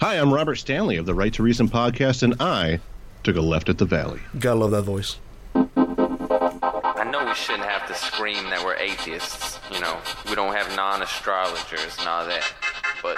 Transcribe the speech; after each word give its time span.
Hi, 0.00 0.14
I'm 0.14 0.32
Robert 0.32 0.56
Stanley 0.56 0.96
of 0.96 1.04
the 1.04 1.12
Right 1.12 1.30
to 1.34 1.42
Reason 1.42 1.68
podcast, 1.68 2.22
and 2.22 2.34
I 2.40 2.80
took 3.22 3.36
a 3.36 3.42
left 3.42 3.68
at 3.68 3.76
the 3.76 3.84
Valley. 3.84 4.20
Gotta 4.38 4.58
love 4.58 4.70
that 4.70 4.84
voice. 4.84 5.18
I 5.54 7.06
know 7.12 7.26
we 7.26 7.34
shouldn't 7.34 7.68
have 7.68 7.86
to 7.86 7.92
scream 7.94 8.44
that 8.48 8.64
we're 8.64 8.76
atheists. 8.76 9.60
You 9.70 9.78
know, 9.80 9.98
we 10.26 10.34
don't 10.34 10.54
have 10.54 10.74
non 10.74 11.02
astrologers 11.02 11.98
and 11.98 12.08
all 12.08 12.24
that. 12.24 12.50
But 13.02 13.16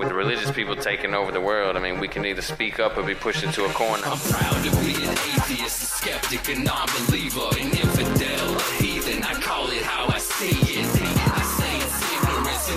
with 0.00 0.08
the 0.08 0.14
religious 0.14 0.50
people 0.52 0.74
taking 0.74 1.12
over 1.12 1.30
the 1.32 1.40
world, 1.40 1.76
I 1.76 1.80
mean, 1.80 2.00
we 2.00 2.08
can 2.08 2.24
either 2.24 2.40
speak 2.40 2.80
up 2.80 2.96
or 2.96 3.02
be 3.02 3.14
pushed 3.14 3.44
into 3.44 3.66
a 3.66 3.68
corner. 3.74 4.04
I'm 4.06 4.16
proud 4.16 4.64
to 4.64 4.70
be 4.80 4.94
an 5.04 5.10
atheist, 5.12 5.82
a 5.82 5.86
skeptic, 5.86 6.48
a 6.48 6.58
non-believer, 6.60 7.48
an 7.60 7.66
infidel, 7.66 8.56
a 8.56 8.62
heathen. 8.82 9.22
I 9.22 9.34
call 9.34 9.68
it 9.68 9.82
how 9.82 10.06
I 10.08 10.16
see 10.18 10.56
it. 10.72 10.73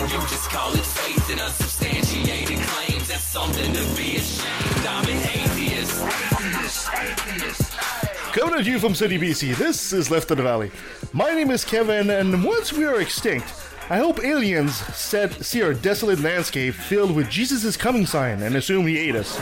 You 0.10 0.20
just 0.22 0.50
call 0.50 0.74
it 0.74 0.86
faith 0.86 1.30
in 1.30 1.40
unsubstantiated 1.40 2.60
claims. 2.60 3.08
That's 3.10 3.24
something 3.24 3.74
to 3.74 3.80
be 3.96 4.16
ashamed. 4.16 4.88
I'm 4.88 5.04
an 5.06 5.18
atheist. 5.18 6.02
Atheist, 6.02 6.90
atheist. 6.94 7.72
Coming 8.32 8.56
at 8.56 8.66
you 8.66 8.80
from 8.80 8.96
City 8.96 9.18
BC, 9.18 9.56
this 9.58 9.92
is 9.92 10.10
Left 10.10 10.32
of 10.32 10.38
the 10.38 10.44
Valley. 10.44 10.72
My 11.12 11.34
name 11.34 11.52
is 11.52 11.66
Kevin, 11.66 12.10
and 12.10 12.44
once 12.44 12.72
we 12.72 12.86
are 12.86 13.02
extinct, 13.02 13.54
I 13.90 13.98
hope 13.98 14.24
aliens 14.24 14.76
set, 14.96 15.34
see 15.44 15.62
our 15.62 15.74
desolate 15.74 16.20
landscape 16.22 16.76
filled 16.76 17.14
with 17.14 17.30
Jesus 17.30 17.76
coming 17.76 18.06
sign 18.06 18.44
and 18.44 18.56
assume 18.56 18.88
he 18.88 18.98
ate 18.98 19.16
us. 19.16 19.38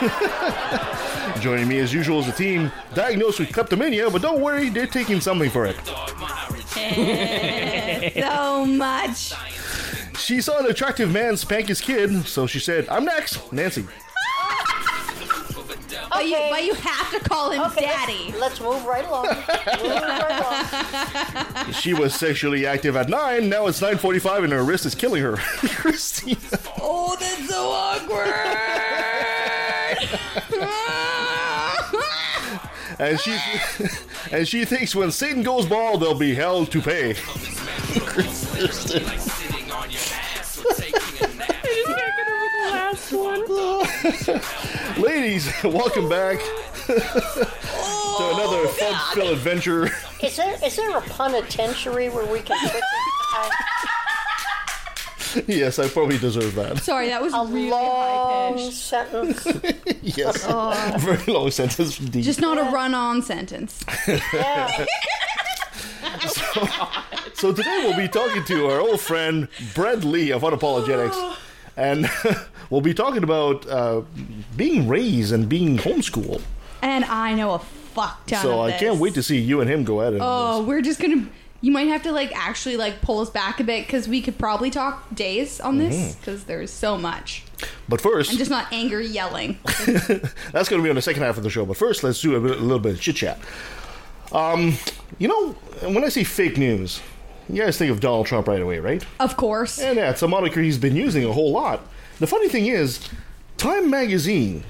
Joining 1.42 1.68
me 1.68 1.78
as 1.80 1.92
usual 1.92 2.20
is 2.20 2.28
a 2.28 2.32
team 2.32 2.72
diagnosed 2.94 3.38
with 3.38 3.52
kleptomania, 3.52 4.08
but 4.08 4.22
don't 4.22 4.40
worry, 4.40 4.70
they're 4.70 4.86
taking 4.86 5.20
something 5.20 5.50
for 5.50 5.66
it. 5.66 5.76
so 8.14 8.66
much. 8.66 9.32
She 10.18 10.40
saw 10.40 10.58
an 10.58 10.66
attractive 10.66 11.10
man 11.10 11.36
spank 11.36 11.68
his 11.68 11.80
kid, 11.80 12.26
so 12.26 12.46
she 12.46 12.58
said, 12.58 12.88
I'm 12.88 13.04
next, 13.04 13.52
Nancy. 13.52 13.86
But, 16.10 16.26
you, 16.26 16.36
but 16.50 16.64
you 16.64 16.74
have 16.74 17.10
to 17.12 17.20
call 17.28 17.50
him 17.50 17.62
Okay, 17.62 17.82
daddy. 17.82 18.32
Let's, 18.36 18.60
let's 18.60 18.60
move 18.60 18.84
right 18.84 19.06
along. 19.06 19.26
move 19.28 20.02
right 20.02 21.54
along. 21.56 21.72
She 21.72 21.94
was 21.94 22.14
sexually 22.14 22.66
active 22.66 22.96
at 22.96 23.08
9, 23.08 23.48
now 23.48 23.66
it's 23.68 23.80
9.45 23.80 24.44
and 24.44 24.52
her 24.52 24.62
wrist 24.62 24.84
is 24.86 24.94
killing 24.94 25.22
her. 25.22 25.36
Kristina. 25.36 26.60
Oh, 26.80 27.16
that's 27.18 27.48
so 27.48 27.70
awkward. 27.70 28.34
And 33.00 33.18
she 33.18 33.34
and 34.30 34.46
she 34.46 34.66
thinks 34.66 34.94
when 34.94 35.10
Satan 35.10 35.42
goes 35.42 35.64
bald, 35.66 36.02
they'll 36.02 36.14
be 36.14 36.34
hell 36.34 36.66
to 36.66 36.82
pay. 36.82 37.14
Like 37.14 37.16
sitting 38.70 39.72
on 39.72 39.90
your 39.90 40.00
ass 40.12 40.62
or 40.64 40.74
taking 40.74 41.24
a 41.24 41.34
nap. 41.34 41.56
Ladies, 44.98 45.50
welcome 45.64 46.08
back 46.10 46.38
to 46.86 46.94
oh, 47.72 48.32
another 48.34 48.68
fun-filled 48.68 49.32
adventure. 49.32 49.88
Is 50.22 50.36
there 50.36 50.58
is 50.62 50.76
there 50.76 50.94
a 50.96 51.00
penitentiary 51.00 52.10
where 52.10 52.26
we 52.26 52.40
can 52.40 52.58
trick 52.68 52.82
I- 53.32 53.99
yes, 55.46 55.78
I 55.78 55.88
probably 55.88 56.18
deserve 56.18 56.54
that. 56.56 56.78
Sorry, 56.78 57.08
that 57.08 57.22
was 57.22 57.32
a 57.34 57.44
really 57.44 57.70
high 57.70 58.14
long 58.14 58.54
pitched. 58.56 58.72
sentence? 58.76 59.46
Yes, 60.02 60.44
very 61.02 61.22
long 61.32 61.50
sentence. 61.50 62.00
Indeed. 62.00 62.24
Just 62.24 62.40
not 62.40 62.58
a 62.58 62.62
run-on 62.70 63.22
sentence. 63.22 63.84
Yeah. 64.32 64.86
So 67.34 67.52
today 67.54 67.80
we'll 67.84 67.96
be 67.96 68.08
talking 68.08 68.44
to 68.44 68.66
our 68.68 68.80
old 68.80 69.00
friend 69.00 69.48
Brent 69.74 70.04
Lee 70.04 70.30
of 70.30 70.42
Unapologetix, 70.42 71.36
and 71.76 72.10
we'll 72.68 72.82
be 72.82 72.92
talking 72.92 73.22
about 73.24 73.66
uh, 73.66 74.02
being 74.56 74.86
raised 74.88 75.32
and 75.32 75.48
being 75.48 75.78
homeschooled. 75.78 76.42
And 76.82 77.04
I 77.06 77.32
know 77.34 77.54
a 77.54 77.58
fuck 77.58 78.26
ton 78.26 78.42
So 78.42 78.52
of 78.60 78.66
I 78.66 78.70
this. 78.72 78.80
can't 78.80 78.98
wait 79.00 79.14
to 79.14 79.22
see 79.22 79.38
you 79.38 79.60
and 79.62 79.70
him 79.70 79.84
go 79.84 80.02
at 80.02 80.12
it. 80.12 80.20
Oh, 80.22 80.62
we're 80.64 80.82
just 80.82 81.00
gonna. 81.00 81.26
You 81.62 81.72
might 81.72 81.88
have 81.88 82.02
to 82.04 82.12
like 82.12 82.32
actually 82.34 82.76
like 82.78 83.02
pull 83.02 83.20
us 83.20 83.28
back 83.30 83.60
a 83.60 83.64
bit 83.64 83.86
because 83.86 84.08
we 84.08 84.22
could 84.22 84.38
probably 84.38 84.70
talk 84.70 85.14
days 85.14 85.60
on 85.60 85.76
this 85.78 85.94
Mm-hmm. 85.94 86.20
because 86.20 86.44
there's 86.44 86.70
so 86.70 86.96
much. 86.96 87.44
But 87.88 88.00
first, 88.00 88.30
I'm 88.32 88.38
just 88.38 88.50
not 88.50 88.72
angry 88.72 89.06
yelling. 89.06 89.58
That's 89.86 90.68
going 90.68 90.80
to 90.80 90.82
be 90.82 90.88
on 90.88 90.96
the 90.96 91.02
second 91.02 91.22
half 91.22 91.36
of 91.36 91.42
the 91.42 91.50
show. 91.50 91.66
But 91.66 91.76
first, 91.76 92.02
let's 92.02 92.20
do 92.22 92.34
a, 92.34 92.40
bit, 92.40 92.52
a 92.58 92.60
little 92.62 92.78
bit 92.78 92.94
of 92.94 93.00
chit 93.00 93.16
chat. 93.16 93.38
Um, 94.32 94.74
you 95.18 95.28
know, 95.28 95.52
when 95.90 96.02
I 96.04 96.08
say 96.08 96.24
fake 96.24 96.56
news, 96.56 97.02
you 97.48 97.62
guys 97.62 97.76
think 97.76 97.90
of 97.90 98.00
Donald 98.00 98.26
Trump 98.26 98.48
right 98.48 98.62
away, 98.62 98.78
right? 98.78 99.04
Of 99.18 99.36
course. 99.36 99.78
And 99.80 99.98
yeah, 99.98 100.10
it's 100.10 100.22
a 100.22 100.28
moniker 100.28 100.60
he's 100.62 100.78
been 100.78 100.96
using 100.96 101.24
a 101.24 101.32
whole 101.32 101.52
lot. 101.52 101.80
The 102.20 102.26
funny 102.26 102.48
thing 102.48 102.66
is, 102.66 103.06
Time 103.58 103.90
Magazine, 103.90 104.64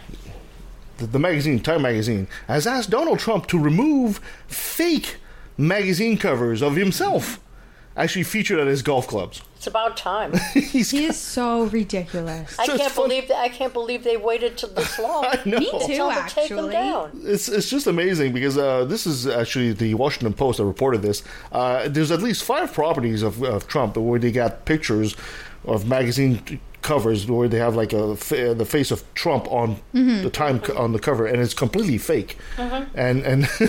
the, 0.97 1.07
the 1.07 1.19
magazine 1.21 1.61
Time 1.61 1.83
Magazine, 1.83 2.27
has 2.49 2.67
asked 2.67 2.91
Donald 2.91 3.19
Trump 3.21 3.47
to 3.49 3.59
remove 3.59 4.19
fake 4.49 5.17
magazine 5.61 6.17
covers 6.19 6.63
of 6.63 6.77
himself, 6.77 7.39
actually 7.97 8.23
featured 8.25 8.59
at 8.59 8.67
his 8.67 8.83
golf 8.83 9.07
clubs. 9.07 9.43
It's 9.57 9.67
about 9.67 9.95
time. 9.97 10.33
He's 10.55 10.91
He 10.91 11.05
is 11.05 11.19
so 11.19 11.65
ridiculous. 11.65 12.59
I 12.59 12.65
So 12.65 12.79
can't 12.79 12.91
fun- 12.91 13.09
believe 13.09 13.29
that. 13.29 13.37
I 13.39 13.51
can't 13.51 13.75
believe 13.75 14.05
they 14.05 14.17
waited 14.17 14.57
till 14.57 14.71
this 14.71 14.99
long. 15.07 15.27
I 15.27 15.39
know. 15.45 15.59
Me 15.59 15.71
to 15.71 15.87
too, 15.87 15.97
tell 15.97 16.09
them 16.09 16.27
to 16.27 16.35
take 16.35 16.49
them 16.49 16.59
actually. 16.61 16.73
down. 16.73 17.21
It's, 17.25 17.49
it's 17.49 17.69
just 17.69 17.87
amazing 17.87 18.33
because 18.33 18.57
uh, 18.57 18.87
this 18.87 19.07
is 19.07 19.27
actually 19.27 19.73
the 19.75 19.93
Washington 19.95 20.33
Post 20.33 20.59
that 20.59 20.65
reported 20.65 21.03
this. 21.03 21.23
Uh, 21.53 21.89
there's 21.89 22.11
at 22.11 22.23
least 22.23 22.43
five 22.43 22.73
properties 22.73 23.23
of, 23.23 23.43
of 23.43 23.69
Trump 23.69 23.99
where 23.99 24.19
they 24.19 24.33
got 24.33 24.65
pictures 24.65 25.15
of 25.67 25.87
magazine 25.87 26.59
covers 26.83 27.27
where 27.31 27.49
they 27.49 27.59
have 27.59 27.77
like 27.77 27.93
a 27.93 28.17
fa- 28.17 28.55
the 28.55 28.65
face 28.65 28.91
of 28.91 29.03
Trump 29.15 29.47
on 29.51 29.81
the 29.93 30.31
time 30.31 30.61
co- 30.61 30.77
on 30.77 30.93
the 30.93 30.99
cover, 30.99 31.27
and 31.27 31.41
it's 31.43 31.55
completely 31.55 31.99
fake. 31.99 32.37
And 32.59 33.23
and 33.23 33.49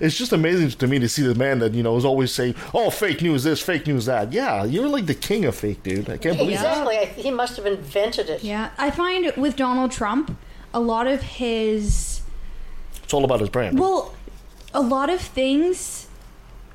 it's 0.00 0.16
just 0.16 0.32
amazing 0.32 0.70
to 0.70 0.86
me 0.86 0.98
to 0.98 1.08
see 1.08 1.22
the 1.22 1.34
man 1.34 1.58
that 1.60 1.72
you 1.74 1.82
know 1.82 1.96
is 1.96 2.04
always 2.04 2.32
saying, 2.32 2.54
"Oh, 2.74 2.90
fake 2.90 3.22
news 3.22 3.44
this, 3.44 3.60
fake 3.60 3.86
news 3.86 4.06
that." 4.06 4.32
Yeah, 4.32 4.64
you're 4.64 4.88
like 4.88 5.06
the 5.06 5.14
king 5.14 5.44
of 5.44 5.54
fake, 5.54 5.82
dude. 5.82 6.08
I 6.10 6.16
can't 6.18 6.36
believe 6.36 6.58
that. 6.58 6.78
Exactly. 6.88 6.98
I, 6.98 7.04
he 7.06 7.30
must 7.30 7.56
have 7.56 7.66
invented 7.66 8.28
it. 8.30 8.42
Yeah, 8.44 8.70
I 8.78 8.90
find 8.90 9.32
with 9.36 9.56
Donald 9.56 9.90
Trump, 9.92 10.36
a 10.74 10.80
lot 10.80 11.06
of 11.06 11.22
his 11.22 12.20
It's 13.02 13.14
all 13.14 13.24
about 13.24 13.40
his 13.40 13.48
brand. 13.48 13.78
well, 13.78 14.14
a 14.72 14.80
lot 14.80 15.10
of 15.10 15.20
things 15.20 16.06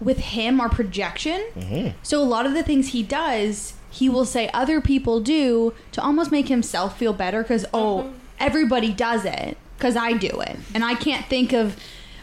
with 0.01 0.17
him 0.19 0.59
are 0.59 0.69
projection. 0.69 1.41
Mm-hmm. 1.55 1.97
So 2.03 2.21
a 2.21 2.23
lot 2.25 2.45
of 2.45 2.53
the 2.53 2.63
things 2.63 2.89
he 2.89 3.01
does, 3.03 3.73
he 3.95 4.09
will 4.09 4.25
say 4.25 4.49
other 4.53 4.81
people 4.81 5.21
do 5.21 5.73
to 5.93 6.01
almost 6.01 6.29
make 6.29 6.49
himself 6.49 6.99
feel 6.99 7.13
better 7.13 7.41
because 7.41 7.65
oh, 7.73 8.11
everybody 8.39 8.91
does 8.91 9.23
it 9.23 9.57
because 9.77 9.95
I 9.95 10.13
do 10.13 10.41
it, 10.41 10.57
and 10.73 10.83
I 10.83 10.95
can't 10.95 11.25
think 11.27 11.53
of 11.53 11.77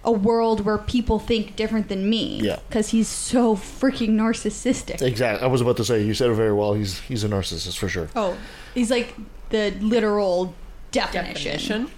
a 0.04 0.12
world 0.12 0.66
where 0.66 0.76
people 0.76 1.18
think 1.18 1.56
different 1.56 1.88
than 1.88 2.10
me. 2.10 2.40
Yeah. 2.42 2.58
because 2.68 2.88
he's 2.90 3.08
so 3.08 3.56
freaking 3.56 4.10
narcissistic. 4.10 5.00
Exactly. 5.00 5.42
I 5.42 5.48
was 5.48 5.60
about 5.62 5.78
to 5.78 5.84
say 5.84 6.02
you 6.02 6.12
said 6.12 6.28
it 6.28 6.34
very 6.34 6.52
well. 6.52 6.74
He's 6.74 6.98
he's 7.00 7.24
a 7.24 7.28
narcissist 7.28 7.78
for 7.78 7.88
sure. 7.88 8.08
Oh, 8.14 8.36
he's 8.74 8.90
like 8.90 9.14
the 9.48 9.70
literal 9.80 10.54
definition. 10.90 11.52
definition. 11.52 11.90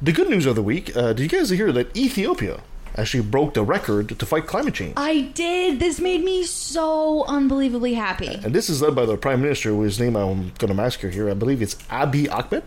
The 0.00 0.12
good 0.12 0.28
news 0.28 0.46
of 0.46 0.56
the 0.56 0.64
week, 0.64 0.96
uh, 0.96 1.12
did 1.12 1.20
you 1.20 1.28
guys 1.38 1.50
hear 1.50 1.70
that 1.70 1.96
Ethiopia 1.96 2.60
actually 2.96 3.22
broke 3.22 3.54
the 3.54 3.62
record 3.62 4.18
to 4.18 4.26
fight 4.26 4.46
climate 4.46 4.74
change? 4.74 4.94
I 4.96 5.22
did. 5.34 5.80
This 5.80 6.00
made 6.00 6.22
me 6.22 6.44
so 6.44 7.24
unbelievably 7.24 7.94
happy. 7.94 8.40
And 8.44 8.54
this 8.54 8.68
is 8.68 8.82
led 8.82 8.94
by 8.94 9.06
the 9.06 9.16
Prime 9.16 9.40
Minister, 9.40 9.70
whose 9.70 9.98
name 9.98 10.16
I'm 10.16 10.52
going 10.58 10.68
to 10.68 10.74
massacre 10.74 11.10
here. 11.10 11.30
I 11.30 11.34
believe 11.34 11.62
it's 11.62 11.74
Abiy 11.90 12.30
Ahmed. 12.30 12.62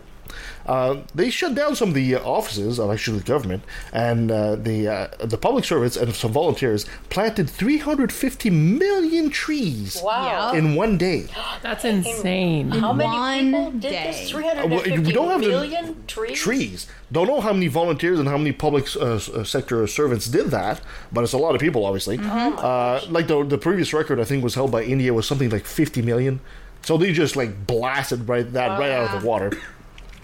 Uh, 0.66 0.96
they 1.14 1.30
shut 1.30 1.54
down 1.54 1.76
some 1.76 1.88
of 1.90 1.94
the 1.94 2.14
uh, 2.16 2.20
offices 2.22 2.78
of 2.80 2.90
actually 2.90 3.18
the 3.18 3.24
government, 3.24 3.62
and 3.92 4.30
uh, 4.30 4.56
the 4.56 4.88
uh, 4.88 5.06
the 5.24 5.38
public 5.38 5.64
servants 5.64 5.96
and 5.96 6.14
some 6.14 6.32
volunteers 6.32 6.86
planted 7.10 7.48
350 7.48 8.50
million 8.50 9.30
trees 9.30 10.00
Wow. 10.02 10.52
In 10.52 10.74
one 10.74 10.98
day. 10.98 11.26
That's 11.62 11.84
insane. 11.84 12.70
How 12.70 12.92
many 12.92 13.08
One 13.10 13.44
people 13.44 13.70
did 13.72 13.80
day. 13.82 14.06
this? 14.12 14.34
Uh, 14.34 14.38
well, 14.38 14.80
350 14.80 15.06
we 15.06 15.12
don't 15.12 15.28
have 15.28 15.40
the- 15.40 15.48
million 15.48 16.06
trees? 16.06 16.38
trees. 16.38 16.86
Don't 17.12 17.28
know 17.28 17.40
how 17.40 17.52
many 17.52 17.68
volunteers 17.68 18.18
and 18.18 18.28
how 18.28 18.36
many 18.36 18.50
public 18.52 18.86
uh, 18.96 19.14
uh, 19.14 19.44
sector 19.44 19.86
servants 19.86 20.26
did 20.26 20.46
that, 20.50 20.80
but 21.12 21.22
it's 21.22 21.32
a 21.32 21.38
lot 21.38 21.54
of 21.54 21.60
people, 21.60 21.84
obviously. 21.86 22.18
Uh, 22.20 23.00
like 23.08 23.28
the 23.28 23.44
the 23.44 23.58
previous 23.58 23.92
record, 23.92 24.18
I 24.20 24.24
think 24.24 24.42
was 24.42 24.54
held 24.56 24.70
by 24.72 24.82
India 24.82 25.14
was 25.14 25.26
something 25.26 25.50
like 25.50 25.64
50 25.66 26.02
million. 26.02 26.40
So 26.82 26.96
they 26.98 27.12
just 27.12 27.36
like 27.36 27.66
blasted 27.66 28.28
right 28.28 28.50
that 28.52 28.78
right 28.78 28.90
out 28.90 29.14
of 29.14 29.22
the 29.22 29.26
water. 29.28 29.52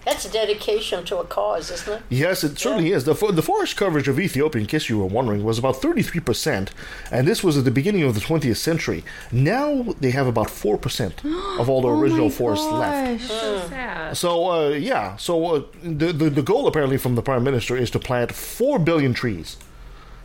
That's 0.05 0.29
dedication 0.29 1.05
to 1.05 1.17
a 1.19 1.23
cause, 1.25 1.71
isn't 1.71 1.93
it? 1.93 2.01
Yes, 2.09 2.43
it 2.43 2.59
certainly 2.59 2.91
is. 2.91 3.05
The, 3.05 3.13
the 3.31 3.41
forest 3.41 3.77
coverage 3.77 4.07
of 4.09 4.19
Ethiopia, 4.19 4.61
in 4.61 4.67
case 4.67 4.89
you 4.89 4.99
were 4.99 5.05
wondering, 5.05 5.43
was 5.43 5.57
about 5.57 5.75
33%, 5.75 6.69
and 7.11 7.27
this 7.27 7.43
was 7.43 7.57
at 7.57 7.63
the 7.63 7.71
beginning 7.71 8.03
of 8.03 8.13
the 8.13 8.19
20th 8.19 8.57
century. 8.57 9.03
Now 9.31 9.83
they 10.01 10.11
have 10.11 10.27
about 10.27 10.47
4% 10.47 11.59
of 11.59 11.69
all 11.69 11.81
the 11.81 11.87
Oh 11.87 11.99
original 11.99 12.25
my 12.25 12.31
forest 12.35 12.65
left. 12.69 13.21
gosh. 13.21 13.29
So 13.29 13.59
sad. 13.69 14.17
So, 14.17 14.51
uh, 14.51 14.69
yeah, 14.69 15.15
so 15.15 15.45
uh, 15.55 15.63
the, 15.81 16.11
the, 16.11 16.29
the 16.29 16.41
goal 16.41 16.67
apparently 16.67 16.97
from 16.97 17.15
the 17.15 17.21
Prime 17.21 17.43
Minister 17.43 17.77
is 17.77 17.89
to 17.91 17.99
plant 17.99 18.33
4 18.33 18.79
billion 18.79 19.13
trees. 19.13 19.57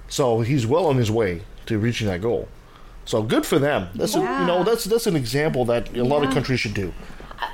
So 0.09 0.41
he's 0.41 0.67
well 0.67 0.87
on 0.87 0.97
his 0.97 1.11
way 1.11 1.43
to 1.67 1.79
reaching 1.79 2.07
that 2.09 2.21
goal. 2.23 2.49
So 3.05 3.23
good 3.23 3.47
for 3.47 3.59
them. 3.59 3.89
That's 3.95 4.15
a, 4.17 4.19
you 4.19 4.25
know 4.25 4.65
that's 4.65 4.85
that's 4.85 5.07
an 5.07 5.17
example 5.17 5.65
that 5.67 5.97
a 5.97 6.05
lot 6.05 6.25
of 6.25 6.31
countries 6.35 6.61
should 6.61 6.75
do. 6.75 6.93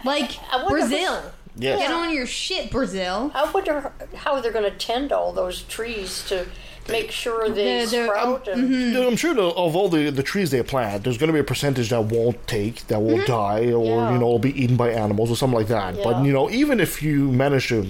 Like 0.05 0.32
I 0.53 0.56
wonder 0.62 0.79
if 0.79 0.88
Brazil. 0.91 1.23
It's- 1.56 1.62
Yes. 1.62 1.79
Get 1.79 1.91
on 1.93 2.12
your 2.12 2.27
shit, 2.27 2.71
Brazil. 2.71 3.31
I 3.35 3.51
wonder 3.51 3.93
how 4.15 4.41
they're 4.41 4.53
going 4.53 4.71
to 4.71 4.77
tend 4.77 5.12
all 5.12 5.33
those 5.33 5.62
trees 5.62 6.25
to 6.29 6.47
make 6.89 7.11
sure 7.11 7.49
they 7.49 7.55
They're- 7.55 7.87
they're- 7.87 8.06
sprout. 8.06 8.49
Um, 8.49 8.55
and, 8.59 8.65
mm-hmm. 8.65 8.73
You 8.95 9.01
know, 9.03 9.06
I'm 9.09 9.17
sure 9.17 9.35
the, 9.35 9.43
of 9.45 9.75
all 9.77 9.89
the, 9.89 10.11
the 10.11 10.23
trees 10.23 10.51
they 10.51 10.62
plant, 10.62 11.05
there's 11.05 11.17
going 11.17 11.29
to 11.29 11.33
be 11.33 11.39
a 11.39 11.45
percentage 11.45 11.91
that 11.91 12.03
won't 12.05 12.47
take, 12.47 12.87
that 12.89 13.01
will 13.01 13.19
mm-hmm. 13.19 13.27
die, 13.27 13.73
or 13.73 13.85
Yeah. 13.87 14.12
you 14.12 14.19
know, 14.19 14.27
will 14.27 14.39
be 14.39 14.61
eaten 14.61 14.77
by 14.77 14.91
animals 14.91 15.31
or 15.31 15.37
something 15.37 15.59
like 15.59 15.69
that. 15.69 16.03
But 16.03 16.25
you 16.25 16.33
know, 16.33 16.51
even 16.51 16.81
if 16.81 17.03
you 17.03 17.31
manage 17.31 17.69
to 17.69 17.87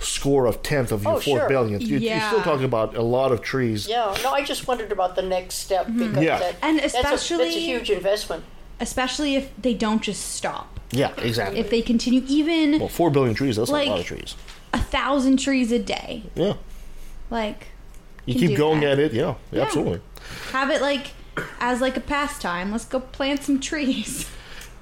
score 0.00 0.46
a 0.46 0.52
tenth 0.52 0.92
of 0.92 1.02
your 1.02 1.14
Oh, 1.14 1.20
four 1.20 1.38
sure. 1.38 1.48
billionth, 1.48 1.80
you, 1.82 1.96
you're 1.98 2.00
Yeah. 2.12 2.28
still 2.28 2.42
talking 2.42 2.64
about 2.66 2.94
a 2.94 3.02
lot 3.02 3.32
of 3.32 3.40
trees. 3.40 3.88
Yeah, 3.88 4.14
no, 4.22 4.30
I 4.32 4.44
just 4.44 4.68
wondered 4.68 4.92
about 4.92 5.16
the 5.16 5.22
next 5.22 5.54
step 5.56 5.86
because 5.86 6.08
mm-hmm. 6.08 6.22
Yeah. 6.22 6.38
that, 6.38 6.56
And 6.62 6.78
that's, 6.78 6.94
a, 6.94 7.02
that's 7.02 7.30
a 7.30 7.48
huge 7.48 7.90
investment. 7.90 8.44
Especially 8.80 9.34
if 9.36 9.50
they 9.60 9.74
don't 9.74 10.02
just 10.02 10.32
stop. 10.34 10.80
Yeah, 10.90 11.12
exactly. 11.18 11.58
If 11.60 11.70
they 11.70 11.82
continue 11.82 12.22
even 12.28 12.78
well, 12.80 12.88
four 12.88 13.10
billion 13.10 13.34
trees, 13.34 13.56
that's 13.56 13.70
Like- 13.70 13.86
a 13.86 13.90
lot 13.90 14.00
of 14.00 14.06
trees. 14.06 14.34
a 14.72 14.78
thousand 14.78 15.38
trees 15.38 15.70
a 15.72 15.78
day. 15.78 16.24
Yeah. 16.34 16.54
Like 17.30 17.68
You 18.26 18.34
keep 18.34 18.56
going 18.56 18.80
that. 18.80 18.92
at 18.92 18.98
it, 18.98 19.12
yeah, 19.12 19.34
Yeah. 19.52 19.62
absolutely. 19.62 20.00
have 20.52 20.70
it 20.70 20.80
like 20.80 21.08
as 21.60 21.80
like 21.80 21.96
a 21.96 22.00
pastime. 22.00 22.72
Let's 22.72 22.84
go 22.84 23.00
plant 23.00 23.42
some 23.42 23.60
trees. 23.60 24.26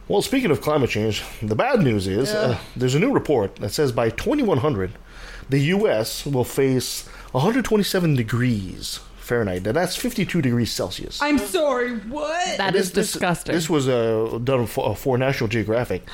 Well, 0.08 0.20
speaking 0.20 0.50
of 0.50 0.60
climate 0.60 0.90
change, 0.90 1.22
the 1.40 1.54
bad 1.54 1.80
news 1.80 2.06
is 2.08 2.30
uh, 2.34 2.58
there's 2.76 2.96
a 2.96 2.98
new 2.98 3.12
report 3.12 3.56
that 3.56 3.70
says 3.70 3.92
by 3.92 4.10
2100, 4.10 4.90
the 5.48 5.60
U.S. 5.76 6.26
will 6.26 6.44
face 6.44 7.06
127 7.30 8.16
degrees 8.16 8.98
Fahrenheit. 9.22 9.62
Now, 9.62 9.72
that's 9.72 9.96
52 9.96 10.42
degrees 10.42 10.72
Celsius. 10.72 11.22
I'm 11.22 11.38
sorry, 11.38 11.94
what? 11.96 12.58
That 12.58 12.74
is 12.74 12.90
disgusting. 12.90 13.54
This 13.54 13.70
was 13.70 13.88
uh, 13.88 14.38
done 14.42 14.66
for, 14.66 14.96
for 14.96 15.16
National 15.16 15.48
Geographic. 15.48 16.06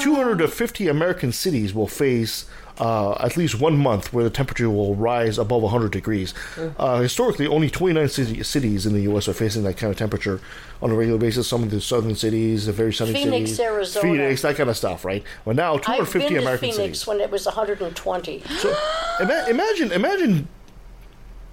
250 0.00 0.88
American 0.88 1.32
cities 1.32 1.74
will 1.74 1.86
face 1.86 2.46
uh, 2.78 3.12
at 3.20 3.36
least 3.36 3.60
one 3.60 3.76
month 3.78 4.12
where 4.12 4.24
the 4.24 4.30
temperature 4.30 4.68
will 4.68 4.94
rise 4.96 5.38
above 5.38 5.62
100 5.62 5.92
degrees. 5.92 6.34
Uh, 6.76 7.00
historically, 7.00 7.46
only 7.46 7.70
29 7.70 8.08
city, 8.08 8.42
cities 8.42 8.84
in 8.84 8.92
the 8.92 9.02
U.S. 9.02 9.28
are 9.28 9.32
facing 9.32 9.62
that 9.62 9.76
kind 9.76 9.92
of 9.92 9.96
temperature 9.96 10.40
on 10.82 10.90
a 10.90 10.94
regular 10.94 11.18
basis. 11.18 11.46
Some 11.46 11.62
of 11.62 11.70
the 11.70 11.80
southern 11.80 12.16
cities, 12.16 12.66
the 12.66 12.72
very 12.72 12.92
sunny 12.92 13.12
Phoenix, 13.12 13.50
cities, 13.50 13.60
Arizona. 13.60 14.02
Phoenix, 14.02 14.42
that 14.42 14.56
kind 14.56 14.68
of 14.68 14.76
stuff, 14.76 15.04
right? 15.04 15.22
Well, 15.44 15.54
now 15.54 15.74
I've 15.74 15.82
250 15.82 16.18
been 16.18 16.32
to 16.34 16.40
American 16.40 16.70
Phoenix 16.72 16.98
cities. 16.98 17.06
when 17.06 17.20
it 17.20 17.30
was 17.30 17.46
120. 17.46 18.42
So 18.58 18.76
ima- 19.20 19.46
imagine, 19.48 19.92
imagine 19.92 20.48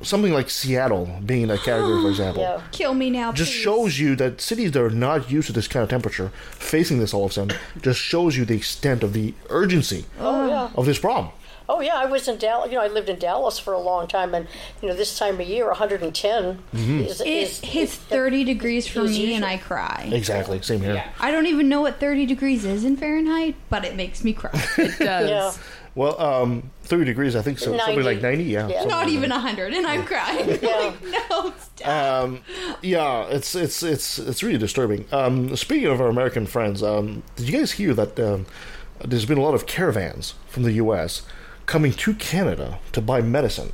something 0.04 0.34
like 0.34 0.50
Seattle 0.50 1.20
being 1.26 1.44
in 1.44 1.48
that 1.50 1.60
category, 1.60 2.02
for 2.02 2.10
example 2.16 2.42
Yeah. 2.44 2.62
Kill 2.72 2.94
me 2.94 3.10
now. 3.10 3.32
just 3.32 3.52
please. 3.52 3.58
shows 3.62 4.00
you 4.00 4.16
that 4.18 4.42
cities 4.42 4.72
that 4.72 4.82
are 4.82 4.90
not 4.90 5.32
used 5.32 5.48
to 5.48 5.54
this 5.54 5.68
kind 5.68 5.84
of 5.84 5.90
temperature 5.90 6.32
facing 6.52 7.00
this 7.00 7.14
all 7.14 7.26
of 7.26 7.32
a 7.32 7.34
sudden 7.34 7.58
just 7.82 8.00
shows 8.00 8.36
you 8.38 8.46
the 8.46 8.56
extent 8.56 9.04
of 9.04 9.14
the 9.14 9.34
urgency 9.50 10.06
Oh 10.20 10.48
yeah. 10.48 10.70
of 10.76 10.86
this 10.86 11.00
problem. 11.00 11.30
Oh 11.70 11.80
yeah, 11.80 11.96
I 11.96 12.06
was 12.06 12.28
in 12.28 12.38
Dallas. 12.38 12.70
You 12.70 12.78
know, 12.80 12.84
I 12.84 12.88
lived 12.88 13.08
in 13.08 13.18
Dallas 13.18 13.58
for 13.58 13.72
a 13.72 13.80
long 13.80 14.06
time, 14.06 14.34
and 14.34 14.46
you 14.82 14.90
know, 14.90 14.96
this 14.96 15.18
time 15.18 15.40
of 15.40 15.48
year, 15.48 15.68
110 15.68 16.58
mm-hmm. 16.74 17.00
is, 17.00 17.22
It 17.22 17.28
is 17.28 17.60
hits 17.62 17.94
is- 17.94 17.98
30 17.98 18.44
degrees 18.44 18.88
for 18.88 19.02
is 19.06 19.12
me 19.18 19.36
and. 19.36 19.46
I 19.46 19.56
cry. 19.56 20.10
Exactly, 20.12 20.62
same 20.62 20.82
here. 20.82 21.02
I 21.20 21.32
don't 21.32 21.46
even 21.46 21.70
know 21.70 21.80
what 21.80 21.98
30 21.98 22.26
degrees 22.26 22.66
is 22.66 22.84
in 22.84 22.98
Fahrenheit, 22.98 23.56
but 23.70 23.86
it 23.86 23.96
makes 23.96 24.22
me 24.22 24.34
cry. 24.34 24.52
It 24.78 25.00
does. 25.00 25.30
Yeah. 25.30 25.54
Well, 25.94 26.20
um, 26.22 26.72
30 26.84 27.06
degrees, 27.06 27.36
I 27.36 27.42
think 27.42 27.60
so, 27.60 27.66
something 27.78 27.96
90. 27.98 28.04
like 28.04 28.22
90, 28.22 28.44
yeah. 28.46 28.68
Yeah. 28.68 28.86
Not 28.86 29.04
like 29.06 29.10
even 29.10 29.30
that. 29.30 29.44
100 29.44 29.74
and 29.74 29.86
I'm 29.86 30.06
crying. 30.06 30.48
Yeah. 30.62 30.78
Like, 30.78 31.04
no, 31.04 31.54
stop. 31.60 31.88
Um, 31.88 32.40
yeah, 32.82 33.26
it's 33.28 33.56
it's 33.56 33.84
it's 33.84 34.20
it's 34.20 34.42
really 34.44 34.58
disturbing. 34.58 35.06
Um, 35.12 35.56
speaking 35.56 35.88
of 35.88 36.00
our 36.00 36.08
American 36.08 36.46
friends, 36.46 36.82
um, 36.82 37.24
did 37.36 37.50
you 37.50 37.58
guys 37.60 37.74
hear 37.74 37.94
that 37.94 38.20
um, 38.20 38.46
there's 39.04 39.26
been 39.26 39.38
a 39.38 39.42
lot 39.42 39.54
of 39.54 39.66
caravans 39.66 40.36
from 40.48 40.64
the 40.64 40.74
U.S. 40.74 41.24
coming 41.66 41.92
to 41.94 42.14
Canada 42.14 42.80
to 42.94 43.02
buy 43.02 43.22
medicine? 43.22 43.74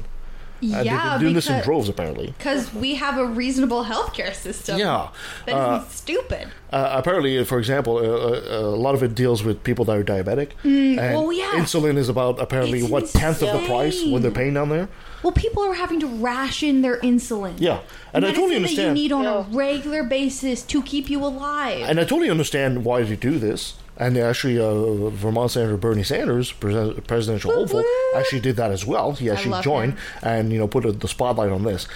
And 0.62 0.72
they've 0.74 0.86
yeah, 0.86 1.14
been 1.14 1.22
doing 1.22 1.34
this 1.36 1.48
in 1.48 1.54
because 1.54 1.66
droves, 1.66 1.90
apparently. 1.90 2.34
because 2.38 2.74
we 2.74 2.96
have 2.96 3.18
a 3.18 3.26
reasonable 3.26 3.84
healthcare 3.86 4.34
system. 4.34 4.80
Yeah. 4.80 5.10
that 5.46 5.54
That 5.54 5.78
isn't 5.80 5.92
stupid. 5.92 6.48
Uh, 6.72 6.90
apparently, 6.94 7.44
for 7.46 7.60
example, 7.60 7.98
uh, 7.98 8.02
uh, 8.02 8.42
a 8.60 8.76
lot 8.76 8.94
of 8.96 9.04
it 9.04 9.16
deals 9.16 9.44
with 9.44 9.64
people 9.64 9.86
that 9.86 9.98
are 9.98 10.04
diabetic. 10.04 10.52
and 10.64 11.00
oh, 11.16 11.30
yeah. 11.30 11.52
Insulin 11.54 11.96
is 11.98 12.10
about 12.10 12.40
apparently 12.40 12.80
It's 12.80 12.90
what 12.90 13.08
tenth 13.08 13.42
of 13.42 13.54
the 13.62 13.68
price 13.68 14.04
what 14.06 14.22
they're 14.22 14.32
paying 14.32 14.54
down 14.56 14.70
there. 14.70 14.90
Well, 15.24 15.34
people 15.34 15.64
are 15.64 15.74
having 15.74 16.00
to 16.02 16.08
ration 16.08 16.82
their 16.82 17.00
insulin. 17.02 17.56
Yeah, 17.58 17.80
and 18.14 18.24
I 18.26 18.30
Medicine 18.30 18.50
totally 18.50 18.76
that 18.76 18.82
you 18.82 18.94
need 18.94 19.12
on 19.12 19.24
Yeah. 19.24 19.40
a 19.40 19.42
regular 19.44 20.04
basis 20.04 20.62
to 20.64 20.82
keep 20.84 21.10
you 21.10 21.24
alive. 21.24 21.86
and 21.90 22.00
I 22.00 22.04
totally 22.04 22.30
understand 22.30 22.84
why 22.86 23.02
they 23.04 23.16
do 23.16 23.40
this. 23.40 23.76
And 24.00 24.16
actually, 24.16 24.60
uh, 24.60 25.10
Vermont 25.10 25.50
Senator 25.52 25.76
Bernie 25.76 26.04
Sanders, 26.04 26.52
pres- 26.52 27.00
presidential 27.08 27.52
hopeful, 27.52 27.84
actually 28.16 28.42
did 28.42 28.56
that 28.58 28.70
as 28.72 28.86
well. 28.86 29.14
He 29.14 29.28
actually 29.30 29.60
joined 29.64 29.94
him. 29.94 30.00
and 30.22 30.54
you 30.54 30.60
know 30.60 30.68
put 30.68 30.86
a, 30.86 30.92
the 30.92 31.08
spotlight 31.08 31.52
on 31.52 31.64
this. 31.64 31.88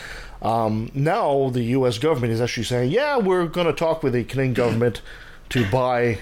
Um, 0.42 0.89
now 0.95 1.50
the 1.51 1.62
U.S. 1.77 2.00
government 2.00 2.33
is 2.33 2.42
actually 2.42 2.63
saying, 2.63 2.89
"Yeah, 2.92 3.18
we're 3.18 3.45
going 3.45 3.68
to 3.68 3.74
talk 3.74 4.01
with 4.01 4.13
the 4.13 4.24
Canadian 4.24 4.53
government 4.56 5.01
to 5.50 5.69
buy." 5.69 6.19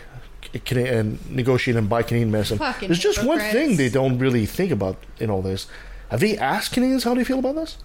Can- 0.66 0.78
and 0.88 1.30
negotiate 1.30 1.76
and 1.78 1.88
buy 1.90 2.02
Canadian 2.02 2.32
medicine. 2.32 2.58
Fucking 2.58 2.88
There's 2.90 3.00
just 3.00 3.24
one 3.24 3.40
thing 3.40 3.76
they 3.78 3.90
don't 3.90 4.18
really 4.18 4.46
think 4.46 4.72
about 4.72 4.98
in 5.20 5.30
all 5.30 5.42
this. 5.42 5.68
Have 6.10 6.22
they 6.22 6.38
asked 6.38 6.72
Canadians 6.74 7.04
how 7.04 7.14
they 7.14 7.24
feel 7.24 7.40
about 7.40 7.56
this? 7.56 7.78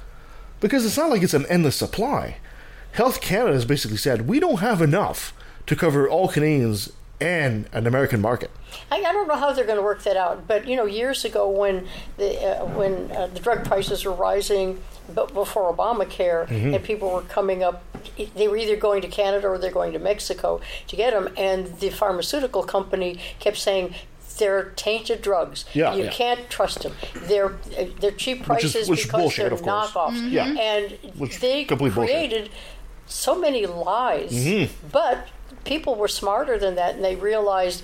Because 0.60 0.86
it's 0.86 0.96
not 0.96 1.10
like 1.10 1.22
it's 1.22 1.34
an 1.34 1.44
endless 1.46 1.76
supply. 1.76 2.38
Health 2.92 3.20
Canada 3.20 3.52
has 3.54 3.64
basically 3.64 3.98
said 3.98 4.28
we 4.28 4.40
don't 4.40 4.60
have 4.60 4.80
enough 4.80 5.34
to 5.66 5.76
cover 5.76 6.08
all 6.08 6.28
Canadians 6.28 6.90
and 7.24 7.66
an 7.72 7.86
American 7.86 8.20
market. 8.20 8.50
I, 8.90 8.96
I 8.98 9.12
don't 9.12 9.26
know 9.26 9.36
how 9.36 9.52
they're 9.52 9.64
going 9.64 9.78
to 9.78 9.82
work 9.82 10.02
that 10.04 10.16
out, 10.16 10.46
but 10.46 10.66
you 10.68 10.76
know, 10.76 10.84
years 10.84 11.24
ago 11.24 11.48
when 11.48 11.86
the 12.18 12.30
uh, 12.40 12.64
when 12.66 13.10
uh, 13.10 13.28
the 13.28 13.40
drug 13.40 13.64
prices 13.64 14.04
were 14.04 14.12
rising 14.12 14.80
b- 15.14 15.22
before 15.32 15.74
Obamacare, 15.74 16.46
Mm-hmm. 16.46 16.74
and 16.74 16.84
people 16.84 17.10
were 17.10 17.22
coming 17.22 17.62
up, 17.62 17.82
they 18.36 18.46
were 18.48 18.56
either 18.56 18.76
going 18.76 19.00
to 19.02 19.08
Canada 19.08 19.48
or 19.48 19.58
they're 19.58 19.70
going 19.70 19.92
to 19.92 19.98
Mexico 19.98 20.60
to 20.88 20.96
get 20.96 21.12
them, 21.12 21.28
and 21.36 21.78
the 21.80 21.90
pharmaceutical 21.90 22.62
company 22.62 23.18
kept 23.40 23.56
saying. 23.56 23.94
They're 24.36 24.72
tainted 24.74 25.22
drugs. 25.22 25.64
Yeah, 25.74 25.94
you 25.94 26.04
yeah. 26.04 26.10
can't 26.10 26.50
trust 26.50 26.82
them. 26.82 26.92
They're 27.14 27.52
uh, 27.52 27.84
they're 28.00 28.10
cheap 28.10 28.38
Which 28.48 28.64
is- 28.64 28.72
prices 28.72 28.88
which 28.88 29.04
because 29.04 29.20
bullshit, 29.20 29.50
they're 29.50 29.58
knockoffs. 29.60 30.28
Yeah. 30.28 30.46
and 30.70 30.98
Which 31.16 31.38
they 31.38 31.64
complete 31.64 31.94
bullshit. 31.94 32.12
created 32.12 32.50
so 33.06 33.38
many 33.38 33.64
lies. 33.66 34.32
Mm-hmm. 34.32 34.88
But 34.90 35.28
people 35.64 35.94
were 35.94 36.08
smarter 36.08 36.58
than 36.58 36.74
that, 36.76 36.94
and 36.94 37.04
they 37.04 37.16
realized 37.16 37.82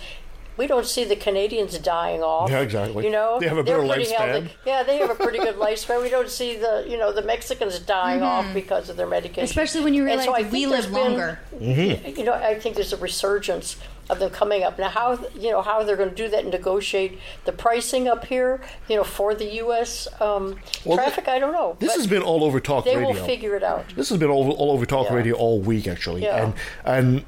we 0.56 0.66
don't 0.66 0.84
see 0.86 1.04
the 1.04 1.16
Canadians 1.16 1.78
dying 1.78 2.22
off. 2.22 2.50
Yeah, 2.50 2.60
exactly. 2.60 3.04
You 3.06 3.10
know, 3.10 3.38
They 3.40 3.48
have 3.48 3.56
a 3.56 3.64
better 3.64 3.78
pretty 3.86 4.04
lifespan. 4.12 4.50
Yeah, 4.66 4.82
they 4.82 4.98
have 4.98 5.08
a 5.08 5.14
pretty 5.14 5.38
good 5.38 5.54
lifespan. 5.56 6.02
We 6.02 6.10
don't 6.10 6.28
see 6.28 6.56
the 6.56 6.84
you 6.86 6.98
know 6.98 7.12
the 7.12 7.22
Mexicans 7.22 7.78
dying 7.78 8.22
off 8.22 8.52
because 8.52 8.90
of 8.90 8.96
their 8.96 9.06
medication. 9.06 9.44
Mm-hmm. 9.44 9.50
Especially 9.58 9.82
when 9.84 9.94
you 9.94 10.02
And 10.06 10.20
realize 10.20 10.26
so 10.26 10.34
I 10.34 10.50
we 10.50 10.66
live 10.66 10.70
there's 10.82 10.86
been- 10.86 10.94
longer. 10.94 11.38
Mm-hmm. 11.54 12.18
You 12.18 12.24
know, 12.24 12.34
I 12.34 12.58
think 12.58 12.74
there's 12.74 12.92
a 12.92 12.98
resurgence 12.98 13.76
of 14.10 14.18
them 14.18 14.28
coming 14.30 14.64
up 14.64 14.76
now. 14.76 14.88
How 14.88 15.18
you 15.34 15.50
know 15.52 15.62
how 15.62 15.82
they're 15.84 15.96
going 15.96 16.10
to 16.10 16.14
do 16.14 16.28
that 16.28 16.42
and 16.42 16.50
negotiate 16.50 17.18
the 17.46 17.52
pricing 17.52 18.08
up 18.08 18.24
here? 18.26 18.60
You 18.88 18.96
know, 18.96 19.04
for 19.04 19.34
the 19.34 19.46
U.S. 19.64 20.08
Um, 20.20 20.56
Well, 20.84 20.98
traffic. 20.98 21.28
I 21.28 21.38
don't 21.38 21.52
know. 21.52 21.76
This 21.78 21.90
but 21.92 21.96
has 21.98 22.06
been 22.08 22.22
all 22.22 22.42
over 22.44 22.58
talk 22.60 22.84
they 22.84 22.96
radio. 22.96 23.14
will 23.14 23.24
figure 23.24 23.54
it 23.56 23.62
out. 23.62 23.84
this 23.94 24.08
has 24.10 24.18
been 24.18 24.28
all, 24.30 24.50
all 24.50 24.72
over 24.72 24.84
talk 24.84 25.06
Yeah. 25.08 25.14
radio 25.14 25.36
all 25.36 25.60
week, 25.60 25.86
actually. 25.88 26.22
Yeah. 26.24 26.44
And 26.44 26.54
and 26.84 27.24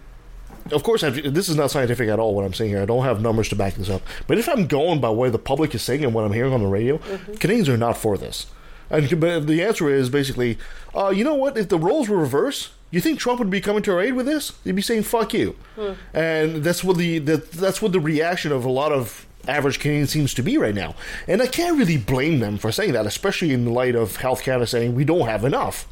of 0.71 0.83
course, 0.83 1.03
I've, 1.03 1.35
this 1.35 1.49
is 1.49 1.57
not 1.57 1.71
scientific 1.71 2.09
at 2.09 2.19
all. 2.19 2.35
What 2.35 2.45
I'm 2.45 2.55
saying 2.55 2.71
here, 2.71 2.83
I 2.83 2.85
don't 2.87 3.05
have 3.05 3.21
numbers 3.21 3.49
to 3.51 3.57
back 3.57 3.75
this 3.75 3.91
up. 3.91 4.03
But 4.27 4.39
if 4.39 4.49
I'm 4.49 4.67
going 4.67 5.01
by 5.01 5.09
what 5.11 5.33
the 5.33 5.39
public 5.39 5.75
is 5.75 5.83
saying 5.83 6.05
and 6.05 6.15
what 6.15 6.25
I'm 6.25 6.33
hearing 6.33 6.53
on 6.53 6.61
the 6.63 6.69
radio, 6.69 6.99
Mm-hmm. 6.99 7.35
Canadians 7.35 7.69
are 7.69 7.77
not 7.77 7.97
for 7.97 8.17
this. 8.17 8.47
And 8.91 9.09
the 9.09 9.63
answer 9.63 9.89
is 9.89 10.11
basically, 10.11 10.59
uh, 10.95 11.09
you 11.09 11.25
know 11.25 11.35
what? 11.35 11.57
If 11.57 11.69
the 11.69 11.79
roles 11.79 12.09
were 12.09 12.19
reversed, 12.19 12.71
you 12.91 13.01
think 13.01 13.19
Trump 13.19 13.39
would 13.39 13.49
be 13.49 13.61
coming 13.61 13.83
to 13.85 13.93
our 13.93 14.01
aid 14.03 14.13
with 14.15 14.27
this? 14.27 14.53
He'd 14.65 14.77
be 14.77 14.83
saying 14.83 15.05
"fuck 15.05 15.33
you," 15.33 15.57
Hmm. 15.77 15.93
and 16.13 16.57
that's 16.63 16.85
what 16.85 16.99
the 16.99 17.19
that, 17.21 17.51
that's 17.53 17.81
what 17.81 17.93
the 17.93 18.01
reaction 18.01 18.53
of 18.53 18.67
a 18.67 18.71
lot 18.71 18.93
of 18.93 19.27
average 19.49 19.79
Canadians 19.81 20.11
seems 20.11 20.35
to 20.35 20.43
be 20.43 20.59
right 20.59 20.75
now. 20.75 20.95
And 21.27 21.41
I 21.41 21.47
can't 21.47 21.79
really 21.79 21.97
blame 21.97 22.41
them 22.41 22.59
for 22.59 22.71
saying 22.71 22.93
that, 22.93 23.07
especially 23.07 23.53
in 23.55 23.73
light 23.73 23.95
of 23.95 24.17
Health 24.17 24.43
Canada 24.43 24.67
saying 24.67 24.95
we 24.95 25.05
don't 25.05 25.27
have 25.27 25.45
enough. 25.45 25.89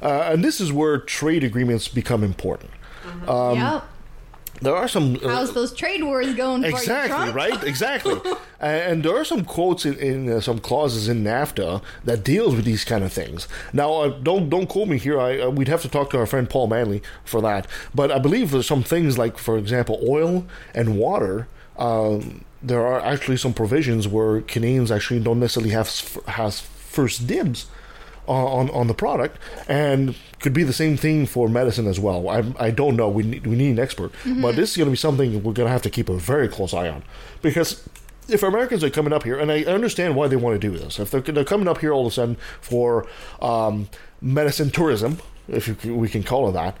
Uh, 0.00 0.06
and 0.32 0.44
this 0.44 0.60
is 0.60 0.72
where 0.72 0.98
trade 0.98 1.42
agreements 1.44 1.88
become 1.88 2.22
important. 2.22 2.70
Um, 3.26 3.58
yep. 3.58 3.84
There 4.60 4.76
are 4.76 4.88
some 4.88 5.16
uh, 5.16 5.28
How's 5.28 5.54
those 5.54 5.72
trade 5.72 6.04
wars 6.04 6.34
going 6.34 6.62
for 6.62 6.68
you, 6.68 6.76
exactly 6.76 7.32
right? 7.32 7.62
Exactly. 7.64 8.20
And, 8.62 8.92
and 8.92 9.02
there 9.02 9.16
are 9.16 9.24
some 9.24 9.46
quotes 9.46 9.86
in, 9.86 9.96
in 9.96 10.30
uh, 10.30 10.40
some 10.42 10.58
clauses 10.58 11.08
in 11.08 11.24
nafta 11.24 11.82
that 12.04 12.22
deals 12.22 12.54
with 12.54 12.66
these 12.66 12.84
kind 12.84 13.02
of 13.02 13.10
things. 13.10 13.48
Now 13.72 13.92
uh, 13.94 14.08
don't 14.08 14.50
don't 14.50 14.66
quote 14.66 14.88
me 14.88 14.98
here. 14.98 15.18
I, 15.18 15.40
uh, 15.40 15.50
we'd 15.50 15.68
have 15.68 15.80
to 15.82 15.88
talk 15.88 16.10
to 16.10 16.18
our 16.18 16.26
friend 16.26 16.48
paul 16.48 16.66
manley 16.66 17.02
for 17.24 17.40
that. 17.40 17.66
But 17.94 18.12
i 18.12 18.18
believe 18.18 18.50
there's 18.50 18.66
some 18.66 18.82
things 18.82 19.16
like 19.16 19.38
for 19.38 19.56
example 19.56 19.98
oil 20.06 20.46
and 20.74 20.98
water 20.98 21.48
um, 21.78 22.44
there 22.62 22.86
are 22.86 23.00
actually 23.00 23.38
some 23.38 23.54
provisions 23.54 24.06
where 24.06 24.42
canadians 24.42 24.90
actually 24.90 25.20
don't 25.20 25.40
necessarily 25.40 25.70
have 25.70 25.88
has 26.26 26.60
first 26.60 27.26
dibs 27.26 27.66
on 28.36 28.70
on 28.70 28.86
the 28.86 28.94
product, 28.94 29.38
and 29.68 30.14
could 30.40 30.52
be 30.52 30.62
the 30.62 30.72
same 30.72 30.96
thing 30.96 31.26
for 31.26 31.48
medicine 31.48 31.86
as 31.86 32.00
well. 32.00 32.28
I, 32.28 32.44
I 32.58 32.70
don't 32.70 32.96
know. 32.96 33.08
We 33.08 33.24
need, 33.24 33.46
we 33.46 33.56
need 33.56 33.72
an 33.72 33.78
expert, 33.78 34.12
but 34.40 34.56
this 34.56 34.70
is 34.70 34.76
going 34.76 34.86
to 34.86 34.90
be 34.90 34.96
something 34.96 35.42
we're 35.42 35.52
going 35.52 35.66
to 35.66 35.72
have 35.72 35.82
to 35.82 35.90
keep 35.90 36.08
a 36.08 36.16
very 36.16 36.48
close 36.48 36.72
eye 36.72 36.88
on 36.88 37.02
because 37.42 37.86
if 38.28 38.42
Americans 38.42 38.84
are 38.84 38.90
coming 38.90 39.12
up 39.12 39.24
here, 39.24 39.38
and 39.38 39.50
I 39.50 39.64
understand 39.64 40.16
why 40.16 40.28
they 40.28 40.36
want 40.36 40.60
to 40.60 40.70
do 40.70 40.76
this, 40.76 40.98
if 40.98 41.10
they're, 41.10 41.20
they're 41.20 41.44
coming 41.44 41.68
up 41.68 41.78
here 41.78 41.92
all 41.92 42.06
of 42.06 42.12
a 42.12 42.14
sudden 42.14 42.36
for 42.60 43.06
um, 43.42 43.88
medicine 44.20 44.70
tourism, 44.70 45.18
if 45.48 45.68
you 45.84 45.94
we 45.94 46.08
can 46.08 46.22
call 46.22 46.48
it 46.48 46.52
that, 46.52 46.76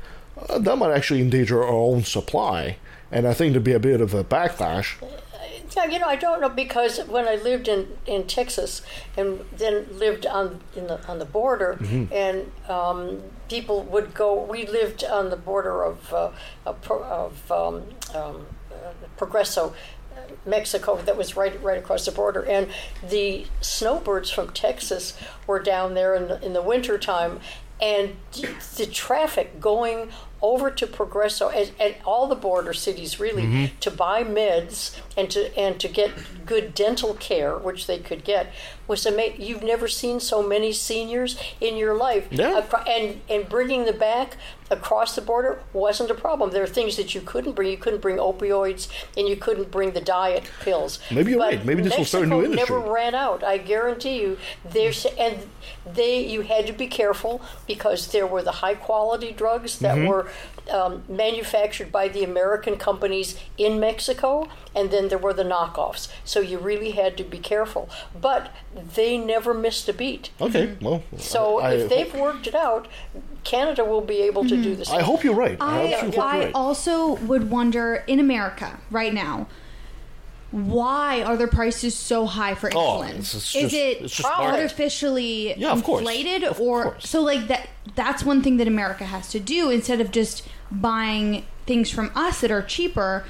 uh, 0.48 0.58
that 0.58 0.76
might 0.76 0.92
actually 0.92 1.20
endanger 1.20 1.62
our 1.62 1.68
own 1.68 2.04
supply. 2.04 2.76
And 3.12 3.26
I 3.26 3.34
think 3.34 3.52
there'd 3.52 3.64
be 3.64 3.72
a 3.72 3.80
bit 3.80 4.00
of 4.00 4.14
a 4.14 4.22
backlash. 4.22 4.94
Yeah, 5.76 5.84
you 5.86 5.98
know, 6.00 6.06
I 6.06 6.16
don't 6.16 6.40
know 6.40 6.48
because 6.48 6.98
when 7.06 7.28
I 7.28 7.36
lived 7.36 7.68
in, 7.68 7.96
in 8.06 8.26
Texas 8.26 8.82
and 9.16 9.44
then 9.56 9.86
lived 9.92 10.26
on 10.26 10.60
in 10.74 10.88
the 10.88 11.06
on 11.06 11.18
the 11.20 11.24
border, 11.24 11.78
and 12.12 12.50
um, 12.68 13.22
people 13.48 13.82
would 13.84 14.12
go. 14.12 14.42
We 14.42 14.66
lived 14.66 15.04
on 15.04 15.30
the 15.30 15.36
border 15.36 15.84
of 15.84 16.12
uh, 16.12 16.30
of, 16.66 17.52
um, 17.52 17.84
um, 18.14 18.46
uh, 18.72 18.92
Progreso. 19.16 19.70
uh, 19.70 20.20
Mexico, 20.44 20.96
that 21.02 21.16
was 21.16 21.36
right 21.36 21.62
right 21.62 21.78
across 21.78 22.04
the 22.04 22.12
border, 22.12 22.42
and 22.44 22.68
the 23.08 23.46
snowbirds 23.60 24.30
from 24.30 24.50
Texas 24.50 25.14
were 25.46 25.60
down 25.60 25.94
there 25.94 26.14
in 26.16 26.28
the, 26.28 26.44
in 26.44 26.52
the 26.52 26.62
wintertime, 26.62 27.38
and 27.80 28.16
the 28.76 28.86
traffic 28.86 29.60
going 29.60 30.10
over 30.42 30.70
to 30.70 30.86
Progreso 30.86 31.50
and, 31.54 31.70
and 31.78 31.94
all 32.04 32.26
the 32.26 32.34
border 32.34 32.72
cities 32.72 33.20
really 33.20 33.72
to 33.80 33.90
buy 33.90 34.24
meds 34.24 34.98
and 35.16 35.30
to 35.30 35.56
and 35.58 35.78
to 35.80 35.88
get 35.88 36.10
good 36.46 36.74
dental 36.74 37.14
care, 37.14 37.56
which 37.58 37.86
they 37.86 37.98
could 37.98 38.24
get, 38.24 38.52
was 38.88 39.04
amazing. 39.06 39.42
You've 39.42 39.62
never 39.62 39.86
seen 39.88 40.18
so 40.20 40.42
many 40.42 40.72
seniors 40.72 41.36
in 41.60 41.76
your 41.76 41.94
life, 41.94 42.26
Yeah. 42.30 42.64
And 42.86 43.20
and 43.28 43.48
bringing 43.48 43.84
them 43.84 43.98
back 43.98 44.36
across 44.70 45.16
the 45.16 45.20
border 45.20 45.60
wasn't 45.72 46.10
a 46.12 46.14
problem. 46.14 46.50
There 46.52 46.62
are 46.62 46.66
things 46.66 46.96
that 46.96 47.12
you 47.14 47.20
couldn't 47.20 47.52
bring. 47.52 47.68
You 47.70 47.76
couldn't 47.76 48.00
bring 48.00 48.16
opioids, 48.18 48.88
and 49.16 49.28
you 49.28 49.36
couldn't 49.36 49.70
bring 49.70 49.90
the 49.92 50.00
diet 50.00 50.44
pills. 50.60 51.00
Maybe 51.10 51.32
you're 51.32 51.40
But 51.40 51.54
right. 51.56 51.64
Maybe 51.66 51.82
this 51.82 51.96
will 51.98 52.04
start 52.04 52.24
a 52.24 52.26
new 52.28 52.36
Mexico 52.36 52.52
industry. 52.52 52.76
Never 52.78 52.92
ran 52.92 53.14
out. 53.14 53.42
I 53.44 53.58
guarantee 53.58 54.20
you. 54.22 54.38
There's 54.64 55.04
and 55.18 55.48
they 55.84 56.24
you 56.24 56.42
had 56.42 56.66
to 56.68 56.72
be 56.72 56.86
careful 56.86 57.40
because 57.66 58.12
there 58.12 58.26
were 58.26 58.42
the 58.42 58.52
high 58.52 58.74
quality 58.74 59.32
drugs 59.32 59.78
that 59.80 59.90
Mm-hmm. 59.96 60.06
were 60.06 60.29
um, 60.70 61.02
manufactured 61.08 61.90
by 61.92 62.08
the 62.08 62.24
American 62.24 62.76
companies 62.76 63.38
in 63.58 63.80
Mexico, 63.80 64.48
and 64.74 64.90
then 64.90 65.08
there 65.08 65.18
were 65.18 65.32
the 65.32 65.44
knockoffs. 65.44 66.08
So 66.24 66.40
you 66.40 66.58
really 66.58 66.92
had 66.92 67.16
to 67.18 67.24
be 67.24 67.38
careful. 67.38 67.88
But 68.18 68.52
they 68.94 69.18
never 69.18 69.52
missed 69.54 69.88
a 69.88 69.92
beat. 69.92 70.30
Okay, 70.40 70.76
well, 70.80 71.02
So 71.16 71.60
I, 71.60 71.72
if 71.72 71.88
they've 71.88 72.14
worked 72.14 72.46
it 72.46 72.54
out, 72.54 72.88
Canada 73.44 73.84
will 73.84 74.00
be 74.00 74.20
able 74.22 74.44
to 74.44 74.62
do 74.62 74.74
the 74.76 74.84
same. 74.84 74.98
I 74.98 75.02
hope 75.02 75.24
you're 75.24 75.34
right. 75.34 75.56
I, 75.60 75.94
I, 75.94 76.00
hope 76.00 76.14
you're 76.14 76.24
I 76.24 76.38
right. 76.44 76.54
also 76.54 77.14
would 77.16 77.50
wonder 77.50 78.04
in 78.06 78.20
America 78.20 78.78
right 78.90 79.12
now, 79.14 79.48
why 80.52 81.22
are 81.22 81.36
the 81.36 81.46
prices 81.46 81.94
so 81.94 82.26
high 82.26 82.54
for 82.54 82.70
Oh, 82.74 83.02
insulin? 83.04 83.18
it's 83.18 83.32
just- 83.32 83.56
Is 83.56 83.72
it 83.72 84.02
it's 84.02 84.16
just 84.16 84.28
artificially 84.28 85.54
Yeah, 85.56 85.70
of 85.72 85.84
course. 85.84 86.00
inflated, 86.00 86.42
Of 86.44 86.60
or 86.60 86.82
course. 86.84 87.08
so 87.08 87.22
like 87.22 87.46
that? 87.48 87.68
That's 87.94 88.24
one 88.24 88.42
thing 88.42 88.56
that 88.56 88.66
America 88.66 89.04
has 89.04 89.28
to 89.30 89.40
do 89.40 89.70
instead 89.70 90.00
of 90.00 90.10
just 90.10 90.42
buying 90.70 91.44
things 91.66 91.90
from 91.90 92.10
us 92.14 92.40
that 92.40 92.50
are 92.50 92.62
cheaper. 92.62 93.24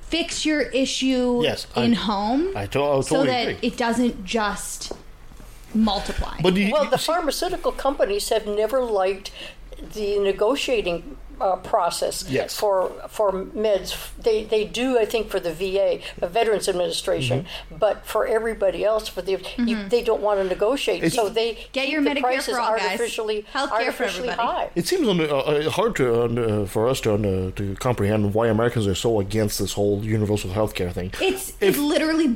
Fix 0.00 0.44
your 0.44 0.62
issue 0.62 1.40
Yes, 1.42 1.66
I- 1.76 1.82
in 1.84 1.92
home, 1.94 2.48
I 2.56 2.66
to- 2.66 2.82
I 2.82 3.00
so 3.00 3.24
that 3.24 3.48
agree. 3.48 3.58
it 3.62 3.76
doesn't 3.76 4.24
just 4.24 4.92
multiply. 5.74 6.36
but 6.42 6.54
you, 6.54 6.70
Well, 6.72 6.84
the 6.86 6.98
see- 6.98 7.06
pharmaceutical 7.06 7.72
companies 7.72 8.28
have 8.28 8.46
never 8.46 8.82
liked 8.84 9.30
the 9.94 10.18
negotiating 10.18 11.16
uh, 11.42 11.56
process 11.74 12.14
Yes. 12.38 12.48
for 12.62 12.76
for 13.16 13.28
meds. 13.64 13.88
They 14.26 14.38
they 14.54 14.64
do, 14.82 14.86
I 15.04 15.06
think, 15.12 15.24
for 15.32 15.40
the 15.46 15.52
VA, 15.60 15.90
the 16.24 16.28
Veterans 16.38 16.66
Administration, 16.72 17.38
Mm-hmm. 17.42 17.76
but 17.84 17.96
for 18.12 18.22
everybody 18.38 18.80
else, 18.90 19.04
for 19.14 19.22
the 19.28 19.34
you, 19.70 19.76
they 19.94 20.02
don't 20.08 20.22
want 20.28 20.36
to 20.40 20.44
negotiate, 20.56 21.00
so 21.18 21.22
they 21.40 21.50
Get 21.78 21.86
your 21.92 22.02
the 22.02 22.10
Medicare 22.10 22.20
prices 22.28 22.54
for 22.54 22.60
all, 22.60 22.76
guys. 22.76 22.84
artificially 22.90 23.38
Healthcare 23.58 23.92
for 23.98 24.04
everybody. 24.04 24.38
high. 24.48 24.66
It 24.80 24.86
seems 24.90 25.04
uh, 25.08 25.12
uh, 25.12 25.70
hard 25.78 25.92
to 26.00 26.04
uh, 26.24 26.66
for 26.74 26.82
us 26.92 26.98
to 27.04 27.10
uh, 27.14 27.50
to 27.58 27.64
comprehend 27.86 28.20
why 28.36 28.44
Americans 28.56 28.86
are 28.92 28.98
so 29.06 29.10
against 29.26 29.54
this 29.62 29.72
whole 29.78 29.96
universal 30.18 30.50
healthcare 30.58 30.92
thing. 30.98 31.10
it's 31.20 31.44
If- 31.50 31.62
it's 31.72 31.78
literally 31.94 32.28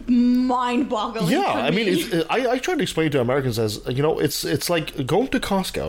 mind-boggling. 0.47 1.31
yeah, 1.31 1.53
for 1.53 1.59
I 1.69 1.71
mean, 1.71 1.87
me. 1.87 1.93
it's, 1.93 2.05
uh, 2.15 2.25
I 2.37 2.39
I 2.55 2.59
try 2.67 2.75
to 2.81 2.83
explain 2.89 3.11
to 3.15 3.21
Americans 3.21 3.59
as 3.67 3.73
you 3.97 4.03
know, 4.07 4.15
it's 4.27 4.39
it's 4.45 4.69
like 4.75 4.87
going 5.15 5.29
to 5.35 5.39
Costco. 5.41 5.87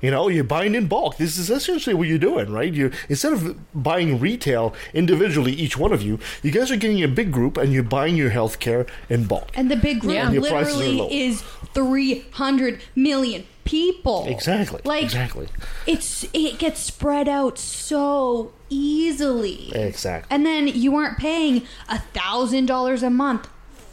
You 0.00 0.10
know, 0.10 0.28
you're 0.28 0.44
buying 0.44 0.74
in 0.74 0.86
bulk. 0.86 1.16
This 1.16 1.36
is 1.36 1.50
essentially 1.50 1.94
what 1.94 2.08
you're 2.08 2.18
doing, 2.18 2.52
right? 2.52 2.72
You 2.72 2.90
instead 3.08 3.32
of 3.32 3.58
buying 3.74 4.18
retail 4.18 4.74
individually, 4.94 5.52
each 5.52 5.76
one 5.76 5.92
of 5.92 6.02
you, 6.02 6.18
you 6.42 6.50
guys 6.50 6.70
are 6.70 6.76
getting 6.76 7.02
a 7.02 7.08
big 7.08 7.32
group 7.32 7.56
and 7.56 7.72
you're 7.72 7.82
buying 7.82 8.16
your 8.16 8.30
healthcare 8.30 8.88
in 9.08 9.24
bulk. 9.24 9.50
And 9.54 9.70
the 9.70 9.76
big 9.76 10.00
group 10.00 10.14
Yeah. 10.14 10.26
And 10.26 10.34
your 10.34 10.42
literally 10.42 11.22
is 11.22 11.42
300 11.74 12.80
million 12.94 13.46
people. 13.64 14.26
Exactly. 14.26 14.80
Like 14.84 15.04
exactly. 15.04 15.48
it's 15.86 16.24
it 16.32 16.58
gets 16.58 16.80
spread 16.80 17.28
out 17.28 17.58
so 17.58 18.52
easily. 18.68 19.70
Exactly. 19.74 20.34
And 20.34 20.44
then 20.46 20.66
you 20.68 20.96
aren't 20.96 21.18
paying 21.18 21.62
a 21.88 21.98
thousand 21.98 22.66
dollars 22.66 23.02
a 23.02 23.10
month 23.10 23.48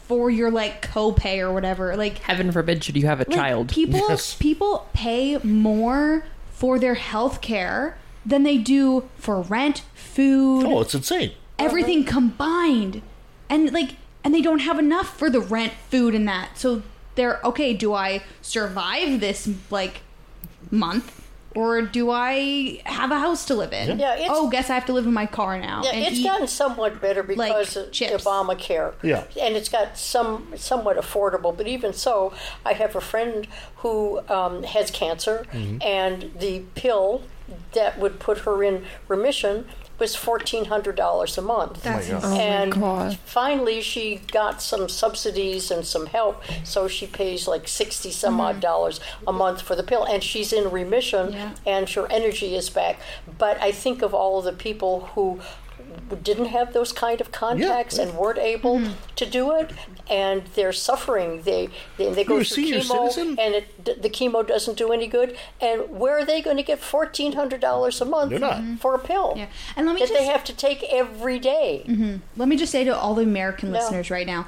for 0.08 0.30
your 0.30 0.50
like 0.52 0.82
copay 0.88 1.40
or 1.40 1.52
whatever. 1.54 1.96
Like, 1.96 2.20
Heaven 2.20 2.52
forbid 2.52 2.84
should 2.84 2.96
you 2.98 3.06
have 3.08 3.20
a 3.20 3.26
like 3.28 3.38
child. 3.38 3.70
people 3.70 4.00
Yes. 4.10 4.36
people 4.36 4.88
pay 4.94 5.38
more 5.40 6.24
for 6.52 6.80
their 6.80 6.96
health 6.96 7.42
care 7.42 7.98
than 8.26 8.44
they 8.44 8.58
do 8.58 9.08
for 9.18 9.42
rent, 9.42 9.84
food, 9.94 10.66
Oh, 10.66 10.82
it's 10.82 10.94
insane. 10.96 11.32
everything 11.60 12.04
combined 12.04 13.02
and 13.50 13.72
like 13.72 13.96
and 14.24 14.34
they 14.34 14.42
don't 14.42 14.60
have 14.60 14.78
enough 14.80 15.18
for 15.18 15.30
the 15.30 15.40
rent 15.40 15.74
food 15.90 16.14
and 16.14 16.28
that 16.28 16.58
so 16.58 16.82
they're 17.16 17.40
okay 17.44 17.74
do 17.74 17.94
i 17.94 18.22
survive 18.42 19.20
this 19.22 19.50
like 19.72 20.02
month 20.70 21.17
or 21.60 21.82
do 21.82 22.04
i 22.12 22.34
have 22.86 23.10
a 23.12 23.20
house 23.26 23.44
to 23.50 23.54
live 23.62 23.74
in 23.82 24.00
Yeah, 24.00 24.14
it's- 24.16 24.30
oh 24.32 24.50
guess 24.50 24.70
i 24.70 24.76
have 24.80 24.86
to 24.92 24.94
live 24.98 25.08
in 25.12 25.14
my 25.24 25.26
car 25.40 25.54
now 25.60 25.82
Yeah, 25.84 25.92
and 25.96 26.04
it's 26.08 26.18
eat- 26.20 26.24
gotten 26.32 26.48
somewhat 26.48 27.02
better 27.02 27.24
like 27.24 27.36
because 27.52 27.76
of 27.78 27.92
chips. 27.92 28.24
Obamacare. 28.26 28.94
Yeah. 29.12 29.24
and 29.46 29.56
it's 29.60 29.70
got 29.78 29.98
some 29.98 30.34
somewhat 30.56 30.96
affordable. 30.98 31.52
But 31.60 31.68
even 31.76 31.92
so, 31.94 32.34
I 32.66 32.74
have 32.82 32.96
a 32.96 33.02
friend 33.12 33.48
who 33.82 33.96
um, 34.38 34.64
has 34.76 34.92
cancer, 34.92 35.38
Mm-hmm. 35.54 35.78
and 35.82 36.32
the 36.46 36.54
pill 36.82 37.08
that 37.78 37.98
would 38.02 38.16
put 38.28 38.38
her 38.40 38.64
in 38.70 38.76
remission 39.08 39.66
was 40.00 40.16
fourteen 40.16 40.66
hundred 40.66 40.96
dollars 40.96 41.38
a 41.38 41.42
month. 41.42 41.84
That's 41.84 42.10
Oh 42.10 42.20
my 42.22 42.38
and 42.38 42.74
oh 42.76 42.80
God. 42.80 43.18
finally, 43.26 43.82
she 43.82 44.22
got 44.32 44.62
some 44.62 44.90
subsidies 44.90 45.72
and 45.72 45.86
some 45.86 46.08
help, 46.08 46.44
so 46.64 46.88
she 46.88 47.08
pays 47.08 47.48
like 47.48 47.68
sixty 47.68 48.12
some 48.12 48.40
odd 48.40 48.54
mm-hmm. 48.54 48.60
dollars 48.62 49.00
a 49.26 49.34
month 49.34 49.62
for 49.62 49.76
the 49.76 49.84
pill, 49.84 50.04
and 50.04 50.24
she's 50.24 50.54
in 50.54 50.70
remission, 50.72 51.34
Yeah. 51.34 51.56
and 51.66 51.90
her 51.90 52.12
energy 52.12 52.56
is 52.56 52.70
back. 52.70 53.00
But 53.38 53.62
I 53.62 53.72
think 53.72 54.02
of 54.02 54.14
all 54.14 54.40
of 54.40 54.46
the 54.46 54.54
people 54.54 55.12
who 55.16 55.40
didn't 56.24 56.46
have 56.48 56.74
those 56.74 56.92
kind 56.92 57.20
of 57.22 57.32
contacts 57.32 57.98
and 57.98 58.16
weren't 58.16 58.40
able 58.40 58.80
mm-hmm. 58.80 58.94
to 59.16 59.26
do 59.26 59.56
it, 59.56 59.72
and 60.10 60.44
they're 60.56 60.74
suffering. 60.74 61.42
They 61.44 61.70
they, 61.98 62.14
they 62.14 62.24
go 62.24 62.36
through 62.36 62.44
senior 62.46 62.80
chemo, 62.80 63.10
citizen? 63.12 63.38
and 63.40 63.56
it, 63.56 64.02
the 64.02 64.10
chemo 64.10 64.48
doesn't 64.48 64.78
do 64.78 64.92
any 64.92 65.08
good. 65.08 65.38
And 65.62 65.90
where 65.90 66.18
are 66.20 66.26
they 66.26 66.42
going 66.42 66.58
to 66.58 66.64
get 66.64 66.80
fourteen 66.80 67.34
hundred 67.34 67.62
dollars 67.62 68.02
a 68.02 68.06
month 68.06 68.32
mm-hmm. 68.32 68.76
for 68.76 68.96
a 68.96 69.00
pill? 69.00 69.34
Yeah. 69.36 69.48
And 69.76 69.86
let 69.86 69.94
me 69.94 70.00
that 70.02 70.10
just- 70.10 70.20
they 70.20 70.26
have 70.26 70.44
to 70.46 70.54
take 70.56 70.84
every 70.92 71.40
day. 71.40 71.84
Mm-hmm. 71.88 72.18
let 72.36 72.48
me 72.50 72.58
just 72.58 72.72
say 72.72 72.84
to 72.84 72.96
all 72.96 73.14
the 73.16 73.24
american 73.24 73.72
No. 73.72 73.80
listeners 73.80 74.10
right 74.10 74.26
now 74.26 74.48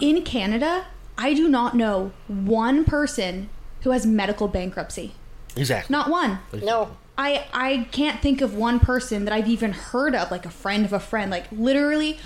in 0.00 0.22
canada 0.22 0.86
i 1.18 1.34
do 1.34 1.48
not 1.48 1.74
know 1.76 2.12
one 2.28 2.84
person 2.84 3.48
who 3.82 3.90
has 3.90 4.06
medical 4.06 4.48
bankruptcy 4.48 5.12
Exactly. 5.56 5.92
not 5.92 6.08
one 6.10 6.38
No. 6.52 6.96
I 7.16 7.44
I 7.52 7.86
can't 7.92 8.20
think 8.20 8.40
of 8.40 8.54
one 8.54 8.80
person 8.80 9.24
that 9.24 9.32
I've 9.32 9.46
even 9.48 9.72
heard 9.72 10.16
of, 10.16 10.32
like 10.32 10.44
a 10.44 10.50
friend 10.50 10.84
of 10.84 10.92
a 10.92 10.98
friend. 10.98 11.30
Like 11.30 11.44
literally, 11.52 12.18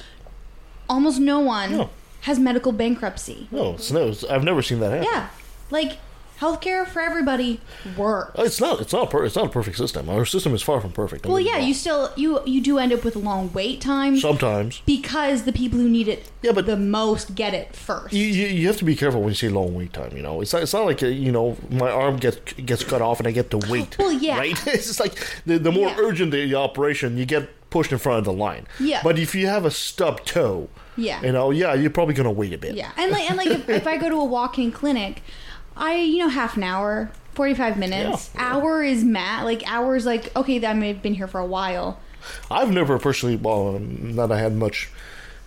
almost 0.88 1.20
no 1.20 1.40
one 1.40 1.73
No. 1.73 1.90
Has 2.22 2.38
medical 2.38 2.72
bankruptcy. 2.72 3.48
No, 3.50 3.75
it's 3.75 3.90
no. 3.90 4.08
It's, 4.08 4.25
I've 4.25 4.44
never 4.44 4.62
seen 4.62 4.80
that 4.80 4.90
happen. 4.90 5.08
Yeah, 5.10 5.28
like 5.70 5.98
healthcare 6.40 6.87
for 6.87 7.02
everybody 7.02 7.60
works. 7.96 8.30
Oh, 8.37 8.44
It's 8.44 8.60
not. 8.60 8.80
It's 8.80 8.92
not. 8.92 9.10
Per, 9.10 9.25
it's 9.25 9.34
not 9.34 9.46
a 9.46 9.48
perfect 9.48 9.76
system. 9.76 10.08
Our 10.08 10.25
system 10.25 10.54
is 10.54 10.62
far 10.62 10.80
from 10.80 10.92
perfect. 10.92 11.25
don't 11.25 11.32
Well, 11.32 11.40
yeah, 11.42 11.58
you 11.58 11.75
still 11.75 12.12
you 12.16 12.40
you 12.46 12.60
do 12.60 12.78
end 12.78 12.92
up 12.92 13.02
with 13.04 13.16
long 13.16 13.52
wait 13.52 13.80
times 13.80 14.22
sometimes 14.22 14.80
because 14.87 15.42
the 15.44 15.52
people 15.52 15.78
who 15.80 15.88
need 15.88 16.06
it 16.06 16.30
Yeah, 16.42 16.52
but- 16.52 16.66
the 16.66 16.76
most 16.76 17.34
get 17.34 17.54
it 17.54 17.75
first. 17.75 18.12
you, 18.14 18.25
you, 18.25 18.46
you 18.46 18.66
have 18.68 18.76
to 18.76 18.84
be 18.84 18.94
careful 18.94 19.20
when 19.20 19.30
you 19.30 19.34
say 19.34 19.48
long 19.48 19.75
wait 19.75 19.92
time. 19.92 20.16
You 20.16 20.22
know, 20.22 20.40
it's 20.40 20.52
not. 20.52 20.62
It's 20.62 20.72
not 20.75 20.84
like 20.87 21.02
uh, 21.02 21.06
you 21.06 21.32
know 21.32 21.56
my 21.70 21.90
arm 21.90 22.18
gets 22.18 22.38
gets 22.54 22.84
cut 22.84 23.02
off 23.02 23.18
and 23.18 23.26
I 23.26 23.32
get 23.32 23.50
to 23.50 23.58
wait. 23.68 23.98
Well, 23.98 24.12
yeah. 24.12 24.38
right. 24.38 24.66
It's 24.68 24.87
just 24.87 25.00
like 25.00 25.14
the 25.44 25.58
the 25.58 25.72
more 25.72 25.88
Yeah. 25.88 25.96
urgent 25.98 26.30
the, 26.30 26.46
the 26.48 26.54
operation, 26.56 27.16
you 27.16 27.26
get 27.26 27.48
pushed 27.70 27.92
in 27.92 27.98
front 27.98 28.18
of 28.20 28.25
the 28.25 28.32
line. 28.32 28.66
Yeah. 28.80 29.00
But 29.02 29.18
if 29.18 29.34
you 29.34 29.46
have 29.46 29.64
a 29.64 29.70
stub 29.70 30.25
toe, 30.25 30.68
Yeah. 30.96 31.20
you 31.22 31.32
know, 31.32 31.50
yeah, 31.50 31.75
you're 31.75 31.90
probably 31.90 32.14
gonna 32.14 32.30
wait 32.32 32.52
a 32.52 32.58
bit. 32.58 32.75
Yeah, 32.75 32.90
and 32.96 33.10
like 33.12 33.28
and 33.28 33.37
like 33.37 33.48
if, 33.48 33.68
if 33.68 33.87
I 33.87 33.96
go 33.96 34.08
to 34.08 34.16
a 34.16 34.25
walk-in 34.25 34.72
clinic, 34.72 35.22
I, 35.76 35.96
you 35.96 36.18
know, 36.18 36.28
half 36.28 36.56
an 36.56 36.64
hour, 36.64 37.10
45 37.34 37.78
minutes. 37.78 38.30
Yeah. 38.34 38.54
Hour 38.56 38.82
is 38.82 39.04
mat. 39.04 39.44
Like, 39.44 39.62
hours, 39.70 40.04
like, 40.04 40.34
okay, 40.34 40.64
I 40.66 40.72
may 40.72 40.88
have 40.88 41.02
been 41.02 41.14
here 41.14 41.28
for 41.28 41.38
a 41.40 41.46
while. 41.46 42.00
I've 42.50 42.72
never 42.72 42.98
personally, 42.98 43.37
well, 43.37 43.76
um, 43.76 44.14
not 44.16 44.32
I 44.32 44.40
had 44.40 44.54
much 44.54 44.88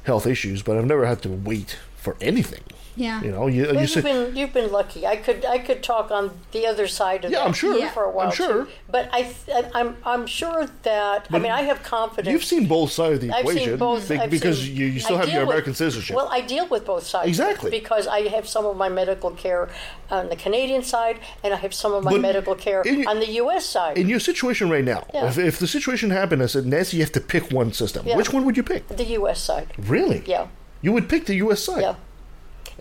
health 0.03 0.25
issues, 0.25 0.61
but 0.61 0.77
I've 0.77 0.85
never 0.85 1.05
had 1.05 1.21
to 1.23 1.29
wait 1.29 1.77
for 1.97 2.15
anything. 2.21 2.61
Yeah. 2.95 3.21
You 3.24 3.31
know, 3.31 3.48
you, 3.48 3.63
Well, 3.63 3.74
you 3.75 3.81
you've 3.81 3.89
say, 3.89 4.01
been 4.01 4.36
you've 4.36 4.53
been 4.53 4.71
lucky. 4.71 5.07
I 5.07 5.15
could 5.15 5.45
I 5.45 5.60
could 5.60 5.81
talk 5.81 6.12
on 6.12 6.31
the 6.51 6.67
other 6.67 6.88
side 6.88 7.24
of 7.25 7.31
Yeah, 7.31 7.39
that 7.39 7.48
I'm 7.48 7.53
sure. 7.53 7.88
for 7.89 8.03
a 8.03 8.12
while. 8.12 8.27
I'm 8.27 8.33
sure. 8.33 8.65
too. 8.65 8.71
But 8.89 9.10
I 9.13 9.21
th- 9.24 9.65
I'm 9.74 9.95
I'm 10.05 10.25
sure 10.27 10.67
that 10.83 11.27
I 11.31 11.39
mean 11.39 11.51
I 11.51 11.62
have 11.62 11.83
confidence. 11.83 12.31
you've 12.33 12.43
seen 12.43 12.67
both 12.67 12.91
sides 12.91 13.15
of 13.15 13.21
the 13.21 13.31
I've 13.31 13.41
equation 13.45 13.69
seen 13.69 13.77
both 13.77 14.10
be- 14.10 14.27
because 14.27 14.60
seen- 14.62 14.75
you, 14.75 14.86
you 14.88 15.00
still 15.00 15.15
I 15.15 15.19
have 15.19 15.25
deal 15.27 15.36
your 15.36 15.43
with- 15.45 15.53
American 15.53 15.74
citizenship. 15.74 16.15
Well, 16.15 16.27
I 16.31 16.41
deal 16.41 16.67
with 16.67 16.86
both 16.86 17.05
sides 17.05 17.27
Exactly. 17.29 17.71
because 17.71 18.07
I 18.07 18.27
have 18.27 18.48
some 18.48 18.65
of 18.65 18.75
my 18.75 18.89
medical 18.89 19.31
care 19.31 19.69
on 20.10 20.27
the 20.27 20.36
Canadian 20.36 20.83
side, 20.83 21.17
and 21.43 21.53
I 21.53 21.57
have 21.57 21.74
some 21.74 21.93
of 21.93 22.03
my 22.03 22.12
But 22.12 22.21
medical 22.21 22.55
care 22.55 22.81
in- 22.81 23.07
on 23.07 23.19
the 23.21 23.29
U.S. 23.43 23.65
side. 23.65 23.98
in 23.98 24.10
your 24.10 24.19
situation 24.19 24.69
right 24.69 24.83
now, 24.83 25.05
Yeah. 25.13 25.27
if, 25.29 25.38
if 25.38 25.60
the 25.60 25.67
situation 25.67 26.10
happened, 26.10 26.43
I 26.43 26.48
said, 26.48 26.65
Nancy, 26.65 26.98
you 26.98 27.03
have 27.03 27.13
to 27.13 27.21
pick 27.21 27.51
one 27.51 27.71
system. 27.71 28.05
Yeah. 28.05 28.17
Which 28.17 28.33
one 28.33 28.43
would 28.45 28.57
you 28.57 28.63
pick? 28.63 28.86
the 28.89 29.05
U.S. 29.19 29.39
side, 29.41 29.67
Really? 29.77 30.21
yeah, 30.25 30.48
You 30.81 30.91
would 30.91 31.07
pick 31.07 31.25
the 31.27 31.36
U.S. 31.36 31.63
side. 31.63 31.81
yeah. 31.81 31.95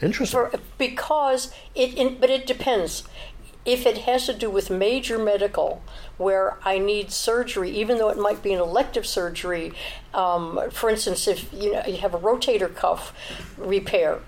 Interesting. 0.02 0.50
For, 0.50 0.52
because 0.78 1.52
it, 1.74 1.94
in, 1.94 2.18
but 2.18 2.30
it 2.30 2.46
depends. 2.46 3.04
If 3.66 3.84
it 3.84 3.98
has 3.98 4.24
to 4.26 4.32
do 4.32 4.48
with 4.48 4.70
major 4.70 5.18
medical, 5.18 5.82
where 6.16 6.56
I 6.64 6.78
need 6.78 7.10
surgery, 7.12 7.70
even 7.70 7.98
though 7.98 8.08
it 8.08 8.18
might 8.18 8.42
be 8.42 8.54
an 8.54 8.60
elective 8.60 9.06
surgery, 9.06 9.72
um, 10.14 10.70
for 10.70 10.88
instance, 10.88 11.28
if 11.28 11.52
you 11.52 11.72
know 11.72 11.82
you 11.86 11.98
have 11.98 12.14
a 12.14 12.18
rotator 12.18 12.74
cuff 12.74 13.12
repair, 13.58 14.20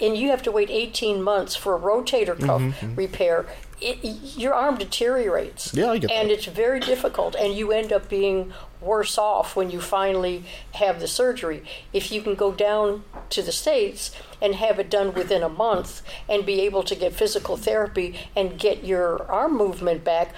and 0.00 0.16
you 0.16 0.28
have 0.28 0.42
to 0.42 0.52
wait 0.52 0.70
18 0.70 1.22
months 1.22 1.56
for 1.56 1.74
a 1.74 1.78
rotator 1.78 2.38
cuff 2.38 2.62
repair, 2.96 3.46
it, 3.80 3.98
your 4.36 4.54
arm 4.54 4.76
deteriorates. 4.78 5.74
Yeah, 5.74 5.90
I 5.90 5.98
get 5.98 6.10
And 6.10 6.30
that. 6.30 6.34
it's 6.34 6.46
very 6.46 6.80
difficult, 6.80 7.34
and 7.34 7.54
you 7.54 7.72
end 7.72 7.92
up 7.92 8.08
being 8.08 8.52
worse 8.80 9.18
off 9.18 9.56
when 9.56 9.70
you 9.70 9.80
finally 9.80 10.44
have 10.74 11.00
the 11.00 11.08
surgery. 11.08 11.62
If 11.92 12.12
you 12.12 12.22
can 12.22 12.34
go 12.34 12.52
down 12.52 13.04
to 13.30 13.42
the 13.42 13.52
States 13.52 14.10
and 14.40 14.54
have 14.56 14.78
it 14.78 14.90
done 14.90 15.14
within 15.14 15.42
a 15.42 15.48
month 15.48 16.02
and 16.28 16.44
be 16.46 16.60
able 16.62 16.82
to 16.84 16.94
get 16.94 17.14
physical 17.14 17.56
therapy 17.56 18.14
and 18.36 18.58
get 18.58 18.84
your 18.84 19.22
arm 19.30 19.56
movement 19.56 20.04
back, 20.04 20.32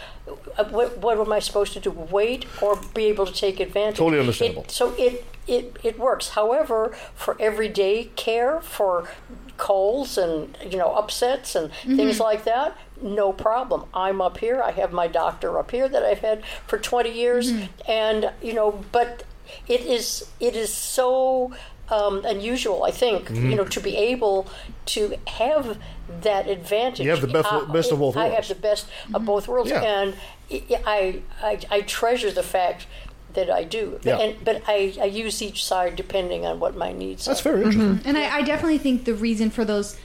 uh, 0.57 0.65
what, 0.65 0.99
what 0.99 1.19
am 1.19 1.33
I 1.33 1.39
supposed 1.41 1.73
to 1.75 1.81
do? 1.81 1.91
Wait 1.91 2.47
or 2.63 2.77
be 2.95 3.05
able 3.07 3.27
to 3.27 3.33
take 3.33 3.61
advantage? 3.61 3.99
Totally 3.99 4.21
understandable. 4.21 4.63
It, 4.63 4.71
so 4.71 4.95
it, 4.97 5.25
it, 5.47 5.77
it 5.83 5.99
works. 5.99 6.31
However, 6.31 6.97
for 7.15 7.37
everyday 7.41 8.05
care, 8.17 8.61
for 8.61 9.09
colds 9.57 10.19
and 10.19 10.55
you 10.71 10.77
know 10.77 10.93
upsets 10.95 11.55
and 11.55 11.73
things 11.87 12.21
like 12.21 12.45
that 12.45 12.77
no 13.01 13.33
problem 13.33 13.85
i'm 13.95 14.21
up 14.21 14.37
here 14.37 14.61
i 14.63 14.71
have 14.71 14.93
my 14.93 15.07
doctor 15.07 15.59
up 15.59 15.71
here 15.71 15.89
that 15.89 16.03
i've 16.03 16.19
had 16.19 16.45
for 16.67 16.77
20 16.79 17.11
years 17.11 17.51
and 17.89 18.31
you 18.43 18.53
know 18.53 18.85
but 18.93 19.25
it 19.67 19.81
is 19.81 20.29
it 20.41 20.55
is 20.55 20.71
so 20.71 21.55
um, 21.89 22.23
unusual 22.27 22.85
i 22.85 22.91
think 22.91 23.31
Mm-hmm. 23.31 23.51
you 23.51 23.57
know 23.57 23.65
to 23.65 23.81
be 23.81 23.97
able 23.97 24.47
to 24.87 25.15
have 25.27 25.79
that 26.21 26.47
advantage 26.49 27.01
You 27.07 27.11
have 27.13 27.23
the 27.23 27.29
best- 27.29 27.51
Uh, 27.51 27.65
best 27.65 27.91
of 27.93 27.99
both 27.99 28.15
worlds. 28.17 28.31
i 28.33 28.35
have 28.35 28.49
the 28.49 28.55
best 28.57 28.87
of 29.15 29.25
both 29.25 29.49
worlds 29.49 29.71
Yeah. 29.71 29.81
and 29.83 30.15
I, 30.87 31.23
I 31.43 31.59
i 31.71 31.81
treasure 31.81 32.31
the 32.31 32.43
fact 32.43 32.87
that 33.37 33.49
I 33.51 33.63
do, 33.65 34.01
Yeah. 34.03 34.19
and, 34.19 34.45
but 34.45 34.63
I, 34.67 34.95
I 35.01 35.05
use 35.05 35.41
each 35.41 35.65
side 35.65 35.95
depending 35.97 36.45
on 36.45 36.59
what 36.61 36.77
my 36.77 36.93
needs 36.93 37.25
That's 37.27 37.41
are. 37.41 37.53
very 37.53 37.65
interesting. 37.65 38.01
And 38.05 38.19
I, 38.19 38.39
I 38.39 38.43
definitely 38.43 38.79
think 38.79 39.05
the 39.05 39.15
reason 39.15 39.51
for 39.51 39.65
those 39.65 39.97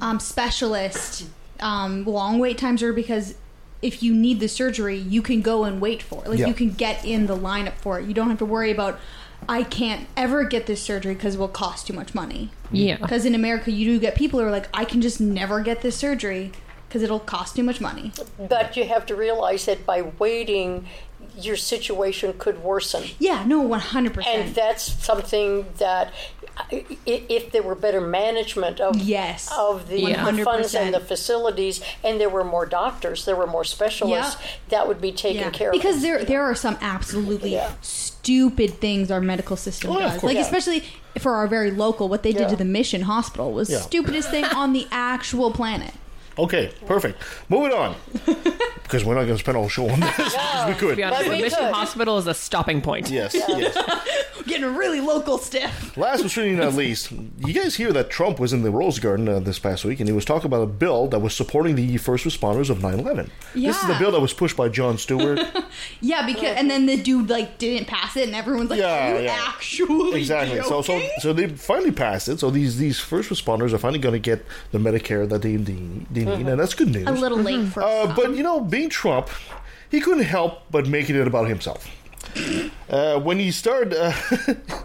um, 0.00 0.20
specialist 0.20 1.26
um, 1.60 2.04
long 2.04 2.38
wait 2.38 2.58
times 2.58 2.82
are 2.82 2.92
because 2.92 3.34
if 3.80 4.02
you 4.02 4.14
need 4.14 4.40
the 4.40 4.48
surgery, 4.48 4.96
you 4.96 5.22
can 5.22 5.40
go 5.42 5.64
and 5.64 5.80
wait 5.80 6.02
for 6.02 6.22
it. 6.24 6.28
Like 6.28 6.38
Yeah. 6.38 6.48
you 6.48 6.54
can 6.54 6.70
get 6.70 7.04
in 7.04 7.26
the 7.26 7.36
lineup 7.36 7.74
for 7.74 7.98
it. 7.98 8.06
You 8.06 8.14
don't 8.14 8.28
have 8.28 8.38
to 8.38 8.44
worry 8.46 8.70
about 8.70 8.98
I 9.48 9.62
can't 9.62 10.06
ever 10.16 10.44
get 10.44 10.66
this 10.66 10.82
surgery 10.82 11.14
because 11.14 11.34
it 11.34 11.38
will 11.38 11.48
cost 11.48 11.86
too 11.86 11.92
much 11.92 12.14
money. 12.14 12.50
Yeah. 12.70 12.96
Because 12.96 13.26
in 13.26 13.34
America, 13.34 13.70
you 13.70 13.84
do 13.84 13.98
get 14.00 14.14
people 14.14 14.40
who 14.40 14.46
are 14.46 14.50
like, 14.50 14.68
I 14.72 14.84
can 14.86 15.02
just 15.02 15.20
never 15.20 15.60
get 15.60 15.82
this 15.82 15.96
surgery 15.96 16.52
because 16.88 17.02
it'll 17.02 17.20
cost 17.20 17.56
too 17.56 17.62
much 17.62 17.78
money. 17.80 18.12
But 18.38 18.74
you 18.76 18.84
have 18.86 19.04
to 19.06 19.14
realize 19.16 19.66
that 19.66 19.84
by 19.84 20.00
waiting, 20.18 20.86
your 21.38 21.56
situation 21.56 22.34
could 22.38 22.62
worsen. 22.62 23.04
Yeah, 23.18 23.44
no, 23.46 23.60
one 23.60 23.80
hundred 23.80 24.08
And 24.08 24.14
percent. 24.16 24.46
And 24.46 24.54
that's 24.54 24.82
something 25.04 25.66
that, 25.78 26.12
i- 26.72 26.84
i- 27.06 27.22
if 27.28 27.50
there 27.52 27.62
were 27.62 27.74
better 27.74 28.00
management 28.00 28.80
of 28.80 28.96
Yes. 28.96 29.50
of 29.56 29.88
the, 29.88 30.00
Yeah. 30.00 30.30
the 30.30 30.44
funds 30.44 30.74
and 30.74 30.94
the 30.94 31.00
facilities, 31.00 31.80
and 32.04 32.20
there 32.20 32.28
were 32.30 32.44
more 32.44 32.66
doctors, 32.66 33.24
there 33.24 33.36
were 33.36 33.46
more 33.46 33.64
specialists, 33.64 34.36
that 34.68 34.86
would 34.88 35.00
be 35.00 35.12
taken 35.12 35.42
Yeah, 35.42 35.50
care 35.50 35.72
because 35.72 35.96
of. 35.96 36.02
Because 36.02 36.02
there 36.02 36.24
there 36.24 36.42
are 36.44 36.54
some 36.54 36.76
absolutely 36.80 37.52
Yeah. 37.54 37.72
stupid 37.82 38.80
things 38.80 39.10
our 39.10 39.20
medical 39.20 39.56
system 39.56 39.90
Oh, 39.92 39.98
yeah, 39.98 40.06
of 40.06 40.12
does. 40.14 40.22
Like 40.22 40.36
Yeah. 40.36 40.42
especially 40.42 40.84
for 41.18 41.34
our 41.34 41.46
very 41.46 41.70
local, 41.70 42.08
what 42.08 42.22
they 42.22 42.32
did 42.32 42.48
to 42.48 42.56
the 42.56 42.64
Mission 42.64 43.02
Hospital 43.02 43.52
was 43.52 43.70
Yeah. 43.70 43.80
stupidest 43.80 44.30
thing 44.30 44.44
on 44.44 44.72
the 44.72 44.86
actual 44.90 45.50
planet. 45.50 45.92
Okay, 46.38 46.72
perfect. 46.86 47.22
Moving 47.48 47.72
on. 47.72 47.94
because 48.82 49.04
we're 49.04 49.14
not 49.14 49.22
going 49.24 49.36
to 49.36 49.38
spend 49.38 49.56
all 49.56 49.68
show 49.68 49.88
on 49.88 50.00
this. 50.00 50.16
because 50.16 50.66
we 50.68 50.72
To 50.74 50.78
could. 50.78 50.96
be 50.96 51.02
honest, 51.04 51.24
the 51.24 51.30
Mission 51.30 51.58
could. 51.58 51.72
Hospital 51.74 52.18
is 52.18 52.26
a 52.26 52.34
stopping 52.34 52.80
point. 52.80 53.10
Yes, 53.10 53.34
yes. 53.34 53.76
Getting 54.46 54.74
really 54.76 55.00
local 55.00 55.38
stiff. 55.38 55.96
Last 55.96 56.20
but 56.22 56.30
certainly 56.30 56.56
not 56.58 56.74
least, 56.74 57.10
you 57.12 57.54
guys 57.54 57.76
hear 57.76 57.92
that 57.94 58.10
Trump 58.10 58.38
was 58.38 58.52
in 58.52 58.62
the 58.62 58.70
Rose 58.70 58.98
Garden 58.98 59.26
uh, 59.26 59.40
this 59.40 59.58
past 59.58 59.86
week, 59.86 60.00
and 60.00 60.08
he 60.08 60.12
was 60.12 60.26
talking 60.26 60.46
about 60.46 60.60
a 60.62 60.66
bill 60.66 61.06
that 61.08 61.20
was 61.20 61.34
supporting 61.34 61.76
the 61.76 61.96
first 61.96 62.26
responders 62.26 62.68
of 62.68 62.78
9/11. 62.78 63.30
This 63.54 63.80
is 63.80 63.88
the 63.88 63.96
bill 63.98 64.12
that 64.12 64.20
was 64.20 64.34
pushed 64.34 64.56
by 64.56 64.68
Jon 64.68 64.98
Stewart. 64.98 65.40
Yeah, 66.00 66.24
because 66.24 66.56
and 66.56 66.70
then 66.70 66.86
the 66.86 66.96
dude 66.96 67.28
like 67.30 67.58
didn't 67.58 67.88
pass 67.88 68.16
it, 68.16 68.26
and 68.26 68.34
everyone's 68.36 68.70
like, 68.70 68.78
Yeah, 68.78 69.12
"Are 69.12 69.18
you 69.18 69.24
yeah. 69.24 69.44
actually 69.48 70.20
exactly. 70.20 70.60
So, 70.62 70.82
so, 70.82 71.00
so 71.18 71.32
they 71.32 71.48
finally 71.48 71.90
passed 71.90 72.28
it. 72.28 72.38
So 72.38 72.50
these 72.50 72.76
these 72.78 73.00
first 73.00 73.28
responders 73.30 73.72
are 73.72 73.78
finally 73.78 73.98
going 73.98 74.12
to 74.12 74.18
get 74.20 74.44
the 74.70 74.78
Medicare 74.78 75.28
that 75.28 75.42
they 75.42 75.56
need, 75.56 76.06
they 76.12 76.23
and 76.28 76.58
that's 76.60 76.74
good 76.74 76.90
news. 76.90 77.06
a 77.06 77.12
little 77.12 77.38
late 77.38 77.68
for 77.68 77.82
Uh, 77.82 78.14
but 78.14 78.34
you 78.34 78.42
know, 78.42 78.60
being 78.60 78.88
Trump, 78.90 79.28
he 79.90 80.00
couldn't 80.00 80.24
help 80.24 80.62
but 80.70 80.86
making 80.86 81.16
it 81.16 81.26
about 81.26 81.48
himself. 81.48 81.86
Uh, 82.90 83.18
when 83.20 83.38
he 83.38 83.50
started, 83.50 83.94
uh, 83.94 84.12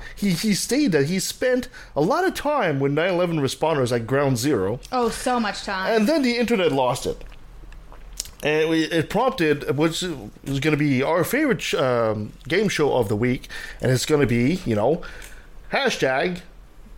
he, 0.16 0.32
he 0.32 0.54
stated 0.54 0.92
that 0.92 1.06
he 1.08 1.20
spent 1.20 1.68
a 1.96 2.02
lot 2.02 2.24
of 2.26 2.34
time 2.36 2.80
with 2.80 2.92
9 2.92 3.10
11 3.14 3.40
responders 3.40 3.92
at 3.96 4.06
ground 4.06 4.38
zero, 4.38 4.80
oh, 4.92 5.10
so 5.10 5.40
much 5.40 5.64
time. 5.64 5.96
and 5.96 6.08
then 6.08 6.22
the 6.22 6.38
internet 6.38 6.72
lost 6.72 7.06
it. 7.08 7.24
And 8.44 8.70
we- 8.70 8.84
it 8.86 9.10
prompted, 9.10 9.76
which 9.78 10.04
is 10.04 10.60
going 10.60 10.72
to 10.72 10.78
be 10.78 11.02
our 11.02 11.24
favorite 11.24 11.62
sh- 11.62 11.74
um, 11.76 12.32
game 12.48 12.70
show 12.70 12.94
of 12.96 13.10
the 13.10 13.16
week, 13.16 13.48
and 13.82 13.92
it's 13.92 14.06
going 14.06 14.22
to 14.22 14.28
be, 14.28 14.60
you 14.66 14.76
know, 14.76 15.02
hashtag 15.74 16.42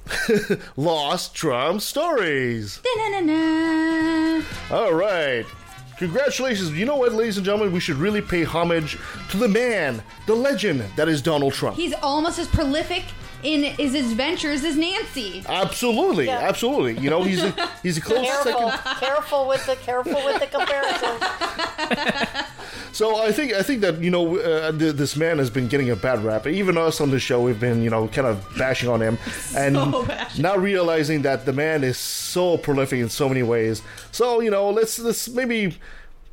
lost 0.77 1.35
Trump 1.35 1.81
stories. 1.81 2.81
Da-na-na-na. 2.83 4.43
All 4.71 4.93
right. 4.93 5.45
Congratulations. 5.97 6.71
You 6.71 6.85
know 6.85 6.95
what, 6.95 7.13
ladies 7.13 7.37
and 7.37 7.45
gentlemen? 7.45 7.71
We 7.71 7.79
should 7.79 7.97
really 7.97 8.21
pay 8.21 8.43
homage 8.43 8.97
to 9.29 9.37
the 9.37 9.47
man, 9.47 10.01
the 10.25 10.33
legend 10.33 10.83
that 10.95 11.07
is 11.07 11.21
Donald 11.21 11.53
Trump. 11.53 11.75
He's 11.75 11.93
almost 12.01 12.39
as 12.39 12.47
prolific 12.47 13.03
in 13.43 13.63
his 13.63 13.95
adventures 13.95 14.63
as 14.63 14.75
Nancy. 14.77 15.43
absolutely, 15.47 16.25
Yeah. 16.25 16.39
absolutely. 16.39 17.01
You 17.01 17.09
know, 17.09 17.23
he's 17.23 17.41
a 17.43 17.51
he's 17.83 17.97
a 17.97 18.01
close 18.01 18.25
Careful, 18.25 18.69
second. 18.71 18.99
careful 18.99 19.47
with 19.47 19.65
the 19.65 19.75
careful 19.77 20.23
with 20.25 20.39
the 20.39 20.47
comparison. 20.47 22.45
So 22.93 23.15
I 23.23 23.31
think 23.31 23.53
I 23.53 23.63
think 23.63 23.79
that 23.81 23.99
you 24.01 24.11
know 24.11 24.37
uh, 24.37 24.71
th- 24.73 24.95
this 24.95 25.15
man 25.15 25.37
has 25.37 25.49
been 25.49 25.67
getting 25.69 25.89
a 25.89 25.95
bad 25.95 26.23
rap. 26.25 26.45
Even 26.45 26.77
us 26.77 26.99
on 26.99 27.09
the 27.09 27.19
show, 27.21 27.41
we've 27.41 27.59
been 27.59 27.81
you 27.81 27.89
know 27.89 28.09
kind 28.09 28.27
of 28.27 28.45
bashing 28.57 28.89
on 28.89 29.01
him, 29.01 29.17
and 29.55 29.75
bashing. 30.07 30.41
now 30.41 30.57
realizing 30.57 31.21
that 31.21 31.45
the 31.45 31.53
man 31.53 31.85
is 31.85 31.97
so 31.97 32.57
prolific 32.57 32.99
in 32.99 33.07
so 33.09 33.29
many 33.29 33.43
ways. 33.43 33.81
So 34.11 34.41
you 34.41 34.51
know, 34.51 34.69
let's 34.69 34.99
let's 34.99 35.29
maybe 35.29 35.77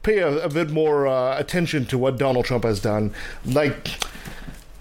pay 0.03 0.19
a, 0.19 0.45
a 0.45 0.49
bit 0.49 0.71
more 0.71 1.07
uh, 1.07 1.39
attention 1.39 1.87
to 1.87 1.97
what 1.99 2.19
Donald 2.19 2.45
Trump 2.45 2.65
has 2.65 2.81
done. 2.81 3.15
Like 3.47 3.89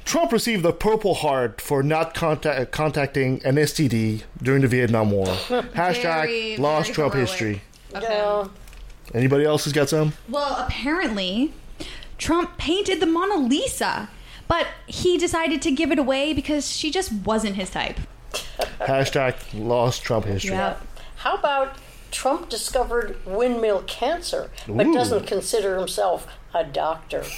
Trump 0.08 0.32
received 0.32 0.64
the 0.64 0.72
Purple 0.72 1.16
Heart 1.16 1.60
for 1.60 1.84
not 1.84 2.14
contact, 2.14 2.72
contacting 2.72 3.42
an 3.44 3.58
STD 3.58 4.24
during 4.42 4.62
the 4.62 4.68
Vietnam 4.70 5.12
War. 5.12 5.26
Hashtag 5.76 6.02
Very, 6.28 6.56
lost 6.58 6.88
very 6.88 6.96
Trump 6.96 7.14
heroic. 7.14 7.30
history. 7.30 7.62
Yeah. 7.92 8.48
Anybody 9.14 9.44
else 9.44 9.66
has 9.66 9.74
got 9.74 9.90
some? 9.90 10.14
Well, 10.30 10.56
apparently, 10.66 11.52
Trump 12.18 12.58
painted 12.58 13.02
the 13.02 13.06
Mona 13.06 13.36
Lisa, 13.36 14.10
but 14.48 14.68
he 14.86 15.18
decided 15.18 15.62
to 15.64 15.72
give 15.72 15.92
it 15.92 16.00
away 16.00 16.34
because 16.34 16.72
she 16.74 16.90
just 16.90 17.12
wasn't 17.12 17.56
his 17.58 17.70
type. 17.70 18.00
Hashtag 18.80 19.36
lost 19.54 20.04
Trump 20.04 20.26
history. 20.26 20.52
Yeah. 20.52 20.78
How 21.18 21.36
about 21.36 21.78
Trump 22.12 22.48
discovered 22.48 23.18
windmill 23.26 23.84
cancer, 23.88 24.52
but 24.70 24.88
Ooh. 24.88 24.94
doesn't 24.94 25.28
consider 25.28 25.78
himself 25.78 26.28
a 26.60 26.64
doctor. 26.66 27.22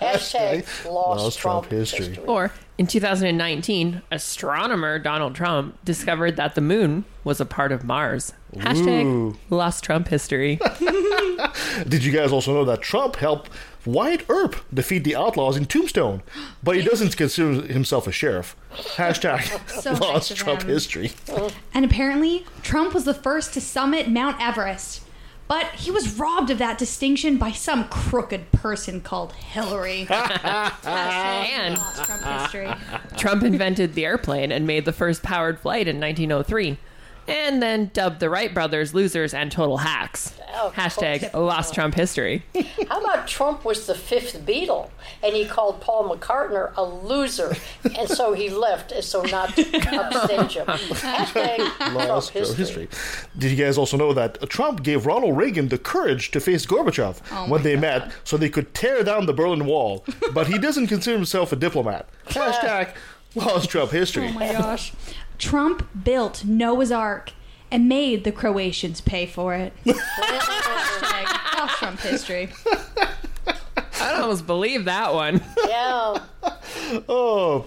Hashtag 0.00 0.64
lost, 0.84 1.22
Lost 1.22 1.38
Trump, 1.38 1.68
Trump 1.68 1.70
history. 1.80 2.06
history. 2.06 2.24
Or 2.26 2.52
in 2.78 2.86
2019, 2.86 4.02
astronomer 4.10 4.98
Donald 4.98 5.34
Trump 5.34 5.82
discovered 5.84 6.36
that 6.36 6.54
the 6.54 6.60
moon 6.60 7.04
was 7.24 7.40
a 7.40 7.44
part 7.46 7.72
of 7.72 7.84
Mars. 7.84 8.32
Hashtag 8.56 9.04
Ooh. 9.04 9.36
lost 9.50 9.84
Trump 9.84 10.08
history. 10.08 10.58
Did 11.88 12.04
you 12.04 12.12
guys 12.12 12.32
also 12.32 12.52
know 12.52 12.64
that 12.64 12.82
Trump 12.82 13.16
helped 13.16 13.50
Wyatt 13.84 14.24
Earp 14.28 14.56
defeat 14.72 15.04
the 15.04 15.16
outlaws 15.16 15.56
in 15.56 15.64
Tombstone? 15.66 16.22
But 16.62 16.76
he 16.76 16.82
doesn't 16.82 17.16
consider 17.16 17.62
himself 17.66 18.06
a 18.06 18.12
sheriff. 18.12 18.56
Hashtag 18.96 19.68
So 19.70 19.92
lost 19.92 20.34
Trump 20.36 20.62
him. 20.62 20.68
history. 20.68 21.08
Mm. 21.26 21.52
And 21.74 21.84
apparently, 21.84 22.44
Trump 22.62 22.94
was 22.94 23.04
the 23.04 23.14
first 23.14 23.54
to 23.54 23.60
summit 23.60 24.08
Mount 24.08 24.40
Everest. 24.40 25.02
But 25.48 25.66
he 25.72 25.90
was 25.90 26.18
robbed 26.18 26.50
of 26.50 26.58
that 26.58 26.78
distinction 26.78 27.36
by 27.36 27.52
some 27.52 27.88
crooked 27.88 28.52
person 28.52 29.00
called 29.00 29.32
Hillary. 29.32 30.06
and 30.10 31.76
Trump 31.76 32.22
history. 32.22 32.68
Trump 33.16 33.42
invented 33.42 33.94
the 33.94 34.06
airplane 34.06 34.50
and 34.50 34.66
made 34.66 34.84
the 34.84 34.92
first 34.92 35.22
powered 35.22 35.58
flight 35.60 35.88
in 35.88 36.00
1903. 36.00 36.78
And 37.28 37.62
then 37.62 37.90
dubbed 37.92 38.20
the 38.20 38.28
Wright 38.28 38.52
brothers 38.52 38.94
losers 38.94 39.32
and 39.32 39.50
total 39.50 39.78
hacks. 39.78 40.34
Oh, 40.54 40.72
Hashtag 40.74 41.32
lost 41.32 41.72
oh. 41.72 41.74
Trump 41.74 41.94
history. 41.94 42.44
How 42.88 43.00
about 43.00 43.26
Trump 43.26 43.64
was 43.64 43.86
the 43.86 43.94
fifth 43.94 44.44
Beatle 44.44 44.90
and 45.22 45.34
he 45.34 45.46
called 45.46 45.80
Paul 45.80 46.14
McCartney 46.14 46.72
a 46.76 46.82
loser, 46.82 47.54
and 47.98 48.08
so 48.08 48.32
he 48.32 48.48
left 48.50 48.92
so 49.02 49.22
not 49.22 49.54
to 49.54 49.62
upstage 49.94 50.56
him. 50.56 50.66
Hashtag 50.66 51.94
Lost 51.94 52.32
Trump 52.32 52.46
history. 52.48 52.86
history. 52.86 53.28
Did 53.38 53.50
you 53.52 53.64
guys 53.64 53.78
also 53.78 53.96
know 53.96 54.12
that 54.12 54.48
Trump 54.50 54.82
gave 54.82 55.06
Ronald 55.06 55.36
Reagan 55.36 55.68
the 55.68 55.78
courage 55.78 56.30
to 56.32 56.40
face 56.40 56.66
Gorbachev 56.66 57.20
oh 57.30 57.48
when 57.48 57.62
they 57.62 57.76
met 57.76 58.12
so 58.24 58.36
they 58.36 58.48
could 58.48 58.74
tear 58.74 59.02
down 59.02 59.26
the 59.26 59.32
Berlin 59.32 59.66
Wall? 59.66 60.04
But 60.32 60.48
he 60.48 60.58
doesn't 60.58 60.88
consider 60.88 61.16
himself 61.16 61.52
a 61.52 61.56
diplomat. 61.56 62.08
Hashtag 62.28 62.94
lost 63.34 63.70
Trump 63.70 63.92
history. 63.92 64.28
Oh 64.28 64.32
my 64.32 64.52
gosh. 64.52 64.92
Trump 65.42 65.88
built 66.04 66.44
Noah's 66.44 66.92
Ark 66.92 67.32
and 67.68 67.88
made 67.88 68.22
the 68.22 68.30
Croatians 68.30 69.00
pay 69.00 69.26
for 69.26 69.54
it. 69.54 69.72
Hashtag 69.84 71.58
lost 71.58 71.78
Trump 71.78 71.98
history. 71.98 72.48
I 74.00 74.20
almost 74.20 74.46
believe 74.46 74.84
that 74.84 75.12
one. 75.12 75.42
Yeah. 75.66 76.22
Oh. 77.08 77.64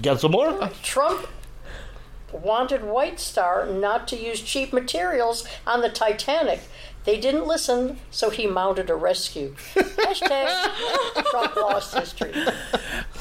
Got 0.00 0.20
some 0.20 0.30
more? 0.30 0.70
Trump 0.82 1.26
wanted 2.32 2.82
White 2.82 3.20
Star 3.20 3.66
not 3.66 4.08
to 4.08 4.16
use 4.16 4.40
cheap 4.40 4.72
materials 4.72 5.46
on 5.66 5.82
the 5.82 5.90
Titanic. 5.90 6.60
They 7.08 7.16
didn't 7.18 7.46
listen, 7.46 7.96
so 8.10 8.28
he 8.28 8.46
mounted 8.46 8.90
a 8.90 8.94
rescue. 8.94 9.54
Hashtag 9.74 10.74
Trump 11.30 11.56
lost 11.56 11.94
history. 11.94 12.34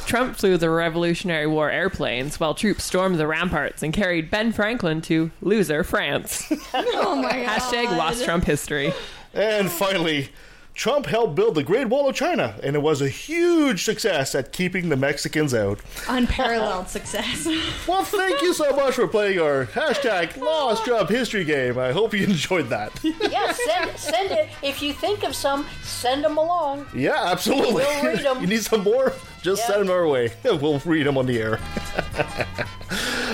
Trump 0.06 0.36
flew 0.36 0.58
the 0.58 0.70
Revolutionary 0.70 1.48
War 1.48 1.72
airplanes 1.72 2.38
while 2.38 2.54
troops 2.54 2.84
stormed 2.84 3.16
the 3.18 3.28
ramparts 3.28 3.84
and 3.84 3.94
carried 3.94 4.30
Ben 4.30 4.52
Franklin 4.52 5.00
to 5.04 5.32
loser 5.42 5.86
France. 5.86 6.52
Oh 6.74 7.16
my 7.16 7.32
god. 7.32 7.48
Hashtag 7.48 7.98
lost 7.98 8.26
Trump 8.26 8.44
history. 8.44 8.92
And 9.34 9.72
finally, 9.72 10.32
Trump 10.78 11.08
helped 11.08 11.34
build 11.34 11.56
the 11.56 11.64
Great 11.64 11.88
Wall 11.90 12.08
of 12.08 12.16
China, 12.16 12.54
and 12.62 12.76
it 12.76 12.84
was 12.84 13.02
a 13.02 13.10
huge 13.10 13.84
success 13.84 14.36
at 14.36 14.52
keeping 14.54 14.90
the 14.90 14.96
Mexicans 14.96 15.52
out. 15.52 15.80
Unparalleled 16.08 16.88
success. 16.88 17.48
Well, 17.88 18.04
thank 18.04 18.42
you 18.42 18.54
so 18.54 18.76
much 18.76 18.96
for 18.96 19.08
playing 19.08 19.40
our 19.40 19.66
hashtag 19.66 20.36
Lost 20.38 20.84
Trump 20.86 21.10
history 21.10 21.46
game. 21.46 21.80
I 21.80 21.94
hope 21.94 22.14
you 22.14 22.24
enjoyed 22.28 22.68
that. 22.70 22.92
Yeah, 23.04 23.52
send, 23.54 23.98
send 23.98 24.32
it. 24.32 24.50
If 24.62 24.82
you 24.84 24.92
think 24.94 25.24
of 25.24 25.34
some, 25.34 25.66
send 25.84 26.24
them 26.26 26.38
along. 26.38 26.86
Yeah, 26.94 27.16
absolutely. 27.32 27.76
We'll 27.76 28.04
read 28.04 28.26
'em. 28.26 28.42
you 28.42 28.48
need 28.48 28.62
some 28.64 28.84
more? 28.84 29.14
Just 29.42 29.62
Yeah. 29.64 29.68
send 29.76 29.82
them 29.88 29.92
our 29.96 30.06
way. 30.08 30.34
We'll 30.44 30.80
read 30.80 31.08
them 31.08 31.18
on 31.18 31.26
the 31.28 31.40
air. 31.42 31.60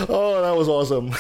oh, 0.07 0.41
that 0.43 0.55
was 0.55 0.69
awesome. 0.69 1.11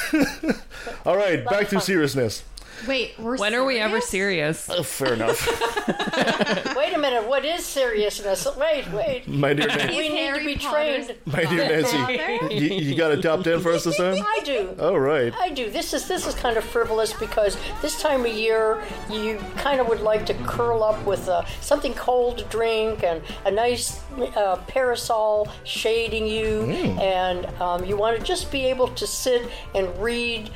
All 1.05 1.17
right, 1.17 1.43
back 1.45 1.69
to 1.69 1.81
seriousness. 1.81 2.43
Wait, 2.87 3.13
we're 3.19 3.37
When 3.37 3.53
are 3.55 3.63
we 3.63 3.79
ever 3.79 4.01
serious? 4.01 4.59
serious? 4.59 4.69
Uh, 4.69 4.83
fair 4.83 5.13
enough. 5.13 5.47
Wait 6.75 6.93
a 6.93 6.97
minute. 6.97 7.27
What 7.27 7.45
is 7.45 7.65
seriousness? 7.65 8.47
Wait, 8.57 8.89
wait. 8.91 9.27
My 9.27 9.53
dear, 9.53 9.67
Nan- 9.67 9.89
We 9.95 10.09
need 10.09 10.33
to 10.35 10.45
be 10.45 10.55
trained. 10.55 11.15
my 11.25 11.43
dear 11.45 11.67
Nancy, 11.67 11.97
you, 12.55 12.67
you 12.77 12.95
got 12.95 13.11
a 13.11 13.21
top 13.21 13.43
10 13.43 13.59
for 13.61 13.71
us 13.71 13.83
this 13.83 13.97
time? 13.97 14.15
I 14.21 14.39
do. 14.43 14.75
All 14.79 14.99
right. 14.99 15.33
I 15.39 15.49
do. 15.49 15.69
This 15.69 15.93
is 15.93 16.07
this 16.07 16.27
is 16.27 16.33
kind 16.35 16.57
of 16.57 16.63
frivolous 16.63 17.13
because 17.13 17.57
this 17.81 18.01
time 18.01 18.25
of 18.25 18.31
year 18.33 18.81
you 19.09 19.37
kind 19.57 19.79
of 19.79 19.87
would 19.87 20.01
like 20.01 20.25
to 20.27 20.33
curl 20.45 20.83
up 20.83 21.03
with 21.05 21.27
uh, 21.29 21.43
something 21.61 21.93
cold 21.93 22.37
to 22.39 22.43
drink 22.45 23.03
and 23.03 23.21
a 23.45 23.51
nice 23.51 23.99
uh, 24.35 24.57
parasol 24.67 25.47
shading 25.63 26.27
you, 26.27 26.63
and 27.01 27.45
um, 27.61 27.83
you 27.85 27.97
want 27.97 28.17
to 28.17 28.23
just 28.23 28.51
be 28.51 28.65
able 28.65 28.87
to 28.89 29.07
sit 29.07 29.49
and 29.75 29.87
read. 30.01 30.49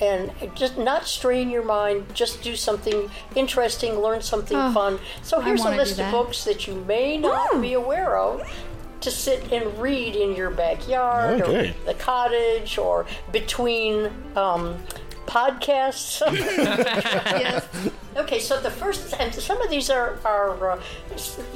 And 0.00 0.30
just 0.54 0.78
not 0.78 1.06
strain 1.06 1.50
your 1.50 1.64
mind, 1.64 2.14
just 2.14 2.42
do 2.42 2.54
something 2.54 3.10
interesting, 3.34 3.98
learn 3.98 4.22
something 4.22 4.56
Oh, 4.56 4.72
fun. 4.72 4.98
So 5.22 5.40
here's 5.40 5.64
a 5.64 5.70
list 5.70 5.98
of 5.98 6.10
books 6.10 6.44
that 6.44 6.66
you 6.66 6.74
may 6.74 7.16
not 7.18 7.54
Ooh. 7.54 7.60
be 7.60 7.72
aware 7.72 8.16
of 8.16 8.42
to 9.00 9.10
sit 9.10 9.52
and 9.52 9.76
read 9.80 10.14
in 10.14 10.36
your 10.36 10.50
backyard 10.50 11.40
Okay. 11.42 11.70
or 11.70 11.74
the 11.86 11.94
cottage 11.94 12.78
or 12.78 13.04
between 13.32 14.08
um, 14.36 14.76
podcasts. 15.26 16.20
Yes. 17.42 17.66
okay, 18.16 18.38
so 18.38 18.60
the 18.60 18.70
first, 18.70 19.14
and 19.18 19.34
some 19.34 19.60
of 19.62 19.70
these 19.70 19.90
are, 19.90 20.18
are 20.24 20.72
uh, 20.72 20.82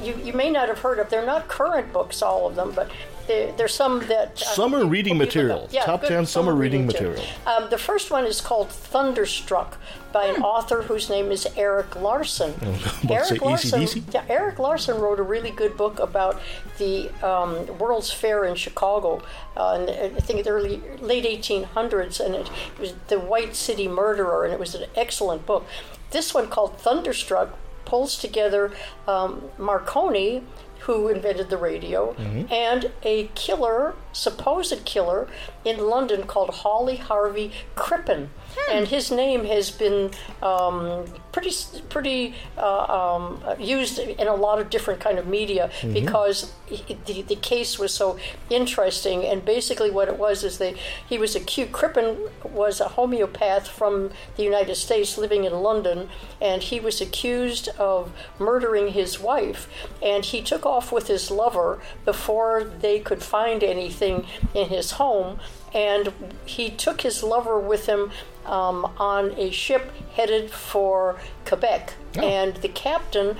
you, 0.01 0.15
you 0.23 0.33
may 0.33 0.49
not 0.49 0.67
have 0.67 0.79
heard 0.79 0.99
of. 0.99 1.09
They're 1.09 1.25
not 1.25 1.47
current 1.47 1.93
books, 1.93 2.21
all 2.21 2.47
of 2.47 2.55
them, 2.55 2.71
but 2.71 2.89
there, 3.27 3.51
there's 3.53 3.73
some 3.73 3.99
that. 4.07 4.41
uh, 4.41 4.45
Summer 4.45 4.85
reading 4.85 5.13
people 5.15 5.25
material. 5.25 5.69
Yeah, 5.71 5.83
Top 5.85 6.01
10 6.03 6.25
summer 6.25 6.53
reading 6.55 6.85
material. 6.85 7.23
Um, 7.45 7.69
the 7.69 7.77
first 7.77 8.09
one 8.11 8.25
is 8.25 8.41
called 8.41 8.69
Thunderstruck 8.69 9.77
by 10.17 10.25
an 10.25 10.41
author 10.41 10.81
whose 10.81 11.11
name 11.11 11.31
is 11.31 11.47
Erik 11.55 11.95
Larson. 11.95 12.53
to 13.07 13.13
Erik 13.13 13.39
Larson, 13.39 13.87
yeah, 14.11 14.25
Erik 14.27 14.57
Larson 14.57 14.99
wrote 14.99 15.19
a 15.19 15.23
really 15.23 15.51
good 15.51 15.77
book 15.77 15.99
about 15.99 16.41
the 16.79 17.11
um, 17.23 17.77
World's 17.77 18.11
Fair 18.11 18.43
in 18.43 18.55
Chicago. 18.55 19.21
Uh, 19.55 19.85
in, 19.87 20.15
I 20.15 20.19
think 20.19 20.43
the 20.43 20.49
early 20.49 20.81
late 20.99 21.23
1800s, 21.23 22.19
and 22.19 22.33
it 22.33 22.49
was 22.79 22.95
the 23.09 23.19
White 23.19 23.55
City 23.55 23.87
Murderer, 23.87 24.43
and 24.43 24.51
it 24.51 24.59
was 24.59 24.73
an 24.73 24.89
excellent 24.95 25.45
book. 25.45 25.67
This 26.09 26.33
one 26.33 26.47
called 26.47 26.79
Thunderstruck 26.79 27.49
pulls 27.85 28.17
together 28.17 28.71
um, 29.07 29.43
Marconi, 29.59 30.41
who 30.79 31.09
invented 31.09 31.51
the 31.51 31.57
radio, 31.57 32.15
and 32.49 32.91
a 33.03 33.29
killer, 33.35 33.93
supposed 34.13 34.83
killer, 34.83 35.27
in 35.63 35.77
London 35.77 36.23
called 36.23 36.49
Hawley 36.49 36.95
Harvey 36.95 37.51
Crippen. 37.75 38.31
And 38.71 38.87
his 38.87 39.11
name 39.11 39.45
has 39.45 39.71
been 39.71 40.11
um, 40.41 41.05
pretty, 41.31 41.51
pretty 41.89 42.35
uh, 42.57 43.15
um, 43.15 43.41
used 43.59 43.97
in 43.99 44.27
a 44.27 44.35
lot 44.35 44.59
of 44.59 44.69
different 44.69 44.99
kind 44.99 45.17
of 45.19 45.25
media 45.27 45.69
because 45.93 46.51
he- 46.65 46.97
the, 47.05 47.21
the 47.21 47.35
case 47.35 47.79
was 47.79 47.93
so 47.93 48.17
interesting. 48.49 49.23
And 49.25 49.43
basically, 49.45 49.89
what 49.89 50.07
it 50.09 50.17
was 50.17 50.43
is 50.43 50.57
that 50.57 50.75
he 51.07 51.17
was 51.17 51.35
accused. 51.35 51.71
Crippen 51.71 52.17
was 52.43 52.81
a 52.81 52.89
homeopath 52.89 53.67
from 53.67 54.11
the 54.35 54.43
United 54.43 54.75
States 54.75 55.17
living 55.17 55.45
in 55.45 55.53
London, 55.53 56.09
and 56.41 56.61
he 56.61 56.79
was 56.79 56.99
accused 56.99 57.69
of 57.77 58.11
murdering 58.37 58.89
his 58.89 59.19
wife. 59.19 59.69
And 60.01 60.25
he 60.25 60.41
took 60.41 60.65
off 60.65 60.91
with 60.91 61.07
his 61.07 61.31
lover 61.31 61.79
before 62.05 62.63
they 62.63 62.99
could 62.99 63.23
find 63.23 63.63
anything 63.63 64.25
in 64.53 64.67
his 64.67 64.91
home. 64.91 65.39
And 65.73 66.13
he 66.45 66.69
took 66.69 67.01
his 67.01 67.23
lover 67.23 67.59
with 67.59 67.87
him 67.87 68.11
um, 68.45 68.85
on 68.97 69.31
a 69.37 69.51
ship 69.51 69.91
headed 70.13 70.49
for 70.49 71.19
Quebec. 71.45 71.93
And 72.15 72.55
the 72.57 72.69
captain 72.69 73.35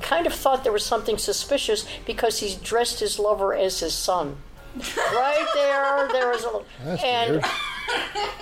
kind 0.00 0.26
of 0.26 0.32
thought 0.32 0.62
there 0.62 0.72
was 0.72 0.84
something 0.84 1.18
suspicious 1.18 1.86
because 2.06 2.38
he 2.38 2.56
dressed 2.62 3.00
his 3.00 3.18
lover 3.18 3.54
as 3.54 3.80
his 3.80 3.94
son. 3.94 4.36
right 4.96 5.46
there, 5.54 6.08
there 6.12 6.28
was 6.28 6.44
a. 6.44 7.04
and 7.04 7.30
weird. 7.32 7.44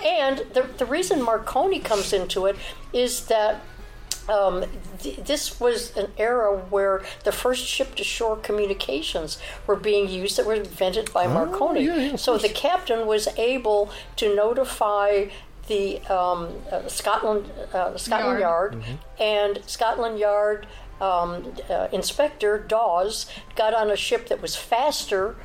and 0.03 0.37
the, 0.53 0.67
the 0.77 0.85
reason 0.85 1.21
Marconi 1.21 1.79
comes 1.79 2.13
into 2.13 2.45
it 2.45 2.55
is 2.93 3.25
that 3.27 3.61
um, 4.29 4.65
th- 4.99 5.17
this 5.17 5.59
was 5.59 5.95
an 5.95 6.11
era 6.17 6.57
where 6.69 7.03
the 7.23 7.31
first 7.31 7.65
ship 7.65 7.95
to 7.95 8.03
shore 8.03 8.35
communications 8.37 9.37
were 9.67 9.75
being 9.75 10.09
used 10.09 10.37
that 10.37 10.45
were 10.45 10.55
invented 10.55 11.11
by 11.13 11.27
Marconi. 11.27 11.85
yeah, 11.85 11.95
yeah, 11.95 12.15
so 12.15 12.37
the 12.37 12.49
captain 12.49 13.05
was 13.05 13.27
able 13.37 13.91
to 14.15 14.35
notify 14.35 15.25
the 15.67 15.99
um, 16.01 16.53
uh, 16.71 16.87
Scotland 16.87 17.49
uh, 17.73 17.97
Scotland 17.97 18.39
Yard. 18.39 18.73
Yard, 18.73 18.85
and 19.19 19.59
Scotland 19.65 20.19
Yard 20.19 20.67
um, 21.01 21.53
uh, 21.69 21.87
inspector 21.91 22.59
Dawes 22.59 23.25
got 23.55 23.73
on 23.73 23.89
a 23.89 23.95
ship 23.95 24.29
that 24.29 24.41
was 24.41 24.55
faster 24.55 25.35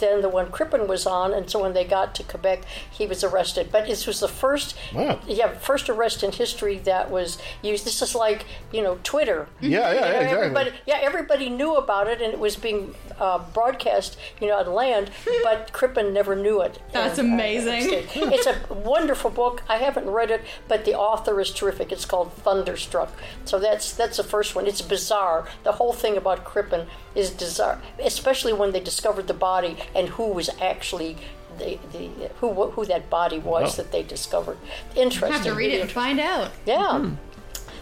than 0.00 0.22
the 0.22 0.28
one 0.28 0.50
Crippen 0.50 0.86
was 0.88 1.06
on, 1.06 1.32
and 1.34 1.48
so 1.50 1.60
when 1.62 1.72
they 1.74 1.84
got 1.84 2.14
to 2.16 2.22
Quebec, 2.22 2.62
he 2.90 3.06
was 3.06 3.22
arrested. 3.24 3.68
But 3.72 3.86
this 3.86 4.06
was 4.06 4.20
the 4.20 4.28
first, 4.28 4.76
Wow. 4.94 5.20
yeah, 5.26 5.52
first 5.58 5.88
arrest 5.88 6.22
in 6.22 6.32
history 6.32 6.78
that 6.78 7.10
was 7.10 7.38
used. 7.62 7.84
This 7.84 8.00
is 8.02 8.14
like 8.14 8.44
you 8.72 8.82
know 8.82 8.98
Twitter. 9.02 9.48
Yeah, 9.60 9.70
yeah, 9.70 9.92
You 9.92 10.00
know, 10.00 10.06
yeah, 10.06 10.10
exactly. 10.20 10.38
Everybody, 10.38 10.70
yeah, 10.86 10.98
everybody 11.02 11.48
knew 11.50 11.74
about 11.76 12.06
it, 12.08 12.20
and 12.22 12.32
it 12.32 12.38
was 12.38 12.56
being 12.56 12.94
uh, 13.18 13.38
broadcast, 13.52 14.18
you 14.40 14.48
know, 14.48 14.58
on 14.58 14.72
land. 14.72 15.10
But 15.44 15.72
Crippen 15.72 16.12
never 16.12 16.34
knew 16.36 16.60
it. 16.62 16.78
That's 16.92 17.18
And, 17.18 17.30
uh, 17.30 17.34
amazing. 17.34 18.06
it's 18.34 18.46
a 18.46 18.56
wonderful 18.72 19.30
book. 19.30 19.62
I 19.68 19.76
haven't 19.78 20.08
read 20.10 20.30
it, 20.30 20.42
but 20.68 20.84
the 20.84 20.94
author 20.94 21.40
is 21.40 21.50
terrific. 21.52 21.90
It's 21.92 22.04
called 22.04 22.32
Thunderstruck. 22.44 23.10
So 23.44 23.58
that's 23.58 23.92
that's 23.92 24.16
the 24.18 24.24
first 24.24 24.54
one. 24.54 24.66
It's 24.66 24.82
bizarre. 24.82 25.46
The 25.64 25.72
whole 25.72 25.92
thing 25.92 26.16
about 26.16 26.44
Crippen 26.44 26.86
is 27.14 27.30
bizarre, 27.30 27.80
especially 28.02 28.52
when 28.52 28.72
they 28.72 28.80
discovered 28.80 29.26
the 29.26 29.34
body 29.34 29.76
and 29.94 30.08
who 30.10 30.28
was 30.28 30.50
actually. 30.60 31.16
The, 31.58 31.76
the 31.92 32.08
who 32.38 32.70
who 32.70 32.84
that 32.84 33.10
body 33.10 33.38
was 33.40 33.76
Wow. 33.76 33.82
that 33.82 33.90
they 33.90 34.04
discovered. 34.04 34.58
Interesting. 34.94 35.32
have 35.32 35.42
to 35.42 35.54
read 35.54 35.72
it 35.72 35.80
and 35.80 35.90
find 35.90 36.20
out. 36.20 36.52
yeah. 36.66 36.98
Hmm. 36.98 37.14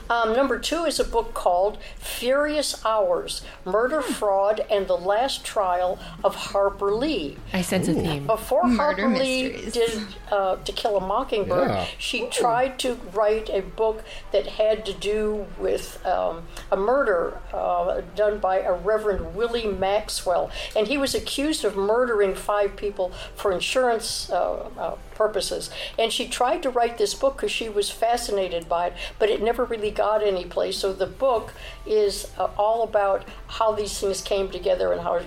Um, 0.09 0.35
number 0.35 0.59
two 0.59 0.85
is 0.85 1.01
a 1.01 1.05
book 1.05 1.35
called 1.35 1.79
Furious 1.99 2.85
Hours 2.85 3.43
Murder, 3.65 4.03
Fraud, 4.03 4.61
and 4.71 4.87
the 4.87 4.97
Last 4.97 5.45
Trial 5.45 5.99
of 6.23 6.35
Harper 6.35 6.93
Lee. 6.95 7.37
I 7.53 7.63
sense 7.63 7.89
a 7.89 7.95
theme. 7.95 8.27
Before 8.27 8.65
Murder 8.67 9.03
Harper 9.09 9.19
Lee 9.19 9.71
did 9.71 10.01
uh, 10.31 10.57
To 10.57 10.73
Kill 10.73 10.97
a 10.97 11.01
Mockingbird, 11.01 11.69
Yeah. 11.69 11.87
she 11.99 12.27
tried 12.29 12.79
to 12.81 12.95
write 13.13 13.49
a 13.51 13.63
book 13.63 14.05
that 14.33 14.47
had 14.47 14.87
to 14.87 14.93
do 14.93 15.47
with 15.59 16.05
um, 16.07 16.45
a 16.71 16.77
murder 16.77 17.39
uh, 17.53 18.03
done 18.15 18.39
by 18.39 18.61
a 18.61 18.73
Reverend 18.73 19.35
Willie 19.35 19.67
Maxwell. 19.67 20.51
And 20.77 20.87
he 20.87 20.99
was 20.99 21.15
accused 21.15 21.65
of 21.65 21.77
murdering 21.77 22.35
five 22.35 22.77
people 22.77 23.11
for 23.35 23.51
insurance 23.53 24.31
uh, 24.31 24.69
uh, 24.79 24.97
purposes. 25.17 25.71
And 25.99 26.13
she 26.13 26.29
tried 26.29 26.63
to 26.63 26.71
write 26.71 26.99
this 26.99 27.15
book 27.15 27.37
because 27.37 27.51
she 27.53 27.69
was 27.69 27.91
fascinated 27.91 28.69
by 28.69 28.89
it, 28.89 28.93
but 29.19 29.31
it 29.31 29.43
never 29.43 29.65
really 29.65 29.91
got 29.91 30.23
any 30.23 30.45
place. 30.45 30.77
So 30.79 30.93
the 30.93 31.07
book 31.07 31.53
is 31.87 32.31
uh, 32.39 32.49
all 32.57 32.83
about 32.83 33.25
how 33.49 33.73
these 33.73 33.99
things 33.99 34.21
came 34.23 34.51
together 34.51 34.93
and 34.93 35.01
how 35.01 35.21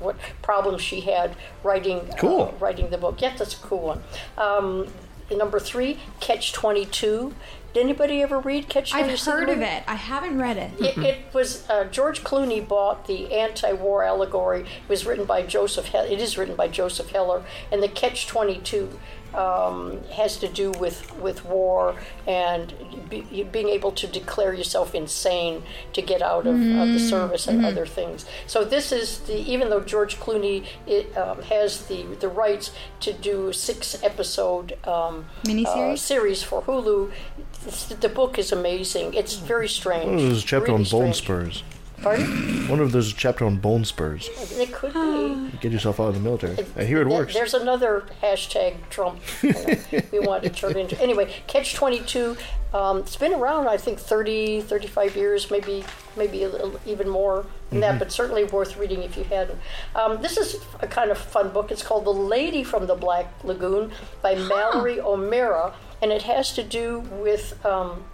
what 0.00 0.16
problems 0.42 0.80
she 0.80 1.00
had 1.00 1.34
writing 1.64 2.08
Cool. 2.18 2.42
uh, 2.54 2.58
writing 2.60 2.90
the 2.90 2.98
book. 2.98 3.20
Yeah, 3.20 3.34
that's 3.36 3.54
a 3.54 3.58
cool 3.66 3.80
one. 3.80 4.02
Um, 4.36 4.86
number 5.30 5.58
three, 5.58 5.98
Catch 6.20 6.52
Twenty 6.52 6.84
Two. 6.86 7.34
Did 7.74 7.82
anybody 7.82 8.22
ever 8.22 8.38
read 8.38 8.68
Catch 8.68 8.92
Twenty 8.92 9.08
Two? 9.08 9.12
I've 9.14 9.20
heard 9.20 9.48
of 9.50 9.60
it. 9.60 9.82
I 9.88 9.94
haven't 9.96 10.38
read 10.40 10.56
it. 10.56 10.70
It, 10.80 10.98
it 10.98 11.34
was 11.34 11.68
uh, 11.68 11.84
George 11.84 12.22
Clooney 12.24 12.66
bought 12.66 13.06
the 13.08 13.32
anti-war 13.34 14.04
allegory. 14.04 14.60
It 14.60 14.88
was 14.88 15.04
written 15.04 15.24
by 15.26 15.42
Joseph. 15.42 15.86
He- 15.86 15.98
it 15.98 16.20
is 16.20 16.38
written 16.38 16.54
by 16.54 16.68
Joseph 16.68 17.10
Heller, 17.10 17.42
and 17.72 17.82
the 17.82 17.88
Catch 17.88 18.26
Twenty 18.28 18.58
Two 18.58 18.98
um, 19.34 20.00
has 20.12 20.36
to 20.38 20.48
do 20.48 20.70
with 20.72 21.14
with 21.18 21.44
war 21.44 21.96
and 22.26 22.72
be, 23.10 23.42
being 23.44 23.68
able 23.68 23.92
to 23.92 24.06
declare 24.06 24.52
yourself 24.54 24.94
insane 24.94 25.62
to 25.92 26.02
get 26.02 26.22
out 26.22 26.46
of, 26.46 26.54
of 26.54 26.88
the 26.92 26.98
service 27.00 27.46
and 27.46 27.64
other 27.64 27.86
things. 27.86 28.24
So 28.46 28.64
this 28.64 28.92
is 28.92 29.18
the 29.20 29.36
even 29.38 29.70
though 29.70 29.80
George 29.80 30.18
Clooney 30.18 30.64
it, 30.86 31.16
um, 31.16 31.42
has 31.42 31.86
the 31.86 32.02
the 32.20 32.28
rights 32.28 32.70
to 33.00 33.12
do 33.12 33.48
a 33.48 33.54
six 33.54 34.02
episode 34.02 34.76
um, 34.86 35.26
Miniseries? 35.44 35.92
uh, 35.92 35.96
series 35.96 36.42
for 36.42 36.62
Hulu. 36.62 37.10
it's- 37.66 37.86
The 37.86 38.08
book 38.08 38.38
is 38.38 38.52
amazing. 38.52 39.14
It's 39.14 39.34
very 39.34 39.68
strange. 39.68 40.06
One 40.06 40.14
of 40.16 40.22
those 40.30 40.44
chapter 40.44 40.72
Really 40.72 40.84
on 40.84 40.90
bone 40.90 41.12
strange. 41.12 41.16
spurs. 41.16 41.62
Pardon? 42.02 42.80
if 42.80 42.92
there's 42.92 43.12
a 43.12 43.14
chapter 43.16 43.44
on 43.44 43.56
bone 43.56 43.84
spurs. 43.84 44.28
It 44.52 44.72
could 44.72 44.92
be. 44.94 45.50
Get 45.60 45.72
yourself 45.72 45.98
out 45.98 46.08
of 46.08 46.14
the 46.14 46.20
military. 46.20 46.56
I 46.76 46.84
hear 46.84 47.02
it 47.02 47.08
There- 47.08 47.18
works. 47.18 47.34
There's 47.34 47.54
another 47.54 48.04
hashtag 48.22 48.76
Trump. 48.90 49.20
you 49.42 49.52
know, 49.92 50.00
we 50.12 50.20
want 50.20 50.44
to 50.44 50.50
turn 50.50 50.76
into 50.76 51.00
anyway. 51.02 51.32
Catch 51.46 51.74
22. 51.74 52.36
Um, 52.72 52.98
it's 52.98 53.16
been 53.16 53.32
around, 53.32 53.66
I 53.66 53.78
think, 53.78 53.98
30, 53.98 54.60
35 54.60 55.16
years, 55.16 55.50
maybe, 55.50 55.84
maybe 56.16 56.44
a 56.44 56.48
little, 56.50 56.78
even 56.86 57.08
more 57.08 57.46
than 57.70 57.80
that, 57.80 57.98
but 57.98 58.12
certainly 58.12 58.44
worth 58.44 58.76
reading 58.76 59.02
if 59.02 59.16
you 59.16 59.24
hadn't. 59.24 59.58
Um, 59.94 60.20
this 60.20 60.36
is 60.36 60.56
a 60.80 60.86
kind 60.86 61.10
of 61.10 61.16
fun 61.18 61.48
book. 61.48 61.70
It's 61.70 61.82
called 61.82 62.04
The 62.04 62.10
Lady 62.12 62.62
from 62.62 62.86
the 62.86 62.94
Black 62.94 63.26
Lagoon 63.42 63.90
by 64.22 64.34
Mallory 64.34 65.00
O'Meara, 65.00 65.72
and 66.02 66.12
it 66.12 66.22
has 66.22 66.52
to 66.54 66.62
do 66.62 67.00
with. 67.10 67.64
Um, 67.64 68.04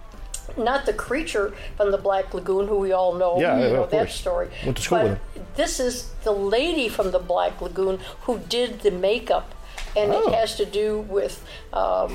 not 0.57 0.85
the 0.85 0.93
creature 0.93 1.53
from 1.77 1.91
the 1.91 1.97
Black 1.97 2.33
Lagoon, 2.33 2.67
who 2.67 2.77
we 2.77 2.91
all 2.91 3.13
know, 3.13 3.39
Yeah, 3.39 3.59
you 3.59 3.73
know 3.73 3.83
of 3.83 3.91
that 3.91 3.97
course. 3.97 4.15
story. 4.15 4.49
Went 4.63 4.77
to 4.77 4.83
school 4.83 4.99
but 5.35 5.55
this 5.55 5.79
is 5.79 6.11
the 6.23 6.31
lady 6.31 6.87
from 6.89 7.11
the 7.11 7.19
Black 7.19 7.61
Lagoon 7.61 7.99
who 8.21 8.39
did 8.39 8.81
the 8.81 8.91
makeup, 8.91 9.53
and 9.95 10.11
Oh. 10.13 10.27
it 10.27 10.33
has 10.35 10.55
to 10.57 10.65
do 10.65 10.99
with 11.09 11.43
um, 11.75 12.11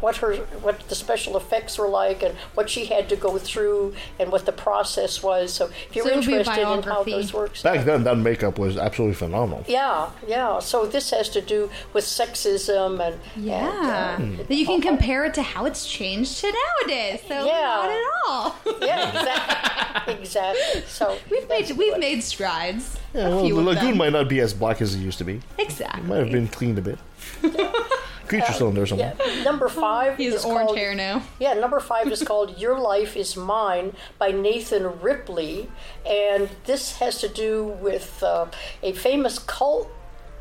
what 0.00 0.16
her 0.16 0.36
what 0.62 0.80
the 0.88 0.94
special 0.94 1.36
effects 1.36 1.78
were 1.78 1.88
like 1.88 2.22
and 2.22 2.34
what 2.54 2.70
she 2.70 2.86
had 2.86 3.08
to 3.10 3.16
go 3.16 3.38
through 3.38 3.94
and 4.18 4.32
what 4.32 4.46
the 4.46 4.52
process 4.52 5.22
was. 5.22 5.52
So 5.52 5.66
if 5.88 5.94
you're 5.96 6.04
So 6.06 6.10
it 6.12 6.16
would 6.16 6.26
be 6.26 6.34
a 6.34 6.38
interested 6.38 6.62
in 6.62 6.66
how 6.66 6.80
biography. 6.80 7.10
those 7.12 7.32
works, 7.34 7.62
Back 7.62 7.84
then, 7.84 8.04
that 8.04 8.16
makeup 8.18 8.58
was 8.58 8.76
absolutely 8.76 9.14
phenomenal. 9.14 9.64
yeah, 9.68 10.10
yeah. 10.26 10.58
So 10.60 10.86
this 10.86 11.10
has 11.10 11.28
to 11.30 11.40
do 11.42 11.70
with 11.92 12.04
sexism 12.04 13.00
and 13.06 13.18
Yeah. 13.36 14.16
and, 14.16 14.40
uh, 14.40 14.44
That 14.44 14.54
you 14.54 14.66
can 14.66 14.80
compare 14.80 15.24
it 15.24 15.34
to 15.34 15.42
how 15.42 15.66
it's 15.66 15.86
changed 15.86 16.40
to 16.40 16.52
nowadays. 16.80 17.20
So 17.28 17.44
Yeah. 17.44 17.52
not 17.52 17.90
at 17.90 18.02
all. 18.28 18.56
yeah, 18.80 19.08
exactly, 19.08 20.14
exactly. 20.14 20.82
So 20.86 21.18
we've 21.30 21.48
made 21.48 21.66
that's 21.66 21.72
we've 21.78 21.90
what- 21.92 22.00
made 22.00 22.22
strides. 22.24 22.98
Yeah, 23.14 23.28
well, 23.28 23.42
the 23.46 23.52
lagoon 23.52 23.88
them. 23.90 23.98
might 23.98 24.12
not 24.14 24.26
be 24.28 24.40
as 24.40 24.54
black 24.54 24.80
as 24.80 24.94
it 24.94 24.98
used 25.00 25.18
to 25.18 25.24
be. 25.24 25.42
Exactly. 25.58 26.00
It 26.00 26.06
Might 26.06 26.16
have 26.18 26.32
been 26.32 26.48
cleaned 26.48 26.78
a 26.78 26.82
bit. 26.82 26.98
Creature's 27.42 27.66
still 28.40 28.68
in 28.68 28.74
there 28.74 28.86
somewhere. 28.86 29.14
Yeah. 29.18 29.42
Number 29.44 29.68
five 29.68 30.16
He 30.16 30.26
is 30.26 30.44
orange 30.44 30.68
called, 30.68 30.78
hair 30.78 30.94
now. 30.94 31.22
Yeah, 31.38 31.54
number 31.54 31.80
five 31.80 32.10
is 32.10 32.22
called 32.22 32.58
Your 32.58 32.78
Life 32.78 33.16
is 33.16 33.36
Mine 33.36 33.94
by 34.18 34.30
Nathan 34.32 35.00
Ripley. 35.00 35.70
And 36.06 36.48
this 36.64 36.98
has 36.98 37.20
to 37.20 37.28
do 37.28 37.64
with 37.80 38.22
uh, 38.22 38.46
a 38.82 38.92
famous 38.92 39.38
cult 39.38 39.90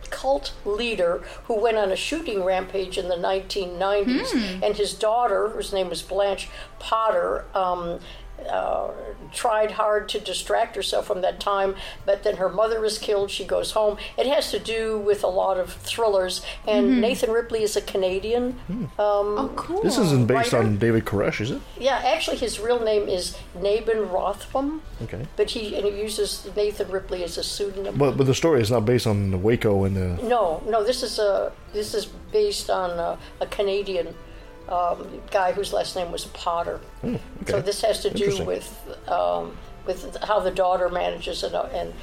cult 0.10 0.54
leader 0.66 1.24
who 1.46 1.60
went 1.60 1.78
on 1.78 1.90
a 1.90 1.96
shooting 1.96 2.44
rampage 2.44 2.98
in 2.98 3.08
the 3.08 3.16
1990s. 3.16 4.62
And 4.62 4.76
his 4.76 4.94
daughter, 4.94 5.48
whose 5.50 5.72
name 5.72 5.90
was 5.90 6.02
Blanche 6.02 6.50
Potter, 6.80 7.46
um, 7.56 8.00
uh, 8.50 8.92
tried 9.32 9.72
hard 9.72 10.10
to 10.10 10.20
distract 10.20 10.76
herself 10.76 11.08
from 11.08 11.22
that 11.22 11.40
time, 11.40 11.76
but 12.06 12.24
then 12.24 12.38
her 12.38 12.50
mother 12.50 12.84
is 12.84 12.98
killed. 12.98 13.32
She 13.32 13.46
goes 13.46 13.72
home. 13.72 13.98
It 14.18 14.26
has 14.28 14.52
to 14.52 14.60
do 14.60 14.98
with 14.98 15.24
a 15.24 15.28
lot 15.28 15.58
of 15.58 15.74
thrillers, 15.74 16.42
and 16.68 16.88
mm-hmm. 16.88 17.00
Nathan 17.02 17.32
Ripley 17.32 17.64
is 17.64 17.76
a 17.76 17.82
Canadian. 17.82 18.54
Hmm. 18.68 18.84
Um, 18.84 18.90
oh, 19.00 19.54
cool. 19.56 19.82
This 19.82 19.98
isn't 19.98 20.28
based 20.28 20.54
Writer? 20.54 20.66
on 20.66 20.78
David 20.78 21.06
Koresh, 21.06 21.42
is 21.42 21.52
it? 21.52 21.62
Yeah, 21.80 22.02
actually, 22.04 22.38
his 22.38 22.60
real 22.60 22.84
name 22.84 23.08
is 23.08 23.38
Naben 23.58 24.10
Ruthnum, 24.10 24.82
Okay. 25.04 25.28
but 25.36 25.52
he 25.52 25.76
and 25.76 25.86
he 25.86 26.02
uses 26.02 26.50
Nathan 26.56 26.90
Ripley 26.90 27.24
as 27.24 27.38
a 27.38 27.44
pseudonym. 27.44 27.98
But 27.98 28.18
but 28.18 28.28
the 28.28 28.36
story 28.36 28.62
is 28.62 28.72
not 28.72 28.86
based 28.86 29.08
on 29.08 29.32
the 29.32 29.38
Waco 29.38 29.84
and 29.84 29.96
the. 29.96 30.22
no, 30.24 30.62
no, 30.68 30.84
this 30.84 31.04
is 31.04 31.20
a 31.20 31.52
this 31.74 31.94
is 31.94 32.06
based 32.32 32.70
on 32.70 32.92
a, 32.92 33.18
a 33.40 33.46
Canadian 33.48 34.16
um, 34.72 35.22
guy 35.32 35.52
whose 35.52 35.74
last 35.74 35.96
name 35.96 36.12
was 36.12 36.26
Potter. 36.26 36.80
okay. 37.04 37.20
So 37.48 37.62
this 37.62 37.82
has 37.82 38.02
to 38.04 38.10
do 38.10 38.44
with 38.46 38.68
um, 39.08 39.58
with 39.86 40.16
how 40.24 40.40
the 40.40 40.52
daughter 40.52 40.90
manages 40.90 41.44
it 41.44 41.54
uh, 41.54 41.64
and 41.74 41.94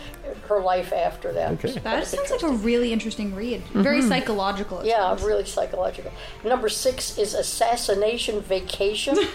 her 0.49 0.61
life 0.61 0.93
after 0.93 1.33
that. 1.33 1.53
Okay. 1.53 1.73
That 1.81 2.07
sounds 2.07 2.31
like 2.31 2.43
a 2.43 2.49
really 2.51 2.93
interesting 2.93 3.35
read. 3.35 3.62
Very 3.73 4.03
psychological. 4.03 4.85
yeah, 4.85 4.99
sounds. 4.99 5.23
really 5.23 5.45
psychological. 5.45 6.11
Number 6.45 6.69
six 6.69 7.17
is 7.19 7.35
Assassination 7.35 8.41
Vacation. 8.41 9.17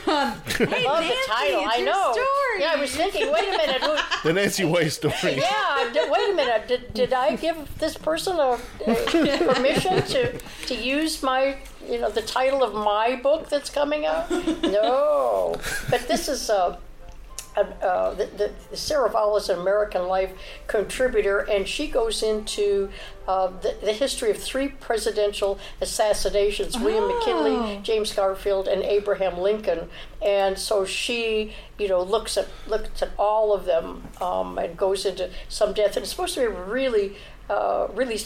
Hey, 0.64 0.86
Love 0.86 1.04
the 1.04 1.16
title. 1.28 1.62
it's 1.66 1.78
I 1.78 1.82
know. 1.82 2.12
Story. 2.12 2.60
Yeah, 2.60 2.74
I 2.74 2.80
was 2.80 2.96
thinking. 2.96 3.32
Wait 3.32 3.48
a 3.48 3.52
minute. 3.58 3.82
who- 3.82 3.98
The 4.28 4.34
Nancy 4.34 4.66
Way 4.66 4.90
story. 4.90 5.14
Yeah, 5.24 5.90
d- 5.94 6.00
wait 6.10 6.30
a 6.32 6.36
minute. 6.36 6.68
Did, 6.68 6.94
did 6.94 7.14
I 7.14 7.36
give 7.36 7.58
this 7.80 7.96
person 7.98 8.38
a, 8.40 8.60
a 8.88 8.96
permission 9.54 10.02
to 10.04 10.38
to 10.68 10.76
use 10.76 11.22
my 11.24 11.58
you 11.90 12.00
know 12.00 12.10
the 12.10 12.22
title 12.22 12.64
of 12.64 12.74
my 12.74 13.16
book 13.22 13.50
that's 13.50 13.70
coming 13.70 14.06
out? 14.06 14.30
No, 14.32 15.56
but 15.90 16.08
this 16.08 16.28
is 16.28 16.50
uh, 16.50 16.78
uh, 17.56 18.14
the, 18.16 18.52
the, 18.72 18.78
Sarah 18.78 19.10
Vowell 19.10 19.38
is 19.38 19.50
an 19.50 19.60
American 19.60 20.08
Life 20.08 20.32
contributor, 20.68 21.40
and 21.40 21.68
she 21.68 21.88
goes 21.88 22.24
into 22.24 22.90
uh, 23.28 23.48
the, 23.48 23.76
the 23.82 23.94
history 23.94 24.32
of 24.32 24.38
three 24.38 24.70
presidential 24.70 25.60
assassinations: 25.82 26.78
William 26.80 27.04
Oh. 27.06 27.18
McKinley, 27.20 27.80
James 27.84 28.14
Garfield, 28.14 28.68
and 28.68 28.82
Abraham 28.84 29.38
Lincoln. 29.38 29.90
And 30.22 30.58
so 30.58 30.86
she, 30.86 31.54
you 31.78 31.88
know, 31.88 32.02
looks 32.02 32.38
at 32.38 32.48
looks 32.68 33.02
at 33.02 33.12
all 33.18 33.54
of 33.54 33.66
them 33.66 34.04
um, 34.22 34.58
and 34.58 34.76
goes 34.78 35.06
into 35.06 35.30
some 35.50 35.74
depth. 35.74 35.96
And 35.96 36.04
it's 36.04 36.12
supposed 36.12 36.34
to 36.36 36.42
be 36.42 36.48
really. 36.48 37.16
Uh, 37.50 37.90
really 37.94 38.18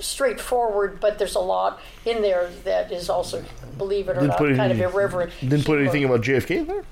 straightforward, 0.00 0.98
but 1.00 1.16
there's 1.16 1.36
a 1.36 1.40
lot 1.40 1.80
in 2.04 2.22
there 2.22 2.50
that 2.64 2.90
is 2.90 3.08
also, 3.08 3.42
believe 3.78 4.08
it 4.08 4.12
or 4.12 4.14
Didn't 4.14 4.28
not, 4.30 4.38
put 4.38 4.56
kind 4.56 4.72
of 4.72 4.80
irreverent. 4.80 5.32
Didn't 5.40 5.64
put 5.64 5.78
humor. 5.78 5.82
anything 5.82 6.04
about 6.04 6.22
JFK 6.22 6.66
there. 6.66 6.84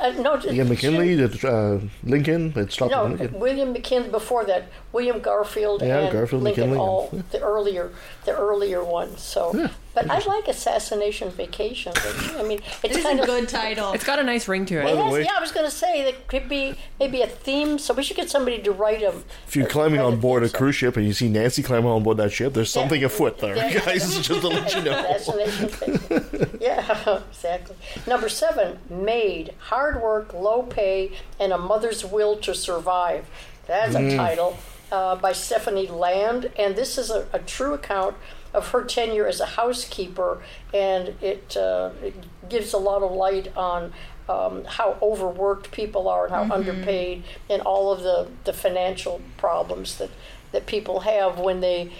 Uh, 0.00 0.10
no, 0.22 0.40
Ian 0.50 0.68
McKinley, 0.68 1.14
the, 1.14 1.48
uh, 1.48 1.80
Lincoln. 2.04 2.52
It 2.56 2.72
stopped 2.72 2.92
No, 2.92 3.04
Lincoln. 3.04 3.38
William 3.38 3.72
McKinley. 3.72 4.08
Before 4.10 4.44
that, 4.44 4.68
William 4.92 5.20
Garfield 5.20 5.82
Yeah, 5.82 6.00
and 6.00 6.12
Garfield, 6.12 6.42
Lincoln, 6.42 6.70
McKinley, 6.70 6.78
all 6.78 7.10
yeah. 7.12 7.22
the 7.30 7.40
earlier, 7.40 7.90
the 8.24 8.36
earlier 8.36 8.84
ones. 8.84 9.20
So, 9.22 9.54
Yeah, 9.54 9.68
but 9.96 10.08
I 10.08 10.18
like 10.26 10.46
Assassination 10.46 11.30
Vacation. 11.30 11.92
I 11.96 12.42
mean, 12.44 12.60
it's 12.84 12.94
It's 12.96 13.02
kind 13.02 13.18
a 13.18 13.22
of 13.22 13.28
good 13.28 13.48
title. 13.48 13.92
It's 13.94 14.04
got 14.04 14.18
a 14.20 14.22
nice 14.22 14.46
ring 14.46 14.64
to 14.66 14.74
It 14.80 14.84
it. 14.86 14.96
has- 14.96 15.24
yeah, 15.24 15.32
I 15.36 15.40
was 15.40 15.50
going 15.50 15.66
to 15.66 15.70
say 15.74 16.04
that 16.04 16.28
could 16.28 16.48
be 16.48 16.74
maybe 17.00 17.22
a 17.22 17.26
theme. 17.26 17.78
So 17.78 17.94
we 17.94 18.02
should 18.04 18.16
get 18.16 18.30
somebody 18.30 18.58
to 18.62 18.70
write 18.72 19.02
a. 19.02 19.12
If 19.48 19.56
you're 19.56 19.66
climbing 19.66 19.98
on 20.00 20.20
board 20.20 20.44
a 20.44 20.48
cruise 20.50 20.76
ship 20.76 20.96
and 20.96 21.04
you 21.06 21.12
see 21.14 21.28
Nancy 21.28 21.62
climbing 21.64 21.90
on 21.90 22.02
board 22.04 22.18
that 22.18 22.30
ship, 22.30 22.52
there's 22.52 22.70
something 22.70 23.02
afoot 23.02 23.38
there, 23.38 23.56
Yeah. 23.56 23.80
guys. 23.84 24.16
Just 24.20 24.40
to 24.42 24.48
let 24.48 24.72
you 24.74 24.82
know. 24.82 24.92
Assassination 24.98 25.68
Vacation. 25.68 26.58
yeah, 26.60 27.20
exactly. 27.30 27.74
Number 28.06 28.28
seven, 28.28 28.78
Maid. 28.90 29.54
Hard 29.58 30.00
work, 30.02 30.32
low 30.34 30.62
pay, 30.62 31.12
and 31.40 31.52
a 31.52 31.58
mother's 31.58 32.04
will 32.04 32.36
to 32.38 32.54
survive. 32.54 33.24
That's 33.66 33.96
Mm. 33.96 34.12
a 34.12 34.16
title 34.16 34.58
uh, 34.92 35.16
by 35.16 35.32
Stephanie 35.32 35.88
Land, 35.88 36.50
and 36.56 36.76
this 36.76 36.98
is 36.98 37.10
a, 37.10 37.26
a 37.32 37.40
true 37.40 37.74
account 37.74 38.14
of 38.56 38.68
her 38.70 38.82
tenure 38.82 39.26
as 39.26 39.40
a 39.40 39.46
housekeeper, 39.46 40.42
and 40.74 41.14
it, 41.20 41.56
uh, 41.56 41.90
it 42.02 42.14
gives 42.48 42.72
a 42.72 42.78
lot 42.78 43.02
of 43.02 43.12
light 43.12 43.56
on. 43.56 43.92
Um, 44.28 44.64
how 44.64 44.98
overworked 45.00 45.70
people 45.70 46.08
are 46.08 46.26
and 46.26 46.34
how 46.34 46.52
underpaid, 46.52 47.22
and 47.48 47.62
all 47.62 47.92
of 47.92 48.02
the, 48.02 48.26
the 48.42 48.52
financial 48.52 49.20
problems 49.36 49.98
that, 49.98 50.10
that 50.50 50.66
people 50.66 51.02
have 51.02 51.38
when 51.38 51.60
they 51.60 51.92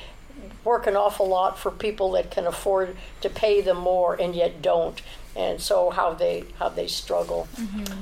work 0.64 0.88
an 0.88 0.96
awful 0.96 1.28
lot 1.28 1.56
for 1.56 1.70
people 1.70 2.10
that 2.12 2.32
can 2.32 2.44
afford 2.44 2.96
to 3.20 3.30
pay 3.30 3.60
them 3.60 3.76
more 3.76 4.20
and 4.20 4.34
yet 4.34 4.60
don't 4.60 5.02
and 5.36 5.60
so 5.60 5.90
how 5.90 6.14
they 6.14 6.44
how 6.58 6.68
they 6.68 6.86
struggle. 6.86 7.46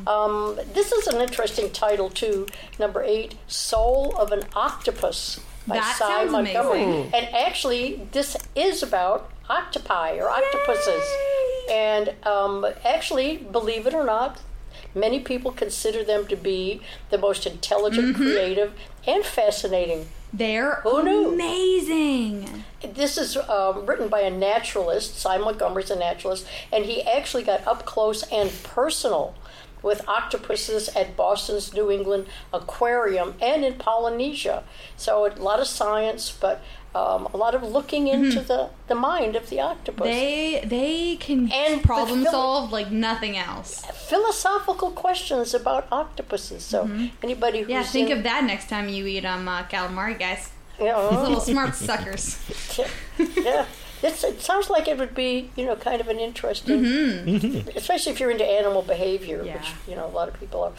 Um, 0.07 0.59
this 0.73 0.93
is 0.93 1.07
an 1.07 1.21
interesting 1.21 1.71
title 1.71 2.09
too. 2.09 2.47
Number 2.79 3.03
eight 3.03 3.35
soul 3.49 4.17
of 4.17 4.33
an 4.33 4.45
octopus 4.55 5.41
by 5.67 5.77
That 5.77 5.97
Sy 5.99 6.07
sounds 6.09 6.33
Montgomery 6.33 6.83
amazing. 6.85 7.15
and 7.15 7.35
actually 7.35 8.07
this 8.13 8.37
is 8.55 8.83
about 8.83 9.31
octopi 9.49 10.17
or 10.19 10.29
octopuses 10.31 11.03
and 11.71 12.13
um, 12.25 12.67
actually 12.85 13.37
believe 13.39 13.87
it 13.87 13.95
or 13.95 14.05
not 14.05 14.41
many 14.95 15.21
people 15.21 15.51
consider 15.53 16.03
them 16.05 16.27
to 16.27 16.37
be 16.37 16.81
the 17.11 17.19
most 17.19 17.47
intelligent 17.47 18.17
creative 18.17 18.73
and 19.07 19.25
fascinating 19.25 20.07
They're 20.33 20.83
amazing. 20.85 22.65
this 22.83 23.17
is 23.19 23.37
um, 23.37 23.87
written 23.87 24.09
by 24.09 24.21
a 24.21 24.31
naturalist. 24.31 25.17
Simon 25.19 25.45
Montgomery's 25.47 25.91
a 25.91 25.97
naturalist, 25.97 26.47
and 26.73 26.85
he 26.85 27.03
actually 27.03 27.45
got 27.45 27.67
up 27.67 27.85
close 27.87 28.23
and 28.33 28.51
personal 28.63 29.35
with 29.85 30.01
octopuses 30.09 30.89
at 30.97 31.17
Boston's 31.17 31.73
New 31.75 31.91
England 31.91 32.27
Aquarium 32.53 33.35
and 33.41 33.65
in 33.65 33.75
Polynesia. 33.75 34.65
So 34.97 35.27
a 35.27 35.31
lot 35.51 35.61
of 35.61 35.67
science, 35.69 36.23
but 36.45 36.61
um, 36.95 37.27
a 37.35 37.37
lot 37.37 37.55
of 37.57 37.63
looking 37.77 38.07
into 38.09 38.41
the, 38.41 38.71
the 38.87 38.95
mind 38.95 39.35
of 39.37 39.51
the 39.51 39.61
octopus. 39.61 40.07
They 40.07 40.63
they 40.65 41.17
can 41.17 41.51
And 41.53 41.83
problem 41.83 42.21
the 42.21 42.27
Phil- 42.31 42.33
solve 42.41 42.73
like 42.73 42.91
nothing 42.91 43.37
else. 43.37 43.85
Philosophical 44.09 44.91
questions 44.93 45.55
about 45.55 45.87
octopuses. 45.93 46.63
So 46.63 46.89
anybody 47.23 47.61
who's 47.61 47.69
Yeah, 47.71 47.83
think 47.83 48.11
in, 48.11 48.19
of 48.19 48.23
that 48.25 48.45
next 48.45 48.69
time 48.69 48.89
you 48.89 49.07
eat 49.07 49.25
um 49.25 49.49
uh, 49.49 49.65
calamari, 49.65 50.17
guys. 50.19 50.51
you 50.79 50.87
know, 50.87 51.11
Little 51.23 51.41
smart 51.41 51.75
suckers. 51.89 52.25
yeah. 53.37 53.67
It's, 54.05 54.23
it 54.23 54.41
sounds 54.43 54.69
like 54.69 54.87
it 54.87 54.99
would 54.99 55.15
be, 55.15 55.51
you 55.57 55.65
know, 55.65 55.77
kind 55.77 56.01
of 56.01 56.09
an 56.09 56.19
interesting, 56.21 56.85
especially 57.75 58.13
if 58.13 58.21
you're 58.21 58.31
into 58.31 58.45
animal 58.45 58.83
behavior, 58.83 59.39
Mm-hmm. 59.39 59.47
Yeah. 59.47 59.57
which, 59.57 59.73
you 59.89 59.97
know, 59.97 60.07
a 60.07 60.15
lot 60.15 60.29
of 60.29 60.39
people 60.39 60.63
are. 60.63 60.73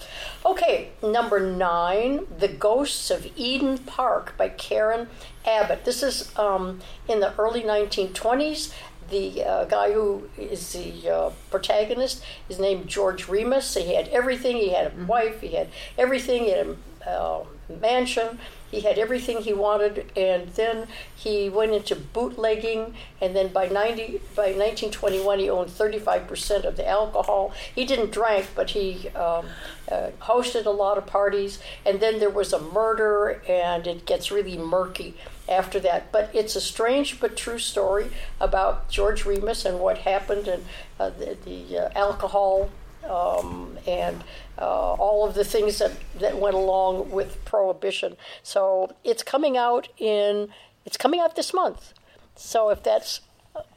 Okay, 0.46 0.90
number 1.04 1.40
nine, 1.40 2.28
The 2.38 2.48
Ghosts 2.48 3.10
of 3.12 3.28
Eden 3.36 3.80
Park 3.80 4.36
by 4.38 4.50
Karen 4.50 5.08
Abbott. 5.46 5.86
This 5.86 6.04
is 6.04 6.32
um, 6.38 6.82
in 7.08 7.20
the 7.20 7.34
early 7.40 7.64
1920s. 7.64 8.72
The 9.10 9.44
uh, 9.44 9.66
guy 9.66 9.92
who 9.92 10.30
is 10.38 10.74
the 10.74 11.10
uh, 11.14 11.30
protagonist 11.52 12.24
is 12.50 12.58
named 12.60 12.88
George 12.88 13.28
Remus. 13.28 13.76
He 13.76 13.94
had 13.94 14.08
everything. 14.08 14.58
He 14.58 14.70
had 14.72 14.94
a 14.94 15.06
wife. 15.06 15.42
He 15.42 15.50
had 15.50 15.68
everything. 15.98 16.46
He 16.46 16.50
had 16.52 16.68
a 17.06 17.10
uh, 17.10 17.44
mansion. 17.82 18.40
He 18.72 18.82
had 18.82 18.98
everything 18.98 19.42
he 19.42 19.54
wanted, 19.54 20.12
and 20.18 20.50
then 20.50 20.88
he 21.16 21.50
went 21.50 21.74
into 21.74 21.96
bootlegging. 21.96 22.96
And 23.22 23.36
then 23.36 23.50
by 23.50 23.68
ninety, 23.68 24.22
by 24.36 24.48
1921, 24.54 25.40
he 25.40 25.50
owned 25.50 25.70
35 25.70 26.28
percent 26.28 26.66
of 26.66 26.76
the 26.76 26.88
alcohol. 26.88 27.54
He 27.74 27.86
didn't 27.86 28.12
drink, 28.12 28.48
but 28.56 28.72
he 28.72 29.10
um, 29.10 29.48
uh, 29.92 30.10
hosted 30.22 30.66
a 30.66 30.72
lot 30.72 30.98
of 30.98 31.06
parties. 31.06 31.60
And 31.86 32.00
then 32.00 32.20
there 32.20 32.30
was 32.30 32.54
a 32.54 32.60
murder, 32.60 33.42
and 33.48 33.88
it 33.88 34.06
gets 34.06 34.32
really 34.32 34.58
murky 34.58 35.16
after 35.48 35.80
that. 35.82 36.12
But 36.12 36.30
it's 36.34 36.56
a 36.56 36.62
strange 36.62 37.20
but 37.20 37.38
true 37.38 37.60
story 37.60 38.08
about 38.40 38.90
George 38.90 39.26
Remus 39.26 39.66
and 39.66 39.80
what 39.80 40.00
happened, 40.00 40.48
and 40.48 40.66
uh, 41.00 41.12
the, 41.12 41.38
the 41.46 41.86
uh, 41.86 41.90
alcohol 41.96 42.70
um, 43.06 43.78
and 43.88 44.24
uh, 44.58 44.94
all 44.94 45.28
of 45.28 45.36
the 45.36 45.44
things 45.44 45.80
that, 45.80 45.92
that 46.20 46.38
went 46.38 46.56
along 46.56 47.12
with 47.12 47.44
prohibition. 47.46 48.18
So 48.44 48.96
it's 49.04 49.24
coming 49.24 49.58
out 49.58 49.88
in 49.98 50.50
it's 50.86 50.98
coming 50.98 51.20
out 51.20 51.36
this 51.36 51.54
month. 51.54 51.94
So 52.36 52.70
if 52.70 52.84
that's 52.84 53.22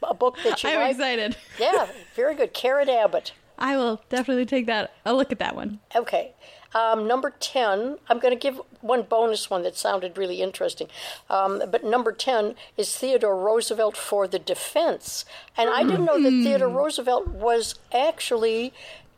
a- 0.03 0.13
book 0.13 0.37
that 0.43 0.63
you 0.63 0.69
I'm 0.71 0.79
like, 0.79 0.91
excited. 0.91 1.37
yeah, 1.59 1.87
very 2.15 2.35
good. 2.35 2.53
Karen 2.53 2.89
Abbott. 2.89 3.33
I 3.57 3.75
will 3.75 4.01
definitely 4.09 4.45
take 4.45 4.67
that 4.67 4.93
a 5.05 5.13
look 5.13 5.31
at 5.31 5.39
that 5.39 5.55
one. 5.55 5.79
Okay. 5.95 6.33
Um, 6.73 7.07
number 7.07 7.33
10, 7.39 7.97
I'm 8.07 8.19
going 8.19 8.33
to 8.33 8.39
give 8.39 8.61
one 8.81 9.01
bonus 9.01 9.49
one 9.49 9.63
that 9.63 9.75
sounded 9.75 10.17
really 10.17 10.41
interesting. 10.41 10.87
Um, 11.29 11.63
but 11.69 11.83
number 11.83 12.11
10 12.11 12.55
is 12.77 12.95
Theodore 12.95 13.35
Roosevelt 13.35 13.97
for 13.97 14.27
the 14.27 14.39
defense. 14.39 15.25
And 15.57 15.69
I 15.69 15.83
didn't 15.83 16.05
know 16.05 16.21
that 16.21 16.29
Theodore 16.29 16.69
Roosevelt 16.69 17.27
was 17.27 17.75
actually 17.91 18.71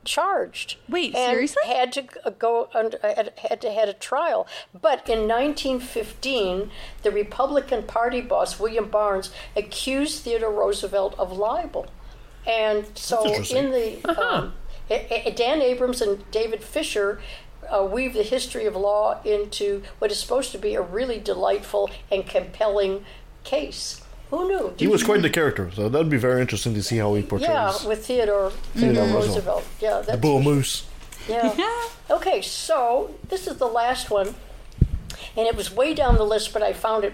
charged. 0.04 0.78
Wait, 0.88 1.16
and 1.16 1.32
seriously? 1.34 1.62
Had 1.66 1.92
to 1.94 2.04
go 2.38 2.70
under, 2.74 2.98
had, 3.02 3.34
had 3.38 3.62
to 3.62 3.72
had 3.72 3.90
a 3.90 3.94
trial. 3.94 4.48
But 4.74 5.08
in 5.10 5.28
1915, 5.28 6.72
the 7.04 7.12
Republican 7.12 7.84
Party 7.84 8.22
boss 8.22 8.60
William 8.60 8.90
Barnes 8.90 9.32
accused 9.56 10.24
Theodore 10.24 10.52
Roosevelt 10.52 11.16
of 11.18 11.32
libel. 11.32 11.88
And 12.46 12.86
so 12.96 13.24
in 13.34 13.72
the 13.72 14.04
um, 14.20 14.54
A- 14.90 15.28
A- 15.28 15.32
Dan 15.32 15.62
Abrams 15.62 16.02
and 16.02 16.30
David 16.32 16.64
Fisher 16.64 17.22
uh, 17.72 17.84
weave 17.84 18.14
the 18.14 18.24
history 18.24 18.66
of 18.66 18.76
law 18.76 19.22
into 19.24 19.84
what 20.00 20.12
is 20.12 20.20
supposed 20.20 20.52
to 20.52 20.58
be 20.58 20.76
a 20.76 20.82
really 20.82 21.20
delightful 21.20 21.90
and 22.12 22.26
compelling 22.26 23.06
case. 23.44 24.01
Who 24.32 24.48
knew? 24.48 24.74
He 24.78 24.88
was 24.88 25.04
quite 25.04 25.22
the 25.22 25.30
character, 25.30 25.70
so 25.76 25.90
that'd 25.90 26.10
be 26.10 26.18
very 26.18 26.40
interesting 26.42 26.74
to 26.74 26.82
see 26.82 26.98
how 26.98 27.14
he 27.16 27.22
portrays 27.22 27.50
yeah, 27.50 27.86
with 27.86 28.06
Theodore 28.06 28.52
Theodore 28.74 29.04
Roosevelt. 29.04 29.26
Roosevelt. 29.28 29.64
Yeah, 29.82 30.00
the 30.00 30.06
that's 30.08 30.22
bull 30.22 30.42
moose. 30.42 30.88
yeah. 31.28 31.54
Okay, 32.10 32.42
so 32.42 33.16
this 33.30 33.48
is 33.48 33.58
the 33.58 33.68
last 33.68 34.10
one, 34.10 34.36
and 35.38 35.48
it 35.48 35.56
was 35.56 35.72
way 35.72 35.94
down 35.94 36.16
the 36.16 36.26
list, 36.26 36.52
but 36.52 36.62
I 36.62 36.74
found 36.74 37.06
it 37.06 37.14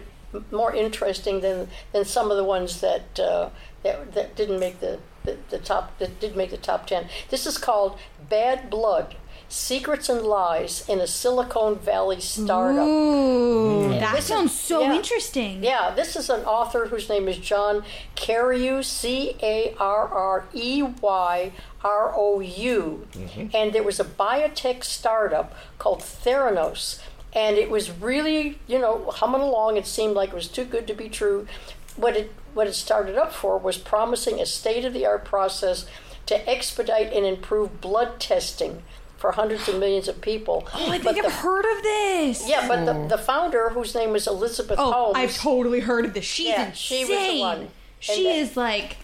more 0.52 0.74
interesting 0.74 1.42
than 1.42 1.68
than 1.92 2.04
some 2.06 2.32
of 2.32 2.38
the 2.38 2.44
ones 2.44 2.82
that 2.82 3.20
uh, 3.20 3.50
that, 3.84 4.14
that 4.14 4.36
didn't 4.36 4.60
make 4.60 4.80
the, 4.80 5.00
the, 5.24 5.38
the 5.50 5.60
top 5.60 5.98
that 6.00 6.20
did 6.20 6.36
make 6.36 6.50
the 6.50 6.58
top 6.58 6.88
ten. 6.88 7.10
This 7.30 7.46
is 7.46 7.58
called 7.58 8.00
Bad 8.30 8.70
Blood: 8.72 9.16
Secrets 9.50 10.10
and 10.10 10.24
Lies 10.24 10.84
in 10.90 11.00
a 11.00 11.08
Silicon 11.08 11.78
Valley 11.80 12.20
Startup. 12.20 12.86
Ooh, 12.86 13.90
that 13.90 14.14
This 14.16 14.26
is- 14.26 14.28
sounds 14.28 14.60
so 14.60 14.82
yeah. 14.82 14.94
interesting. 14.94 15.64
Yeah, 15.64 15.94
this 15.96 16.16
is 16.16 16.30
an 16.30 16.44
author 16.46 16.88
whose 16.88 17.08
name 17.08 17.28
is 17.30 17.38
John 17.38 17.84
Carreyrou, 18.16 18.84
C 18.84 19.36
A 19.42 19.74
R 19.80 20.08
R 20.08 20.46
E 20.54 20.84
Y 20.84 21.52
R 21.84 22.14
O 22.16 22.40
U. 22.42 23.08
Mm-hmm. 23.14 23.48
And 23.56 23.72
there 23.74 23.84
was 23.84 24.00
a 24.00 24.06
biotech 24.06 24.84
startup 24.84 25.54
called 25.80 26.02
Theranos. 26.02 27.00
And 27.34 27.58
it 27.58 27.70
was 27.70 27.92
really, 27.92 28.60
you 28.68 28.80
know, 28.80 29.06
humming 29.12 29.42
along. 29.42 29.78
It 29.78 29.86
seemed 29.88 30.16
like 30.16 30.30
it 30.30 30.36
was 30.36 30.48
too 30.48 30.66
good 30.66 30.88
to 30.88 30.94
be 30.94 31.08
true. 31.08 31.48
What 31.96 32.16
it, 32.18 32.32
what 32.54 32.68
it 32.68 32.74
started 32.74 33.16
up 33.18 33.32
for 33.34 33.58
was 33.58 33.78
promising 33.78 34.40
a 34.42 34.46
state 34.46 34.86
of 34.86 34.94
the 34.94 35.06
art 35.06 35.24
process 35.24 35.86
to 36.26 36.50
expedite 36.50 37.14
and 37.14 37.26
improve 37.26 37.80
blood 37.80 38.20
testing 38.20 38.84
for 39.18 39.32
hundreds 39.32 39.68
of 39.68 39.80
millions 39.80 40.08
of 40.08 40.22
people. 40.22 40.68
Oh, 40.74 40.92
I 40.92 41.00
But 41.00 41.16
think 41.16 41.26
the- 41.26 41.32
I've 41.32 41.40
heard 41.40 41.66
of 41.66 41.84
this. 41.84 42.48
yeah, 42.48 42.68
but 42.68 42.86
the, 42.86 43.16
the 43.16 43.18
founder, 43.22 43.70
whose 43.70 43.94
name 43.96 44.12
was 44.12 44.28
Elizabeth 44.28 44.78
Oh, 44.80 44.92
Holmes, 44.92 45.14
I've 45.18 45.36
totally 45.36 45.80
heard 45.80 46.06
of 46.06 46.14
this. 46.14 46.26
She's 46.26 46.48
Yeah, 46.48 46.68
insane. 46.68 46.76
she 46.76 47.14
was 47.14 47.28
the 47.34 47.40
one. 47.40 47.58
And 47.62 47.70
She 48.00 48.24
that- 48.24 48.36
is 48.36 48.56
like 48.58 48.98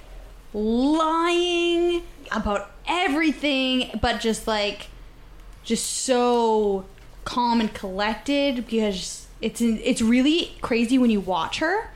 lying 0.53 2.03
about 2.31 2.71
everything, 2.87 3.89
but 4.01 4.19
just 4.19 4.47
like, 4.47 4.87
just 5.63 5.85
so 5.85 6.85
calm 7.25 7.59
and 7.61 7.73
collected 7.73 8.65
because 8.67 9.27
it's 9.41 9.61
in, 9.61 9.79
it's 9.83 10.01
really 10.01 10.55
crazy 10.61 10.97
when 10.97 11.09
you 11.09 11.19
watch 11.21 11.59
her 11.59 11.89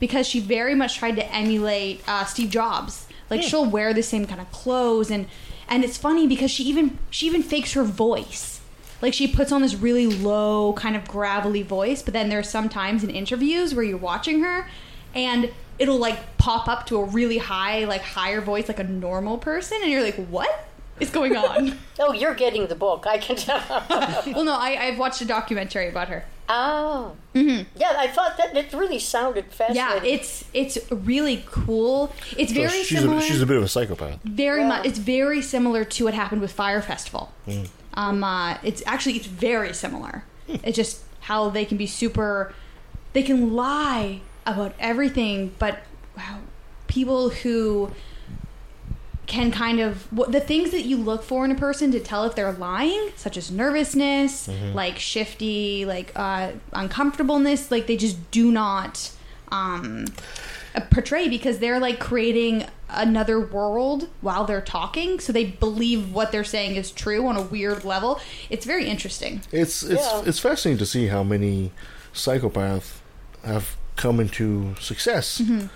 because 0.00 0.26
she 0.26 0.40
very 0.40 0.74
much 0.74 0.98
tried 0.98 1.16
to 1.16 1.32
emulate 1.34 2.02
uh, 2.08 2.24
Steve 2.24 2.50
Jobs. 2.50 3.06
Like 3.30 3.42
she'll 3.42 3.64
wear 3.64 3.94
the 3.94 4.02
same 4.02 4.26
kind 4.26 4.40
of 4.40 4.50
clothes 4.52 5.10
and 5.10 5.26
and 5.72 5.84
it's 5.84 5.96
funny 5.96 6.26
because 6.26 6.50
she 6.50 6.64
even 6.64 6.98
she 7.08 7.24
even 7.26 7.42
fakes 7.42 7.72
her 7.72 7.82
voice. 7.82 8.60
Like 9.00 9.14
she 9.14 9.26
puts 9.26 9.50
on 9.50 9.62
this 9.62 9.74
really 9.74 10.06
low, 10.06 10.74
kind 10.74 10.94
of 10.94 11.08
gravelly 11.08 11.62
voice, 11.62 12.02
but 12.02 12.12
then 12.12 12.28
there's 12.28 12.48
some 12.48 12.68
times 12.68 13.02
in 13.02 13.08
interviews 13.08 13.74
where 13.74 13.82
you're 13.82 13.96
watching 13.96 14.42
her, 14.42 14.68
and 15.14 15.50
it'll 15.78 15.96
like 15.96 16.36
pop 16.36 16.68
up 16.68 16.84
to 16.86 16.98
a 16.98 17.04
really 17.04 17.38
high, 17.38 17.84
like 17.86 18.02
higher 18.02 18.42
voice, 18.42 18.68
like 18.68 18.78
a 18.78 18.84
normal 18.84 19.38
person, 19.38 19.78
and 19.82 19.90
you're 19.90 20.02
like, 20.02 20.16
what 20.26 20.68
is 21.02 21.10
going 21.10 21.36
on? 21.36 21.78
Oh, 22.04 22.12
you're 22.12 22.34
getting 22.34 22.66
the 22.66 22.74
book. 22.74 23.06
I 23.06 23.18
can 23.18 23.36
tell. 23.36 23.60
well, 24.34 24.44
no, 24.44 24.54
I, 24.54 24.70
I've 24.86 24.98
watched 24.98 25.20
a 25.20 25.24
documentary 25.24 25.88
about 25.88 26.08
her. 26.08 26.24
oh. 26.48 27.14
Yeah, 27.34 27.94
I 27.96 28.08
thought 28.08 28.36
that 28.38 28.56
it 28.56 28.72
really 28.72 28.98
sounded 28.98 29.44
Mm-hmm. 29.50 29.74
Yeah, 29.74 30.02
it's 30.02 30.44
it's 30.52 30.78
really 30.90 31.44
cool. 31.46 32.12
It's 32.36 32.52
So 32.52 32.60
very 32.62 32.82
she's, 32.82 32.98
similar. 32.98 33.18
a, 33.18 33.22
she's 33.22 33.40
a 33.42 33.46
bit 33.46 33.56
of 33.56 33.62
a 33.62 33.68
psychopath. 33.68 34.18
very 34.24 34.60
Yeah. 34.62 34.68
much. 34.68 34.86
It's 34.86 34.98
very 34.98 35.42
similar 35.42 35.84
to 35.84 36.04
what 36.06 36.14
happened 36.14 36.40
with 36.40 36.50
Fyre 36.52 36.82
Festival. 36.82 37.30
Um, 37.94 38.24
uh, 38.24 38.56
it's 38.64 38.82
actually 38.86 39.16
it's 39.16 39.26
very 39.26 39.72
similar. 39.74 40.24
it's 40.48 40.76
just 40.76 41.02
how 41.20 41.50
they 41.50 41.64
can 41.64 41.76
be 41.78 41.86
super. 41.86 42.52
They 43.12 43.22
can 43.22 43.52
lie 43.54 44.20
about 44.46 44.74
everything, 44.80 45.52
but 45.58 45.80
wow, 46.16 46.38
people 46.88 47.30
who 47.30 47.90
can 49.26 49.50
kind 49.52 49.78
of 49.80 50.12
what 50.12 50.32
the 50.32 50.40
things 50.40 50.72
that 50.72 50.82
you 50.82 50.96
look 50.96 51.22
for 51.22 51.44
in 51.44 51.50
a 51.50 51.54
person 51.54 51.92
to 51.92 52.00
tell 52.00 52.24
if 52.24 52.34
they're 52.34 52.52
lying, 52.52 53.10
such 53.16 53.36
as 53.36 53.50
nervousness, 53.50 54.48
like 54.74 54.98
shifty, 54.98 55.84
like 55.86 56.12
uh, 56.16 56.50
uncomfortableness, 56.72 57.70
like 57.70 57.86
they 57.86 57.96
just 57.96 58.30
do 58.30 58.50
not 58.50 59.10
um, 59.50 60.06
uh, 60.74 60.80
portray 60.90 61.28
because 61.28 61.58
they're 61.60 61.78
like 61.78 62.00
creating 62.00 62.64
another 62.94 63.40
world 63.40 64.08
while 64.20 64.44
they're 64.44 64.60
talking, 64.60 65.18
so 65.20 65.32
they 65.32 65.44
believe 65.44 66.12
what 66.12 66.30
they're 66.32 66.44
saying 66.44 66.76
is 66.76 66.90
true 66.90 67.26
on 67.26 67.36
a 67.36 67.42
weird 67.42 67.84
level. 67.84 68.20
It's 68.50 68.66
very 68.66 68.86
interesting. 68.86 69.40
It's 69.52 69.82
it's 69.82 70.02
Yeah. 70.02 70.22
it's 70.26 70.38
fascinating 70.40 70.78
to 70.78 70.86
see 70.86 71.06
how 71.06 71.22
many 71.22 71.70
psychopaths 72.12 72.98
have 73.44 73.76
come 73.96 74.20
into 74.20 74.74
success, 74.80 75.40
Mm-hmm. 75.40 75.66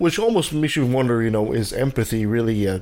Which 0.00 0.18
almost 0.18 0.52
makes 0.52 0.76
you 0.76 0.86
wonder. 0.86 1.22
You 1.22 1.30
know, 1.30 1.52
is 1.52 1.72
empathy 1.74 2.24
really 2.24 2.64
a 2.64 2.80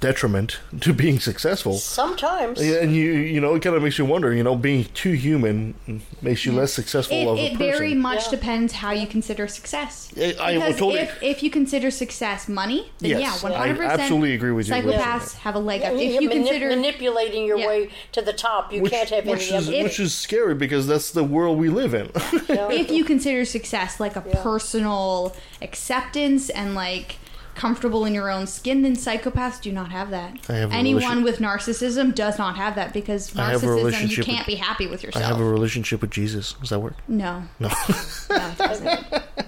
detriment 0.00 0.60
to 0.80 0.92
being 0.92 1.18
successful? 1.20 1.74
Sometimes. 1.74 2.60
And 2.60 2.94
you 2.94 3.12
you 3.12 3.40
know 3.40 3.54
it 3.54 3.62
kind 3.62 3.76
of 3.76 3.82
makes 3.82 3.98
you 3.98 4.04
wonder. 4.04 4.32
You 4.32 4.42
know, 4.42 4.56
being 4.56 4.84
too 4.94 5.12
human 5.12 5.74
makes 6.22 6.44
you 6.46 6.52
less 6.52 6.72
successful 6.72 7.16
It, 7.16 7.26
of 7.26 7.38
it 7.38 7.52
person. 7.52 7.58
very 7.58 7.94
much 7.94 8.24
Yeah. 8.26 8.30
depends 8.30 8.72
how 8.74 8.92
you 8.92 9.06
consider 9.06 9.46
success. 9.48 10.10
I- 10.16 10.34
I 10.40 10.54
because 10.54 10.76
totally- 10.76 11.00
if, 11.00 11.22
if 11.22 11.42
you 11.42 11.50
consider 11.50 11.90
success 11.90 12.48
money, 12.48 12.90
then 13.00 13.10
Yes, 13.10 13.20
yeah, 13.20 13.50
one 13.50 13.52
hundred 13.52 13.76
percent. 13.76 14.00
absolutely 14.00 14.34
agree 14.34 14.52
with 14.52 14.68
you 14.68 14.74
Psychopaths 14.74 15.32
that. 15.32 15.40
have 15.42 15.54
a 15.54 15.58
leg 15.58 15.82
up. 15.82 15.92
And 15.92 16.00
If 16.00 16.20
you're 16.20 16.30
manip- 16.30 16.34
consider 16.34 16.68
manipulating 16.70 17.44
your 17.46 17.58
Yeah. 17.58 17.66
way 17.68 17.90
to 18.12 18.22
the 18.22 18.32
top, 18.32 18.72
you 18.72 18.82
which, 18.82 18.92
can't 18.92 19.10
have 19.10 19.26
which 19.26 19.48
any 19.50 19.58
is 19.58 19.66
empathy. 19.68 19.82
which 19.82 20.00
is 20.00 20.14
scary 20.14 20.54
because 20.54 20.86
that's 20.86 21.10
the 21.10 21.24
world 21.24 21.58
we 21.58 21.68
live 21.68 21.92
in. 21.94 22.10
if 22.48 22.90
you 22.90 23.04
consider 23.04 23.44
success 23.44 24.00
like 24.00 24.16
a 24.16 24.24
Yeah. 24.26 24.42
personal 24.42 25.34
acceptance 25.60 26.48
and 26.50 26.74
like 26.74 27.16
comfortable 27.58 28.04
in 28.04 28.14
your 28.14 28.30
own 28.30 28.46
skin, 28.46 28.82
then 28.82 28.94
psychopaths 28.94 29.60
do 29.60 29.72
not 29.72 29.90
have 29.90 30.10
that. 30.10 30.38
I 30.48 30.52
have 30.54 30.72
Anyone 30.72 31.22
with 31.24 31.38
narcissism 31.38 32.14
does 32.14 32.38
not 32.38 32.56
have 32.56 32.76
that 32.76 32.92
because 32.94 33.36
I 33.36 33.50
have 33.50 33.62
a 33.62 33.66
narcissism 33.66 34.16
you 34.16 34.22
can't 34.22 34.38
with- 34.38 34.46
be 34.46 34.54
happy 34.54 34.86
with 34.86 35.02
yourself. 35.02 35.24
I 35.24 35.28
have 35.28 35.40
a 35.40 35.44
relationship 35.44 36.00
with 36.00 36.10
Jesus. 36.10 36.52
Does 36.54 36.70
that 36.70 36.78
work? 36.80 36.94
no. 37.08 37.42
No. 37.58 37.68
No, 37.68 38.50
it 38.50 38.58
doesn't. 38.58 38.84
that 39.10 39.46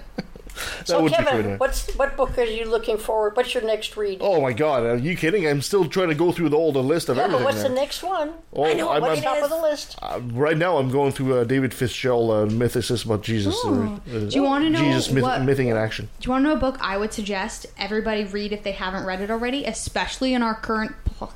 so, 0.91 1.01
would 1.03 1.11
be 1.11 1.15
Kevin, 1.17 1.33
pretty- 1.43 1.57
what's 1.57 1.89
what 1.95 2.15
book 2.15 2.37
are 2.37 2.43
you 2.43 2.65
looking 2.65 2.97
forward? 2.97 3.35
What's 3.35 3.53
your 3.53 3.63
next 3.63 3.95
read? 3.97 4.19
Oh 4.21 4.39
my 4.41 4.53
god, 4.53 4.83
are 4.83 4.95
you 4.97 5.15
kidding? 5.17 5.47
I'm 5.47 5.61
still 5.61 5.85
trying 5.85 6.09
to 6.09 6.15
go 6.15 6.31
through 6.31 6.49
the, 6.49 6.57
all 6.57 6.71
the 6.71 6.83
list 6.83 7.09
of 7.09 7.17
yeah, 7.17 7.23
everything. 7.23 7.43
but 7.43 7.45
what's 7.45 7.61
there. 7.61 7.69
the 7.69 7.75
next 7.75 8.03
one? 8.03 8.33
Oh, 8.53 8.65
I 8.65 8.73
know 8.73 8.89
I'm- 8.89 9.01
what's 9.01 9.21
I'm- 9.21 9.35
top 9.35 9.43
of 9.43 9.49
the 9.49 9.61
list? 9.61 9.97
Uh, 10.01 10.19
right 10.33 10.57
now, 10.57 10.77
I'm 10.77 10.89
going 10.91 11.11
through 11.11 11.39
uh, 11.39 11.43
David 11.43 11.73
Fitzgerald, 11.73 12.29
uh, 12.31 12.53
Mythicist 12.53 13.05
about 13.05 13.23
Jesus. 13.23 13.55
Ooh. 13.65 13.99
uh, 14.13 14.19
Do 14.19 14.27
you 14.29 14.43
wanna 14.43 14.69
know 14.69 14.79
Jesus 14.79 15.11
myth- 15.11 15.23
what- 15.23 15.41
mything 15.41 15.67
in 15.71 15.77
action? 15.77 16.09
Do 16.19 16.27
you 16.27 16.31
want 16.31 16.43
to 16.45 16.49
know 16.49 16.55
a 16.55 16.59
book 16.59 16.77
I 16.81 16.97
would 16.97 17.13
suggest 17.13 17.65
everybody 17.77 18.23
read 18.23 18.51
if 18.53 18.63
they 18.63 18.73
haven't 18.73 19.05
read 19.05 19.21
it 19.21 19.31
already, 19.31 19.65
especially 19.65 20.33
in 20.33 20.41
our 20.43 20.55
current 20.55 20.93
po- 21.17 21.29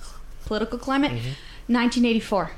political 0.45 0.77
climate? 0.77 1.11
Mm-hmm. 1.11 1.31
1984. 1.73 2.51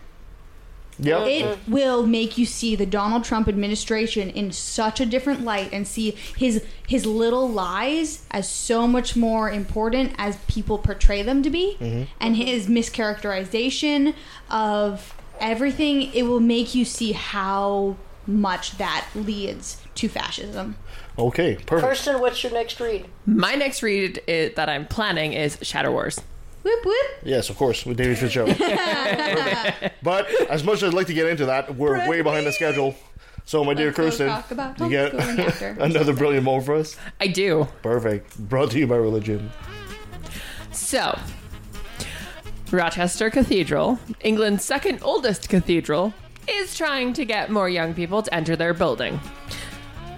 Yeah. 1.00 1.26
It 1.26 1.46
mm. 1.46 1.68
will 1.68 2.06
make 2.06 2.38
you 2.38 2.46
see 2.46 2.76
the 2.76 2.86
Donald 2.86 3.24
Trump 3.24 3.48
administration 3.48 4.30
in 4.30 4.52
such 4.52 5.00
a 5.00 5.06
different 5.06 5.42
light 5.42 5.70
and 5.72 5.88
see 5.88 6.12
his 6.38 6.64
his 6.88 7.06
little 7.06 7.50
lies 7.50 8.26
as 8.32 8.50
so 8.50 8.88
much 8.88 9.16
more 9.16 9.50
important 9.50 10.14
as 10.18 10.38
people 10.48 10.78
portray 10.78 11.22
them 11.22 11.44
to 11.44 11.50
be 11.50 11.78
mm-hmm. 11.80 12.04
and 12.20 12.36
his 12.36 12.68
mischaracterization 12.68 14.14
of 14.50 15.14
everything 15.40 16.14
it 16.14 16.24
will 16.24 16.40
make 16.40 16.74
you 16.74 16.86
see 16.86 17.12
how 17.12 17.96
much 18.26 18.78
that 18.78 19.08
leads 19.16 19.82
to 19.96 20.10
fascism. 20.10 20.76
okay, 21.18 21.56
perfect. 21.66 21.88
Kirsten, 21.88 22.20
what's 22.20 22.44
your 22.44 22.52
next 22.52 22.80
read? 22.80 23.08
My 23.26 23.56
next 23.56 23.82
read 23.82 24.22
i 24.28 24.52
that 24.56 24.70
I'm 24.70 24.86
planning 24.86 25.34
is 25.34 25.58
Shadow 25.62 25.92
Wars. 25.92 26.20
Whoop 26.68 26.86
whoop. 26.86 27.12
Yes, 27.24 27.50
of 27.50 27.56
course, 27.56 27.86
with 27.86 27.96
David 27.96 28.18
Fitzgerald. 28.18 28.58
But 30.04 30.30
as 30.50 30.64
much 30.66 30.84
as 30.84 30.90
I'd 30.90 30.94
like 30.94 31.08
to 31.08 31.14
get 31.14 31.28
into 31.28 31.46
that, 31.46 31.76
we're 31.76 32.08
way 32.10 32.22
behind 32.22 32.46
the 32.46 32.52
schedule. 32.52 32.94
So, 33.46 33.64
my 33.64 33.74
dear 33.74 33.88
Let's 33.98 34.18
go 34.18 34.28
Kirsten, 34.28 34.74
you 34.84 34.90
get 34.90 35.14
after. 35.16 35.68
another 35.80 36.14
brilliant 36.14 36.44
moment 36.44 36.66
for 36.66 36.76
us. 36.76 36.98
I 37.22 37.28
do. 37.28 37.68
Perfect. 37.82 38.38
Brought 38.38 38.72
to 38.72 38.80
you 38.80 38.88
by 38.88 38.98
religion. 38.98 39.50
So, 40.72 41.18
Rochester 42.72 43.30
Cathedral, 43.30 44.00
England's 44.22 44.66
second 44.66 45.00
oldest 45.02 45.48
cathedral, 45.48 46.14
is 46.50 46.76
trying 46.76 47.14
to 47.14 47.24
get 47.24 47.50
more 47.50 47.70
young 47.70 47.94
people 47.94 48.22
to 48.24 48.34
enter 48.34 48.58
their 48.58 48.74
building. 48.74 49.20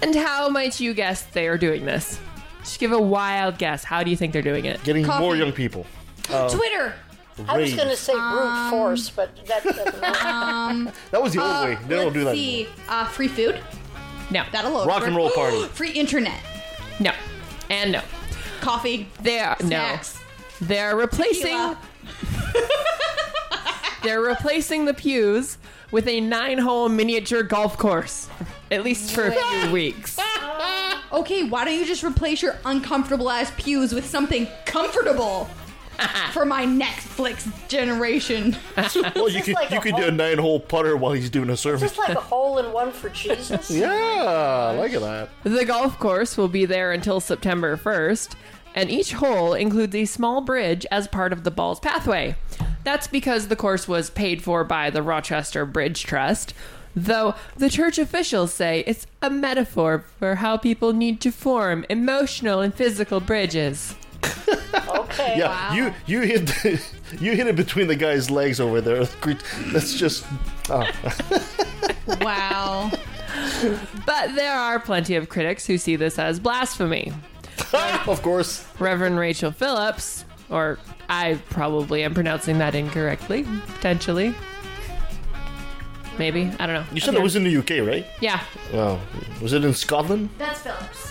And 0.02 0.16
how 0.16 0.48
might 0.48 0.80
you 0.80 0.94
guess 0.94 1.22
they 1.22 1.46
are 1.46 1.58
doing 1.58 1.84
this? 1.84 2.18
Just 2.60 2.78
give 2.80 2.92
a 2.92 3.00
wild 3.00 3.58
guess. 3.58 3.84
How 3.84 4.02
do 4.02 4.10
you 4.10 4.16
think 4.16 4.32
they're 4.32 4.42
doing 4.42 4.64
it? 4.64 4.82
Getting 4.84 5.04
Coffee. 5.04 5.22
more 5.22 5.36
young 5.36 5.52
people. 5.52 5.86
Twitter. 6.50 6.94
I 7.48 7.56
was 7.58 7.72
going 7.74 7.88
to 7.88 7.96
say 7.96 8.12
brute 8.12 8.22
Um, 8.22 8.70
force, 8.70 9.08
but 9.10 9.30
that 9.46 9.62
doesn't 9.64 10.00
matter. 10.00 10.92
That 11.10 11.22
was 11.22 11.32
the 11.32 11.40
old 11.42 11.50
Uh, 11.50 11.62
way. 11.64 11.78
They 11.88 11.94
don't 11.96 12.12
do 12.12 12.24
that 12.24 12.34
see. 12.34 12.56
anymore. 12.66 12.74
Uh, 12.88 13.04
free 13.06 13.28
food. 13.28 13.60
No. 14.30 14.44
That'll 14.52 14.72
load. 14.72 14.86
Rock 14.86 15.06
and 15.06 15.16
roll 15.16 15.30
party. 15.30 15.64
free 15.72 15.92
internet. 15.92 16.40
No. 16.98 17.12
And 17.70 17.92
no. 17.92 18.02
Coffee. 18.60 19.08
They 19.22 19.38
are 19.40 19.56
Snacks. 19.58 20.18
no. 20.60 20.66
They're 20.66 20.96
replacing 20.96 21.56
Tequila. 21.56 21.78
they're 24.02 24.20
replacing 24.20 24.84
the 24.84 24.94
pews 24.94 25.58
with 25.90 26.06
a 26.08 26.20
nine-hole 26.20 26.88
miniature 26.88 27.42
golf 27.42 27.76
course. 27.78 28.28
At 28.70 28.84
least 28.84 29.12
for 29.12 29.26
a 29.26 29.32
few 29.32 29.72
weeks. 29.72 30.18
Okay, 31.12 31.42
why 31.44 31.64
don't 31.64 31.74
you 31.74 31.84
just 31.84 32.04
replace 32.04 32.40
your 32.42 32.56
uncomfortable 32.64 33.28
ass 33.30 33.50
pews 33.56 33.92
with 33.92 34.08
something 34.08 34.46
comfortable 34.64 35.48
for 36.32 36.44
my 36.44 36.64
Netflix 36.66 37.46
generation? 37.68 38.56
Well, 39.14 39.28
you 39.28 39.42
could 39.42 39.54
like 39.54 39.70
you 39.70 39.78
a 39.78 39.80
could 39.80 39.96
do 39.96 40.02
a 40.02 40.06
whole- 40.06 40.10
nine 40.12 40.38
hole 40.38 40.60
putter 40.60 40.96
while 40.96 41.12
he's 41.12 41.30
doing 41.30 41.50
a 41.50 41.56
service. 41.56 41.82
Just 41.82 41.98
like 41.98 42.16
a 42.16 42.20
hole 42.20 42.58
in 42.58 42.72
one 42.72 42.92
for 42.92 43.08
Jesus. 43.10 43.70
Yeah, 43.80 43.86
I 43.88 44.76
like 44.76 44.92
that. 44.92 45.28
The 45.44 45.64
golf 45.64 45.98
course 45.98 46.36
will 46.36 46.48
be 46.48 46.64
there 46.66 46.92
until 46.92 47.20
September 47.20 47.76
1st, 47.76 48.34
and 48.74 48.90
each 48.90 49.12
hole 49.14 49.54
includes 49.54 49.94
a 49.94 50.04
small 50.04 50.40
bridge 50.40 50.86
as 50.90 51.08
part 51.08 51.32
of 51.32 51.44
the 51.44 51.50
ball's 51.50 51.80
pathway. 51.80 52.36
That's 52.84 53.06
because 53.06 53.48
the 53.48 53.56
course 53.56 53.86
was 53.88 54.10
paid 54.10 54.42
for 54.42 54.64
by 54.64 54.90
the 54.90 55.02
Rochester 55.02 55.66
Bridge 55.66 56.02
Trust, 56.04 56.54
though 56.96 57.34
the 57.56 57.70
church 57.70 57.98
officials 57.98 58.52
say 58.52 58.82
it's 58.86 59.06
a 59.22 59.30
metaphor 59.30 60.04
for 60.18 60.36
how 60.36 60.56
people 60.56 60.92
need 60.92 61.20
to 61.22 61.30
form 61.30 61.84
emotional 61.88 62.60
and 62.60 62.74
physical 62.74 63.20
bridges. 63.20 63.94
Okay. 64.88 65.34
Yeah, 65.38 65.48
Wow. 65.48 65.74
you 65.74 65.94
you 66.06 66.20
hit 66.26 66.46
the, 66.46 66.80
you 67.20 67.32
hit 67.34 67.46
it 67.46 67.56
between 67.56 67.86
the 67.88 67.96
guy's 67.96 68.30
legs 68.30 68.60
over 68.60 68.80
there. 68.80 69.04
That's 69.72 69.94
just 69.94 70.24
oh, 70.68 70.86
wow. 72.20 72.90
But 74.06 74.34
there 74.34 74.54
are 74.54 74.78
plenty 74.80 75.16
of 75.16 75.28
critics 75.28 75.66
who 75.66 75.78
see 75.78 75.96
this 75.96 76.18
as 76.18 76.38
blasphemy. 76.40 77.12
of 77.72 78.20
course. 78.22 78.64
Reverend 78.78 79.18
Rachel 79.18 79.50
Phillips, 79.52 80.24
or 80.48 80.78
I 81.08 81.38
probably 81.50 82.02
am 82.04 82.14
pronouncing 82.14 82.58
that 82.58 82.74
incorrectly, 82.74 83.44
potentially. 83.74 84.34
Maybe. 86.18 86.50
I 86.58 86.66
don't 86.66 86.74
know. 86.74 86.84
You 86.92 87.00
said 87.00 87.14
it 87.14 87.22
was 87.22 87.36
in 87.36 87.44
the 87.44 87.56
UK, 87.56 87.86
right? 87.86 88.06
Yeah. 88.20 88.42
Well, 88.72 89.00
was 89.40 89.52
it 89.52 89.64
in 89.64 89.74
Scotland? 89.74 90.28
That's 90.38 90.60
Phillips. 90.62 91.09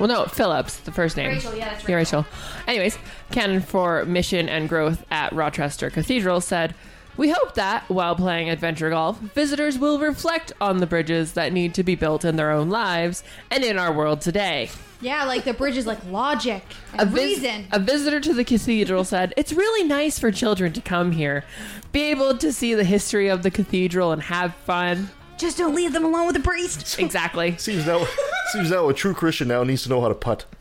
Well, 0.00 0.08
no, 0.08 0.24
Phillips, 0.24 0.78
the 0.78 0.90
first 0.92 1.16
name. 1.16 1.28
Rachel, 1.28 1.54
yeah, 1.54 1.68
that's 1.74 1.86
Yeah, 1.88 1.94
Rachel. 1.96 2.26
Anyways, 2.66 2.98
canon 3.30 3.60
for 3.60 4.04
mission 4.06 4.48
and 4.48 4.68
growth 4.68 5.04
at 5.10 5.32
Rochester 5.34 5.90
Cathedral 5.90 6.40
said, 6.40 6.74
We 7.18 7.28
hope 7.30 7.54
that, 7.54 7.84
while 7.90 8.16
playing 8.16 8.48
adventure 8.48 8.88
golf, 8.90 9.20
visitors 9.20 9.78
will 9.78 9.98
reflect 9.98 10.52
on 10.60 10.78
the 10.78 10.86
bridges 10.86 11.34
that 11.34 11.52
need 11.52 11.74
to 11.74 11.82
be 11.84 11.94
built 11.96 12.24
in 12.24 12.36
their 12.36 12.50
own 12.50 12.70
lives 12.70 13.22
and 13.50 13.62
in 13.62 13.78
our 13.78 13.92
world 13.92 14.22
today. 14.22 14.70
Yeah, 15.02 15.24
like 15.24 15.44
the 15.44 15.52
bridge 15.54 15.76
is 15.78 15.86
like 15.86 16.02
logic 16.06 16.62
A, 16.94 17.02
and 17.02 17.10
vis- 17.10 17.38
reason. 17.38 17.66
a 17.72 17.78
visitor 17.78 18.20
to 18.20 18.32
the 18.34 18.44
cathedral 18.44 19.04
said, 19.04 19.34
It's 19.36 19.52
really 19.52 19.86
nice 19.86 20.18
for 20.18 20.30
children 20.32 20.72
to 20.72 20.80
come 20.80 21.12
here, 21.12 21.44
be 21.92 22.04
able 22.04 22.38
to 22.38 22.52
see 22.52 22.72
the 22.74 22.84
history 22.84 23.28
of 23.28 23.42
the 23.42 23.50
cathedral 23.50 24.12
and 24.12 24.22
have 24.22 24.54
fun. 24.54 25.10
Just 25.40 25.56
don't 25.58 25.74
leave 25.74 25.92
them 25.94 26.04
alone 26.04 26.26
with 26.26 26.36
the 26.36 26.42
priest. 26.42 26.98
Exactly. 27.00 27.56
Seems 27.56 27.86
now, 27.86 28.06
seems 28.52 28.70
now 28.70 28.88
a 28.88 28.94
true 28.94 29.14
Christian 29.14 29.48
now 29.48 29.64
needs 29.64 29.82
to 29.84 29.88
know 29.88 30.00
how 30.02 30.08
to 30.08 30.14
putt. 30.14 30.44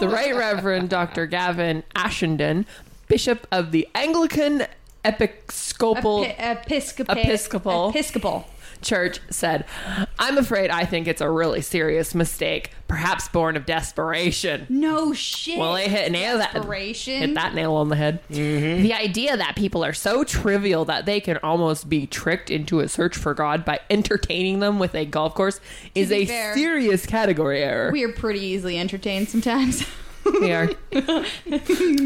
the 0.00 0.08
Right 0.12 0.34
Reverend 0.34 0.88
Dr. 0.90 1.26
Gavin 1.26 1.84
Ashenden, 1.94 2.66
Bishop 3.08 3.46
of 3.52 3.70
the 3.70 3.88
Anglican 3.94 4.66
Episcopal 5.04 6.24
Epi- 6.24 6.74
Episcopal. 6.74 7.16
Episcopal. 7.16 7.90
Episcopal. 7.90 8.46
Church, 8.84 9.18
said, 9.30 9.64
I'm 10.18 10.38
afraid 10.38 10.70
I 10.70 10.84
think 10.84 11.08
it's 11.08 11.20
a 11.20 11.28
really 11.30 11.60
serious 11.62 12.14
mistake, 12.14 12.70
perhaps 12.86 13.26
born 13.28 13.56
of 13.56 13.66
desperation. 13.66 14.66
No 14.68 15.12
shit. 15.12 15.58
Well, 15.58 15.74
they 15.74 15.88
hit 15.88 16.12
nail 16.12 16.38
that 16.38 16.52
Desperation. 16.52 17.20
hit 17.20 17.34
that 17.34 17.54
nail 17.54 17.74
on 17.74 17.88
the 17.88 17.96
head. 17.96 18.20
Mm-hmm. 18.30 18.82
The 18.82 18.92
idea 18.94 19.36
that 19.36 19.56
people 19.56 19.84
are 19.84 19.92
so 19.92 20.22
trivial 20.24 20.84
that 20.84 21.06
they 21.06 21.20
can 21.20 21.38
almost 21.38 21.88
be 21.88 22.06
tricked 22.06 22.50
into 22.50 22.80
a 22.80 22.88
search 22.88 23.16
for 23.16 23.34
God 23.34 23.64
by 23.64 23.80
entertaining 23.90 24.60
them 24.60 24.78
with 24.78 24.94
a 24.94 25.04
golf 25.04 25.34
course 25.34 25.60
is 25.94 26.10
be 26.10 26.14
a 26.16 26.26
fair, 26.26 26.54
serious 26.54 27.06
category 27.06 27.62
error. 27.62 27.90
We 27.90 28.04
are 28.04 28.12
pretty 28.12 28.40
easily 28.40 28.78
entertained 28.78 29.28
sometimes. 29.28 29.84
We 30.40 30.52
are. 30.52 30.70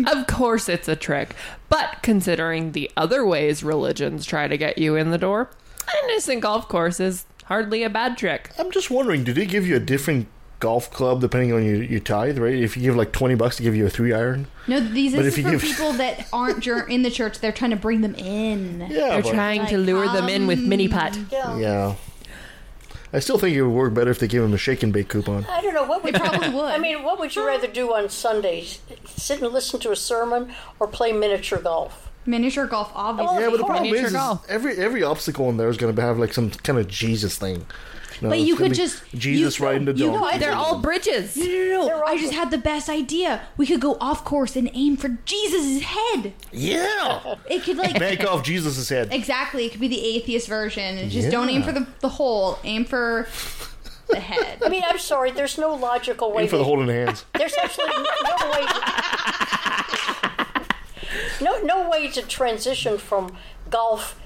of 0.07 0.26
course, 0.26 0.68
it's 0.68 0.89
a 0.89 0.97
trick, 0.97 1.35
but 1.68 1.99
considering 2.03 2.72
the 2.72 2.91
other 2.97 3.24
ways 3.24 3.62
religions 3.62 4.24
try 4.26 4.49
to 4.49 4.57
get 4.57 4.79
you 4.79 4.97
in 4.97 5.11
the 5.11 5.18
door, 5.18 5.51
an 5.89 6.11
innocent 6.11 6.41
golf 6.43 6.68
course 6.68 7.01
is 7.01 7.24
hardly 7.45 7.82
a 7.82 7.91
bad 7.91 8.16
trick. 8.18 8.51
I'm 8.59 8.70
just 8.70 8.91
wondering, 8.91 9.24
do 9.24 9.32
they 9.32 9.47
give 9.47 9.66
you 9.66 9.76
a 9.76 9.80
different 9.80 10.26
golf 10.61 10.91
club 10.91 11.20
depending 11.20 11.53
on 11.53 11.64
your, 11.64 11.82
your 11.82 12.01
tithe, 12.01 12.36
right? 12.39 12.55
If 12.55 12.76
you 12.76 12.82
give 12.82 12.97
like 12.97 13.12
20 13.12 13.36
bucks 13.36 13.57
to 13.57 13.62
give 13.62 13.76
you 13.76 13.86
a 13.86 13.91
three 13.91 14.12
iron. 14.12 14.49
no, 14.66 14.80
these 14.80 15.14
But 15.14 15.22
this 15.22 15.39
if 15.39 15.39
is 15.39 15.53
you 15.53 15.59
for 15.59 15.66
give- 15.66 15.76
people 15.76 15.93
that 15.95 16.26
aren't 16.32 16.61
jur- 16.61 16.86
in 16.89 17.03
the 17.03 17.11
church. 17.11 17.39
They're 17.39 17.53
trying 17.53 17.70
to 17.70 17.76
bring 17.76 18.01
them 18.01 18.14
in. 18.16 18.80
Yeah. 18.80 18.89
They're 18.89 19.22
but- 19.22 19.32
trying 19.34 19.66
to 19.66 19.78
Like, 19.78 19.86
lure 19.86 20.07
them 20.09 20.28
in 20.28 20.47
with 20.47 20.59
mini 20.61 20.89
putt. 20.89 21.16
Yeah. 21.30 21.57
Yeah. 21.59 21.95
I 23.11 23.20
still 23.20 23.39
think 23.39 23.57
it 23.57 23.62
would 23.62 23.70
work 23.72 23.95
better 23.95 24.11
if 24.11 24.18
they 24.18 24.28
gave 24.28 24.43
him 24.43 24.53
a 24.53 24.59
shake 24.59 24.82
and 24.82 24.93
bake 24.93 25.09
coupon. 25.09 25.47
I 25.49 25.62
don't 25.62 25.72
know 25.72 25.84
what 25.86 26.05
would 26.05 26.14
probably 26.14 26.51
would. 26.55 26.64
I 26.66 26.76
mean, 26.76 27.03
what 27.05 27.18
would 27.18 27.34
you 27.34 27.47
rather 27.47 27.66
do 27.66 27.95
on 27.95 28.11
Sundays? 28.11 28.80
Sit 29.07 29.41
and 29.41 29.51
listen 29.51 29.80
to 29.80 29.91
a 29.93 29.97
sermon 29.97 30.53
or 30.78 30.86
play 30.89 31.12
miniature 31.12 31.59
golf? 31.59 32.08
Miniature 32.27 32.66
golf, 32.66 32.91
obviously. 32.95 33.43
Yeah, 33.43 33.51
but 33.51 33.57
the 33.59 33.64
problem 33.64 33.95
is, 33.95 34.12
is 34.12 34.16
every 34.49 34.77
every 34.77 35.03
obstacle 35.03 35.49
in 35.49 35.57
there 35.57 35.69
is 35.69 35.77
going 35.77 35.95
to 35.95 36.03
have 36.03 36.19
like 36.19 36.35
some 36.35 36.51
kind 36.51 36.79
of 36.79 36.87
Jesus 36.89 37.39
thing. 37.39 37.64
know, 38.21 38.29
But 38.31 38.41
you 38.41 38.55
gonna 38.57 38.71
could 38.71 38.77
just- 38.77 39.03
Jesus 39.14 39.59
you- 39.59 39.64
riding 39.64 39.85
the 39.87 39.93
you- 39.95 40.07
donkey. 40.07 40.19
No, 40.19 40.25
I 40.25 40.39
They're 40.39 40.53
all 40.55 40.81
bridges. 40.81 41.37
No, 41.37 41.45
no, 41.47 41.87
no, 41.87 42.03
I 42.05 42.19
just 42.19 42.33
had 42.35 42.51
the 42.51 42.59
best 42.59 42.89
idea. 42.91 43.43
We 43.57 43.64
could 43.66 43.81
go 43.81 43.97
off 44.01 44.25
course 44.25 44.57
and 44.57 44.69
aim 44.75 44.97
for 44.97 45.16
Jesus' 45.25 45.83
head. 45.85 46.33
yeah, 46.53 47.37
It 47.49 47.62
could 47.62 47.77
like 47.79 47.99
bank 47.99 48.25
off 48.27 48.43
Jesus' 48.43 48.89
head. 48.89 49.09
exactly. 49.12 49.64
It 49.66 49.71
could 49.71 49.81
be 49.81 49.89
the 49.89 50.05
atheist 50.05 50.49
version. 50.49 50.99
And 50.99 51.11
just 51.11 51.31
don't 51.31 51.49
aim 51.49 51.62
for 51.62 51.73
the 51.73 51.87
the 52.01 52.09
hole. 52.11 52.59
Aim 52.64 52.85
for 52.85 53.29
the 54.09 54.19
head. 54.21 54.62
I 54.64 54.69
mean, 54.69 54.83
I'm 54.89 54.99
sorry. 54.99 55.31
There's 55.31 55.57
no 55.57 55.75
logical 55.75 56.33
way. 56.33 56.43
Aim 56.43 56.49
for 56.49 56.57
the 56.57 56.62
to- 56.64 56.69
holding 56.69 56.89
hands. 56.89 57.25
There's 57.35 57.55
actually 57.62 57.87
no 57.87 58.51
way. 58.51 58.66
no, 61.41 61.61
no 61.63 61.89
way 61.89 62.09
to 62.09 62.23
transition 62.23 62.99
from 62.99 63.37
golf 63.71 64.19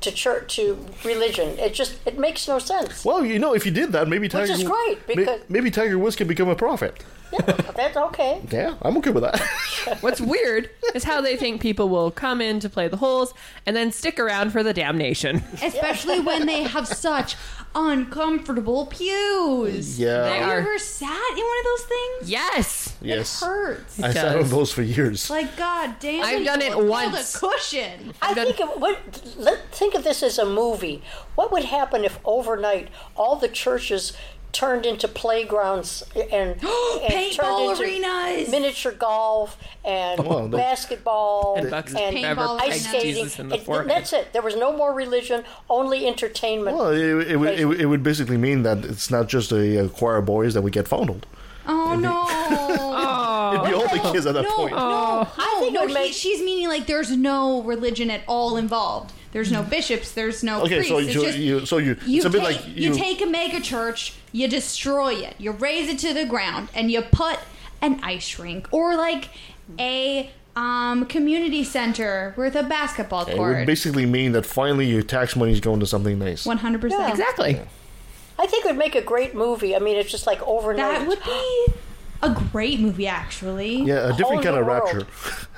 to 0.00 0.10
church 0.10 0.56
to 0.56 0.78
religion. 1.04 1.58
It 1.58 1.74
just 1.74 1.96
it 2.06 2.18
makes 2.18 2.48
no 2.48 2.58
sense. 2.58 3.04
Well, 3.04 3.24
you 3.24 3.38
know, 3.38 3.54
if 3.54 3.66
you 3.66 3.72
did 3.72 3.92
that, 3.92 4.08
maybe 4.08 4.28
Tiger. 4.28 4.52
which 4.52 4.62
is 4.62 4.68
great, 4.68 5.06
because- 5.06 5.40
maybe 5.48 5.70
Tiger 5.70 5.98
Woods 5.98 6.16
could 6.16 6.28
become 6.28 6.48
a 6.48 6.56
prophet. 6.56 7.04
Yeah, 7.32 7.40
that's 7.76 7.96
okay. 7.96 8.42
Yeah, 8.50 8.74
I'm 8.82 8.96
okay 8.98 9.10
with 9.10 9.22
that. 9.22 9.40
What's 10.00 10.20
weird 10.20 10.70
is 10.94 11.04
how 11.04 11.20
they 11.20 11.36
think 11.36 11.60
people 11.60 11.88
will 11.88 12.10
come 12.10 12.40
in 12.40 12.58
to 12.60 12.68
play 12.68 12.88
the 12.88 12.96
holes 12.96 13.32
and 13.66 13.76
then 13.76 13.92
stick 13.92 14.18
around 14.18 14.50
for 14.50 14.62
the 14.62 14.72
damnation. 14.74 15.42
Especially 15.62 16.20
when 16.20 16.46
they 16.46 16.62
have 16.64 16.88
such 16.88 17.36
uncomfortable 17.74 18.86
pews. 18.86 19.98
Yeah. 19.98 20.22
They 20.22 20.38
Have 20.38 20.46
you 20.46 20.52
are. 20.52 20.58
ever 20.58 20.78
sat 20.78 21.30
in 21.36 21.44
one 21.44 21.58
of 21.58 21.64
those 21.64 21.82
things? 21.84 22.30
Yes. 22.30 22.96
yes, 23.00 23.42
It 23.42 23.44
hurts. 23.46 24.02
I 24.02 24.12
sat 24.12 24.28
on 24.28 24.42
does. 24.42 24.50
those 24.50 24.72
for 24.72 24.82
years. 24.82 25.28
Like 25.30 25.56
God 25.56 25.96
damn. 26.00 26.24
I've 26.24 26.44
done 26.44 26.62
it 26.62 26.72
hold 26.72 26.88
once. 26.88 27.34
A 27.36 27.38
cushion. 27.38 28.14
I 28.22 28.34
done- 28.34 28.46
think 28.52 28.60
of, 28.60 28.80
what 28.80 28.98
let 29.36 29.70
think 29.72 29.94
of 29.94 30.04
this 30.04 30.22
as 30.22 30.38
a 30.38 30.46
movie. 30.46 31.02
What 31.34 31.52
would 31.52 31.64
happen 31.64 32.04
if 32.04 32.18
overnight 32.24 32.88
all 33.16 33.36
the 33.36 33.48
churches 33.48 34.12
turned 34.52 34.84
into 34.86 35.06
playgrounds 35.08 36.02
and, 36.14 36.24
and 36.32 36.60
Paintball 36.60 37.70
into 37.70 37.82
arenas. 37.82 38.50
miniature 38.50 38.92
golf 38.92 39.56
and 39.84 40.24
Well, 40.26 40.48
they- 40.48 40.58
basketball 40.58 41.54
And 41.56 41.70
Bucks 41.70 41.94
and 41.94 42.16
ice 42.18 42.86
skating. 42.86 43.14
Jesus 43.14 43.38
in 43.38 43.52
It- 43.52 43.64
that's 43.88 44.12
it. 44.12 44.32
There 44.32 44.42
was 44.42 44.56
no 44.56 44.76
more 44.76 44.92
religion, 44.92 45.44
only 45.68 46.06
entertainment. 46.06 46.76
Well, 46.76 46.88
it, 46.90 47.28
it, 47.30 47.36
would- 47.36 47.58
it, 47.58 47.80
it 47.82 47.86
would 47.86 48.02
basically 48.02 48.36
mean 48.36 48.62
that 48.64 48.84
it's 48.84 49.10
not 49.10 49.28
just 49.28 49.52
a, 49.52 49.84
uh 49.84 49.88
choir 49.88 50.16
of 50.18 50.26
boys 50.26 50.54
that 50.54 50.62
would 50.62 50.72
get 50.72 50.88
fondled. 50.88 51.26
Oh 51.66 51.94
no. 51.94 52.26
It'd 53.52 53.66
be 53.66 53.74
all 53.80 53.88
the 53.88 54.12
kids 54.12 54.26
at 54.26 54.34
that 54.34 54.42
no, 54.42 54.56
point. 54.56 54.72
no, 54.72 54.78
I 55.38 55.56
think 55.60 55.70
it 55.70 55.74
no. 55.74 55.80
would 55.82 55.88
he- 55.90 55.94
make- 55.94 56.12
she's 56.12 56.40
meaning 56.42 56.68
like 56.68 56.86
there's 56.86 57.10
no 57.16 57.62
religion 57.62 58.10
at 58.10 58.22
all 58.26 58.56
involved. 58.56 59.12
There's 59.32 59.52
no 59.52 59.62
bishops. 59.62 60.12
There's 60.12 60.42
no 60.42 60.62
Okay, 60.62 60.76
priests. 60.78 60.88
so 60.90 60.98
it's 60.98 61.14
you, 61.14 61.22
just 61.22 61.38
you 61.38 61.66
so 61.66 61.78
you, 61.78 61.96
you 62.04 62.16
it's 62.16 62.26
a 62.26 62.30
bit 62.30 62.42
take, 62.42 62.56
like 62.66 62.76
you, 62.76 62.92
take 62.94 63.22
a 63.22 63.26
mega 63.26 63.60
church, 63.60 64.14
you 64.32 64.48
destroy 64.48 65.14
it, 65.14 65.34
you 65.38 65.52
raise 65.52 65.88
it 65.88 65.98
to 66.00 66.12
the 66.12 66.26
ground, 66.26 66.68
and 66.74 66.90
you 66.90 67.00
put 67.02 67.38
an 67.80 68.00
ice 68.02 68.38
rink 68.38 68.68
or 68.72 68.96
like 68.96 69.28
a 69.78 70.30
um, 70.56 71.06
community 71.06 71.62
center 71.62 72.34
with 72.36 72.56
a 72.56 72.64
basketball 72.64 73.24
court. 73.24 73.36
It 73.36 73.40
would 73.40 73.54
court. 73.54 73.66
basically 73.66 74.04
mean 74.04 74.32
that 74.32 74.44
finally 74.44 74.86
your 74.86 75.02
tax 75.02 75.36
money 75.36 75.52
is 75.52 75.60
going 75.60 75.78
to 75.80 75.86
something 75.86 76.18
nice. 76.18 76.44
One 76.44 76.58
hundred 76.58 76.80
percent, 76.80 77.10
Exactly. 77.10 77.60
I 78.38 78.46
think 78.46 78.64
it 78.64 78.68
would 78.68 78.78
make 78.78 78.94
a 78.94 79.02
great 79.02 79.34
movie. 79.34 79.76
I 79.76 79.78
mean, 79.78 79.96
it's 79.96 80.10
just 80.10 80.26
like 80.26 80.42
overnight. 80.42 81.00
That 81.00 81.06
would 81.08 81.22
be 81.22 81.66
a 82.22 82.30
great 82.52 82.80
movie, 82.80 83.06
actually. 83.06 83.82
Yeah, 83.82 84.06
a 84.06 84.16
different 84.16 84.20
whole 84.20 84.42
kind 84.42 84.56
of 84.56 84.66
new 84.66 84.72
rapture. 84.72 85.06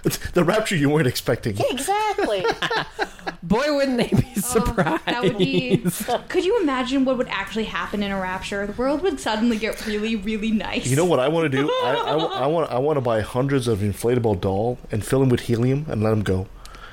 the 0.34 0.44
rapture 0.44 0.76
you 0.76 0.90
weren't 0.90 1.06
expecting. 1.06 1.56
Exactly. 1.70 2.44
Boy, 3.42 3.74
wouldn't 3.74 3.98
they 3.98 4.08
be 4.08 4.40
surprised. 4.40 5.02
Oh, 5.06 5.12
That 5.12 5.22
would 5.22 5.38
be. 5.38 5.84
Could 6.28 6.44
you 6.44 6.60
imagine 6.62 7.04
what 7.04 7.18
would 7.18 7.28
actually 7.28 7.64
happen 7.64 8.02
in 8.02 8.10
a 8.10 8.20
rapture? 8.20 8.66
The 8.66 8.72
world 8.72 9.02
would 9.02 9.18
suddenly 9.20 9.58
get 9.58 9.84
really, 9.86 10.16
really 10.16 10.50
nice. 10.50 10.86
You 10.86 10.96
know 10.96 11.04
what 11.04 11.18
I 11.20 11.28
want 11.28 11.50
to 11.50 11.56
do? 11.56 11.68
I, 11.68 11.94
I, 12.06 12.14
I 12.14 12.46
want 12.46 12.70
I 12.70 12.78
want 12.78 12.96
to 12.96 13.00
buy 13.00 13.20
hundreds 13.20 13.68
of 13.68 13.80
inflatable 13.80 14.40
doll 14.40 14.78
and 14.90 15.04
fill 15.04 15.20
them 15.20 15.28
with 15.28 15.40
helium 15.40 15.86
and 15.88 16.02
let 16.02 16.10
them 16.10 16.22
go. 16.22 16.46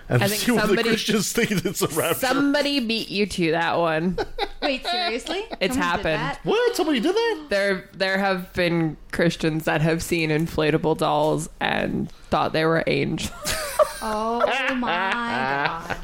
And 0.10 0.24
I 0.24 0.28
think 0.28 0.41
see 0.41 0.51
what 0.51 0.62
the 0.64 0.68
somebody- 0.70 0.89
Christians 0.89 1.32
think 1.32 1.51
it's 1.51 1.82
a 1.84 1.88
rapture. 1.89 2.20
Somebody 2.28 2.80
beat 2.80 3.10
you 3.10 3.26
to 3.28 3.51
that 3.51 3.78
one. 3.78 4.18
Wait, 4.64 4.84
seriously? 4.86 5.45
It's 5.62 5.76
Someone 5.76 5.88
happened. 5.89 6.05
that? 6.20 6.39
what? 6.43 6.76
Somebody 6.76 6.99
did 6.99 7.14
that? 7.16 7.45
There, 7.49 7.88
there 7.93 8.18
have 8.18 8.51
been 8.53 8.97
Christians 9.12 9.66
that 9.66 9.82
have 9.82 10.01
seen 10.01 10.32
inflatable 10.32 10.97
dolls 10.97 11.47
and 11.60 12.12
thought 12.32 12.53
they 12.53 12.66
were 12.66 12.84
angels. 12.88 13.32
Oh 14.01 14.39
my 14.76 15.12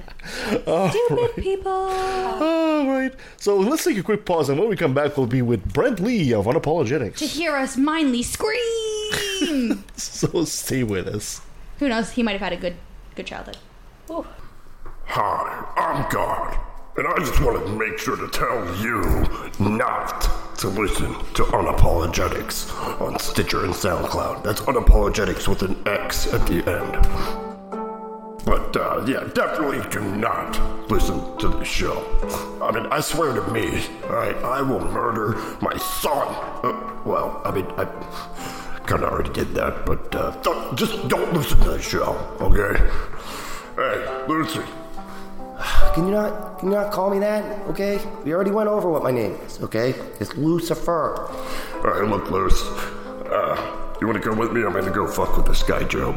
god. 0.66 0.89
Stupid 0.91 1.41
people. 1.41 1.72
All 1.72 2.86
right. 2.88 3.14
So 3.38 3.56
let's 3.56 3.86
take 3.86 3.97
a 3.97 4.03
quick 4.03 4.26
pause, 4.26 4.49
and 4.49 4.60
when 4.60 4.68
we 4.68 4.76
come 4.76 4.93
back, 4.93 5.16
we'll 5.16 5.28
be 5.28 5.41
with 5.41 5.72
Brent 5.72 6.01
Lee 6.01 6.34
of 6.34 6.45
Unapologetix. 6.45 7.16
To 7.20 7.26
Unapologetix. 7.26 7.30
hear 7.38 7.56
us 7.56 7.78
mindly 7.78 8.22
scream. 8.22 9.86
So 9.95 10.43
stay 10.43 10.84
with 10.84 11.08
us. 11.08 11.39
Who 11.80 11.88
knows? 11.88 12.12
He 12.12 12.22
might 12.22 12.34
have 12.34 12.41
had 12.41 12.51
a 12.51 12.58
good, 12.58 12.76
good 13.16 13.28
childhood. 13.28 13.58
Hi, 14.08 15.74
I'm 15.78 16.08
God, 16.12 16.60
and 16.95 17.08
I 17.08 17.18
just 17.18 17.41
want 17.41 17.66
to 17.66 17.72
make 17.74 17.97
sure 17.97 18.16
to 18.16 18.28
tell 18.28 18.64
you 18.78 19.01
not 19.60 20.22
to 20.60 20.68
listen 20.68 21.08
to 21.34 21.43
Unapologetix 21.45 23.01
on 23.01 23.18
Stitcher 23.18 23.66
and 23.66 23.74
SoundCloud. 23.74 24.43
That's 24.43 24.62
Unapologetix 24.62 25.47
with 25.47 25.64
an 25.64 25.82
X 25.88 26.32
at 26.32 26.45
the 26.45 26.58
end. 26.70 28.45
But 28.45 28.78
uh, 28.78 29.03
yeah, 29.08 29.28
definitely 29.34 29.82
do 29.89 30.01
not 30.01 30.56
listen 30.91 31.36
to 31.39 31.47
this 31.47 31.68
show. 31.68 31.97
I 32.62 32.72
mean, 32.72 32.86
I 32.91 32.99
swear 32.99 33.34
to 33.34 33.51
me, 33.51 33.86
alright, 34.03 34.38
I 34.38 34.62
will 34.62 34.82
murder 34.82 35.34
my 35.62 35.76
son. 35.78 36.28
Uh, 36.64 37.01
well, 37.06 37.41
I 37.43 37.49
mean, 37.49 37.66
I 37.76 37.86
kind 38.86 39.03
of 39.03 39.12
already 39.12 39.34
did 39.34 39.56
that, 39.56 39.84
but 39.88 40.14
uh, 40.16 40.32
th- 40.43 40.76
just 40.76 41.08
don't 41.08 41.34
listen 41.34 41.58
to 41.62 41.72
the 41.72 41.82
show, 41.82 42.14
okay? 42.39 42.80
Hey, 43.76 44.26
Lucy, 44.28 44.61
Can 45.93 46.05
you 46.05 46.11
not 46.11 46.59
can 46.59 46.69
you 46.69 46.76
not 46.76 46.93
call 46.93 47.09
me 47.09 47.19
that? 47.19 47.43
Okay? 47.67 47.99
We 48.23 48.34
already 48.34 48.51
went 48.51 48.69
over 48.69 48.89
what 48.89 49.03
my 49.03 49.11
name 49.11 49.34
is, 49.45 49.61
okay? 49.61 49.93
It's 50.21 50.34
Lucifer. 50.38 51.30
Alright, 51.84 52.09
look, 52.09 52.32
Luce. 52.32 52.61
Uh, 53.30 53.95
you 53.99 54.07
wanna 54.07 54.21
come 54.21 54.38
with 54.38 54.53
me? 54.53 54.63
I'm 54.63 54.71
gonna 54.71 54.91
go 54.91 55.05
fuck 55.07 55.36
with 55.36 55.47
this 55.47 55.61
guy, 55.63 55.84
Joe. 55.84 56.13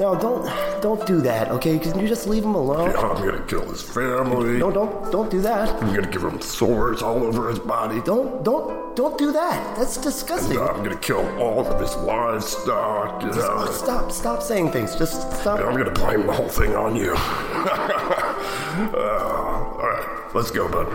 No, 0.00 0.18
don't, 0.18 0.80
don't 0.80 1.04
do 1.06 1.20
that. 1.22 1.50
Okay, 1.50 1.78
can 1.78 1.98
you 1.98 2.06
just 2.06 2.28
leave 2.28 2.44
him 2.44 2.54
alone? 2.54 2.90
Yeah, 2.90 3.00
I'm 3.00 3.16
gonna 3.16 3.44
kill 3.46 3.68
his 3.68 3.82
family. 3.82 4.58
No, 4.58 4.70
don't, 4.70 5.10
don't 5.10 5.28
do 5.28 5.40
that. 5.40 5.70
I'm 5.82 5.92
gonna 5.92 6.06
give 6.06 6.22
him 6.22 6.40
sores 6.40 7.02
all 7.02 7.24
over 7.24 7.48
his 7.48 7.58
body. 7.58 8.00
Don't, 8.02 8.44
don't, 8.44 8.94
don't 8.94 9.18
do 9.18 9.32
that. 9.32 9.76
That's 9.76 9.96
disgusting. 9.96 10.56
And 10.56 10.68
I'm 10.68 10.84
gonna 10.84 10.96
kill 10.96 11.26
all 11.40 11.66
of 11.66 11.80
his 11.80 11.96
livestock. 11.96 13.22
You 13.22 13.30
know. 13.30 13.66
Stop, 13.72 14.12
stop 14.12 14.42
saying 14.42 14.70
things. 14.70 14.94
Just 14.94 15.32
stop. 15.40 15.58
I'm 15.58 15.76
gonna 15.76 15.90
blame 15.90 16.26
the 16.26 16.32
whole 16.32 16.48
thing 16.48 16.76
on 16.76 16.94
you. 16.94 17.14
uh, 17.16 18.96
all 18.96 19.88
right, 19.88 20.34
let's 20.34 20.52
go, 20.52 20.68
bud. 20.68 20.86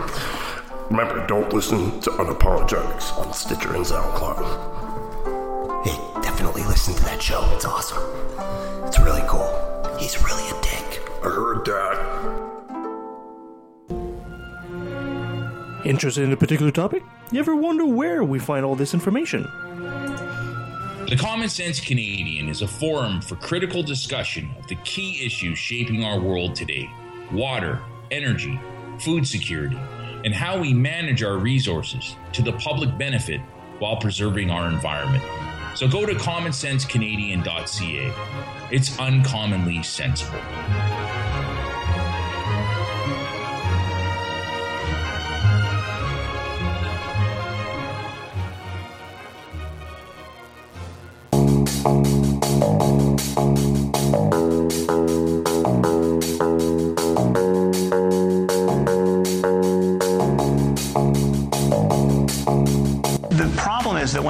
Remember, 0.90 1.26
don't 1.26 1.52
listen 1.52 2.00
to 2.00 2.10
Unapologetix 2.10 3.18
on 3.18 3.32
Stitcher 3.32 3.74
and 3.74 3.84
SoundCloud. 3.84 4.72
Hey, 5.84 6.13
definitely 6.34 6.64
listen 6.64 6.92
to 6.92 7.04
that 7.04 7.22
show. 7.22 7.48
It's 7.54 7.64
awesome. 7.64 8.02
It's 8.88 8.98
really 8.98 9.22
cool. 9.28 9.48
He's 10.00 10.20
really 10.20 10.42
a 10.50 10.60
dick. 10.62 11.00
I 11.22 11.28
heard 11.28 11.64
that. 11.64 11.94
Interested 15.86 16.24
in 16.24 16.32
a 16.32 16.36
particular 16.36 16.72
topic? 16.72 17.04
You 17.30 17.38
ever 17.38 17.54
wonder 17.54 17.86
where 17.86 18.24
we 18.24 18.40
find 18.40 18.64
all 18.64 18.74
this 18.74 18.94
information? 18.94 19.42
The 21.08 21.16
Common 21.16 21.48
Sense 21.48 21.78
Canadian 21.78 22.48
is 22.48 22.62
a 22.62 22.68
forum 22.68 23.20
for 23.20 23.36
critical 23.36 23.84
discussion 23.84 24.50
of 24.58 24.66
the 24.66 24.74
key 24.82 25.24
issues 25.24 25.56
shaping 25.56 26.02
our 26.02 26.18
world 26.18 26.56
today 26.56 26.90
water, 27.30 27.80
energy, 28.10 28.60
food 28.98 29.24
security, 29.24 29.78
and 30.24 30.34
how 30.34 30.58
we 30.58 30.74
manage 30.74 31.22
our 31.22 31.38
resources 31.38 32.16
to 32.32 32.42
the 32.42 32.54
public 32.54 32.98
benefit 32.98 33.40
while 33.78 33.98
preserving 33.98 34.50
our 34.50 34.66
environment. 34.68 35.22
So 35.74 35.88
go 35.88 36.06
to 36.06 36.14
commonsensecanadian.ca. 36.14 38.12
It's 38.70 38.98
uncommonly 38.98 39.82
sensible. 39.82 40.38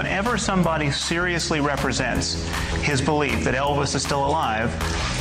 Whenever 0.04 0.36
somebody 0.36 0.90
seriously 0.90 1.60
represents 1.60 2.34
his 2.82 3.00
belief 3.00 3.42
that 3.42 3.54
Elvis 3.54 3.94
is 3.94 4.02
still 4.02 4.26
alive 4.26 4.70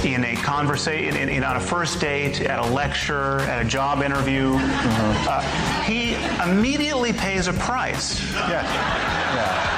in 0.03 0.25
a 0.25 0.35
conversation, 0.35 1.15
in, 1.15 1.29
in, 1.29 1.41
on 1.41 1.55
a 1.55 1.59
first 1.59 2.01
date, 2.01 2.41
at 2.41 2.59
a 2.59 2.69
lecture, 2.69 3.39
at 3.43 3.65
a 3.65 3.69
job 3.69 4.01
interview, 4.01 4.57
uh, 4.59 5.39
he 5.83 6.15
immediately 6.43 7.13
pays 7.13 7.47
a 7.47 7.53
price. 7.53 8.19
He, 9.37 9.72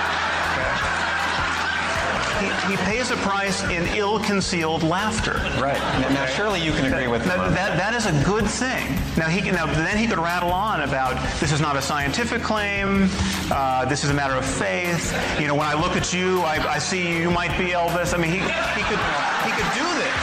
he 2.69 2.77
pays 2.77 3.11
a 3.11 3.17
price 3.17 3.63
in 3.63 3.87
ill-concealed 3.95 4.83
laughter. 4.83 5.33
Right. 5.61 5.79
Now, 6.11 6.25
surely 6.25 6.61
you 6.61 6.71
can 6.71 6.85
agree 6.85 7.07
with 7.07 7.23
that, 7.25 7.51
that, 7.51 7.77
that 7.77 7.93
is 7.93 8.05
a 8.05 8.23
good 8.23 8.45
thing. 8.45 8.95
Now 9.17 9.27
he 9.29 9.41
can. 9.41 9.55
Now 9.55 9.65
then 9.65 9.97
he 9.97 10.07
could 10.07 10.19
rattle 10.19 10.51
on 10.51 10.81
about 10.81 11.15
this 11.39 11.51
is 11.51 11.61
not 11.61 11.77
a 11.77 11.81
scientific 11.81 12.41
claim. 12.41 13.09
Uh, 13.49 13.85
this 13.85 14.03
is 14.03 14.09
a 14.09 14.13
matter 14.13 14.35
of 14.35 14.45
faith. 14.45 15.13
You 15.39 15.47
know, 15.47 15.55
when 15.55 15.67
I 15.67 15.73
look 15.73 15.95
at 15.95 16.13
you, 16.13 16.41
I, 16.41 16.55
I 16.75 16.79
see 16.79 17.17
you 17.17 17.31
might 17.31 17.57
be 17.57 17.71
Elvis. 17.71 18.13
I 18.13 18.17
mean, 18.17 18.31
he 18.31 18.39
he 18.39 18.83
could 18.83 18.99
he 19.45 19.51
could 19.55 19.71
do 19.73 19.87
this. 19.95 20.14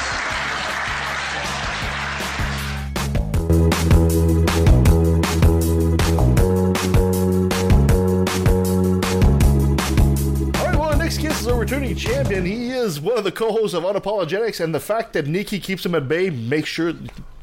Returning 11.62 11.94
champion. 11.94 12.44
He 12.44 12.70
is 12.70 13.00
one 13.00 13.16
of 13.16 13.22
the 13.22 13.30
co-hosts 13.30 13.72
of 13.72 13.84
Unapologetix, 13.84 14.58
and 14.58 14.74
the 14.74 14.80
fact 14.80 15.12
that 15.12 15.28
Nikki 15.28 15.60
keeps 15.60 15.86
him 15.86 15.94
at 15.94 16.08
bay 16.08 16.28
makes 16.28 16.68
sure 16.68 16.92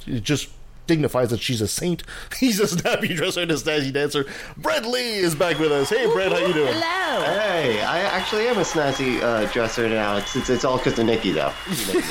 just 0.05 0.49
dignifies 0.89 1.29
that 1.29 1.39
she's 1.39 1.61
a 1.61 1.67
saint. 1.67 2.01
He's 2.39 2.59
a 2.59 2.67
snappy 2.67 3.09
dresser 3.13 3.41
and 3.41 3.51
a 3.51 3.53
snazzy 3.53 3.93
dancer. 3.93 4.25
Brent 4.57 4.87
Lee 4.87 5.17
is 5.17 5.35
back 5.35 5.59
with 5.59 5.71
us. 5.71 5.89
Hey, 5.91 6.07
Brent, 6.07 6.33
how 6.33 6.39
you 6.39 6.51
doing? 6.51 6.73
Hello. 6.73 7.23
Hey, 7.25 7.79
I 7.83 7.99
actually 7.99 8.47
am 8.47 8.57
a 8.57 8.61
snazzy 8.61 9.21
uh, 9.21 9.45
dresser 9.51 9.87
now. 9.87 10.17
It's, 10.17 10.35
it's, 10.35 10.49
it's 10.49 10.65
all 10.65 10.77
because 10.79 10.97
of 10.97 11.05
Nikki, 11.05 11.31
though. 11.31 11.53
You 11.69 11.85
made, 11.93 11.95
me. 11.95 12.01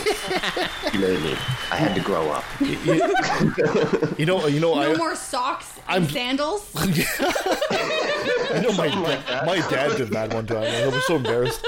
you 0.93 1.01
made 1.01 1.22
me. 1.24 1.33
I 1.72 1.76
had 1.76 1.95
to 1.97 2.01
grow 2.01 2.31
up. 2.31 2.45
You 2.61 4.26
know, 4.26 4.47
you 4.47 4.61
know, 4.61 4.74
No 4.74 4.95
I, 4.95 4.97
more 4.97 5.16
socks 5.16 5.81
I'm- 5.89 6.09
sandals. 6.09 6.70
I 6.76 8.61
know 8.62 8.72
my 8.72 8.87
like 9.01 9.26
my 9.45 9.57
dad 9.68 9.97
did 9.97 10.11
that 10.11 10.33
one 10.33 10.47
time. 10.47 10.62
I 10.62 10.87
was 10.87 11.05
so 11.07 11.16
embarrassed. 11.16 11.66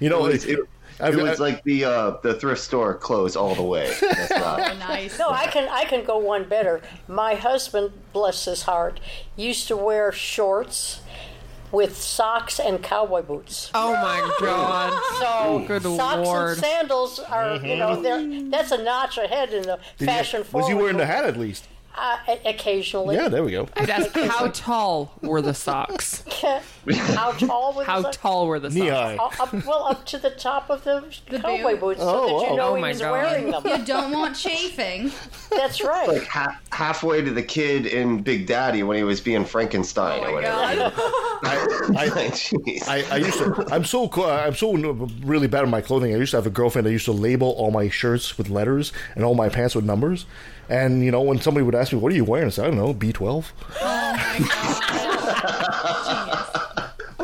You 0.00 0.10
know, 0.10 0.26
it 0.26 0.32
was, 0.32 0.44
it, 0.44 0.58
I've- 1.00 1.18
it 1.18 1.22
was 1.22 1.40
I- 1.40 1.44
like 1.44 1.64
the 1.64 1.84
uh, 1.84 2.10
the 2.22 2.34
thrift 2.34 2.62
store 2.62 2.94
closed 2.94 3.36
all 3.36 3.54
the 3.54 3.62
way. 3.62 3.94
That's 4.00 4.30
not, 4.30 4.60
Oh, 4.60 4.78
nice. 4.78 5.18
No, 5.18 5.28
I 5.30 5.46
can 5.46 5.68
I 5.68 5.84
can 5.84 6.04
go 6.04 6.18
one 6.18 6.44
better. 6.44 6.80
My 7.08 7.34
husband, 7.34 7.92
bless 8.12 8.44
his 8.46 8.62
heart, 8.62 9.00
used 9.36 9.68
to 9.68 9.76
wear 9.76 10.10
shorts 10.12 11.00
with 11.72 11.96
socks 11.96 12.60
and 12.60 12.82
cowboy 12.82 13.22
boots. 13.22 13.70
Oh 13.74 13.92
my 13.92 14.36
god. 14.40 15.02
So 15.20 15.64
Good 15.66 15.82
socks 15.82 16.26
lord. 16.26 16.50
and 16.52 16.58
sandals 16.58 17.18
are 17.18 17.56
you 17.56 17.76
know 17.76 18.00
they're 18.00 18.48
that's 18.50 18.70
a 18.70 18.82
notch 18.82 19.18
ahead 19.18 19.52
in 19.52 19.62
the 19.62 19.76
Did 19.76 19.82
he- 19.98 20.06
fashion 20.06 20.40
was 20.40 20.48
forward. 20.48 20.68
he 20.68 20.74
wearing 20.74 20.96
the 20.96 21.06
hat 21.06 21.24
at 21.24 21.36
least? 21.36 21.66
Uh, 21.96 22.18
occasionally. 22.44 23.16
Yeah, 23.16 23.28
there 23.28 23.42
we 23.42 23.52
go. 23.52 23.68
I'd 23.76 23.88
ask 23.98 24.14
how 24.14 24.48
tall 24.48 25.12
were 25.22 25.40
the 25.42 25.54
socks? 25.54 26.22
How 26.94 27.32
tall 27.32 27.72
was 27.72 27.84
How 27.86 28.00
the 28.02 28.12
tall 28.12 28.46
were 28.46 28.60
the 28.60 28.68
Knee 28.70 28.86
socks? 28.88 29.18
high. 29.18 29.42
Uh, 29.42 29.42
up, 29.42 29.64
well, 29.66 29.84
up 29.88 30.06
to 30.06 30.18
the 30.18 30.30
top 30.30 30.70
of 30.70 30.84
the, 30.84 31.02
cowboy 31.40 31.72
boot? 31.72 31.80
boots, 31.80 32.00
so 32.00 32.08
Oh, 32.08 32.40
that 32.40 32.50
you 32.50 32.56
know 32.56 32.68
Oh, 32.68 32.74
he 32.76 32.80
my 32.80 32.88
was 32.90 33.00
God. 33.00 33.10
wearing 33.10 33.50
them. 33.50 33.62
You 33.66 33.84
don't 33.84 34.12
want 34.12 34.36
chafing. 34.36 35.10
That's 35.50 35.82
right. 35.82 36.06
like 36.06 36.26
ha- 36.28 36.60
halfway 36.70 37.22
to 37.22 37.32
the 37.32 37.42
kid 37.42 37.86
in 37.86 38.22
Big 38.22 38.46
Daddy 38.46 38.84
when 38.84 38.96
he 38.96 39.02
was 39.02 39.20
being 39.20 39.44
Frankenstein 39.44 40.22
Oh 40.24 40.28
or 40.28 40.32
whatever. 40.34 40.76
god. 40.90 40.92
I, 41.42 41.66
Like, 41.88 42.32
jeez. 42.34 42.86
I, 42.86 43.02
I 43.12 43.16
used 43.16 43.38
to. 43.38 43.66
I'm 43.72 43.84
so 43.84 44.08
I'm 44.22 44.54
so 44.54 44.72
really 45.24 45.48
bad 45.48 45.62
at 45.64 45.68
my 45.68 45.80
clothing. 45.80 46.14
I 46.14 46.18
used 46.18 46.30
to 46.32 46.36
have 46.36 46.46
a 46.46 46.50
girlfriend 46.50 46.86
that 46.86 46.92
used 46.92 47.06
to 47.06 47.12
label 47.12 47.50
all 47.52 47.70
my 47.72 47.88
shirts 47.88 48.38
with 48.38 48.48
letters 48.48 48.92
and 49.16 49.24
all 49.24 49.34
my 49.34 49.48
pants 49.48 49.74
with 49.74 49.84
numbers. 49.84 50.26
And 50.68 51.04
you 51.04 51.10
know, 51.10 51.22
when 51.22 51.40
somebody 51.40 51.64
would 51.64 51.74
ask 51.74 51.92
me, 51.92 51.98
"What 51.98 52.12
are 52.12 52.16
you 52.16 52.24
wearing?" 52.24 52.46
I 52.46 52.50
said, 52.50 52.66
"I 52.66 52.68
don't 52.68 52.78
know, 52.78 52.94
B12." 52.94 53.44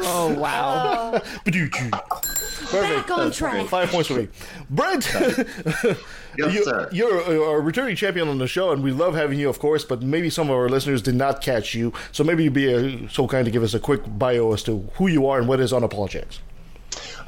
Oh 0.04 0.34
wow. 0.34 1.12
Perfect. 1.44 2.72
Back 2.72 3.10
on 3.10 3.30
track. 3.30 3.66
Five 3.68 3.90
points 3.90 4.08
for 4.08 4.14
me, 4.14 4.28
Brent. 4.70 5.08
Yes, 5.12 5.96
you, 6.38 6.64
sir. 6.64 6.88
You're 6.92 7.20
a, 7.20 7.40
a 7.40 7.60
returning 7.60 7.96
champion 7.96 8.28
on 8.28 8.38
the 8.38 8.46
show, 8.46 8.72
and 8.72 8.82
we 8.82 8.92
love 8.92 9.14
having 9.14 9.38
you, 9.38 9.48
of 9.48 9.58
course. 9.58 9.84
But 9.84 10.02
maybe 10.02 10.30
some 10.30 10.48
of 10.48 10.56
our 10.56 10.68
listeners 10.68 11.02
did 11.02 11.14
not 11.14 11.42
catch 11.42 11.74
you, 11.74 11.92
so 12.12 12.24
maybe 12.24 12.44
you'd 12.44 12.54
be 12.54 12.72
uh 12.72 13.08
so 13.08 13.26
kind 13.28 13.44
to 13.44 13.50
give 13.50 13.62
us 13.62 13.74
a 13.74 13.80
quick 13.80 14.00
bio 14.18 14.52
as 14.52 14.62
to 14.64 14.88
who 14.94 15.08
you 15.08 15.26
are 15.26 15.38
and 15.38 15.48
what 15.48 15.60
is 15.60 15.72
Unapologetix. 15.72 16.38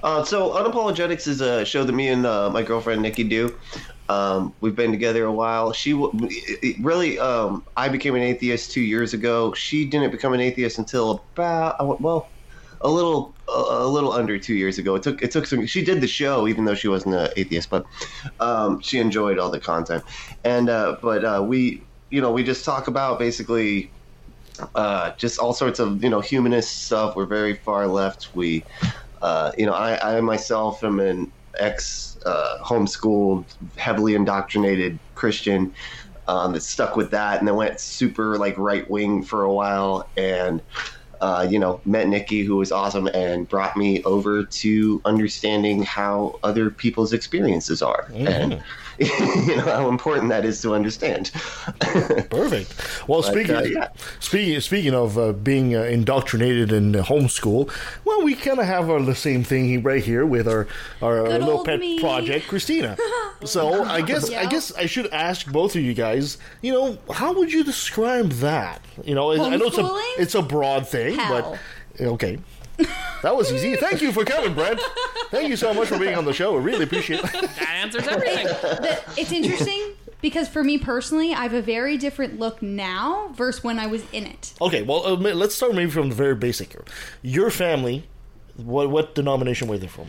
Uh, 0.03 0.23
so, 0.23 0.51
Unapologetix 0.51 1.27
is 1.27 1.41
a 1.41 1.65
show 1.65 1.85
that 1.85 1.93
me 1.93 2.09
and 2.09 2.27
uh, 2.27 2.51
my 2.51 2.63
girlfriend 2.63 3.03
Nikki 3.03 3.25
do. 3.25 3.55
Um, 4.09 4.55
we've 4.61 4.77
been 4.77 4.91
together 4.91 5.25
a 5.25 5.33
while. 5.33 5.73
She 5.73 5.95
really, 6.81 7.19
um, 7.19 7.65
I 7.77 7.89
became 7.89 8.15
an 8.15 8.23
atheist 8.23 8.73
two 8.73 8.83
years 8.83 9.15
ago. 9.15 9.53
She 9.55 9.89
didn't 9.89 10.11
become 10.11 10.33
an 10.35 10.41
atheist 10.41 10.79
until 10.79 11.27
about 11.37 11.77
uh, 11.81 11.97
well, 12.01 12.33
a 12.83 12.91
little 12.91 13.35
a, 13.49 13.53
a 13.53 13.89
little 13.89 14.13
under 14.13 14.39
two 14.39 14.55
years 14.55 14.79
ago. 14.79 14.95
It 14.95 15.03
took 15.03 15.23
it 15.23 15.31
took 15.31 15.47
some. 15.47 15.67
She 15.67 15.85
did 15.85 16.01
the 16.01 16.07
show 16.07 16.47
even 16.47 16.65
though 16.67 16.75
she 16.75 16.89
wasn't 16.89 17.15
an 17.15 17.29
atheist, 17.37 17.71
but 17.71 17.85
um, 18.41 18.81
she 18.81 18.99
enjoyed 18.99 19.39
all 19.39 19.51
the 19.51 19.61
content. 19.61 20.05
And 20.45 20.69
uh, 20.69 20.99
but 21.03 21.25
uh, 21.25 21.45
we, 21.47 21.89
you 22.11 22.21
know, 22.21 22.31
we 22.33 22.43
just 22.45 22.65
talk 22.65 22.89
about 22.89 23.19
basically 23.19 23.95
uh, 24.75 25.13
just 25.19 25.39
all 25.39 25.53
sorts 25.53 25.79
of 25.81 26.03
you 26.03 26.11
know 26.11 26.21
humanist 26.21 26.85
stuff. 26.85 27.17
We're 27.17 27.27
very 27.27 27.55
far 27.55 27.87
left. 27.89 28.31
We, 28.35 28.67
uh, 29.23 29.53
you 29.57 29.67
know, 29.67 29.73
I, 29.73 30.19
I 30.19 30.21
myself 30.21 30.85
am 30.85 31.01
an 31.01 31.33
ex 31.59 32.19
uh, 32.27 32.59
homeschooled, 32.63 33.55
heavily 33.77 34.15
indoctrinated 34.15 34.99
Christian 35.15 35.73
um, 36.27 36.53
that 36.53 36.63
stuck 36.63 36.97
with 36.97 37.11
that, 37.11 37.39
and 37.39 37.49
then 37.49 37.57
went 37.57 37.81
super 37.81 38.39
like 38.39 38.57
right 38.59 38.89
wing 38.91 39.23
for 39.23 39.45
a 39.45 39.53
while, 39.53 40.11
and 40.17 40.63
uh, 41.21 41.47
you 41.49 41.59
know 41.59 41.81
met 41.85 42.09
Nikki, 42.09 42.45
who 42.45 42.57
was 42.57 42.73
awesome, 42.73 43.07
and 43.09 43.49
brought 43.49 43.77
me 43.77 44.03
over 44.05 44.45
to 44.45 45.03
understanding 45.05 45.83
how 45.83 46.39
other 46.43 46.71
people's 46.71 47.13
experiences 47.13 47.83
are, 47.83 48.11
and 48.15 48.63
you 49.47 49.57
know 49.57 49.63
how 49.63 49.89
important 49.89 50.29
that 50.31 50.45
is 50.45 50.61
to 50.63 50.75
understand. 50.75 51.31
Perfect. 52.31 52.75
Well, 53.09 53.23
But, 53.23 53.31
speaking 53.33 53.55
uh, 53.57 53.63
yeah. 53.63 53.89
speaking 54.21 54.61
speaking 54.61 54.95
of 54.95 55.19
uh, 55.19 55.33
being 55.33 55.75
uh, 55.75 55.83
indoctrinated 55.83 56.73
in 56.73 56.95
uh, 56.97 57.03
homeschool, 57.03 57.71
well, 58.05 58.23
we 58.23 58.35
kind 58.35 58.59
of 58.59 58.67
have 58.67 58.87
the 59.07 59.15
same 59.15 59.45
thing 59.45 59.83
right 59.83 60.03
here 60.03 60.25
with 60.27 60.47
our 60.49 60.67
our 61.03 61.27
uh, 61.27 61.29
Good 61.29 61.41
little 61.45 61.65
pet 61.65 61.81
me. 61.81 61.99
project, 62.01 62.47
Kristina. 62.47 62.99
so 63.45 63.85
I 63.85 64.01
guess 64.03 64.31
I 64.31 64.47
guess 64.47 64.73
I 64.75 64.87
should 64.87 65.13
ask 65.13 65.51
both 65.51 65.75
of 65.77 65.83
you 65.83 65.95
guys. 65.95 66.39
You 66.63 66.73
know, 66.73 66.99
how 67.13 67.33
would 67.35 67.53
you 67.53 67.65
describe 67.65 68.31
that? 68.41 68.81
You 69.05 69.15
know, 69.15 69.33
I 69.33 69.57
know 69.57 69.67
it's 69.67 69.79
a 69.79 70.23
it's 70.23 70.35
a 70.35 70.43
broad 70.43 70.87
thing, 70.89 71.17
Hell. 71.17 71.59
but 71.99 72.05
okay. 72.07 72.39
That 73.23 73.37
was 73.37 73.51
easy. 73.53 73.77
Thank 73.77 74.03
you 74.03 74.13
for 74.13 74.25
coming, 74.25 74.53
Brent. 74.55 74.81
Thank 75.31 75.49
you 75.49 75.57
so 75.57 75.73
much 75.73 75.89
for 75.89 75.99
being 75.99 76.15
on 76.15 76.25
the 76.25 76.33
show. 76.33 76.55
I 76.57 76.61
really 76.61 76.85
appreciate 76.85 77.21
it. 77.25 77.33
That 77.33 77.69
answers 77.83 78.07
everything. 78.07 78.47
The- 78.47 79.01
it's 79.17 79.33
interesting 79.33 79.93
because 80.21 80.49
for 80.49 80.63
me 80.65 80.79
personally, 80.79 81.33
I 81.33 81.43
have 81.43 81.55
a 81.55 81.63
very 81.63 81.97
different 81.97 82.39
look 82.39 82.61
now 82.63 83.29
versus 83.35 83.63
when 83.65 83.79
I 83.79 83.87
was 83.87 84.03
in 84.13 84.27
it. 84.27 84.53
Okay, 84.61 84.83
well, 84.83 85.07
uh, 85.07 85.17
ma- 85.17 85.31
let's 85.31 85.55
start 85.55 85.75
maybe 85.75 85.91
from 85.91 86.09
the 86.11 86.15
very 86.15 86.35
basic 86.35 86.73
here. 86.73 86.85
Your 87.23 87.51
family, 87.51 88.07
what 88.57 88.91
what 88.91 89.15
denomination 89.15 89.69
were 89.69 89.79
they 89.79 89.87
from? 89.87 90.09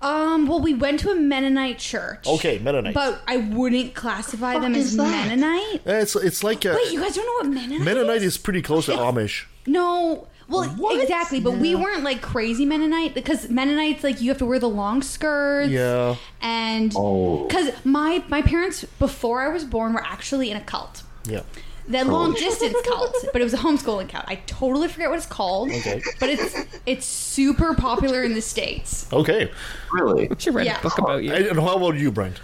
Um, 0.00 0.46
well, 0.46 0.60
we 0.60 0.74
went 0.74 1.00
to 1.00 1.10
a 1.10 1.14
Mennonite 1.16 1.78
church. 1.78 2.24
Okay, 2.26 2.58
Mennonite. 2.60 2.94
But 2.94 3.20
I 3.26 3.38
wouldn't 3.38 3.94
classify 3.94 4.56
them 4.58 4.74
as 4.76 4.96
Mennonite. 4.96 5.82
Eh, 5.86 6.00
It's 6.02 6.14
it's 6.16 6.44
like 6.44 6.64
uh, 6.66 6.74
Wait, 6.76 6.92
you 6.92 7.00
guys 7.00 7.14
don't 7.16 7.26
know 7.26 7.48
what 7.48 7.54
Mennonite? 7.54 7.84
Mennonite 7.84 8.22
is 8.22 8.38
pretty 8.38 8.62
close 8.62 8.86
to 8.86 8.92
Amish. 8.92 9.46
No. 9.66 10.28
Well, 10.48 10.98
exactly, 11.00 11.40
but 11.40 11.52
we 11.58 11.74
weren't 11.74 12.04
like 12.04 12.22
crazy 12.22 12.64
Mennonite 12.64 13.14
because 13.14 13.50
Mennonites 13.50 14.02
like 14.02 14.20
you 14.22 14.30
have 14.30 14.38
to 14.38 14.46
wear 14.46 14.58
the 14.58 14.68
long 14.68 15.02
skirts. 15.02 15.70
Yeah. 15.70 16.16
And 16.40 16.92
Oh. 16.96 17.46
because 17.46 17.70
my 17.84 18.24
my 18.28 18.40
parents 18.42 18.84
before 18.98 19.42
I 19.42 19.48
was 19.48 19.64
born 19.64 19.92
were 19.92 20.02
actually 20.04 20.50
in 20.50 20.56
a 20.56 20.60
cult. 20.62 21.02
Yeah. 21.24 21.42
The 21.86 22.04
long 22.04 22.34
distance 22.34 22.76
cult, 22.86 23.14
but 23.32 23.40
it 23.40 23.44
was 23.44 23.54
a 23.54 23.58
homeschooling 23.58 24.10
cult. 24.10 24.24
I 24.28 24.36
totally 24.46 24.88
forget 24.88 25.08
what 25.08 25.16
it's 25.16 25.26
called. 25.26 25.70
Okay. 25.70 26.02
But 26.20 26.28
it's 26.30 26.54
it's 26.86 27.06
super 27.06 27.74
popular 27.74 28.22
in 28.24 28.34
the 28.34 28.42
states. 28.42 29.06
Okay. 29.12 29.50
Really? 29.92 30.28
Should 30.38 30.54
read 30.54 30.66
Yeah. 30.66 30.78
a 30.80 30.82
book 30.82 30.98
about 30.98 31.24
you. 31.24 31.32
And 31.32 31.44
and 31.46 31.58
how 31.60 31.76
about 31.76 31.96
you, 31.96 32.10
Brent? 32.10 32.40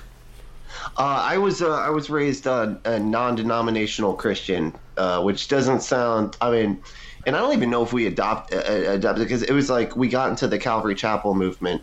Uh, 0.98 1.02
I 1.02 1.38
was 1.38 1.62
uh, 1.62 1.70
I 1.72 1.90
was 1.90 2.10
raised 2.10 2.46
uh, 2.46 2.74
a 2.84 2.98
non-denominational 2.98 4.14
Christian, 4.14 4.74
uh, 4.98 5.22
which 5.22 5.48
doesn't 5.48 5.80
sound. 5.82 6.36
I 6.40 6.50
mean, 6.50 6.82
and 7.26 7.36
I 7.36 7.38
don't 7.40 7.54
even 7.54 7.70
know 7.70 7.82
if 7.82 7.92
we 7.92 8.06
adopt 8.06 8.52
uh, 8.52 8.58
adopted 8.58 9.24
because 9.24 9.42
it 9.42 9.52
was 9.52 9.70
like 9.70 9.96
we 9.96 10.08
got 10.08 10.30
into 10.30 10.46
the 10.46 10.58
Calvary 10.58 10.94
Chapel 10.94 11.34
movement, 11.34 11.82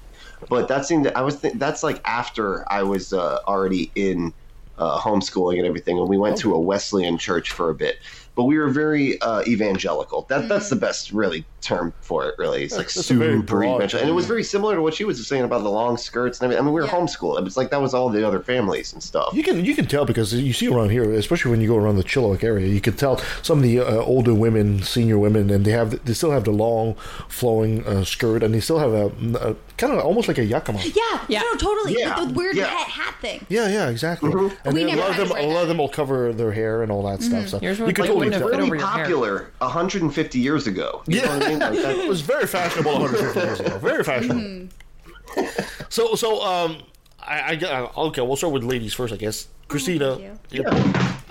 but 0.49 0.67
that 0.67 0.85
seemed 0.85 1.07
I 1.07 1.21
was 1.21 1.39
th- 1.41 1.55
that's 1.55 1.83
like 1.83 2.01
after 2.05 2.69
I 2.71 2.83
was 2.83 3.13
uh, 3.13 3.39
already 3.47 3.91
in 3.95 4.33
uh, 4.77 4.99
homeschooling 4.99 5.57
and 5.57 5.67
everything, 5.67 5.97
and 5.97 6.09
we 6.09 6.17
went 6.17 6.37
to 6.39 6.53
a 6.53 6.59
Wesleyan 6.59 7.17
church 7.17 7.51
for 7.51 7.69
a 7.69 7.75
bit. 7.75 7.97
But 8.35 8.45
we 8.45 8.57
were 8.57 8.69
very 8.69 9.19
uh, 9.21 9.43
evangelical. 9.47 10.25
That 10.29 10.47
that's 10.47 10.69
the 10.69 10.75
best 10.75 11.11
really 11.11 11.45
term 11.61 11.93
for 12.01 12.25
it. 12.27 12.35
Really, 12.37 12.63
it's 12.63 12.75
like 12.75 12.87
That's 12.91 13.05
super 13.05 13.37
broad 13.39 13.75
evangelical, 13.77 13.99
and 14.01 14.09
it 14.09 14.13
was 14.13 14.25
very 14.25 14.43
similar 14.43 14.75
to 14.75 14.81
what 14.81 14.93
she 14.93 15.03
was 15.03 15.25
saying 15.27 15.43
about 15.43 15.63
the 15.63 15.69
long 15.69 15.97
skirts 15.97 16.39
and 16.39 16.45
everything. 16.45 16.61
I 16.63 16.65
mean, 16.65 16.73
we 16.73 16.81
were 16.81 16.87
Yeah. 16.87 16.93
homeschooled. 16.93 17.45
it's 17.47 17.57
like 17.57 17.69
that 17.71 17.81
was 17.81 17.93
all 17.93 18.09
the 18.09 18.25
other 18.27 18.39
families 18.39 18.93
and 18.93 19.01
stuff. 19.01 19.29
You 19.33 19.43
can 19.43 19.63
you 19.65 19.75
can 19.75 19.85
tell 19.87 20.05
because 20.05 20.33
you 20.33 20.53
see 20.53 20.67
around 20.67 20.89
here, 20.89 21.11
especially 21.13 21.51
when 21.51 21.61
you 21.61 21.67
go 21.67 21.77
around 21.77 21.95
the 21.97 22.03
Chilliwack 22.03 22.43
area, 22.43 22.67
you 22.67 22.81
can 22.81 22.93
tell 22.95 23.17
some 23.41 23.59
of 23.59 23.63
the 23.63 23.79
uh, 23.79 23.95
older 24.03 24.33
women, 24.33 24.81
senior 24.83 25.17
women, 25.19 25.49
and 25.49 25.63
they 25.65 25.71
have 25.71 26.03
they 26.05 26.13
still 26.13 26.31
have 26.31 26.43
the 26.43 26.51
long 26.51 26.95
flowing 27.29 27.85
uh, 27.85 28.03
skirt, 28.03 28.43
and 28.43 28.53
they 28.53 28.59
still 28.59 28.79
have 28.79 28.93
a, 28.93 29.05
a 29.49 29.55
kind 29.77 29.93
of 29.93 29.99
almost 29.99 30.27
like 30.27 30.37
a 30.37 30.43
yakima. 30.45 30.79
Yeah, 30.83 31.19
Yeah. 31.27 31.41
no, 31.41 31.55
totally. 31.55 31.95
Yeah, 31.99 32.15
Like 32.15 32.27
the 32.29 32.33
weird 32.33 32.55
yeah. 32.55 32.65
hat, 32.67 32.87
hat 32.87 33.15
thing. 33.21 33.45
Yeah, 33.49 33.67
yeah, 33.69 33.89
exactly. 33.89 34.31
And 34.31 34.73
We 34.73 34.83
then 34.83 34.93
a 34.93 34.95
never 34.95 35.01
lot 35.01 35.19
of 35.19 35.29
them, 35.29 35.37
a 35.37 35.47
lot 35.53 35.61
of 35.63 35.67
them 35.67 35.77
will 35.77 35.89
cover 35.89 36.33
their 36.33 36.51
hair 36.51 36.83
and 36.83 36.91
all 36.91 37.03
that 37.09 37.21
stuff. 37.23 37.47
So 37.47 37.59
Yours 37.61 37.79
you 37.79 37.85
would- 37.85 37.95
could 37.95 38.03
like, 38.03 38.09
totally 38.09 38.29
tell. 38.29 38.47
really 38.47 38.61
over 38.63 38.75
your 38.75 38.85
popular 38.85 39.51
150 39.59 40.39
years 40.39 40.67
ago. 40.67 41.01
You 41.07 41.21
know 41.21 41.29
what 41.29 41.43
I 41.43 41.50
mean? 41.51 41.59
Like 41.59 41.81
that, 41.81 41.95
It 41.97 42.09
was 42.09 42.21
very 42.21 42.47
fashionable 42.47 42.91
150 42.99 43.39
years 43.39 43.59
ago. 43.59 43.77
Very 43.79 44.03
fashionable. 44.03 44.41
Mm-hmm. 44.41 45.85
So, 45.89 46.15
so 46.15 46.41
um, 46.43 46.81
I, 47.19 47.51
I 47.51 47.55
got- 47.55 47.97
okay. 47.97 48.21
We'll 48.21 48.35
start 48.35 48.53
with 48.53 48.63
ladies 48.63 48.93
first, 48.93 49.13
I 49.13 49.17
guess. 49.17 49.47
Kristina. 49.69 50.17
thank 50.17 50.39
Yep. 50.51 50.65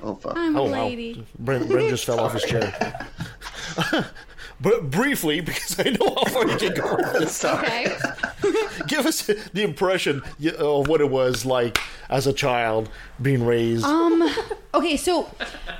oh, 0.02 0.14
fuck. 0.14 0.32
I'm 0.36 0.56
Oh, 0.56 0.66
a 0.66 0.70
wow. 0.70 0.84
lady. 0.86 1.26
Brent, 1.38 1.68
Brent 1.68 1.90
just 1.90 2.06
fell 2.06 2.20
off 2.20 2.32
his 2.32 2.44
chair. 2.44 3.06
but 4.60 4.90
briefly, 4.90 5.40
because 5.40 5.78
I 5.78 5.90
know 5.90 6.14
how 6.14 6.24
far 6.24 6.48
you 6.48 6.56
can 6.56 6.74
go 6.74 6.96
with 6.96 7.12
this, 7.20 7.44
Okay. 7.44 7.86
give 8.88 9.04
us 9.06 9.26
the 9.26 9.62
impression 9.62 10.22
of 10.58 10.88
what 10.88 11.00
it 11.02 11.10
was 11.10 11.44
like 11.44 11.78
as 12.08 12.26
a 12.26 12.32
child 12.32 12.88
being 13.20 13.44
raised. 13.44 13.84
Um. 13.84 14.28
Okay, 14.74 14.96
so 14.96 15.28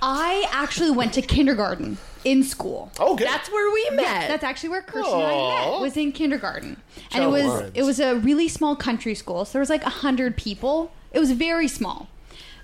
I 0.02 0.46
actually 0.52 0.90
went 0.90 1.14
to 1.14 1.22
kindergarten 1.22 1.96
in 2.24 2.42
school. 2.42 2.90
okay. 3.00 3.24
That's 3.24 3.50
where 3.50 3.72
we 3.72 3.96
met. 3.96 4.28
That's 4.28 4.44
actually 4.44 4.68
where 4.70 4.82
Kirsten 4.82 5.14
and 5.14 5.22
I 5.22 5.70
met. 5.70 5.80
Was 5.80 5.96
in 5.96 6.12
kindergarten, 6.12 6.76
and 7.12 7.24
it 7.24 7.28
was 7.28 7.44
lines. 7.44 7.70
it 7.74 7.82
was 7.82 7.98
a 8.00 8.16
really 8.16 8.48
small 8.48 8.76
country 8.76 9.14
school. 9.14 9.44
So 9.44 9.52
there 9.52 9.60
was 9.60 9.70
like 9.70 9.84
a 9.84 9.90
hundred 9.90 10.36
people. 10.36 10.92
It 11.12 11.18
was 11.18 11.32
very 11.32 11.66
small, 11.68 12.08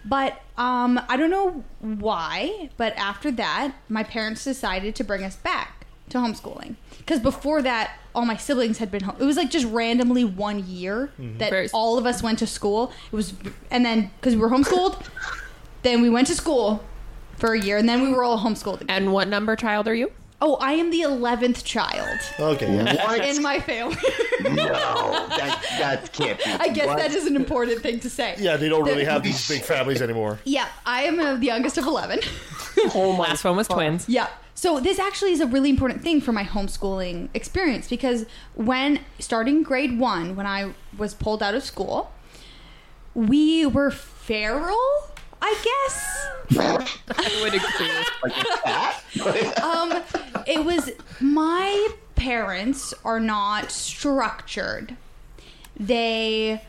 but 0.05 0.41
um, 0.59 1.01
I 1.09 1.17
don't 1.17 1.31
know 1.31 1.65
why. 1.81 2.71
But 2.77 2.95
after 2.97 3.31
that, 3.33 3.75
my 3.89 4.03
parents 4.03 4.45
decided 4.45 4.95
to 4.97 5.05
bring 5.05 5.25
us 5.25 5.37
back 5.37 5.87
to 6.11 6.19
homeschooling 6.19 6.77
because 6.99 7.19
before 7.19 7.63
that, 7.63 7.99
all 8.15 8.25
my 8.25 8.37
siblings 8.37 8.79
had 8.79 8.91
been 8.93 9.03
home. 9.05 9.17
It 9.19 9.25
was 9.25 9.37
like 9.37 9.51
just 9.51 9.67
randomly 9.67 10.25
one 10.25 10.67
year 10.69 11.11
that 11.39 11.51
Very- 11.51 11.69
all 11.73 11.99
of 11.99 12.07
us 12.07 12.23
went 12.23 12.39
to 12.41 12.47
school. 12.47 12.93
It 13.11 13.17
was, 13.17 13.35
and 13.71 13.85
then 13.85 14.11
because 14.21 14.35
we 14.37 14.41
were 14.41 14.51
homeschooled, 14.51 15.03
then 15.83 16.03
we 16.03 16.11
went 16.11 16.27
to 16.29 16.35
school 16.35 16.85
for 17.37 17.53
a 17.55 17.61
year, 17.61 17.77
and 17.79 17.89
then 17.89 18.03
we 18.03 18.13
were 18.13 18.25
all 18.25 18.39
homeschooled. 18.39 18.81
Again. 18.83 18.97
and 19.05 19.13
what 19.13 19.29
number 19.29 19.57
child 19.57 19.87
are 19.89 19.95
you? 19.95 20.11
Oh, 20.41 20.57
I 20.57 20.73
am 20.73 20.91
the 20.91 21.01
eleventh 21.01 21.65
child 21.65 22.19
okay. 22.39 22.85
What? 22.85 23.25
in 23.25 23.43
my 23.43 23.59
family. 23.59 23.97
no, 24.43 24.55
that, 24.55 25.65
that 25.79 26.13
can't 26.13 26.39
be. 26.39 26.45
I 26.51 26.69
guess 26.69 26.87
What? 26.89 26.99
that 26.99 27.13
is 27.13 27.27
an 27.27 27.37
important 27.37 27.81
thing 27.81 28.01
to 28.01 28.11
say. 28.11 28.35
Yeah, 28.39 28.59
they 28.59 28.69
don't 28.69 28.85
really 28.85 29.05
have 29.07 29.23
these 29.23 29.49
big 29.49 29.63
families 29.63 30.03
anymore. 30.03 30.39
Yeah, 30.45 30.69
I 30.85 31.05
am 31.05 31.19
uh, 31.19 31.37
the 31.37 31.47
youngest 31.47 31.79
of 31.79 31.87
11. 31.87 32.21
oh 32.95 33.15
my! 33.17 33.29
Last 33.29 33.45
one 33.45 33.57
was 33.57 33.67
twins. 33.69 34.07
yeah. 34.09 34.29
So 34.55 34.81
this 34.81 34.99
actually 34.99 35.33
is 35.33 35.41
a 35.41 35.47
really 35.47 35.69
important 35.69 36.03
thing 36.03 36.21
for 36.23 36.33
my 36.33 36.43
homeschooling 36.45 37.29
experience 37.35 37.89
because 37.89 38.25
when 38.55 39.01
starting 39.19 39.63
grade 39.63 39.99
1 39.99 40.35
when 40.35 40.47
I 40.47 40.73
was 40.97 41.13
pulled 41.13 41.43
out 41.43 41.55
of 41.55 41.63
school, 41.63 42.11
we 43.15 43.67
were 43.67 43.91
feral, 43.91 44.79
I 45.41 45.55
guess. 45.65 46.27
I 47.19 47.41
would 47.43 47.55
agree. 47.55 49.47
um, 49.63 50.03
it 50.47 50.65
was 50.65 50.91
my 51.21 51.89
parents 52.15 52.95
are 53.05 53.21
not 53.21 53.71
structured. 53.71 54.97
They 55.79 56.63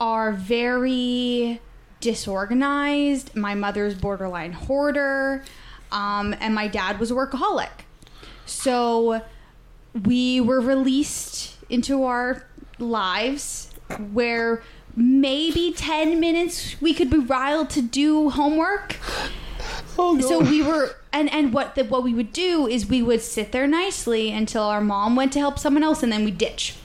are 0.00 0.32
very 0.32 1.60
disorganized. 2.00 3.34
My 3.36 3.54
mother's 3.54 3.94
borderline 3.94 4.52
hoarder, 4.52 5.44
um, 5.92 6.34
and 6.40 6.54
my 6.54 6.68
dad 6.68 6.98
was 6.98 7.10
a 7.10 7.14
workaholic. 7.14 7.70
So 8.46 9.22
we 10.04 10.40
were 10.40 10.60
released 10.60 11.56
into 11.70 12.04
our 12.04 12.46
lives 12.78 13.70
where 14.12 14.62
maybe 14.96 15.72
10 15.72 16.20
minutes 16.20 16.80
we 16.80 16.94
could 16.94 17.10
be 17.10 17.18
riled 17.18 17.70
to 17.70 17.82
do 17.82 18.30
homework. 18.30 18.96
Oh, 19.98 20.20
so 20.20 20.40
we 20.40 20.62
were 20.62 20.96
and 21.12 21.32
and 21.32 21.52
what 21.52 21.74
the, 21.74 21.84
what 21.84 22.02
we 22.02 22.12
would 22.12 22.32
do 22.32 22.66
is 22.66 22.86
we 22.86 23.02
would 23.02 23.22
sit 23.22 23.52
there 23.52 23.66
nicely 23.66 24.30
until 24.30 24.64
our 24.64 24.80
mom 24.80 25.16
went 25.16 25.32
to 25.34 25.38
help 25.38 25.58
someone 25.58 25.82
else 25.82 26.02
and 26.02 26.12
then 26.12 26.24
we 26.24 26.30
ditch 26.30 26.74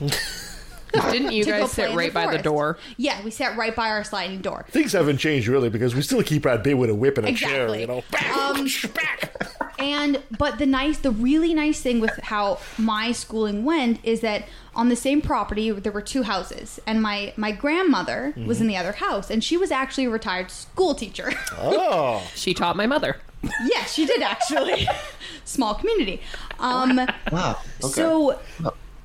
Didn't 0.92 1.32
you 1.32 1.44
to 1.44 1.50
go 1.50 1.58
guys 1.60 1.74
play 1.74 1.84
sit 1.84 1.90
in 1.92 1.96
right 1.96 2.12
by 2.12 2.22
the 2.22 2.26
forest. 2.28 2.44
door? 2.44 2.78
yeah 2.96 3.22
we 3.24 3.30
sat 3.30 3.56
right 3.56 3.74
by 3.74 3.88
our 3.90 4.04
sliding 4.04 4.40
door 4.40 4.66
Things 4.70 4.92
haven't 4.92 5.18
changed 5.18 5.48
really 5.48 5.68
because 5.70 5.94
we 5.94 6.02
still 6.02 6.22
keep 6.22 6.42
Brad 6.42 6.62
Bay 6.62 6.74
with 6.74 6.90
a 6.90 6.94
whip 6.94 7.18
and 7.18 7.26
a 7.28 7.32
chair, 7.32 7.64
Exactly. 7.66 7.80
you 7.82 7.86
know. 7.86 8.02
Back, 8.10 8.36
Um, 8.36 8.66
back. 8.94 9.46
and 9.78 10.22
but 10.38 10.58
the 10.58 10.66
nice 10.66 10.98
the 10.98 11.10
really 11.10 11.54
nice 11.54 11.80
thing 11.80 12.00
with 12.00 12.16
how 12.24 12.58
my 12.78 13.12
schooling 13.12 13.64
went 13.64 13.98
is 14.04 14.20
that 14.20 14.44
on 14.74 14.88
the 14.88 14.96
same 14.96 15.20
property 15.20 15.70
there 15.70 15.92
were 15.92 16.02
two 16.02 16.22
houses 16.24 16.78
and 16.86 17.00
my 17.02 17.32
my 17.36 17.52
grandmother 17.52 18.34
was 18.46 18.60
in 18.60 18.66
the 18.66 18.76
other 18.76 18.92
house 18.92 19.30
and 19.30 19.42
she 19.44 19.56
was 19.56 19.70
actually 19.70 20.04
a 20.06 20.10
retired 20.10 20.50
school 20.50 20.94
teacher 20.94 21.32
Oh, 21.58 22.22
She 22.34 22.52
taught 22.54 22.76
my 22.76 22.86
mother. 22.86 23.16
yes 23.64 23.94
she 23.94 24.04
did 24.06 24.22
actually 24.22 24.86
small 25.44 25.74
community 25.74 26.20
um 26.58 26.96
Wow. 27.32 27.58
Okay. 27.82 27.92
So 27.92 28.38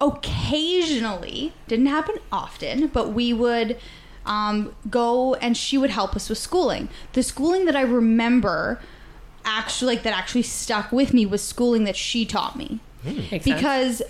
occasionally, 0.08 1.53
didn't 1.68 1.88
happen 1.88 2.16
often, 2.32 2.88
but 2.88 3.14
we 3.14 3.34
would 3.34 3.78
um, 4.26 4.74
go 4.89 5.36
and 5.36 5.56
she 5.56 5.78
would 5.78 5.91
help 5.91 6.16
us 6.16 6.30
with 6.30 6.38
schooling. 6.38 6.89
The 7.14 7.24
schooling 7.24 7.66
that 7.66 7.76
I 7.76 7.82
remember 7.82 8.80
actually 9.43 9.95
like 9.95 10.03
that 10.03 10.14
actually 10.14 10.41
stuck 10.43 10.91
with 10.91 11.14
me 11.14 11.26
was 11.26 11.41
schooling 11.43 11.84
that 11.84 11.95
she 11.95 12.26
taught 12.26 12.56
me 12.56 12.80
sense. 13.03 13.43
because 13.43 14.01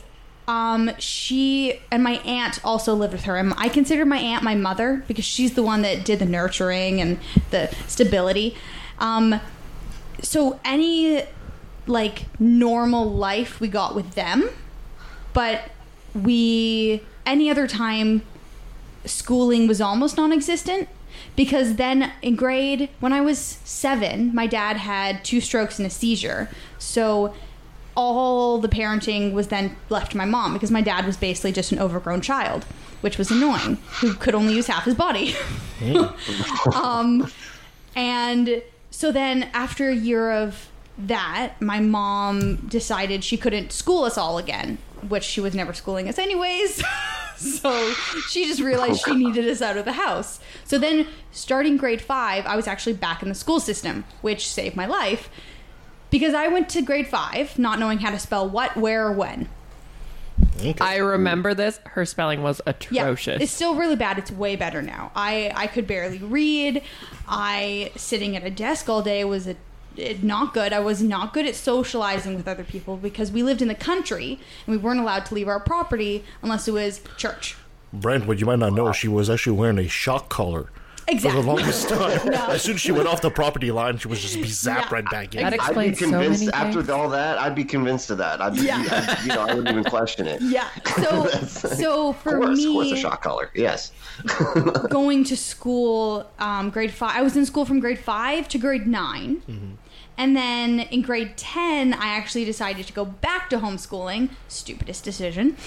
Um, 0.48 0.92
she 1.00 1.82
and 1.90 2.04
my 2.04 2.18
aunt 2.24 2.60
also 2.64 2.94
lived 2.94 3.14
with 3.14 3.24
her, 3.24 3.36
and 3.36 3.54
I 3.58 3.68
consider 3.68 4.06
my 4.06 4.20
aunt 4.20 4.44
my 4.44 4.54
mother 4.54 5.04
because 5.08 5.26
she's 5.26 5.56
the 5.56 5.64
one 5.64 5.82
that 5.82 6.06
did 6.06 6.20
the 6.20 6.26
nurturing 6.26 7.02
and 7.02 7.18
the 7.50 7.74
stability. 7.88 8.56
Um, 9.00 9.42
so 10.22 10.60
any 10.64 11.24
like 11.88 12.26
normal 12.40 13.12
life 13.12 13.60
we 13.60 13.68
got 13.70 13.96
with 13.96 14.14
them, 14.14 14.48
but 15.34 15.72
we 16.16 17.04
any 17.26 17.50
other 17.50 17.68
time 17.68 18.22
schooling 19.06 19.68
was 19.68 19.82
almost 19.82 20.18
non-existent. 20.18 20.90
Because 21.36 21.76
then 21.76 22.12
in 22.22 22.36
grade 22.36 22.90
when 23.00 23.12
i 23.12 23.22
was 23.22 23.40
seven 23.64 24.34
my 24.34 24.48
dad 24.48 24.78
had 24.78 25.24
two 25.24 25.42
strokes 25.42 25.80
and 25.80 25.86
a 25.86 25.90
seizure. 25.90 26.50
So 26.80 27.34
all 27.96 28.60
the 28.60 28.68
parenting 28.68 29.32
was 29.32 29.48
then 29.48 29.76
left 29.90 30.12
to 30.12 30.18
my 30.18 30.26
mom 30.26 30.54
because 30.54 30.72
my 30.72 30.82
dad 30.82 31.06
was 31.06 31.16
basically 31.18 31.52
just 31.54 31.72
an 31.72 31.80
overgrown 31.80 32.22
child 32.22 32.66
which 33.02 33.18
was 33.18 33.32
annoying 33.32 33.78
who 34.02 34.14
could 34.14 34.34
only 34.34 34.54
use 34.56 34.68
half 34.68 34.86
his 34.86 34.96
body. 34.96 35.36
Um, 36.74 37.32
and 37.96 38.64
so 38.92 39.12
then 39.12 39.50
after 39.54 39.90
a 39.90 39.96
year 39.96 40.32
of 40.32 40.70
that 40.98 41.62
my 41.62 41.80
mom 41.80 42.56
decided 42.68 43.24
she 43.24 43.38
couldn't 43.38 43.72
school 43.72 44.06
us 44.06 44.18
all 44.18 44.38
again 44.38 44.78
which 45.10 45.24
she 45.24 45.42
was 45.42 45.56
never 45.56 45.74
schooling 45.74 46.08
us 46.08 46.18
anyways 46.18 46.84
so 47.38 47.92
she 48.30 48.46
just 48.46 48.62
realized 48.62 49.02
she 49.04 49.12
oh, 49.12 49.16
needed 49.16 49.48
us 49.48 49.62
out 49.62 49.78
of 49.78 49.86
the 49.86 49.94
house 49.94 50.40
so 50.64 50.78
then 50.78 51.08
starting 51.32 51.78
grade 51.78 52.02
five 52.02 52.46
i 52.46 52.56
was 52.56 52.68
actually 52.68 52.94
back 52.94 53.22
in 53.22 53.30
the 53.30 53.36
school 53.36 53.60
system 53.60 54.06
which 54.22 54.48
saved 54.48 54.76
my 54.76 54.86
life 54.86 55.30
because 56.10 56.34
i 56.34 56.48
went 56.48 56.70
to 56.70 56.82
grade 56.82 57.08
five 57.08 57.58
not 57.60 57.80
knowing 57.80 58.00
how 58.00 58.12
to 58.12 58.20
spell 58.20 58.48
what 58.48 58.76
where 58.76 59.08
or 59.08 59.12
when 59.12 59.50
I 60.82 60.98
remember 60.98 61.54
this. 61.54 61.80
Her 61.86 62.06
spelling 62.06 62.44
was 62.44 62.62
atrocious. 62.66 63.40
yeah, 63.40 63.44
it's 63.44 63.52
still 63.52 63.76
really 63.76 63.96
bad. 63.96 64.18
It's 64.18 64.32
way 64.32 64.56
better 64.56 64.82
now. 64.82 65.12
I 65.16 65.52
I 65.56 65.68
could 65.68 65.88
barely 65.88 66.18
read. 66.18 66.82
I 67.28 67.92
sitting 67.96 68.36
at 68.36 68.44
a 68.44 68.50
desk 68.50 68.90
all 68.90 69.02
day 69.02 69.24
was 69.24 69.48
a 69.48 69.52
it, 69.52 69.58
not 70.24 70.54
good. 70.54 70.74
I 70.74 70.80
was 70.80 71.02
not 71.02 71.34
good 71.34 71.46
at 71.46 71.56
socializing 71.56 72.36
with 72.36 72.48
other 72.48 72.64
people 72.64 72.98
because 72.98 73.32
we 73.32 73.44
lived 73.44 73.62
in 73.62 73.68
the 73.68 73.76
country 73.76 74.40
and 74.66 74.76
we 74.76 74.78
weren't 74.78 75.00
allowed 75.00 75.26
to 75.28 75.34
leave 75.36 75.48
our 75.48 75.60
property 75.60 76.24
unless 76.42 76.68
it 76.68 76.72
was 76.72 77.02
church. 77.18 77.56
Brent, 77.94 78.26
what 78.28 78.40
you 78.40 78.46
might 78.46 78.60
not 78.60 78.74
know, 78.74 78.92
she 78.92 79.08
was 79.08 79.30
actually 79.30 79.58
wearing 79.58 79.80
a 79.80 79.88
shock 79.88 80.30
collar. 80.30 80.70
Exactly. 81.08 81.40
For 81.40 81.46
the 81.46 81.52
longest 81.52 81.88
time. 81.88 82.20
No. 82.32 82.48
As 82.48 82.64
soon 82.64 82.74
as 82.74 82.82
she 82.82 82.92
went 82.92 83.08
off 83.08 83.22
the 83.22 83.30
property 83.30 83.70
line, 83.72 84.00
she 84.00 84.08
was 84.08 84.20
just 84.20 84.36
be 84.38 84.42
zapped 84.46 84.90
right 84.90 85.06
back 85.12 85.36
in. 85.36 85.46
I'd 85.46 85.76
be 85.76 85.92
convinced 85.96 86.50
after 86.52 86.92
all 86.92 87.10
that. 87.10 87.38
I'd 87.38 87.54
be 87.54 87.64
convinced 87.64 88.10
of 88.10 88.18
that. 88.18 88.42
I'd 88.42 88.56
be, 88.56 88.62
Yeah. 88.62 88.80
I'd- 88.90 89.22
you 89.22 89.36
know, 89.36 89.42
I 89.42 89.54
wouldn't 89.54 89.70
even 89.70 89.84
question 89.84 90.26
it. 90.26 90.42
Yeah. 90.42 90.68
So 90.98 91.28
so 91.48 92.14
for 92.14 92.38
of 92.38 92.44
course, 92.46 92.58
me 92.58 92.66
of 92.66 92.72
course, 92.74 92.92
a 92.94 92.98
shock 92.98 93.22
collar. 93.22 93.52
Yes. 93.54 93.92
going 94.90 95.24
to 95.26 95.38
school 95.38 96.26
um, 96.40 96.70
grade 96.70 96.92
five 96.92 97.16
i 97.18 97.22
was 97.22 97.36
in 97.36 97.46
school 97.46 97.66
from 97.66 97.80
grade 97.82 98.00
five 98.00 98.48
to 98.48 98.58
grade 98.58 98.88
9 98.88 99.78
and 100.18 100.36
then 100.36 100.80
in 100.80 101.02
grade 101.02 101.36
10 101.38 101.94
i 101.94 102.08
actually 102.08 102.46
decided 102.46 102.86
to 102.88 102.94
go 102.94 103.06
back 103.06 103.50
to 103.50 103.58
homeschooling. 103.58 104.30
Stupidest 104.48 105.04
decision. 105.04 105.58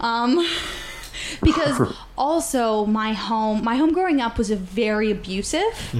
Um, 0.00 0.46
because 1.42 1.94
also 2.18 2.86
my 2.86 3.12
home 3.12 3.64
my 3.64 3.76
home 3.76 3.92
growing 3.92 4.20
up 4.20 4.38
was 4.38 4.50
a 4.50 4.56
very 4.56 5.10
abusive. 5.10 5.94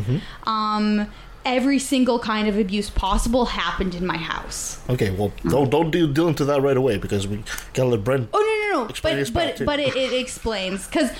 Um, 0.46 1.10
every 1.44 1.78
single 1.78 2.18
kind 2.18 2.48
of 2.48 2.58
abuse 2.58 2.90
possible 2.90 3.46
happened 3.46 3.94
in 3.94 4.04
my 4.06 4.16
house. 4.16 4.80
Okay, 4.88 5.10
well, 5.10 5.32
don't 5.48 5.70
don't 5.70 5.90
deal, 5.90 6.08
deal 6.08 6.28
into 6.28 6.44
that 6.44 6.60
right 6.60 6.76
away 6.76 6.98
because 6.98 7.26
we 7.26 7.42
gotta 7.72 7.90
let 7.90 8.04
Brent. 8.04 8.28
oh 8.32 8.38
no 8.38 8.78
no 8.78 8.82
no. 8.82 8.88
Explain 8.88 9.24
but 9.32 9.58
but 9.58 9.66
but 9.66 9.80
it, 9.80 9.96
it 9.96 10.12
explains. 10.12 10.86
Because 10.86 11.10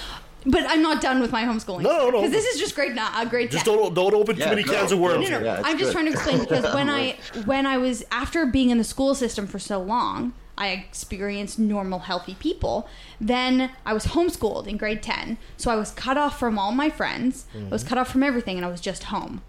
but 0.46 0.64
I'm 0.68 0.80
not 0.82 1.02
done 1.02 1.20
with 1.20 1.32
my 1.32 1.42
homeschooling. 1.42 1.82
No, 1.82 1.90
no, 1.98 2.10
no. 2.10 2.20
Because 2.20 2.30
this 2.32 2.46
is 2.46 2.60
just 2.60 2.74
grade 2.74 2.94
not 2.94 3.14
uh, 3.14 3.24
grade. 3.28 3.50
Just 3.50 3.64
10. 3.64 3.74
don't 3.76 3.94
don't 3.94 4.14
open 4.14 4.36
too 4.36 4.46
many 4.46 4.62
go. 4.62 4.72
cans 4.72 4.92
of 4.92 4.98
worms. 4.98 5.28
No, 5.28 5.40
no, 5.40 5.44
Yeah, 5.44 5.62
I'm 5.64 5.78
just 5.78 5.90
good. 5.90 5.92
trying 5.92 6.06
to 6.06 6.12
explain 6.12 6.38
because 6.40 6.74
when 6.74 6.88
I 6.88 7.16
when 7.44 7.66
I 7.66 7.76
was 7.78 8.04
after 8.10 8.46
being 8.46 8.70
in 8.70 8.78
the 8.78 8.84
school 8.84 9.14
system 9.14 9.46
for 9.46 9.58
so 9.58 9.80
long, 9.82 10.32
I 10.56 10.68
experienced 10.68 11.58
normal, 11.58 12.00
healthy 12.00 12.34
people. 12.38 12.88
Then 13.20 13.70
I 13.84 13.92
was 13.92 14.06
homeschooled 14.06 14.66
in 14.66 14.76
grade 14.76 15.02
ten, 15.02 15.36
so 15.56 15.70
I 15.70 15.76
was 15.76 15.90
cut 15.90 16.16
off 16.16 16.38
from 16.38 16.58
all 16.58 16.72
my 16.72 16.90
friends. 16.90 17.46
I 17.54 17.68
was 17.68 17.84
cut 17.84 17.98
off 17.98 18.10
from 18.10 18.22
everything, 18.22 18.56
and 18.56 18.64
I 18.64 18.70
was 18.70 18.80
just 18.80 19.04
home 19.04 19.42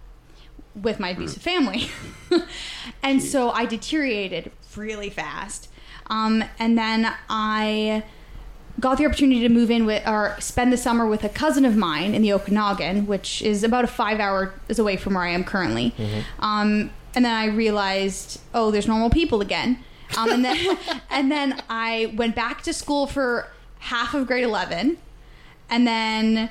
with 0.76 1.00
my 1.00 1.10
abusive 1.10 1.42
family. 1.42 1.90
and 3.04 3.22
so 3.24 3.50
I 3.50 3.66
deteriorated 3.66 4.52
really 4.76 5.10
fast. 5.10 5.70
Um, 6.10 6.44
and 6.60 6.78
then 6.78 7.14
I 7.30 8.04
got 8.80 8.98
the 8.98 9.06
opportunity 9.06 9.42
to 9.42 9.50
move 9.50 9.72
in 9.72 9.86
with 9.86 10.08
or 10.08 10.36
spend 10.40 10.72
the 10.72 10.78
summer 10.78 11.06
with 11.08 11.24
a 11.24 11.30
cousin 11.30 11.66
of 11.66 11.76
mine 11.76 12.14
in 12.14 12.22
the 12.22 12.32
Okanagan, 12.34 13.08
which 13.08 13.42
is 13.42 13.64
about 13.64 13.84
a 13.84 13.88
five 13.88 14.20
hours 14.20 14.78
away 14.80 14.98
from 14.98 15.16
where 15.16 15.24
I 15.24 15.30
am 15.30 15.44
currently. 15.44 15.94
Um, 16.40 16.92
and 17.16 17.26
then 17.26 17.34
I 17.34 17.46
realized, 17.46 18.40
oh, 18.54 18.70
there's 18.70 18.88
normal 18.88 19.10
people 19.10 19.42
again. 19.42 19.84
Um, 20.16 20.30
and 20.30 20.46
then 20.46 20.78
and 21.10 21.32
then 21.32 21.62
I 21.70 22.14
went 22.16 22.36
back 22.36 22.62
to 22.64 22.74
school 22.74 23.08
for 23.08 23.48
half 23.80 24.14
of 24.14 24.28
grade 24.28 24.44
eleven, 24.44 24.98
and 25.70 25.86
then 25.88 26.50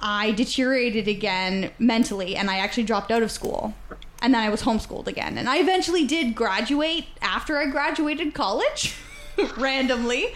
I 0.00 0.32
deteriorated 0.32 1.08
again 1.08 1.70
mentally, 1.78 2.36
and 2.36 2.50
I 2.50 2.58
actually 2.58 2.82
dropped 2.82 3.10
out 3.10 3.22
of 3.22 3.30
school. 3.30 3.74
And 4.20 4.32
then 4.34 4.42
I 4.42 4.48
was 4.48 4.62
homeschooled 4.62 5.06
again. 5.06 5.36
And 5.36 5.48
I 5.50 5.58
eventually 5.58 6.06
did 6.06 6.34
graduate 6.34 7.06
after 7.20 7.58
I 7.58 7.66
graduated 7.66 8.32
college, 8.32 8.94
randomly. 9.56 10.34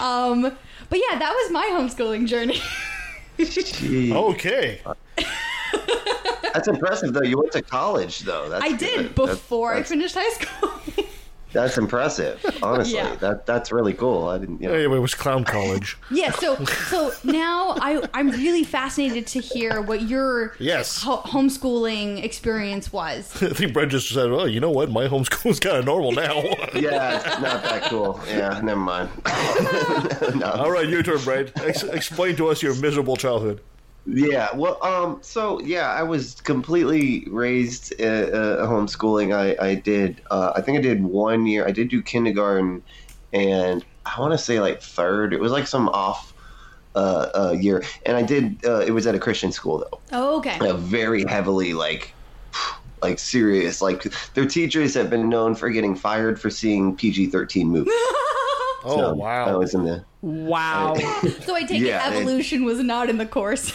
Um, 0.00 0.42
but 0.42 1.00
yeah, 1.10 1.18
that 1.18 1.32
was 1.32 1.50
my 1.50 1.66
homeschooling 1.72 2.26
journey. 2.26 2.60
Okay. 4.12 4.80
That's 6.52 6.68
impressive, 6.68 7.12
though. 7.14 7.22
You 7.22 7.38
went 7.38 7.52
to 7.52 7.62
college, 7.62 8.20
though. 8.20 8.48
That's 8.50 8.62
I 8.62 8.70
good. 8.70 8.78
did 8.78 9.14
That's- 9.14 9.36
before 9.36 9.72
I 9.72 9.76
that's, 9.76 9.90
finished 9.90 10.14
high 10.18 10.30
school. 10.30 10.70
That's 11.52 11.76
impressive. 11.78 12.44
Honestly, 12.62 12.94
Yeah. 12.96 13.14
that 13.16 13.46
that's 13.46 13.70
really 13.72 13.92
cool. 13.92 14.28
I 14.28 14.38
didn't. 14.38 14.60
You 14.62 14.68
know, 14.68 14.74
Anyway, 14.74 14.96
it 14.96 15.00
was 15.00 15.14
clown 15.14 15.44
college. 15.44 15.96
yeah, 16.10 16.30
so 16.32 16.62
so 16.64 17.12
now 17.24 17.76
I 17.80 18.02
I'm 18.14 18.30
really 18.30 18.64
fascinated 18.64 19.26
to 19.28 19.40
hear 19.40 19.80
what 19.82 20.02
your 20.02 20.54
Yes. 20.58 21.02
ho- 21.02 21.22
homeschooling 21.24 22.22
experience 22.24 22.92
was. 22.92 23.30
I 23.42 23.50
think 23.50 23.72
Brent 23.72 23.90
just 23.90 24.08
said, 24.08 24.30
"Well, 24.30 24.48
you 24.48 24.60
know 24.60 24.70
what? 24.70 24.90
My 24.90 25.06
homeschool's 25.08 25.60
kind 25.66 25.76
of 25.76 25.84
normal 25.84 26.12
now." 26.12 26.42
yeah, 26.74 27.16
it's 27.18 27.40
not 27.40 27.62
that 27.62 27.82
cool. 27.84 28.18
Yeah, 28.26 28.60
never 28.62 28.80
mind. 28.80 29.08
All 30.44 30.70
right, 30.70 30.88
your 30.88 31.02
turn, 31.02 31.18
Brent. 31.24 31.52
Ex- 31.60 31.82
explain 31.82 32.36
to 32.36 32.48
us 32.48 32.62
your 32.62 32.74
miserable 32.76 33.16
childhood. 33.16 33.60
Yeah, 34.04 34.48
well, 34.56 34.82
um, 34.84 35.18
so 35.22 35.60
yeah, 35.60 35.88
I 35.90 36.02
was 36.02 36.40
completely 36.40 37.24
raised 37.30 37.92
uh, 38.00 38.04
uh, 38.04 38.66
homeschooling. 38.66 39.32
I 39.34 39.56
I 39.64 39.74
did, 39.76 40.20
uh, 40.30 40.52
I 40.56 40.60
think 40.60 40.78
I 40.78 40.80
did 40.80 41.04
one 41.04 41.46
year. 41.46 41.66
I 41.66 41.70
did 41.70 41.88
do 41.88 42.02
kindergarten, 42.02 42.82
and 43.32 43.84
I 44.04 44.18
want 44.20 44.32
to 44.32 44.38
say 44.38 44.58
like 44.60 44.82
third. 44.82 45.32
It 45.32 45.40
was 45.40 45.52
like 45.52 45.68
some 45.68 45.88
off 45.90 46.34
uh, 46.96 47.28
uh, 47.34 47.56
year, 47.58 47.84
and 48.04 48.16
I 48.16 48.22
did. 48.22 48.64
Uh, 48.66 48.80
it 48.80 48.90
was 48.90 49.06
at 49.06 49.14
a 49.14 49.20
Christian 49.20 49.52
school 49.52 49.78
though. 49.78 50.00
Oh, 50.10 50.38
okay. 50.38 50.58
a 50.68 50.74
very 50.74 51.24
heavily 51.24 51.72
like 51.72 52.12
like 53.02 53.18
serious 53.18 53.80
like 53.82 54.04
their 54.34 54.46
teachers 54.46 54.94
have 54.94 55.10
been 55.10 55.28
known 55.28 55.54
for 55.54 55.70
getting 55.70 55.94
fired 55.96 56.40
for 56.40 56.50
seeing 56.50 56.96
PG-13 56.96 57.66
movies. 57.66 57.92
Oh 58.84 58.96
So, 58.96 59.14
wow! 59.14 59.44
I 59.46 59.54
was 59.54 59.74
in 59.74 59.84
the 59.84 60.04
Wow. 60.22 60.96
So 61.46 61.54
I 61.54 61.62
take 61.62 61.80
Yeah, 61.82 62.04
it 62.04 62.10
they- 62.10 62.16
evolution 62.22 62.64
was 62.64 62.80
not 62.80 63.08
in 63.08 63.18
the 63.18 63.26
course. 63.26 63.72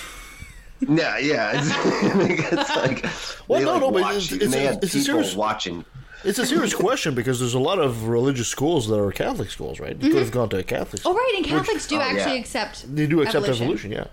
Yeah 0.82 1.17
yeah 1.17 1.51
it's, 1.55 2.51
it's 2.53 2.75
like 2.75 3.05
Well, 3.47 3.59
they, 3.59 3.65
no, 3.65 3.71
like, 3.73 3.82
no, 3.82 3.91
but 3.91 4.01
it's- 4.15 4.32
it's 4.32 4.53
they 4.53 4.65
a- 4.65 4.73
had 4.73 4.84
it's 4.84 4.93
a 4.93 5.01
serious- 5.01 5.36
watching 5.36 5.86
It's 6.23 6.39
a 6.39 6.45
serious 6.45 6.73
question 6.73 7.15
because 7.15 7.39
there's 7.39 7.53
a 7.53 7.59
lot 7.59 7.80
of 7.80 8.07
religious 8.07 8.47
schools 8.47 8.88
that 8.88 8.99
are 8.99 9.11
Catholic 9.11 9.49
schools, 9.51 9.80
right? 9.80 9.91
You 9.91 9.97
could 9.97 10.09
mm-hmm. 10.09 10.17
have 10.19 10.32
gone 10.32 10.49
to 10.49 10.57
a 10.57 10.63
Catholic. 10.63 11.01
School, 11.01 11.13
Oh, 11.13 11.15
right, 11.15 11.34
and 11.38 11.45
Catholics 11.45 11.88
do 11.88 11.97
oh, 11.97 12.01
actually 12.01 12.34
yeah. 12.36 12.41
accept. 12.41 12.95
They 12.95 13.05
do 13.07 13.21
accept 13.21 13.45
evolution. 13.45 13.63
evolution, 13.63 13.91
yeah. 13.91 14.07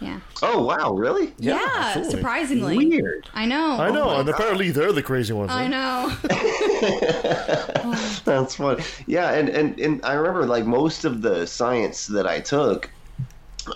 Yeah. 0.00 0.20
oh 0.42 0.64
wow 0.64 0.92
really 0.94 1.34
Yeah, 1.38 1.62
absolutely. 1.76 2.10
surprisingly. 2.16 2.76
weird 2.78 3.28
I 3.34 3.44
know. 3.44 3.76
I 3.76 3.88
oh, 3.88 3.92
know, 3.92 4.06
my 4.06 4.20
and 4.20 4.28
apparently 4.30 4.70
they're 4.70 4.92
the 4.94 5.02
crazy 5.02 5.34
ones. 5.34 5.50
I 5.52 5.64
huh? 5.64 5.68
know. 5.68 6.16
that's 8.24 8.54
funny 8.54 8.82
yeah 9.06 9.32
and, 9.32 9.50
and 9.50 9.78
and 9.78 10.00
I 10.02 10.14
remember 10.14 10.46
like 10.46 10.64
most 10.64 11.04
of 11.04 11.20
the 11.20 11.46
science 11.46 12.06
that 12.06 12.26
I 12.26 12.40
took 12.40 12.90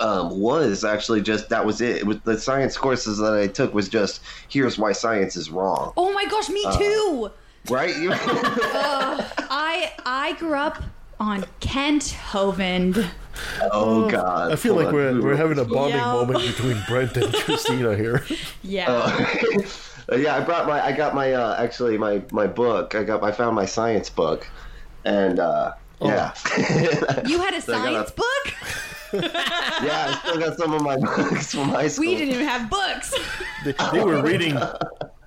um, 0.00 0.38
was 0.40 0.84
actually 0.84 1.20
just 1.22 1.48
that 1.50 1.64
was 1.64 1.80
it. 1.80 1.96
It 1.96 2.06
was 2.06 2.18
the 2.20 2.38
science 2.38 2.76
courses 2.76 3.18
that 3.18 3.34
I 3.34 3.46
took 3.46 3.74
was 3.74 3.88
just 3.88 4.20
here's 4.48 4.78
why 4.78 4.92
science 4.92 5.36
is 5.36 5.50
wrong, 5.50 5.92
Oh 5.96 6.12
my 6.12 6.24
gosh, 6.26 6.48
me 6.48 6.62
Uh, 6.66 6.78
too. 6.78 7.30
right? 7.70 7.96
You- 7.96 8.12
I 8.88 9.92
I 10.04 10.32
grew 10.38 10.54
up 10.54 10.82
on 11.20 11.44
Kent 11.60 12.16
Hovind. 12.30 13.08
oh 13.72 14.08
god, 14.10 14.52
I 14.52 14.56
feel 14.56 14.74
Hold 14.74 14.84
like 14.86 14.94
on. 14.94 14.94
we're 14.94 15.22
we're 15.22 15.36
having 15.36 15.58
a 15.58 15.64
this? 15.64 15.72
bonding 15.72 15.96
Yeah. 15.98 16.12
moment 16.12 16.40
between 16.46 16.82
Brent 16.88 17.16
and 17.16 17.32
Kristina 17.46 17.96
here. 17.96 18.24
Yeah. 18.62 19.26
Uh, 20.12 20.16
yeah, 20.16 20.36
I 20.36 20.40
brought 20.40 20.66
my 20.66 20.84
I 20.84 20.92
got 20.92 21.14
my 21.14 21.32
uh, 21.32 21.56
actually 21.58 21.96
my 21.96 22.22
my 22.30 22.46
book. 22.46 22.94
I 22.94 23.04
got 23.04 23.24
I 23.24 23.32
found 23.32 23.56
my 23.56 23.64
science 23.64 24.10
book, 24.10 24.46
and 25.06 25.40
uh, 25.40 25.72
Yeah. 26.02 26.34
You 27.24 27.40
had 27.40 27.54
a 27.54 27.62
So 27.62 27.72
I 27.72 27.90
got 27.90 28.08
science 28.08 28.10
book? 28.10 28.54
yeah, 29.22 30.06
I 30.08 30.20
still 30.22 30.38
got 30.38 30.56
some 30.56 30.72
of 30.72 30.82
my 30.82 30.96
books 30.96 31.54
from 31.54 31.68
high 31.68 31.88
school. 31.88 32.06
We 32.06 32.16
didn't 32.16 32.34
even 32.34 32.46
have 32.46 32.70
books. 32.70 33.14
They, 33.64 33.74
they 33.92 34.04
were 34.04 34.22
reading 34.30 34.58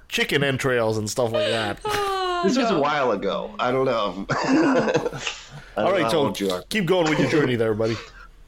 chicken 0.07 0.43
entrails 0.43 0.97
and 0.97 1.09
stuff 1.09 1.31
like 1.31 1.47
that. 1.47 1.79
This 2.43 2.55
was 2.55 2.69
a 2.69 2.77
while 2.79 3.13
ago. 3.13 3.49
I 3.57 3.71
don't 3.71 3.85
know. 3.85 4.27
I 4.29 5.21
All 5.75 5.91
don't 5.91 6.01
know 6.01 6.33
so 6.33 6.45
you 6.45 6.51
are. 6.51 6.61
keep 6.69 6.85
going 6.85 7.09
with 7.09 7.19
your 7.19 7.31
journey 7.31 7.55
there, 7.55 7.73
buddy. 7.73 7.97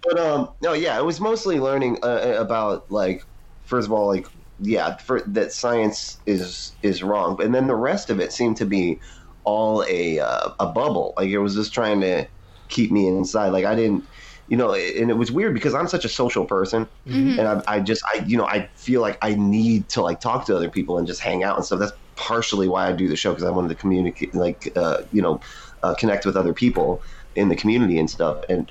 But 0.03 0.19
um, 0.19 0.49
no, 0.61 0.73
yeah, 0.73 0.97
it 0.99 1.03
was 1.03 1.19
mostly 1.19 1.59
learning 1.59 1.97
uh, 2.03 2.35
about 2.37 2.91
like, 2.91 3.25
first 3.65 3.87
of 3.87 3.91
all, 3.91 4.05
like, 4.05 4.27
yeah, 4.59 4.97
for, 4.97 5.21
that 5.21 5.51
science 5.51 6.19
is 6.27 6.73
is 6.83 7.01
wrong, 7.01 7.41
and 7.41 7.53
then 7.53 7.65
the 7.65 7.75
rest 7.75 8.11
of 8.11 8.19
it 8.19 8.31
seemed 8.31 8.57
to 8.57 8.65
be 8.65 8.99
all 9.43 9.83
a 9.87 10.19
uh, 10.19 10.49
a 10.59 10.67
bubble. 10.67 11.13
Like 11.17 11.29
it 11.29 11.39
was 11.39 11.55
just 11.55 11.73
trying 11.73 12.01
to 12.01 12.27
keep 12.67 12.91
me 12.91 13.07
inside. 13.07 13.49
Like 13.49 13.65
I 13.65 13.75
didn't, 13.75 14.05
you 14.49 14.57
know, 14.57 14.73
and 14.73 15.09
it 15.09 15.17
was 15.17 15.31
weird 15.31 15.53
because 15.53 15.73
I'm 15.75 15.87
such 15.87 16.05
a 16.05 16.09
social 16.09 16.45
person, 16.45 16.89
Mm-hmm. 17.07 17.39
and 17.39 17.47
I, 17.47 17.75
I 17.75 17.79
just, 17.79 18.01
I, 18.13 18.23
you 18.25 18.37
know, 18.37 18.45
I 18.45 18.69
feel 18.75 19.01
like 19.01 19.17
I 19.21 19.35
need 19.35 19.89
to 19.89 20.01
like 20.01 20.19
talk 20.19 20.45
to 20.47 20.55
other 20.55 20.69
people 20.69 20.97
and 20.97 21.07
just 21.07 21.21
hang 21.21 21.43
out 21.43 21.55
and 21.55 21.65
stuff. 21.65 21.79
That's 21.79 21.93
partially 22.15 22.67
why 22.67 22.87
I 22.87 22.93
do 22.93 23.07
the 23.07 23.15
show 23.15 23.31
because 23.31 23.45
I 23.45 23.51
wanted 23.51 23.69
to 23.69 23.75
communicate, 23.75 24.35
like, 24.35 24.71
uh, 24.75 25.03
you 25.11 25.21
know, 25.21 25.39
uh, 25.83 25.93
connect 25.95 26.25
with 26.25 26.35
other 26.35 26.53
people 26.53 27.01
in 27.35 27.49
the 27.49 27.55
community 27.55 27.97
and 27.99 28.09
stuff, 28.09 28.43
and 28.49 28.69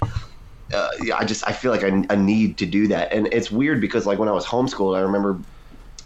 uh, 0.75 0.89
yeah, 1.01 1.17
I 1.17 1.25
just 1.25 1.47
I 1.49 1.53
feel 1.53 1.71
like 1.71 1.85
I, 1.85 2.05
I 2.11 2.17
need 2.17 2.59
to 2.59 2.67
do 2.67 2.89
that, 2.89 3.13
and 3.13 3.29
it's 3.33 3.51
weird 3.51 3.81
because 3.81 4.05
like 4.07 4.19
when 4.19 4.29
I 4.29 4.33
was 4.33 4.45
homeschooled, 4.47 4.97
I 4.97 5.01
remember 5.01 5.41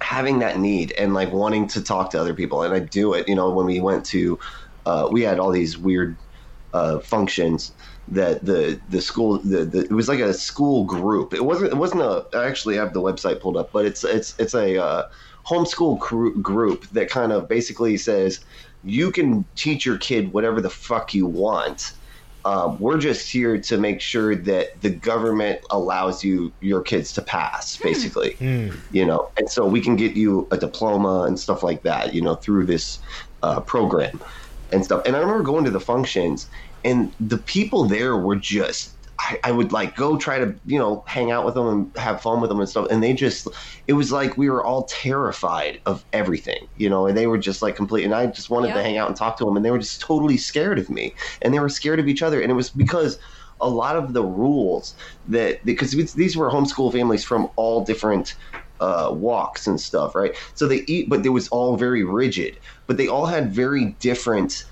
having 0.03 0.41
that 0.41 0.59
need 0.59 0.93
and 0.99 1.15
like 1.15 1.33
wanting 1.33 1.67
to 1.69 1.83
talk 1.83 2.11
to 2.11 2.21
other 2.21 2.35
people, 2.35 2.63
and 2.63 2.75
I 2.75 2.81
do 2.81 3.15
it. 3.15 3.29
You 3.29 3.35
know, 3.35 3.51
when 3.51 3.67
we 3.67 3.81
went 3.81 4.05
to, 4.07 4.39
uh, 4.87 5.09
we 5.11 5.23
had 5.23 5.39
all 5.39 5.51
these 5.51 5.79
weird 5.79 6.19
uh, 6.73 7.01
functions 7.01 7.73
that 8.09 8.45
the 8.45 8.81
the 8.89 9.01
school 9.01 9.41
the, 9.43 9.65
the 9.65 9.81
it 9.85 9.93
was 9.93 10.09
like 10.09 10.21
a 10.21 10.35
school 10.35 10.85
group. 10.85 11.33
It 11.33 11.45
wasn't 11.45 11.73
it 11.73 11.77
wasn't 11.77 12.03
a. 12.03 12.27
I 12.35 12.47
actually 12.47 12.77
have 12.77 12.93
the 12.93 13.01
website 13.01 13.41
pulled 13.41 13.57
up, 13.57 13.71
but 13.73 13.85
it's 13.85 14.05
it's 14.05 14.35
it's 14.39 14.55
a 14.55 14.83
uh, 14.83 15.05
homeschool 15.47 16.01
cru- 16.01 16.41
group 16.41 16.89
that 16.91 17.11
kind 17.11 17.33
of 17.33 17.49
basically 17.49 17.97
says 17.97 18.41
you 18.83 19.11
can 19.11 19.45
teach 19.55 19.87
your 19.87 19.99
kid 19.99 20.33
whatever 20.33 20.61
the 20.61 20.71
fuck 20.71 21.15
you 21.15 21.27
want 21.27 21.93
um, 22.45 22.77
we're 22.81 22.99
just 22.99 23.31
here 23.31 23.61
to 23.61 23.79
make 23.79 24.01
sure 24.01 24.35
that 24.35 24.81
the 24.81 24.91
government 24.91 25.61
allows 25.71 26.25
you 26.25 26.53
your 26.61 26.83
kids 26.83 27.13
to 27.13 27.23
pass 27.23 27.79
basically 27.83 28.37
you 28.91 29.05
know 29.07 29.29
and 29.39 29.49
so 29.49 29.67
we 29.67 29.81
can 29.81 29.97
get 29.97 30.17
you 30.17 30.49
a 30.51 30.57
diploma 30.59 31.23
and 31.23 31.39
stuff 31.39 31.63
like 31.63 31.83
that 31.83 32.15
you 32.15 32.21
know 32.21 32.35
through 32.37 32.67
this 32.67 32.99
uh, 33.43 33.61
program 33.61 34.21
and 34.73 34.85
stuff 34.85 35.03
and 35.07 35.17
i 35.17 35.19
remember 35.21 35.43
going 35.43 35.65
to 35.65 35.71
the 35.71 35.81
functions 35.81 36.49
and 36.85 37.15
the 37.21 37.39
people 37.39 37.85
there 37.85 38.17
were 38.17 38.37
just 38.37 38.97
I, 39.21 39.39
I 39.45 39.53
would 39.53 39.73
like 39.73 39.95
go 39.95 40.17
try 40.17 40.39
to 40.39 40.55
you 40.65 40.79
know 40.79 41.05
hang 41.07 41.31
out 41.31 41.45
with 41.45 41.55
them 41.55 41.69
and 41.69 41.97
have 41.97 42.21
fun 42.21 42.41
with 42.41 42.51
them 42.51 42.61
and 42.61 42.69
stuff 42.69 42.89
and 42.91 43.03
they 43.03 43.13
just 43.13 43.47
it 43.87 43.93
was 43.93 44.11
like 44.11 44.37
we 44.37 44.51
were 44.51 44.65
all 44.65 44.85
terrified 44.85 45.81
of 45.87 46.05
everything 46.13 46.67
you 46.75 46.89
know 46.89 47.07
and 47.07 47.17
they 47.17 47.27
were 47.27 47.39
just 47.39 47.63
like 47.63 47.77
complete 47.77 48.05
and 48.05 48.15
i 48.15 48.27
just 48.27 48.51
wanted 48.51 48.73
to 48.73 48.83
hang 48.83 48.97
out 48.97 49.09
and 49.09 49.17
talk 49.17 49.37
to 49.37 49.45
them 49.45 49.57
and 49.57 49.65
they 49.65 49.71
were 49.71 49.79
just 49.79 50.01
totally 50.01 50.37
scared 50.37 50.79
of 50.79 50.91
me 50.91 51.15
and 51.41 51.55
they 51.55 51.61
were 51.61 51.69
scared 51.69 52.01
of 52.01 52.09
each 52.09 52.23
other 52.23 52.41
and 52.41 52.51
it 52.51 52.55
was 52.55 52.71
because 52.71 53.19
a 53.61 53.69
lot 53.69 53.97
of 53.97 54.13
the 54.13 54.25
rules 54.25 54.95
that 55.25 55.65
because 55.65 55.93
these 56.15 56.37
were 56.37 56.51
homeschool 56.51 56.91
families 56.91 57.25
from 57.25 57.49
all 57.57 57.85
different 57.85 58.35
uh, 58.81 59.11
walks 59.13 59.69
and 59.69 59.81
stuff 59.81 60.17
right? 60.17 60.37
So 60.55 60.67
they 60.67 60.83
eat 60.89 61.09
but 61.09 61.25
it 61.25 61.29
was 61.29 61.47
all 61.49 61.77
very 61.77 62.03
rigid 62.03 62.59
but 62.89 62.97
they 62.97 63.07
all 63.07 63.27
had 63.27 63.55
very 63.55 63.97
different 64.01 64.65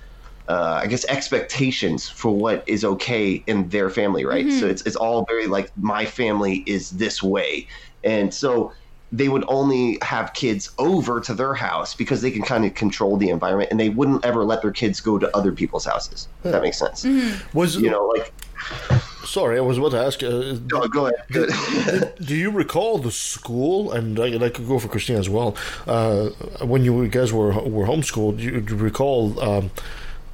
uh, 0.51 0.81
I 0.83 0.87
guess 0.89 1.05
expectations 1.05 2.09
for 2.09 2.35
what 2.35 2.65
is 2.67 2.85
okay 2.85 3.41
in 3.47 3.69
their 3.69 3.89
family, 3.89 4.25
right? 4.25 4.51
So 4.51 4.67
it's 4.67 4.83
it's 4.83 4.97
all 4.97 5.25
very 5.27 5.47
like 5.47 5.71
my 5.77 6.05
family 6.05 6.65
is 6.67 6.91
this 6.91 7.23
way, 7.23 7.69
and 8.03 8.35
so 8.35 8.73
they 9.13 9.29
would 9.29 9.45
only 9.47 9.99
have 10.03 10.33
kids 10.33 10.73
over 10.79 11.21
to 11.21 11.35
their 11.35 11.55
house 11.55 11.95
because 11.95 12.21
they 12.21 12.33
can 12.33 12.43
kind 12.43 12.65
of 12.65 12.75
control 12.75 13.17
the 13.17 13.29
environment, 13.29 13.71
and 13.71 13.79
they 13.79 13.91
wouldn't 13.91 14.25
ever 14.25 14.45
let 14.45 14.61
their 14.61 14.73
kids 14.73 15.01
go 15.01 15.19
to 15.21 15.37
other 15.37 15.53
people's 15.53 15.85
houses. 15.85 16.27
If 16.43 16.51
that 16.51 16.63
makes 16.63 16.79
sense. 16.79 17.07
Was 17.55 17.77
You 17.77 17.91
know, 17.91 18.07
like 18.07 18.33
sorry, 19.25 19.57
I 19.57 19.61
was 19.61 19.79
about 19.79 19.93
to 19.93 20.05
ask. 20.05 20.21
Uh, 20.25 20.57
oh, 20.75 20.89
go 20.89 21.07
ahead. 21.07 22.15
do 22.21 22.35
you 22.35 22.51
recall 22.51 22.99
the 22.99 23.13
school? 23.13 23.93
And 23.93 24.19
I, 24.19 24.35
I 24.47 24.51
could 24.51 24.67
go 24.67 24.81
for 24.81 24.89
Christine 24.89 25.17
as 25.17 25.29
well. 25.29 25.57
Uh, 25.87 26.31
when 26.73 26.85
you 26.85 27.07
guys 27.07 27.33
were 27.33 27.53
were 27.77 27.87
homeschooled, 27.87 28.39
do 28.39 28.43
you, 28.43 28.61
do 28.61 28.75
you 28.75 28.81
recall 28.81 29.39
um, 29.41 29.71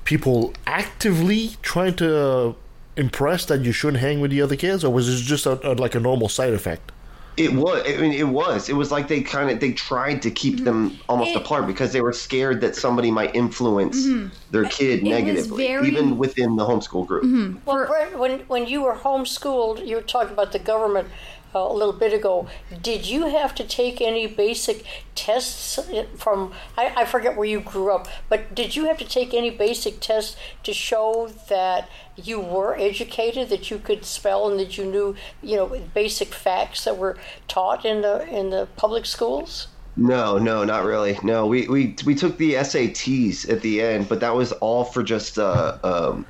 people 0.07 0.55
actively 0.67 1.51
trying 1.61 1.95
to 1.97 2.19
uh, 2.19 2.53
impress 2.97 3.45
that 3.47 3.61
you 3.61 3.73
shouldn't 3.73 4.01
hang 4.01 4.21
with 4.21 4.31
the 4.31 4.41
other 4.41 4.57
kids, 4.57 4.83
or 4.83 4.93
was 4.93 5.09
it 5.09 5.23
just 5.23 5.45
a, 5.45 5.73
a, 5.73 5.75
like 5.75 5.95
a 5.95 6.01
normal 6.01 6.31
side 6.31 6.55
effect? 6.55 6.93
It 7.37 7.53
was. 7.53 7.83
I 7.87 7.99
mean, 7.99 8.13
it 8.13 8.29
was. 8.29 8.71
It 8.71 8.77
was 8.77 8.91
like 8.91 9.09
they 9.09 9.21
kind 9.21 9.51
of 9.51 9.61
they 9.61 9.73
tried 9.73 10.23
to 10.23 10.31
keep 10.31 10.65
them 10.65 10.91
mm-hmm. 10.91 11.11
almost 11.11 11.33
It- 11.33 11.37
apart 11.37 11.67
because 11.67 11.93
they 11.93 12.01
were 12.01 12.15
scared 12.15 12.63
that 12.63 12.75
somebody 12.75 13.11
might 13.11 13.35
influence 13.35 14.07
mm-hmm. 14.07 14.29
their 14.53 14.65
kid 14.65 15.03
was 15.03 15.11
negatively, 15.11 15.67
very- 15.67 15.89
even 15.89 16.17
within 16.17 16.57
the 16.57 16.65
homeschool 16.65 17.07
group. 17.07 17.25
Mm-hmm. 17.25 17.59
Well, 17.67 17.87
Brent, 17.87 18.19
when 18.19 18.41
when 18.49 18.67
you 18.67 18.83
were 18.83 18.95
homeschooled, 18.95 19.87
you 19.87 19.97
were 19.97 20.03
talking 20.03 20.33
about 20.33 20.53
the 20.53 20.59
government 20.59 21.09
a 21.57 21.73
little 21.73 21.93
bit 21.93 22.13
ago. 22.13 22.49
Did 22.83 23.07
you 23.07 23.27
have 23.27 23.55
to 23.57 23.65
take 23.65 24.01
any 24.01 24.27
basic 24.27 24.85
tests 25.15 25.79
from? 26.17 26.53
I, 26.77 26.93
I 26.97 27.05
forget 27.05 27.37
where 27.37 27.47
you 27.47 27.61
grew 27.61 27.91
up, 27.93 28.09
but 28.29 28.55
did 28.55 28.77
you 28.77 28.87
have 28.87 28.99
to 28.99 29.05
take 29.05 29.35
any 29.35 29.51
basic 29.51 30.01
tests 30.01 30.37
to 30.65 30.73
show 30.73 31.31
that 31.49 31.89
you 32.17 32.41
were 32.41 32.77
educated, 32.77 33.49
that 33.51 33.71
you 33.71 33.79
could 33.79 34.05
spell, 34.05 34.49
and 34.49 34.59
that 34.59 34.79
you 34.79 34.85
knew, 34.85 35.15
you 35.43 35.57
know, 35.57 35.81
basic 35.95 36.35
facts 36.35 36.85
that 36.85 36.97
were 36.97 37.17
taught 37.49 37.85
in 37.85 38.03
the 38.03 38.27
in 38.29 38.51
the 38.51 38.69
public 38.77 39.07
schools? 39.07 39.69
No, 39.97 40.37
no, 40.37 40.63
not 40.65 40.85
really. 40.85 41.19
No, 41.23 41.47
we 41.47 41.67
we 41.69 41.97
we 42.05 42.15
took 42.15 42.37
the 42.37 42.55
SATs 42.55 43.49
at 43.51 43.63
the 43.63 43.81
end, 43.81 44.09
but 44.09 44.21
that 44.21 44.35
was 44.35 44.53
all 44.53 44.85
for 44.85 45.03
just 45.03 45.39
uh 45.39 45.79
um. 45.83 46.27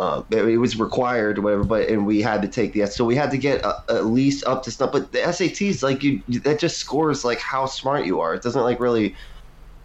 Uh, 0.00 0.22
it 0.30 0.56
was 0.58 0.78
required 0.78 1.38
or 1.38 1.42
whatever, 1.42 1.62
but 1.64 1.86
and 1.90 2.06
we 2.06 2.22
had 2.22 2.40
to 2.40 2.48
take 2.48 2.72
the 2.72 2.86
so 2.86 3.04
we 3.04 3.14
had 3.14 3.30
to 3.30 3.36
get 3.36 3.62
uh, 3.62 3.74
at 3.90 4.06
least 4.06 4.42
up 4.46 4.62
to 4.62 4.70
stuff. 4.70 4.90
But 4.92 5.12
the 5.12 5.18
SATs, 5.18 5.82
like 5.82 6.02
you, 6.02 6.22
that 6.44 6.58
just 6.58 6.78
scores 6.78 7.22
like 7.22 7.38
how 7.38 7.66
smart 7.66 8.06
you 8.06 8.18
are. 8.18 8.34
It 8.34 8.42
doesn't 8.42 8.62
like 8.62 8.80
really 8.80 9.14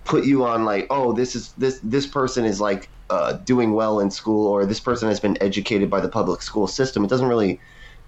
put 0.05 0.23
you 0.23 0.45
on 0.45 0.63
like 0.63 0.87
oh 0.89 1.11
this 1.11 1.35
is 1.35 1.51
this 1.57 1.81
this 1.83 2.07
person 2.07 2.45
is 2.45 2.61
like 2.61 2.89
uh, 3.09 3.33
doing 3.43 3.73
well 3.73 3.99
in 3.99 4.09
school 4.09 4.47
or 4.47 4.65
this 4.65 4.79
person 4.79 5.09
has 5.09 5.19
been 5.19 5.37
educated 5.41 5.89
by 5.89 5.99
the 5.99 6.07
public 6.09 6.41
school 6.41 6.67
system. 6.67 7.03
It 7.03 7.09
doesn't 7.09 7.27
really 7.27 7.59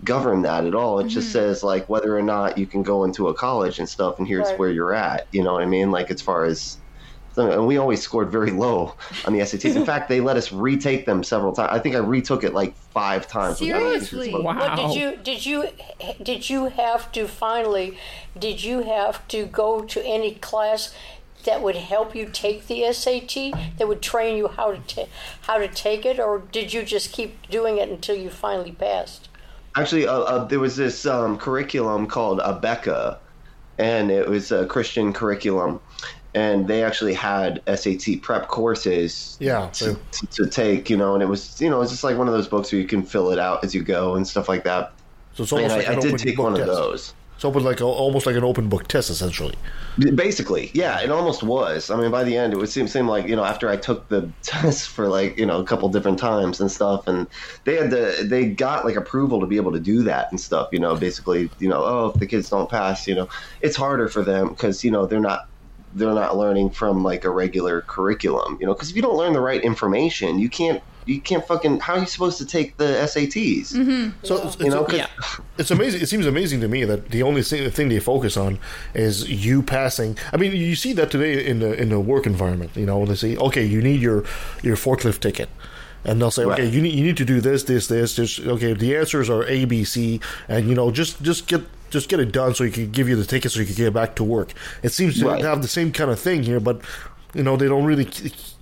govern 0.06 0.44
that 0.44 0.66
at 0.66 0.76
all. 0.76 1.00
It 1.00 1.10
just 1.10 1.32
says 1.34 1.62
like 1.62 1.90
whether 1.90 2.16
or 2.18 2.22
not 2.24 2.58
you 2.58 2.68
can 2.68 2.84
go 2.84 3.04
into 3.04 3.28
a 3.28 3.34
college 3.34 3.80
and 3.80 3.90
stuff, 3.90 4.16
and 4.18 4.28
here's 4.28 4.48
Right. 4.48 4.60
where 4.60 4.70
you're 4.70 4.94
at. 4.94 5.28
You 5.34 5.44
know 5.44 5.54
what 5.54 5.64
I 5.64 5.66
mean? 5.66 5.92
Like 5.92 6.10
as 6.10 6.22
far 6.22 6.46
as 6.46 6.78
and 7.38 7.66
we 7.66 7.78
always 7.78 8.02
scored 8.02 8.32
very 8.32 8.52
low 8.52 8.96
on 9.26 9.34
the 9.34 9.40
SATs. 9.40 9.76
In 9.76 9.86
fact, 9.92 10.10
they 10.10 10.20
let 10.20 10.38
us 10.38 10.52
retake 10.52 11.06
them 11.06 11.24
several 11.24 11.54
times. 11.54 11.70
I 11.72 11.80
think 11.80 11.96
I 11.96 12.00
retook 12.00 12.44
it 12.44 12.54
like 12.54 12.76
five 12.76 13.28
times. 13.28 13.60
Seriously? 13.60 14.34
Wow. 14.34 14.56
What 14.56 14.76
did 14.76 15.00
you 15.00 15.18
did 15.18 15.46
you 15.46 15.70
did 16.22 16.50
you 16.50 16.66
have 16.66 17.12
to 17.14 17.28
finally 17.28 17.98
did 18.38 18.64
you 18.64 18.84
have 18.84 19.28
to 19.30 19.46
go 19.46 19.82
to 19.84 20.04
any 20.06 20.36
class 20.36 20.94
that 21.46 21.62
would 21.62 21.76
help 21.76 22.16
you 22.16 22.26
take 22.26 22.68
the 22.68 22.92
SAT 22.92 23.54
that 23.78 23.88
would 23.88 24.02
train 24.02 24.36
you 24.38 24.48
how 24.50 24.72
to 24.72 24.80
ta- 24.80 25.10
how 25.42 25.58
to 25.58 25.68
take 25.68 26.06
it 26.06 26.20
or 26.20 26.40
did 26.40 26.74
you 26.74 26.84
just 26.84 27.12
keep 27.12 27.50
doing 27.50 27.78
it 27.78 27.90
until 27.90 28.16
you 28.16 28.30
finally 28.30 28.72
passed? 28.72 29.30
Actually, 29.78 30.08
uh, 30.08 30.20
uh, 30.22 30.44
there 30.46 30.60
was 30.60 30.76
this 30.76 31.06
um, 31.06 31.38
curriculum 31.38 32.08
called 32.08 32.40
Abeka, 32.40 33.20
and 33.78 34.10
it 34.10 34.28
was 34.28 34.52
a 34.52 34.66
Christian 34.66 35.14
curriculum, 35.14 35.80
and 36.38 36.68
they 36.68 36.84
actually 36.84 37.16
had 37.16 37.64
SAT 37.66 38.22
prep 38.22 38.48
courses. 38.48 39.38
Yeah, 39.40 39.70
To, 39.74 39.98
to, 40.12 40.28
to 40.28 40.48
take, 40.48 40.88
you 40.88 40.96
know, 40.96 41.16
and 41.16 41.24
it 41.24 41.26
was, 41.26 41.60
you 41.60 41.68
know, 41.68 41.82
it's 41.82 41.92
just 41.92 42.04
like 42.04 42.16
one 42.16 42.28
of 42.28 42.34
those 42.34 42.48
books 42.48 42.72
where 42.72 42.80
you 42.80 42.88
can 42.88 43.02
fill 43.02 43.32
it 43.32 43.40
out 43.40 43.64
as 43.64 43.74
you 43.74 43.82
go 43.82 44.16
and 44.16 44.28
stuff 44.28 44.48
like 44.48 44.64
that. 44.64 44.94
So 45.34 45.44
it's 45.44 45.52
almost 45.52 45.74
I, 45.74 45.78
like 45.80 45.88
I 45.88 45.94
an 45.94 46.00
did 46.00 46.14
open 46.14 46.26
take 46.26 46.38
one 46.38 46.54
of 46.54 46.60
test. 46.60 46.72
those. 46.72 47.14
So 47.40 47.52
it's 47.52 47.66
like 47.66 47.82
a, 47.82 47.86
almost 47.86 48.26
like 48.28 48.36
an 48.36 48.44
open 48.44 48.68
book 48.68 48.88
test, 48.88 49.10
essentially. 49.10 49.56
Basically, 50.16 50.72
yeah, 50.74 51.00
it 51.02 51.12
almost 51.12 51.44
was. 51.44 51.92
I 51.92 51.96
mean, 51.96 52.10
by 52.10 52.24
the 52.24 52.36
end, 52.36 52.54
it 52.54 52.58
would 52.58 52.70
seem, 52.70 52.88
seem 52.88 53.08
like 53.08 53.28
you 53.28 53.36
know 53.36 53.44
after 53.44 53.70
I 53.70 53.78
took 53.78 54.10
the 54.10 54.28
test 54.42 54.90
for 54.90 55.08
like 55.08 55.38
you 55.38 55.46
know 55.46 55.60
a 55.60 55.64
couple 55.64 55.88
different 55.90 56.18
times 56.18 56.60
and 56.60 56.72
stuff, 56.72 57.08
and 57.08 57.28
they 57.64 57.76
had 57.76 57.92
to 57.92 58.24
they 58.24 58.46
got 58.48 58.86
like 58.86 58.96
approval 58.96 59.40
to 59.40 59.46
be 59.46 59.58
able 59.58 59.72
to 59.72 59.80
do 59.80 60.02
that 60.04 60.32
and 60.32 60.42
stuff. 60.42 60.70
You 60.72 60.80
know, 60.80 60.96
basically, 60.96 61.52
you 61.60 61.70
know, 61.70 61.84
oh, 61.84 62.12
if 62.14 62.20
the 62.20 62.26
kids 62.26 62.50
don't 62.50 62.72
pass, 62.72 63.08
you 63.08 63.14
know, 63.14 63.30
it's 63.62 63.76
harder 63.76 64.08
for 64.08 64.24
them 64.24 64.50
because 64.50 64.84
you 64.84 64.90
know 64.90 65.06
they're 65.06 65.20
not 65.20 65.48
they're 65.98 66.14
not 66.14 66.38
learning 66.38 66.70
from 66.72 67.04
like 67.04 67.26
a 67.26 67.30
regular 67.30 67.82
curriculum. 67.82 68.58
You 68.60 68.68
know, 68.68 68.74
because 68.74 68.90
if 68.90 68.96
you 68.96 69.02
don't 69.02 69.18
learn 69.18 69.34
the 69.34 69.42
right 69.42 69.62
information, 69.62 70.40
you 70.40 70.50
can't 70.50 70.82
you 71.06 71.22
can't 71.22 71.46
fucking 71.48 71.80
how 71.80 71.94
are 71.96 72.00
you 72.00 72.06
supposed 72.06 72.38
to 72.38 72.46
take 72.46 72.76
the 72.78 72.84
SATs? 72.84 73.74
Mm-hmm. 73.74 74.10
So 74.24 74.36
it's, 74.44 74.56
it's, 74.56 74.64
You 74.66 74.70
know, 74.72 74.84
'cause- 74.84 74.98
Yeah. 74.98 75.08
it's 75.58 75.72
amazing. 75.72 76.02
It 76.02 76.10
seems 76.10 76.26
amazing 76.26 76.60
to 76.62 76.68
me 76.68 76.84
that 76.84 77.10
the 77.12 77.24
only 77.24 77.42
thing, 77.44 77.70
thing 77.72 77.88
they 77.90 78.00
focus 78.00 78.36
on 78.36 78.60
is 78.94 79.28
you 79.30 79.62
passing. 79.64 80.18
I 80.34 80.38
mean, 80.38 80.52
you 80.54 80.76
see 80.76 80.92
that 80.94 81.10
today 81.10 81.46
in 81.46 81.60
the 81.60 81.74
in 81.82 81.90
the 81.90 82.00
work 82.00 82.26
environment. 82.26 82.72
You 82.76 82.86
know, 82.86 83.06
they 83.06 83.16
say, 83.16 83.38
okay, 83.38 83.64
you 83.64 83.82
need 83.82 84.02
your 84.02 84.24
your 84.64 84.76
forklift 84.76 85.20
ticket. 85.22 85.50
and 86.06 86.22
they'll 86.22 86.32
say, 86.32 86.46
Right. 86.46 86.60
okay, 86.60 86.70
you 86.70 86.82
need 86.82 86.94
you 86.94 87.04
need 87.04 87.18
to 87.18 87.26
do 87.26 87.42
this, 87.42 87.64
this, 87.64 87.88
this. 87.88 88.16
Just 88.16 88.40
okay, 88.42 88.74
the 88.74 88.96
answers 88.96 89.30
are 89.30 89.44
A, 89.46 89.66
B, 89.66 89.84
C, 89.84 90.20
and 90.48 90.68
you 90.70 90.76
know, 90.76 90.92
just 90.92 91.22
just 91.24 91.48
get 91.48 91.62
just 91.90 92.10
get 92.10 92.20
it 92.20 92.32
done 92.32 92.54
so 92.56 92.64
he 92.64 92.72
can 92.72 92.92
give 92.92 93.08
you 93.10 93.16
the 93.16 93.26
ticket 93.26 93.52
so 93.52 93.60
you 93.60 93.66
can 93.66 93.76
get 93.76 93.94
back 93.94 94.16
to 94.16 94.24
work. 94.24 94.54
It 94.84 94.92
seems 94.92 95.20
to 95.20 95.28
Right. 95.28 95.44
have 95.44 95.62
the 95.62 95.68
same 95.68 95.92
kind 95.92 96.12
of 96.12 96.20
thing 96.20 96.44
here, 96.44 96.60
but 96.60 96.82
you 97.34 97.44
know, 97.44 97.56
they 97.58 97.68
don't 97.68 97.84
really 97.86 98.06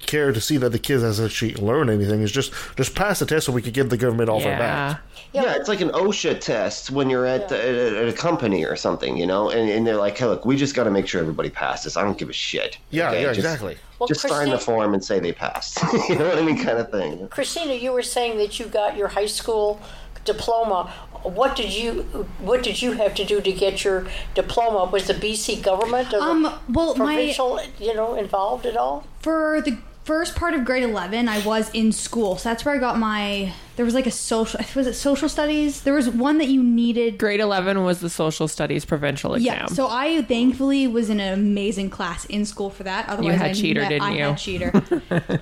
care 0.06 0.32
to 0.34 0.42
see 0.42 0.58
that 0.58 0.70
the 0.72 0.80
kids 0.80 1.02
has 1.02 1.20
actually 1.20 1.54
learned 1.56 1.90
anything. 1.90 2.22
It's 2.22 2.32
just 2.32 2.52
just 2.76 2.94
pass 2.96 3.20
the 3.20 3.26
test 3.26 3.46
so 3.46 3.52
we 3.54 3.62
can 3.62 3.72
get 3.72 3.90
the 3.90 3.98
government 3.98 4.30
off 4.30 4.44
our 4.46 4.58
back. 4.58 5.02
Yeah, 5.34 5.56
it's 5.56 5.68
like 5.68 5.82
an 5.82 5.90
OSHA 5.90 6.40
test 6.40 6.92
when 6.92 7.10
you're 7.10 7.26
at, 7.26 7.50
the, 7.50 7.58
at, 7.60 7.94
at 7.94 8.08
a 8.08 8.14
company 8.14 8.64
or 8.64 8.76
something, 8.78 9.18
you 9.18 9.26
know, 9.28 9.50
and, 9.50 9.70
and 9.70 9.86
they're 9.86 9.98
like, 9.98 10.18
"Hey, 10.18 10.26
look, 10.26 10.46
we 10.46 10.56
just 10.56 10.76
got 10.76 10.86
to 10.86 10.92
make 10.92 11.08
sure 11.08 11.20
everybody 11.22 11.50
passes. 11.50 11.98
I 11.98 12.04
don't 12.04 12.18
give 12.18 12.30
a 12.30 12.34
shit." 12.34 12.78
Yeah, 12.90 13.12
yeah, 13.14 13.24
just- 13.28 13.40
exactly. 13.40 13.78
Well, 14.00 14.08
just 14.08 14.22
sign 14.22 14.50
the 14.50 14.58
form 14.60 14.94
and 14.94 15.04
say 15.04 15.20
they 15.20 15.32
passed. 15.34 15.80
you 16.10 16.16
know 16.16 16.28
what 16.28 16.38
I 16.38 16.42
mean, 16.42 16.58
kind 16.64 16.78
of 16.80 16.90
thing. 16.92 17.28
Kristina, 17.30 17.80
you 17.80 17.92
were 17.94 18.02
saying 18.04 18.38
that 18.40 18.60
you 18.60 18.66
got 18.66 18.98
your 18.98 19.08
high 19.10 19.26
school 19.26 19.80
diploma. 20.26 20.92
What 21.30 21.56
did 21.56 21.74
you 21.74 22.04
What 22.40 22.64
did 22.64 22.82
you 22.82 22.94
have 22.94 23.14
to 23.16 23.26
do 23.26 23.42
to 23.42 23.52
get 23.52 23.84
your 23.84 24.06
diploma? 24.34 24.90
Was 24.92 25.08
the 25.08 25.14
BC 25.14 25.62
government 25.64 26.14
or 26.14 26.22
Um, 26.22 26.44
the 26.44 26.54
well, 26.70 26.96
my- 26.96 27.16
provincial, 27.16 27.60
you 27.80 27.94
know, 27.96 28.16
involved 28.16 28.66
at 28.66 28.78
all? 28.78 29.04
For 29.20 29.62
the 29.62 29.78
first 30.04 30.36
part 30.36 30.54
of 30.54 30.64
grade 30.64 30.84
11, 30.84 31.28
I 31.28 31.40
was 31.44 31.72
in 31.74 31.92
school. 31.92 32.38
So 32.38 32.50
that's 32.50 32.64
where 32.64 32.76
I 32.76 32.78
got 32.78 33.00
my. 33.00 33.54
There 33.76 33.84
was 33.84 33.96
like 33.96 34.06
a 34.06 34.12
social. 34.12 34.60
Was 34.76 34.86
it 34.88 34.94
social 34.94 35.28
studies? 35.28 35.82
There 35.82 35.94
was 35.96 36.08
one 36.10 36.38
that 36.38 36.48
you 36.48 36.62
needed. 36.64 37.18
Grade 37.18 37.40
11 37.40 37.84
was 37.84 38.00
the 38.02 38.10
social 38.10 38.48
studies 38.48 38.86
provincial 38.86 39.34
exam. 39.34 39.54
Yeah, 39.62 39.66
so 39.66 39.88
I 39.90 40.22
thankfully 40.22 40.86
was 40.88 41.10
in 41.10 41.20
an 41.20 41.34
amazing 41.34 41.90
class 41.90 42.24
in 42.26 42.46
school 42.46 42.70
for 42.70 42.84
that. 42.84 43.10
Otherwise, 43.10 43.38
had 43.40 43.50
I 43.50 43.54
cheater, 43.54 43.82
ne- 43.82 43.90
didn't 43.90 44.04
I 44.04 44.12
you? 44.14 44.24
had 44.26 44.38
cheater. 44.38 44.72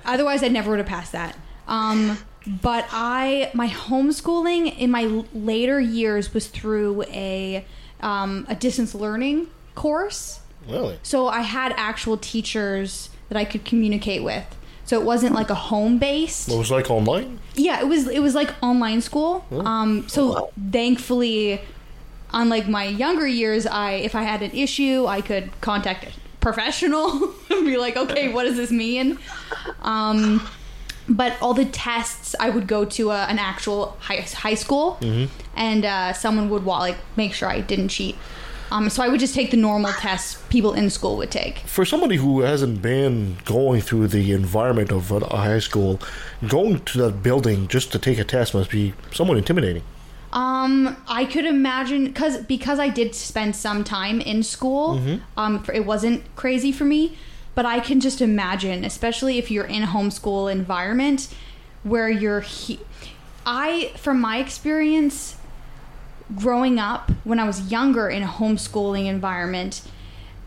Otherwise, 0.06 0.42
I 0.42 0.48
never 0.48 0.70
would 0.70 0.78
have 0.80 0.88
passed 0.88 1.12
that. 1.12 1.36
Um, 1.68 2.18
but 2.46 2.86
I, 2.90 3.50
my 3.54 3.68
homeschooling 3.68 4.76
in 4.78 4.90
my 4.90 5.24
later 5.32 5.80
years 5.80 6.34
was 6.34 6.46
through 6.46 7.02
a 7.04 7.64
um, 8.00 8.46
a 8.48 8.54
distance 8.54 8.94
learning 8.94 9.48
course. 9.74 10.40
Really? 10.68 10.98
So 11.02 11.26
I 11.28 11.40
had 11.40 11.72
actual 11.76 12.16
teachers 12.16 13.10
that 13.28 13.38
I 13.38 13.44
could 13.44 13.64
communicate 13.64 14.22
with. 14.22 14.44
So 14.84 15.00
it 15.00 15.04
wasn't 15.04 15.34
like 15.34 15.48
a 15.48 15.54
home 15.54 15.98
based. 15.98 16.50
It 16.50 16.58
was 16.58 16.70
like 16.70 16.90
online. 16.90 17.40
Yeah, 17.54 17.80
it 17.80 17.88
was 17.88 18.06
it 18.06 18.20
was 18.20 18.34
like 18.34 18.54
online 18.62 19.00
school. 19.00 19.44
Um, 19.50 20.06
so 20.08 20.52
thankfully, 20.70 21.62
unlike 22.32 22.68
my 22.68 22.84
younger 22.84 23.26
years, 23.26 23.66
I 23.66 23.92
if 23.92 24.14
I 24.14 24.22
had 24.22 24.42
an 24.42 24.50
issue, 24.50 25.06
I 25.06 25.22
could 25.22 25.58
contact 25.62 26.04
a 26.04 26.08
professional 26.40 27.34
and 27.50 27.64
be 27.64 27.78
like, 27.78 27.96
okay, 27.96 28.30
what 28.30 28.44
does 28.44 28.56
this 28.56 28.70
mean? 28.70 29.18
Um, 29.80 30.46
but 31.08 31.34
all 31.42 31.54
the 31.54 31.64
tests, 31.66 32.34
I 32.40 32.50
would 32.50 32.66
go 32.66 32.84
to 32.84 33.10
a, 33.10 33.24
an 33.26 33.38
actual 33.38 33.96
high, 34.00 34.20
high 34.20 34.54
school, 34.54 34.98
and 35.56 35.84
uh, 35.84 36.12
someone 36.12 36.48
would 36.50 36.64
like 36.64 36.96
make 37.16 37.34
sure 37.34 37.48
I 37.48 37.60
didn't 37.60 37.88
cheat. 37.88 38.16
Um, 38.70 38.88
so 38.90 39.02
I 39.02 39.08
would 39.08 39.20
just 39.20 39.34
take 39.34 39.50
the 39.50 39.56
normal 39.56 39.92
tests 39.92 40.42
people 40.48 40.72
in 40.72 40.90
school 40.90 41.16
would 41.18 41.30
take. 41.30 41.58
For 41.60 41.84
somebody 41.84 42.16
who 42.16 42.40
hasn't 42.40 42.82
been 42.82 43.36
going 43.44 43.82
through 43.82 44.08
the 44.08 44.32
environment 44.32 44.90
of 44.90 45.12
a 45.12 45.16
a 45.16 45.36
high 45.36 45.60
school, 45.60 46.00
going 46.48 46.80
to 46.86 46.98
that 46.98 47.22
building 47.22 47.68
just 47.68 47.92
to 47.92 47.98
take 47.98 48.18
a 48.18 48.24
test 48.24 48.54
must 48.54 48.70
be 48.70 48.94
somewhat 49.12 49.36
intimidating. 49.38 49.82
Um, 50.32 50.96
I 51.06 51.26
could 51.26 51.44
imagine 51.44 52.06
because 52.06 52.38
because 52.38 52.80
I 52.80 52.88
did 52.88 53.14
spend 53.14 53.54
some 53.54 53.84
time 53.84 54.20
in 54.20 54.42
school. 54.42 54.96
Mhm. 54.96 55.20
Um, 55.36 55.62
for, 55.62 55.72
it 55.72 55.86
wasn't 55.86 56.24
crazy 56.34 56.72
for 56.72 56.84
me, 56.84 57.16
but 57.54 57.64
I 57.66 57.80
can 57.80 58.00
just 58.00 58.20
imagine, 58.20 58.84
especially 58.84 59.38
if 59.38 59.50
you're 59.50 59.64
in 59.64 59.82
a 59.82 59.86
homeschool 59.86 60.50
environment 60.50 61.28
where 61.82 62.08
you're. 62.08 62.40
He- 62.40 62.80
I, 63.46 63.92
from 63.96 64.20
my 64.20 64.38
experience, 64.38 65.36
growing 66.34 66.78
up 66.78 67.10
when 67.24 67.38
I 67.38 67.44
was 67.46 67.70
younger 67.70 68.08
in 68.08 68.22
a 68.22 68.26
homeschooling 68.26 69.06
environment, 69.06 69.82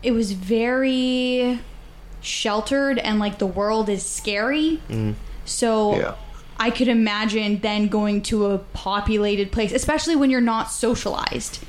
it 0.02 0.10
was 0.10 0.32
very 0.32 1.60
sheltered 2.20 2.98
and 2.98 3.18
like 3.20 3.38
the 3.38 3.46
world 3.46 3.88
is 3.88 4.04
scary. 4.04 4.80
Mm. 4.88 5.14
So 5.44 5.96
Yeah. 5.96 6.14
I 6.58 6.70
could 6.70 6.88
imagine 6.88 7.60
then 7.60 7.86
going 7.86 8.22
to 8.22 8.46
a 8.46 8.58
populated 8.58 9.52
place, 9.52 9.72
especially 9.72 10.16
when 10.16 10.28
you're 10.30 10.40
not 10.40 10.70
socialized. 10.72 11.64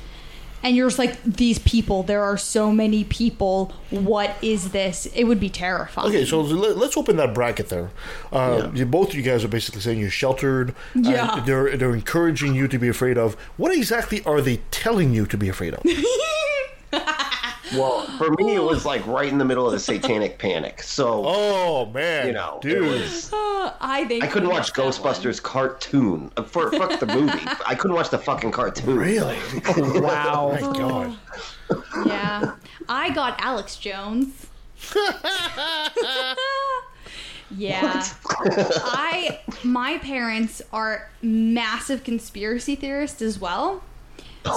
And 0.62 0.76
you're 0.76 0.88
just 0.88 0.98
like, 0.98 1.22
these 1.24 1.58
people, 1.58 2.02
there 2.02 2.22
are 2.22 2.36
so 2.36 2.70
many 2.70 3.04
people. 3.04 3.72
What 3.90 4.36
is 4.42 4.72
this? 4.72 5.06
It 5.14 5.24
would 5.24 5.40
be 5.40 5.48
terrifying. 5.48 6.08
Okay, 6.08 6.24
so 6.26 6.40
let- 6.42 6.76
let's 6.76 6.96
open 6.98 7.16
that 7.16 7.32
bracket 7.32 7.70
there. 7.70 7.90
Uh, 8.30 8.70
you, 8.74 8.84
both 8.84 9.08
of 9.10 9.14
you 9.14 9.22
guys 9.22 9.42
are 9.42 9.48
basically 9.48 9.80
saying 9.80 9.98
you're 10.00 10.10
sheltered. 10.10 10.74
and 10.94 11.06
Yeah. 11.06 11.42
they're 11.46 11.76
they're 11.76 11.94
encouraging 11.94 12.54
you 12.54 12.68
to 12.68 12.78
be 12.78 12.88
afraid 12.88 13.16
of. 13.16 13.34
What 13.56 13.72
exactly 13.72 14.22
are 14.24 14.40
they 14.42 14.60
telling 14.70 15.14
you 15.14 15.24
to 15.26 15.36
be 15.38 15.48
afraid 15.48 15.74
of? 15.74 15.82
Well, 17.72 18.02
for 18.18 18.30
me, 18.32 18.54
it 18.54 18.62
was 18.62 18.84
like 18.84 19.06
right 19.06 19.28
in 19.28 19.38
the 19.38 19.44
middle 19.44 19.66
of 19.66 19.72
the 19.72 19.78
satanic 19.78 20.38
panic. 20.38 20.82
So, 20.82 21.22
oh 21.26 21.86
man, 21.86 22.26
you 22.26 22.32
know, 22.32 22.58
dude. 22.62 22.82
was. 22.82 23.32
Uh, 23.32 23.72
I 23.80 24.04
think 24.06 24.24
I 24.24 24.26
couldn't 24.26 24.48
watch 24.48 24.72
Ghostbusters 24.72 25.42
cartoon 25.42 26.32
Uh, 26.36 26.42
for 26.42 26.70
fuck 26.72 26.98
the 26.98 27.06
movie. 27.06 27.38
I 27.66 27.74
couldn't 27.74 27.96
watch 27.96 28.10
the 28.10 28.18
fucking 28.18 28.50
cartoon. 28.50 28.96
Really? 28.96 29.38
wow. 30.00 30.56
My 30.60 30.60
God. 30.60 31.16
Yeah, 32.06 32.54
I 32.88 33.10
got 33.10 33.40
Alex 33.40 33.76
Jones. 33.76 34.46
yeah, 37.56 38.04
I 38.26 39.40
my 39.62 39.98
parents 39.98 40.62
are 40.72 41.10
massive 41.22 42.02
conspiracy 42.02 42.74
theorists 42.74 43.22
as 43.22 43.38
well. 43.38 43.82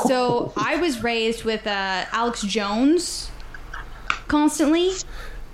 So 0.05 0.53
I 0.57 0.77
was 0.77 1.03
raised 1.03 1.43
with 1.43 1.65
uh, 1.67 2.05
Alex 2.11 2.41
Jones 2.43 3.29
constantly 4.27 4.91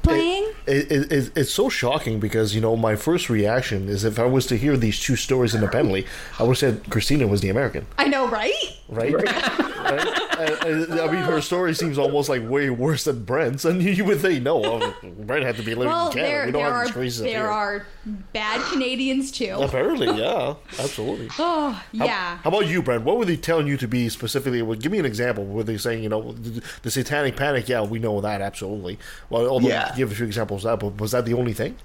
playing. 0.10 0.44
It, 0.68 0.92
it, 0.92 1.12
it, 1.12 1.32
it's 1.38 1.52
so 1.52 1.70
shocking 1.70 2.20
because 2.20 2.54
you 2.54 2.62
know 2.62 2.76
my 2.76 2.96
first 2.96 3.30
reaction 3.30 3.90
is 3.90 4.04
if 4.04 4.20
I 4.20 4.26
was 4.26 4.46
to 4.48 4.58
hear 4.58 4.78
these 4.78 5.00
two 5.00 5.16
stories 5.16 5.56
independently, 5.56 6.06
I 6.38 6.44
would 6.44 6.50
have 6.50 6.58
said 6.58 6.84
Kristina 6.86 7.28
was 7.28 7.42
the 7.42 7.50
American, 7.50 7.86
I 7.98 8.08
know, 8.08 8.28
right? 8.28 8.54
right? 8.90 9.14
right? 9.14 9.56
And- 9.90 10.10
and, 10.40 10.94
I 11.02 11.08
mean, 11.08 11.22
her 11.24 11.42
story 11.42 11.74
seems 11.74 11.98
almost 11.98 12.30
like 12.30 12.48
way 12.48 12.70
worse 12.70 13.04
than 13.04 13.26
Brent's, 13.26 13.66
and 13.66 13.82
you 13.84 14.06
would 14.06 14.22
think, 14.22 14.42
no, 14.42 14.58
well, 14.60 14.96
Brent 15.04 15.44
had 15.44 15.58
to 15.58 15.64
be 15.64 15.72
living 15.76 15.90
Well, 15.90 16.08
in 16.08 16.14
Canada. 16.14 16.32
there 16.32 16.46
we 16.46 16.52
don't 16.54 16.62
there 16.64 16.74
have 16.74 16.88
are 16.88 16.94
crazies 16.98 17.20
there 17.20 17.28
here. 17.30 17.48
are 17.48 17.86
bad 18.32 18.62
Canadians 18.72 19.32
too. 19.32 19.58
Apparently, 19.60 20.08
yeah, 20.18 20.54
absolutely. 20.80 21.28
Oh 21.40 21.72
How- 21.72 21.82
yeah. 22.06 22.38
How, 22.38 22.50
about 22.50 22.68
you, 22.68 22.82
Brent? 22.82 23.04
What 23.04 23.18
were 23.18 23.26
they 23.26 23.36
telling 23.36 23.68
you 23.68 23.76
to 23.78 23.88
be 23.88 24.08
specifically? 24.08 24.62
Well, 24.62 24.80
give 24.80 24.94
me 24.94 25.00
an 25.00 25.06
example. 25.06 25.44
Were 25.46 25.64
they 25.64 25.78
saying, 25.78 26.04
you 26.04 26.10
know, 26.10 26.32
the, 26.32 26.64
the 26.84 26.92
satanic 26.92 27.36
panic? 27.36 27.68
Yeah, 27.68 27.82
we 27.82 28.00
know 28.00 28.22
that 28.22 28.40
absolutely. 28.42 28.98
Well, 29.30 29.46
although 29.46 29.68
Yeah. 29.68 29.94
Give 30.00 30.12
a 30.12 30.16
few 30.16 30.26
examples 30.26 30.66
of 30.66 30.72
that, 30.72 30.86
but 30.86 31.00
was 31.02 31.12
that 31.12 31.26
the 31.26 31.34
only 31.34 31.54
thing? 31.54 31.76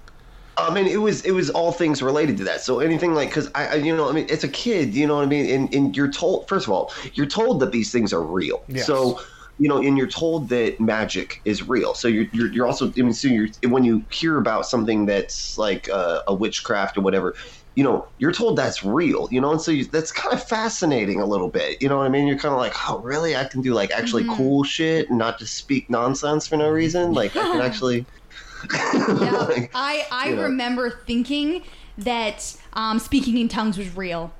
I 0.57 0.73
mean, 0.73 0.87
it 0.87 0.99
was 0.99 1.23
it 1.23 1.33
was 1.33 1.51
all 1.51 1.73
things 1.73 2.03
related 2.03 2.37
to 2.39 2.45
that. 2.45 2.61
So 2.61 2.81
anything 2.81 3.15
like 3.15 3.29
because 3.29 3.51
I, 3.55 3.67
I, 3.67 3.75
you 3.75 3.95
know, 3.95 4.09
I 4.09 4.13
mean, 4.13 4.27
it's 4.29 4.45
a 4.45 4.49
kid, 4.49 4.95
you 4.95 5.07
know 5.07 5.17
what 5.17 5.25
I 5.25 5.27
mean, 5.27 5.51
and, 5.51 5.75
and 5.75 5.97
you're 5.97 6.11
told 6.11 6.49
first 6.49 6.67
of 6.67 6.73
all, 6.73 6.93
you're 7.15 7.27
told 7.27 7.61
that 7.61 7.73
these 7.73 7.91
things 7.91 8.13
are 8.13 8.23
real. 8.23 8.63
Yes. 8.69 8.87
So 8.87 9.21
you 9.59 9.69
know, 9.69 9.79
and 9.79 9.97
you're 9.97 10.09
told 10.09 10.49
that 10.49 10.81
magic 10.81 11.41
is 11.45 11.69
real. 11.69 11.95
So 11.95 12.09
you're 12.09 12.27
you're, 12.33 12.53
you're 12.53 12.67
also 12.67 12.89
I 12.89 13.03
mean, 13.03 13.13
so 13.13 13.29
you're 13.29 13.49
when 13.69 13.85
you 13.85 14.05
hear 14.11 14.39
about 14.39 14.67
something 14.67 15.07
that's 15.07 15.59
like 15.59 15.89
uh, 15.89 16.23
a 16.27 16.35
witchcraft 16.35 16.97
or 16.97 17.01
whatever. 17.01 17.35
You 17.77 17.83
know, 17.85 18.07
you're 18.19 18.33
told 18.33 18.57
that's 18.57 18.85
real, 18.85 19.29
you 19.33 19.41
know, 19.41 19.51
and 19.53 19.61
so 19.61 19.73
you, 19.73 19.85
that's 19.91 20.13
kind 20.13 20.33
of 20.33 20.47
fascinating 20.47 21.21
a 21.21 21.27
little 21.27 21.51
bit. 21.51 21.77
You 21.83 21.89
know 21.89 21.99
what 21.99 22.07
I 22.07 22.09
mean? 22.09 22.27
You're 22.29 22.39
kind 22.39 22.55
of 22.55 22.61
like, 22.61 22.75
oh, 22.89 23.01
really? 23.03 23.35
I 23.37 23.45
can 23.47 23.63
do 23.63 23.75
like 23.75 23.91
actually 23.91 24.25
Mhm. 24.25 24.29
cool 24.29 24.63
shit 24.65 25.09
and 25.11 25.19
not 25.19 25.39
just 25.41 25.57
speak 25.57 25.91
nonsense 25.91 26.47
for 26.47 26.57
no 26.57 26.69
reason. 26.71 27.13
Like 27.13 27.37
I 27.37 27.47
can 27.47 27.61
actually. 27.61 28.07
Yeah, 29.07 29.51
I 29.75 30.07
I 30.11 30.31
you 30.31 30.37
know. 30.37 30.43
remember 30.43 30.91
thinking 31.07 31.65
that 31.99 32.55
um, 32.75 32.99
speaking 32.99 33.39
in 33.39 33.49
tongues 33.49 33.79
was 33.79 33.95
real. 33.97 34.33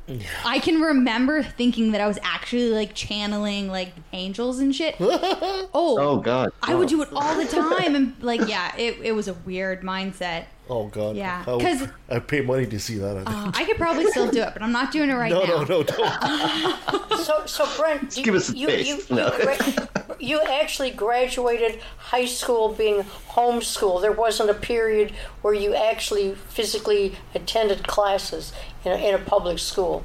I 0.45 0.59
can 0.59 0.81
remember 0.81 1.43
thinking 1.43 1.93
that 1.93 2.01
I 2.01 2.07
was 2.07 2.19
actually 2.23 2.71
like 2.71 2.95
channeling 2.95 3.69
like 3.69 3.93
angels 4.13 4.59
and 4.59 4.75
shit. 4.75 4.97
oh, 5.01 5.69
Oh 5.75 6.17
God. 6.19 6.51
I 6.63 6.75
would 6.75 6.89
do 6.89 7.01
it 7.03 7.09
all 7.15 7.35
the 7.37 7.47
time, 7.47 7.95
and 7.95 8.15
like 8.21 8.49
yeah, 8.49 8.75
it 8.77 8.99
it 9.03 9.13
was 9.13 9.29
a 9.29 9.35
weird 9.35 9.83
mindset. 9.83 10.45
Oh 10.69 10.87
God. 10.89 11.15
Yeah, 11.17 11.45
'cause- 11.45 11.89
I 12.09 12.19
paid 12.21 12.47
money 12.47 12.67
to 12.67 12.79
see 12.81 12.97
that. 12.99 13.19
I. 13.19 13.21
Uh, 13.21 13.53
I 13.55 13.65
could 13.65 13.77
probably 13.77 14.07
still 14.07 14.31
do 14.31 14.43
it, 14.43 14.51
but 14.55 14.63
I'm 14.63 14.73
not 14.73 14.93
doing 14.93 15.11
it 15.11 15.15
right 15.15 15.31
no, 15.31 15.43
now. 15.45 15.63
no, 15.63 15.65
no, 15.65 15.81
no 15.81 15.83
don't. 15.83 17.01
So, 17.25 17.47
so 17.47 17.67
Brent, 17.79 18.17
you, 18.19 18.23
give 18.23 18.35
us 18.35 18.51
a 18.51 18.57
you, 18.57 18.67
taste. 18.67 19.09
You, 19.11 19.17
No. 19.17 19.33
you, 19.33 19.43
gra- 19.45 20.17
you 20.21 20.41
actually 20.43 20.91
graduated 20.91 21.81
high 21.97 22.27
school 22.27 22.75
being 22.75 23.03
homeschool. 23.31 24.03
There 24.03 24.13
wasn't 24.13 24.51
a 24.51 24.55
period 24.55 25.13
where 25.41 25.55
you 25.55 25.75
actually 25.75 26.35
physically 26.35 27.15
attended 27.35 27.87
classes 28.25 28.53
in 28.85 28.93
a, 28.93 28.97
in 28.97 29.15
a 29.15 29.19
public 29.19 29.59
school. 29.59 30.05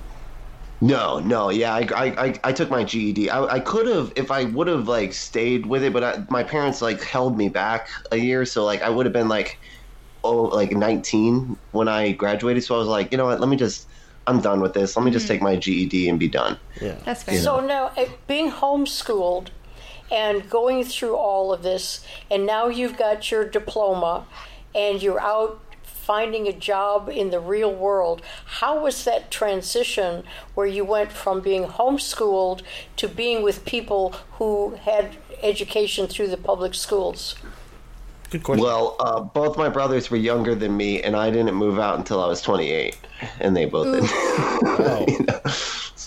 No, 0.81 1.19
no, 1.19 1.49
yeah, 1.49 1.73
I, 1.73 1.87
I, 1.93 2.25
I, 2.25 2.39
I 2.45 2.53
took 2.53 2.69
my 2.69 2.85
GED. 2.85 3.29
I, 3.29 3.43
I 3.45 3.59
could 3.59 3.85
have 3.87 4.13
if 4.15 4.31
I 4.31 4.45
would 4.45 4.67
have 4.67 4.87
like 4.87 5.13
stayed 5.13 5.65
with 5.65 5.83
it, 5.83 5.91
but 5.91 6.03
I, 6.03 6.23
my 6.29 6.43
parents 6.43 6.81
like 6.81 7.01
held 7.01 7.37
me 7.37 7.49
back 7.49 7.89
a 8.11 8.17
year, 8.17 8.45
so 8.45 8.63
like 8.63 8.81
I 8.81 8.89
would 8.89 9.05
have 9.05 9.11
been 9.11 9.27
like 9.27 9.59
oh, 10.23 10.43
like 10.43 10.71
19 10.71 11.57
when 11.71 11.87
I 11.87 12.11
graduated, 12.11 12.63
so 12.63 12.75
I 12.75 12.77
was 12.77 12.87
like, 12.87 13.11
you 13.11 13.17
know 13.17 13.25
what? 13.25 13.39
Let 13.39 13.49
me 13.49 13.57
just. 13.57 13.87
I'm 14.27 14.41
done 14.41 14.61
with 14.61 14.75
this. 14.75 14.95
Let 14.95 15.03
me 15.03 15.09
just 15.09 15.27
take 15.27 15.41
my 15.41 15.55
GED 15.55 16.07
and 16.07 16.19
be 16.19 16.27
done. 16.27 16.59
Yeah. 16.79 16.97
That's 17.03 17.23
fair. 17.23 17.39
So 17.39 17.65
now, 17.65 17.91
eh, 17.97 18.09
being 18.27 18.51
homeschooled 18.51 19.47
and 20.11 20.47
going 20.47 20.83
through 20.83 21.15
all 21.15 21.51
of 21.51 21.63
this, 21.63 22.05
and 22.29 22.45
now 22.45 22.67
you've 22.67 22.95
got 22.95 23.31
your 23.31 23.43
diploma, 23.43 24.27
and 24.75 25.01
you're 25.01 25.19
out 25.19 25.59
finding 26.09 26.47
a 26.47 26.51
job 26.51 27.07
in 27.07 27.29
the 27.29 27.39
real 27.39 27.71
world. 27.71 28.19
How 28.59 28.81
was 28.81 29.03
that 29.03 29.29
transition 29.29 30.23
where 30.55 30.65
you 30.65 30.83
went 30.83 31.11
from 31.11 31.39
being 31.39 31.65
homeschooled 31.65 32.63
to 32.95 33.07
being 33.07 33.43
with 33.43 33.63
people 33.63 34.15
who 34.39 34.71
had 34.81 35.17
education 35.43 36.07
through 36.07 36.29
the 36.29 36.37
public 36.37 36.73
schools? 36.73 37.35
Good 38.31 38.41
question. 38.41 38.65
Well, 38.65 38.95
uh, 38.99 39.19
both 39.19 39.55
my 39.55 39.69
brothers 39.69 40.09
were 40.09 40.17
younger 40.17 40.55
than 40.55 40.75
me, 40.75 40.99
and 41.03 41.15
I 41.15 41.29
didn't 41.29 41.53
move 41.53 41.77
out 41.77 41.99
until 41.99 42.23
I 42.23 42.27
was 42.27 42.41
28, 42.41 42.97
and 43.39 43.55
they 43.55 43.65
both 43.65 43.85
did. 43.93 44.09
You 45.09 45.25
know? 45.27 45.41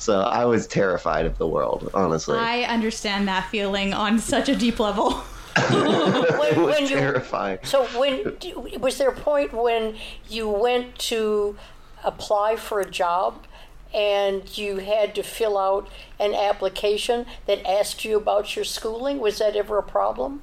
So 0.02 0.22
I 0.22 0.44
was 0.46 0.66
terrified 0.66 1.26
of 1.26 1.38
the 1.38 1.46
world, 1.46 1.88
honestly. 1.94 2.36
I 2.36 2.62
understand 2.62 3.28
that 3.28 3.48
feeling 3.50 3.94
on 3.94 4.18
such 4.18 4.48
a 4.48 4.56
deep 4.56 4.80
level. 4.80 5.22
it 5.56 6.56
was 6.56 6.74
when 6.74 6.82
you- 6.82 6.96
terrifying. 6.96 7.58
So 7.62 7.84
when 7.98 8.36
was 8.80 8.98
there 8.98 9.10
a 9.10 9.14
point 9.14 9.52
when 9.52 9.96
you 10.28 10.48
went 10.48 10.98
to 11.10 11.56
apply 12.04 12.56
for 12.56 12.80
a 12.80 12.90
job 12.90 13.46
and 13.94 14.56
you 14.56 14.78
had 14.78 15.14
to 15.14 15.22
fill 15.22 15.58
out 15.58 15.88
an 16.18 16.34
application 16.34 17.26
that 17.46 17.64
asked 17.68 18.04
you 18.04 18.16
about 18.16 18.56
your 18.56 18.64
schooling? 18.64 19.18
Was 19.18 19.38
that 19.38 19.54
ever 19.56 19.78
a 19.78 19.82
problem? 19.82 20.42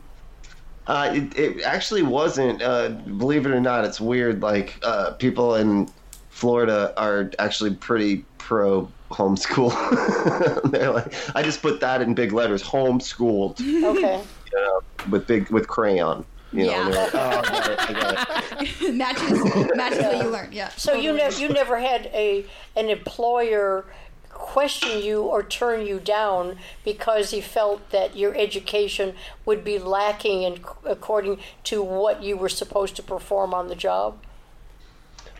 Uh, 0.87 1.11
it, 1.13 1.37
it 1.37 1.61
actually 1.63 2.01
wasn't. 2.01 2.61
Uh, 2.61 2.89
believe 2.89 3.45
it 3.45 3.51
or 3.51 3.61
not, 3.61 3.85
it's 3.85 4.01
weird. 4.01 4.41
Like 4.41 4.79
uh, 4.83 5.11
people 5.11 5.55
in 5.55 5.87
Florida 6.29 6.93
are 6.97 7.31
actually 7.37 7.75
pretty 7.75 8.25
pro 8.37 8.89
homeschool. 9.11 9.71
They're 10.71 10.91
like, 10.91 11.13
I 11.35 11.43
just 11.43 11.61
put 11.61 11.79
that 11.81 12.01
in 12.01 12.13
big 12.13 12.31
letters, 12.33 12.63
homeschooled, 12.63 13.59
you 13.59 13.87
Okay. 13.87 14.21
Know, 14.53 14.81
with 15.09 15.27
big 15.27 15.49
with 15.49 15.67
crayon. 15.67 16.25
You 16.51 16.65
know, 16.65 16.71
Yeah. 16.71 16.85
and 16.85 16.93
they're 16.93 17.03
like, 17.03 17.15
oh, 17.15 17.19
I 17.19 17.41
got 17.41 17.69
it, 17.69 17.79
I 17.79 17.93
got 17.93 18.61
it. 18.81 18.93
matches 18.95 19.75
matches 19.75 19.99
what 20.03 20.17
you 20.23 20.29
learned. 20.29 20.53
Yeah. 20.53 20.69
So 20.69 20.93
you 20.93 21.13
never 21.13 21.39
you 21.39 21.49
never 21.49 21.79
had 21.79 22.07
a 22.07 22.45
an 22.75 22.89
employer 22.89 23.85
question 24.29 25.01
you 25.03 25.21
or 25.23 25.43
turn 25.43 25.85
you 25.85 25.99
down 25.99 26.57
because 26.85 27.31
he 27.31 27.41
felt 27.41 27.89
that 27.91 28.15
your 28.15 28.33
education 28.35 29.13
would 29.45 29.63
be 29.63 29.77
lacking 29.77 30.43
in 30.43 30.63
according 30.85 31.37
to 31.65 31.83
what 31.83 32.23
you 32.23 32.35
were 32.37 32.49
supposed 32.49 32.95
to 32.95 33.03
perform 33.03 33.53
on 33.53 33.67
the 33.67 33.75
job. 33.75 34.17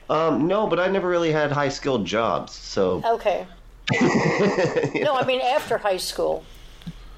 Um, 0.10 0.48
no, 0.48 0.68
but 0.68 0.80
I 0.80 0.88
never 0.88 1.08
really 1.08 1.32
had 1.32 1.52
high 1.52 1.70
skilled 1.70 2.06
jobs. 2.06 2.54
So 2.54 3.02
Okay. 3.06 3.48
No, 4.96 5.16
I 5.16 5.24
mean 5.26 5.42
after 5.42 5.78
high 5.80 5.98
school. 5.98 6.44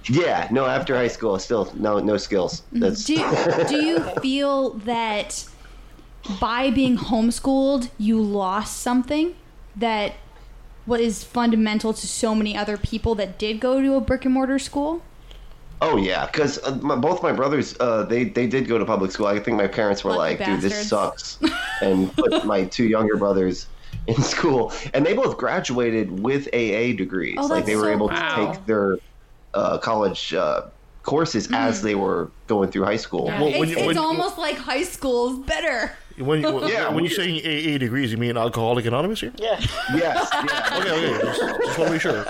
Yeah, 0.09 0.47
no. 0.51 0.65
After 0.65 0.95
high 0.95 1.07
school, 1.07 1.37
still 1.39 1.71
no 1.75 1.99
no 1.99 2.17
skills. 2.17 2.63
That's 2.71 3.03
Do 3.03 3.15
do 3.69 3.83
you 3.83 3.99
feel 4.21 4.71
that 4.71 5.45
by 6.39 6.69
being 6.69 6.97
homeschooled 6.97 7.89
you 7.97 8.21
lost 8.21 8.79
something 8.79 9.35
that 9.75 10.13
was 10.85 11.23
fundamental 11.23 11.93
to 11.93 12.07
so 12.07 12.33
many 12.35 12.57
other 12.57 12.77
people 12.77 13.15
that 13.15 13.37
did 13.37 13.59
go 13.59 13.81
to 13.81 13.95
a 13.95 14.01
brick 14.01 14.25
and 14.25 14.33
mortar 14.33 14.59
school? 14.59 15.01
Oh 15.81 15.97
yeah, 15.97 16.27
because 16.27 16.59
uh, 16.63 16.71
both 16.97 17.23
my 17.23 17.31
brothers, 17.31 17.75
uh, 17.79 18.03
they 18.03 18.25
they 18.25 18.45
did 18.45 18.67
go 18.67 18.77
to 18.77 18.85
public 18.85 19.11
school. 19.11 19.25
I 19.25 19.39
think 19.39 19.57
my 19.57 19.67
parents 19.67 20.03
were 20.03 20.11
Lucky 20.11 20.37
like, 20.37 20.45
"Dude, 20.45 20.61
this 20.61 20.87
sucks," 20.87 21.39
and 21.81 22.13
put 22.15 22.45
my 22.45 22.65
two 22.65 22.85
younger 22.85 23.17
brothers 23.17 23.65
in 24.05 24.21
school, 24.21 24.73
and 24.93 25.03
they 25.03 25.13
both 25.13 25.37
graduated 25.37 26.19
with 26.19 26.47
AA 26.53 26.93
degrees. 26.95 27.37
Oh, 27.39 27.47
like 27.47 27.65
they 27.65 27.75
were 27.75 27.83
so 27.83 27.89
able 27.89 28.09
cool. 28.09 28.17
to 28.17 28.53
take 28.53 28.65
their 28.67 28.97
uh, 29.53 29.77
college 29.77 30.33
uh, 30.33 30.63
courses 31.03 31.49
as 31.53 31.81
they 31.81 31.95
were 31.95 32.29
going 32.47 32.69
through 32.71 32.83
high 32.85 32.95
school. 32.97 33.25
Well, 33.25 33.45
when 33.45 33.63
it's 33.63 33.71
you- 33.71 33.77
it's 33.77 33.87
when- 33.87 33.97
almost 33.97 34.37
like 34.37 34.55
high 34.57 34.83
school 34.83 35.31
is 35.41 35.45
better. 35.47 35.91
When, 36.17 36.41
when, 36.53 36.67
Yeah, 36.67 36.89
when 36.89 37.03
you're 37.05 37.13
saying 37.13 37.37
AA 37.39 37.77
degrees, 37.79 38.11
you 38.11 38.17
mean 38.17 38.37
Alcoholic 38.37 38.85
Anonymous 38.85 39.21
here? 39.21 39.31
Yeah. 39.37 39.59
Yes, 39.95 40.29
yeah, 40.33 40.77
Okay, 40.79 40.91
okay. 40.91 41.25
Just, 41.25 41.41
just 41.65 41.79
want 41.79 41.87
to 41.87 41.93
be 41.93 41.99
sure. 41.99 42.25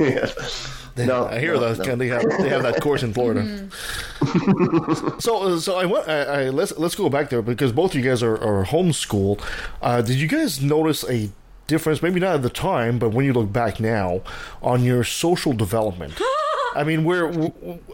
yes. 0.00 0.72
No, 0.96 1.26
I 1.26 1.38
hear 1.38 1.54
no, 1.54 1.74
that 1.74 1.86
no. 1.86 1.96
they 1.96 2.08
have 2.08 2.22
they 2.38 2.48
have 2.48 2.62
that 2.62 2.80
course 2.80 3.02
in 3.02 3.12
Florida. 3.12 3.42
Mm-hmm. 3.42 5.18
so 5.18 5.42
uh, 5.42 5.58
so 5.60 5.76
I, 5.76 5.84
want- 5.84 6.08
I, 6.08 6.22
I 6.46 6.48
let's 6.48 6.76
let's 6.78 6.94
go 6.94 7.10
back 7.10 7.28
there 7.28 7.42
because 7.42 7.70
both 7.72 7.90
of 7.94 7.96
you 8.02 8.08
guys 8.10 8.22
are, 8.22 8.34
are 8.36 8.64
homeschooled. 8.64 9.42
Uh, 9.82 10.00
did 10.00 10.16
you 10.16 10.26
guys 10.26 10.62
notice 10.62 11.04
a 11.08 11.28
difference? 11.66 12.02
Maybe 12.02 12.20
not 12.20 12.36
at 12.36 12.42
the 12.42 12.50
time, 12.50 12.98
but 12.98 13.10
when 13.10 13.24
you 13.24 13.32
look 13.32 13.52
back 13.52 13.80
now 13.80 14.22
on 14.62 14.84
your 14.84 15.04
social 15.04 15.52
development. 15.52 16.20
I 16.76 16.84
mean, 16.84 17.04
where 17.04 17.32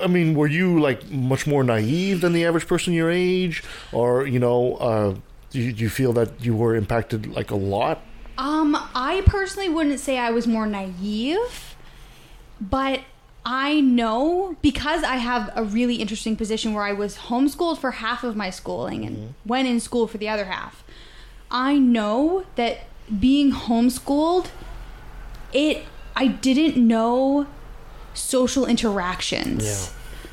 I 0.02 0.08
mean, 0.08 0.34
were 0.34 0.48
you 0.48 0.80
like 0.80 1.08
much 1.08 1.46
more 1.46 1.62
naive 1.62 2.20
than 2.20 2.32
the 2.32 2.44
average 2.44 2.66
person 2.66 2.92
your 2.92 3.10
age, 3.10 3.62
or 3.92 4.26
you 4.26 4.40
know, 4.40 4.74
uh, 4.76 5.14
do, 5.50 5.60
you, 5.60 5.72
do 5.72 5.84
you 5.84 5.90
feel 5.90 6.12
that 6.14 6.44
you 6.44 6.56
were 6.56 6.74
impacted 6.74 7.28
like 7.28 7.52
a 7.52 7.56
lot? 7.56 8.02
Um, 8.38 8.76
I 8.94 9.22
personally 9.26 9.68
wouldn't 9.68 10.00
say 10.00 10.18
I 10.18 10.30
was 10.30 10.48
more 10.48 10.66
naive, 10.66 11.76
but 12.60 13.02
I 13.44 13.80
know 13.80 14.56
because 14.62 15.02
I 15.02 15.16
have 15.16 15.52
a 15.54 15.64
really 15.64 15.96
interesting 15.96 16.36
position 16.36 16.74
where 16.74 16.84
I 16.84 16.92
was 16.92 17.16
homeschooled 17.16 17.78
for 17.78 17.92
half 17.92 18.24
of 18.24 18.36
my 18.36 18.50
schooling 18.50 19.04
and 19.04 19.34
went 19.44 19.68
in 19.68 19.80
school 19.80 20.06
for 20.06 20.18
the 20.18 20.28
other 20.28 20.46
half. 20.46 20.84
I 21.50 21.78
know 21.78 22.46
that 22.56 22.84
being 23.20 23.52
homeschooled, 23.52 24.46
it 25.52 25.84
I 26.16 26.26
didn't 26.28 26.76
know 26.76 27.46
social 28.14 28.66
interactions 28.66 29.64
Yeah. 29.64 29.86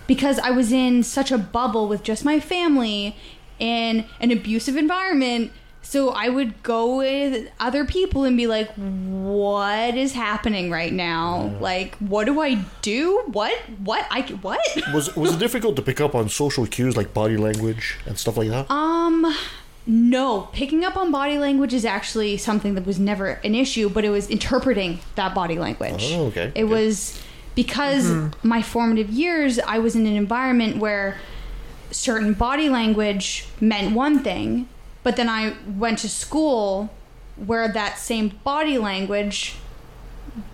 because 0.07 0.38
I 0.39 0.51
was 0.51 0.72
in 0.72 1.03
such 1.03 1.31
a 1.31 1.38
bubble 1.38 1.88
with 1.88 2.03
just 2.03 2.26
my 2.26 2.39
family 2.39 3.15
in 3.60 4.06
an 4.19 4.31
abusive 4.31 4.76
environment. 4.76 5.51
So 5.81 6.10
I 6.10 6.27
would 6.30 6.61
go 6.61 6.97
with 6.97 7.47
other 7.60 7.85
people 7.85 8.26
and 8.26 8.35
be 8.35 8.45
like, 8.47 8.69
"What 8.76 9.95
is 9.95 10.11
happening 10.11 10.69
right 10.69 10.91
now? 10.93 11.51
Like, 11.61 11.95
what 11.95 12.26
do 12.26 12.41
I 12.41 12.60
do? 12.81 13.23
What? 13.27 13.57
What? 13.84 14.06
I 14.11 14.22
what?" 14.41 14.60
Was 14.93 15.15
was 15.15 15.34
it 15.35 15.39
difficult 15.39 15.76
to 15.77 15.81
pick 15.81 15.99
up 16.01 16.14
on 16.14 16.27
social 16.30 16.68
cues 16.68 16.95
like 16.97 17.14
body 17.14 17.38
language 17.38 17.97
and 18.06 18.18
stuff 18.19 18.35
like 18.38 18.49
that? 18.49 18.69
Um, 18.69 19.34
no. 19.90 20.41
Picking 20.53 20.86
up 20.86 20.95
on 20.95 21.11
body 21.11 21.40
language 21.40 21.74
is 21.74 21.84
actually 21.84 22.38
something 22.38 22.76
that 22.76 22.86
was 22.86 22.99
never 22.99 23.40
an 23.44 23.56
issue, 23.56 23.90
but 23.90 24.06
it 24.06 24.11
was 24.11 24.30
interpreting 24.30 24.99
that 25.16 25.34
body 25.34 25.57
language. 25.57 26.11
Oh, 26.14 26.28
okay. 26.28 26.52
It 26.53 26.66
was 26.66 27.20
because 27.56 28.06
mm-hmm. 28.06 28.48
my 28.48 28.61
formative 28.61 29.10
years, 29.10 29.57
I 29.57 29.80
was 29.80 29.95
in 29.95 30.06
an 30.06 30.16
environment 30.16 30.78
where 30.78 31.18
certain 31.90 32.34
body 32.34 32.70
language 32.70 33.48
meant 33.60 33.95
one 33.95 34.20
thing, 34.20 34.70
but 35.02 35.16
then 35.16 35.28
I 35.28 35.56
went 35.68 35.98
to 35.99 36.10
school 36.10 36.91
where 37.36 37.68
that 37.68 37.98
same 37.98 38.40
body 38.44 38.78
language 38.78 39.56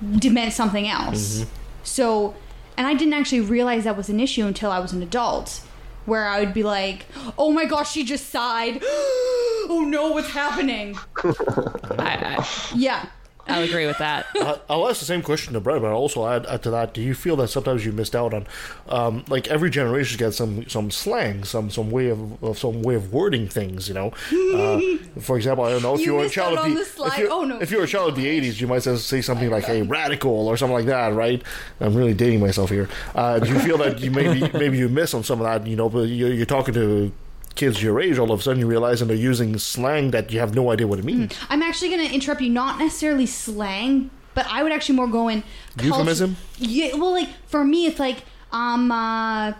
meant 0.02 0.54
something 0.54 0.88
else. 0.88 1.40
Mm-hmm. 1.40 1.50
So, 1.84 2.36
and 2.78 2.88
I 2.88 2.94
didn't 2.94 3.14
actually 3.14 3.42
realize 3.42 3.84
that 3.84 3.98
was 3.98 4.08
an 4.08 4.22
issue 4.22 4.46
until 4.46 4.72
I 4.72 4.80
was 4.80 4.94
an 4.94 5.04
adult, 5.04 5.62
where 6.06 6.28
I 6.28 6.40
would 6.40 6.54
be 6.54 6.64
like, 6.64 7.06
"Oh 7.38 7.52
my 7.52 7.66
gosh, 7.66 7.92
she 7.92 8.04
just 8.04 8.30
sighed. 8.30 8.80
oh 8.84 9.86
no, 9.88 10.12
what's 10.12 10.30
happening?" 10.30 10.98
I, 11.24 12.38
I, 12.38 12.48
Yeah. 12.76 13.06
I'll 13.48 13.64
agree 13.64 13.86
with 13.86 13.98
that. 14.00 14.26
I- 14.36 14.60
I'll 14.70 14.88
ask 14.90 15.00
the 15.00 15.06
same 15.06 15.22
question 15.22 15.54
to 15.54 15.60
Brent, 15.60 15.82
but 15.82 15.90
I'll 15.90 15.98
also 15.98 16.28
add, 16.28 16.46
add 16.48 16.64
to 16.64 16.72
that. 16.72 16.94
Do 16.94 17.02
you 17.02 17.14
feel 17.14 17.36
that 17.38 17.50
sometimes 17.50 17.86
you 17.86 17.92
missed 17.92 18.16
out 18.16 18.34
on, 18.34 18.48
um, 18.90 19.24
like 19.30 19.48
every 19.48 19.70
generation 19.70 20.18
gets 20.18 20.38
some 20.38 20.68
some 20.68 20.90
slang, 20.92 21.44
some 21.44 21.70
some 21.70 21.92
way 21.92 22.10
of, 22.10 22.44
of 22.44 22.58
some 22.58 22.82
way 22.82 22.96
of 22.96 23.14
wording 23.14 23.48
things? 23.48 23.88
You 23.88 23.94
know, 23.94 24.08
uh, 24.56 24.80
for 25.22 25.38
example, 25.38 25.64
I 25.66 25.70
don't 25.72 25.84
know 25.84 25.94
if 25.94 26.00
you, 26.02 26.08
you 26.08 26.14
were 26.16 26.26
a 26.26 26.30
child 26.30 26.58
of 26.58 26.66
the, 26.74 26.80
if, 26.80 27.18
you're, 27.20 27.32
Oh, 27.32 27.44
no. 27.44 27.60
if 27.62 27.70
you're 27.72 27.84
a 27.84 27.88
child 27.88 28.10
of 28.10 28.16
the 28.16 28.26
'80s, 28.26 28.60
you 28.60 28.68
might 28.68 28.84
say, 28.84 28.96
say 28.98 29.22
something 29.22 29.50
like 29.50 29.66
"hey 29.66 29.82
radical" 29.84 30.48
or 30.48 30.58
something 30.58 30.76
like 30.76 30.86
that, 30.88 31.14
right? 31.14 31.42
I'm 31.80 31.94
really 31.96 32.14
dating 32.14 32.40
myself 32.40 32.70
here. 32.70 32.90
Uh, 33.14 33.40
do 33.40 33.50
you 33.52 33.60
feel 33.60 33.78
that 33.78 34.00
you 34.00 34.10
maybe 34.12 34.50
maybe 34.58 34.78
you 34.78 34.90
miss 34.90 35.14
on 35.14 35.24
some 35.24 35.40
of 35.40 35.46
that? 35.46 35.68
You 35.70 35.76
know, 35.76 35.90
but 35.90 36.02
you're, 36.10 36.34
you're 36.34 36.46
talking 36.46 36.74
to 36.74 37.12
kids 37.56 37.82
your 37.82 38.00
age, 38.00 38.18
all 38.18 38.32
of 38.32 38.40
a 38.40 38.44
sudden 38.44 38.60
you 38.60 38.68
realize 38.68 39.02
and 39.02 39.10
they're 39.10 39.18
using 39.18 39.58
slang 39.58 40.12
that 40.12 40.32
you 40.32 40.40
have 40.40 40.54
no 40.56 40.72
idea 40.72 40.88
what 40.88 41.00
it 41.00 41.06
means. 41.06 41.34
I'm 41.50 41.62
actually 41.64 41.90
going 41.90 42.08
to 42.08 42.14
interrupt 42.14 42.42
you. 42.42 42.50
Not 42.50 42.80
necessarily 42.80 43.26
slang, 43.26 44.10
but 44.34 44.46
I 44.48 44.64
would 44.64 44.72
actually 44.72 44.96
more 44.96 45.08
go 45.08 45.28
in 45.28 45.44
cultu- 45.78 45.86
Euphemism? 45.86 46.38
Yeah. 46.58 46.96
Well, 46.96 47.12
like 47.12 47.30
for 47.48 47.64
me, 47.64 47.86
it's 47.88 48.00
like 48.00 48.24
um 48.52 48.92
uh, 48.92 49.54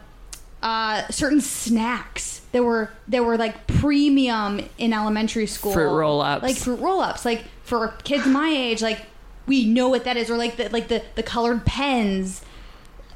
uh 0.62 1.08
certain 1.10 1.42
snacks. 1.42 2.42
There 2.52 2.64
were 2.64 2.92
there 3.08 3.24
were 3.24 3.38
like 3.38 3.68
premium 3.68 4.62
in 4.78 4.94
elementary 4.94 5.48
school. 5.48 5.74
Fruit 5.74 5.94
roll-ups. 5.94 6.44
Like 6.44 6.56
fruit 6.58 6.80
roll-ups. 6.80 7.26
Like 7.26 7.46
for 7.64 7.90
kids 8.04 8.26
my 8.26 8.50
age, 8.50 8.82
like 8.82 9.06
we 9.48 9.66
know 9.66 9.90
what 9.90 10.04
that 10.06 10.18
is, 10.18 10.30
or 10.30 10.38
like 10.38 10.58
the 10.58 10.70
like 10.70 10.88
the 10.88 11.04
the 11.16 11.24
colored 11.24 11.66
pens. 11.66 12.42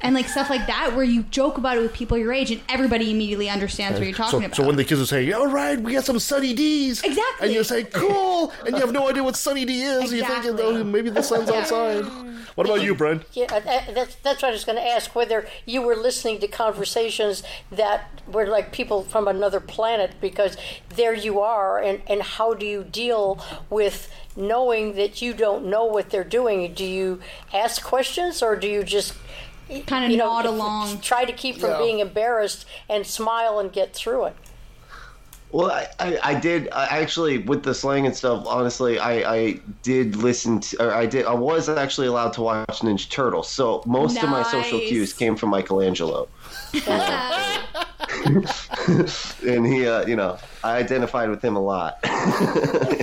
And 0.02 0.14
like 0.14 0.28
stuff 0.28 0.50
like 0.50 0.66
that 0.66 0.94
where 0.94 1.04
you 1.04 1.22
joke 1.24 1.58
about 1.58 1.76
it 1.76 1.80
with 1.80 1.92
people 1.92 2.16
your 2.16 2.32
age 2.32 2.50
and 2.50 2.60
everybody 2.68 3.10
immediately 3.10 3.48
understands 3.48 3.98
what 3.98 4.06
you're 4.06 4.16
talking 4.16 4.40
so, 4.40 4.46
about. 4.46 4.56
so 4.56 4.66
when 4.66 4.76
the 4.76 4.84
kids 4.84 5.00
will 5.00 5.06
say, 5.06 5.30
"All 5.32 5.46
right, 5.46 5.78
we 5.78 5.92
got 5.92 6.04
some 6.04 6.18
Sunny 6.18 6.54
D's," 6.54 7.02
Exactly. 7.02 7.46
and 7.46 7.54
you 7.54 7.64
say, 7.64 7.84
"Cool," 7.84 8.52
and 8.66 8.74
you 8.74 8.80
have 8.80 8.92
no 8.92 9.08
idea 9.08 9.22
what 9.22 9.36
Sunny 9.36 9.64
D 9.64 9.82
is, 9.82 10.12
you 10.12 10.24
think, 10.24 10.60
oh, 10.60 10.84
maybe 10.84 11.10
the 11.10 11.22
sun's 11.22 11.50
outside. 11.50 12.04
What 12.54 12.66
about 12.66 12.82
you, 12.82 12.94
Brent? 12.94 13.24
Yeah, 13.32 13.46
uh, 13.50 13.60
that's, 13.92 14.16
that's 14.16 14.42
what 14.42 14.48
I 14.48 14.52
was 14.52 14.64
going 14.64 14.76
to 14.76 14.86
ask 14.86 15.14
whether 15.14 15.46
you 15.66 15.82
were 15.82 15.96
listening 15.96 16.40
to 16.40 16.48
conversations 16.48 17.42
that 17.70 18.20
were 18.26 18.46
like 18.46 18.72
people 18.72 19.02
from 19.02 19.28
another 19.28 19.60
planet 19.60 20.12
because 20.20 20.56
there 20.88 21.14
you 21.14 21.40
are, 21.40 21.78
and, 21.78 22.02
and 22.06 22.22
how 22.22 22.54
do 22.54 22.66
you 22.66 22.84
deal 22.84 23.42
with 23.68 24.12
knowing 24.36 24.94
that 24.96 25.22
you 25.22 25.34
don't 25.34 25.66
know 25.66 25.84
what 25.84 26.10
they're 26.10 26.24
doing? 26.24 26.72
Do 26.74 26.84
you 26.84 27.20
ask 27.52 27.82
questions 27.82 28.42
or 28.42 28.56
do 28.56 28.68
you 28.68 28.82
just 28.82 29.14
kind 29.86 30.10
of 30.12 30.18
nod 30.18 30.46
along? 30.46 31.00
Try 31.00 31.24
to 31.24 31.32
keep 31.32 31.58
from 31.58 31.70
Yeah. 31.70 31.78
being 31.78 31.98
embarrassed 32.00 32.66
and 32.88 33.06
smile 33.06 33.58
and 33.58 33.72
get 33.72 33.94
through 33.94 34.26
it. 34.26 34.36
Well, 35.52 35.72
I, 35.72 35.88
I, 35.98 36.18
I 36.22 36.34
did 36.38 36.68
I 36.70 36.84
actually 37.00 37.38
with 37.38 37.64
the 37.64 37.74
slang 37.74 38.06
and 38.06 38.14
stuff. 38.16 38.44
Honestly, 38.46 39.00
I, 39.00 39.34
I 39.34 39.60
did 39.82 40.14
listen 40.14 40.60
to, 40.60 40.84
or 40.86 40.94
I 40.94 41.06
did, 41.06 41.26
I 41.26 41.34
was 41.34 41.68
actually 41.68 42.06
allowed 42.06 42.32
to 42.34 42.42
watch 42.42 42.68
Ninja 42.68 43.10
Turtles. 43.10 43.48
So 43.50 43.82
most 43.84 44.22
of 44.22 44.28
my 44.30 44.44
social 44.44 44.78
cues 44.78 45.12
came 45.12 45.34
from 45.34 45.50
Michelangelo, 45.50 46.28
and 49.46 49.66
he, 49.66 49.86
uh, 49.86 50.06
you 50.06 50.16
know, 50.16 50.38
I 50.62 50.76
identified 50.76 51.30
with 51.30 51.42
him 51.42 51.56
a 51.56 51.60
lot. 51.60 51.98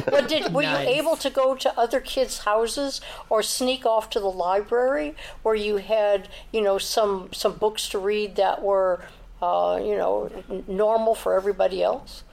But 0.10 0.30
did 0.30 0.54
were 0.54 0.62
Nice. 0.62 0.88
you 0.88 0.94
able 0.96 1.16
to 1.18 1.30
go 1.30 1.56
to 1.56 1.80
other 1.80 2.00
kids' 2.00 2.40
houses 2.40 3.02
or 3.30 3.44
sneak 3.44 3.86
off 3.86 4.10
to 4.12 4.20
the 4.20 4.30
library 4.32 5.16
where 5.44 5.56
you 5.56 5.78
had 5.78 6.30
you 6.52 6.62
know 6.62 6.78
some 6.78 7.30
some 7.34 7.54
books 7.54 7.90
to 7.90 8.00
read 8.00 8.36
that 8.38 8.62
were 8.64 9.02
uh, 9.42 9.80
you 9.84 9.96
know 9.96 10.30
normal 10.68 11.14
for 11.16 11.36
everybody 11.36 11.84
else? 11.84 12.24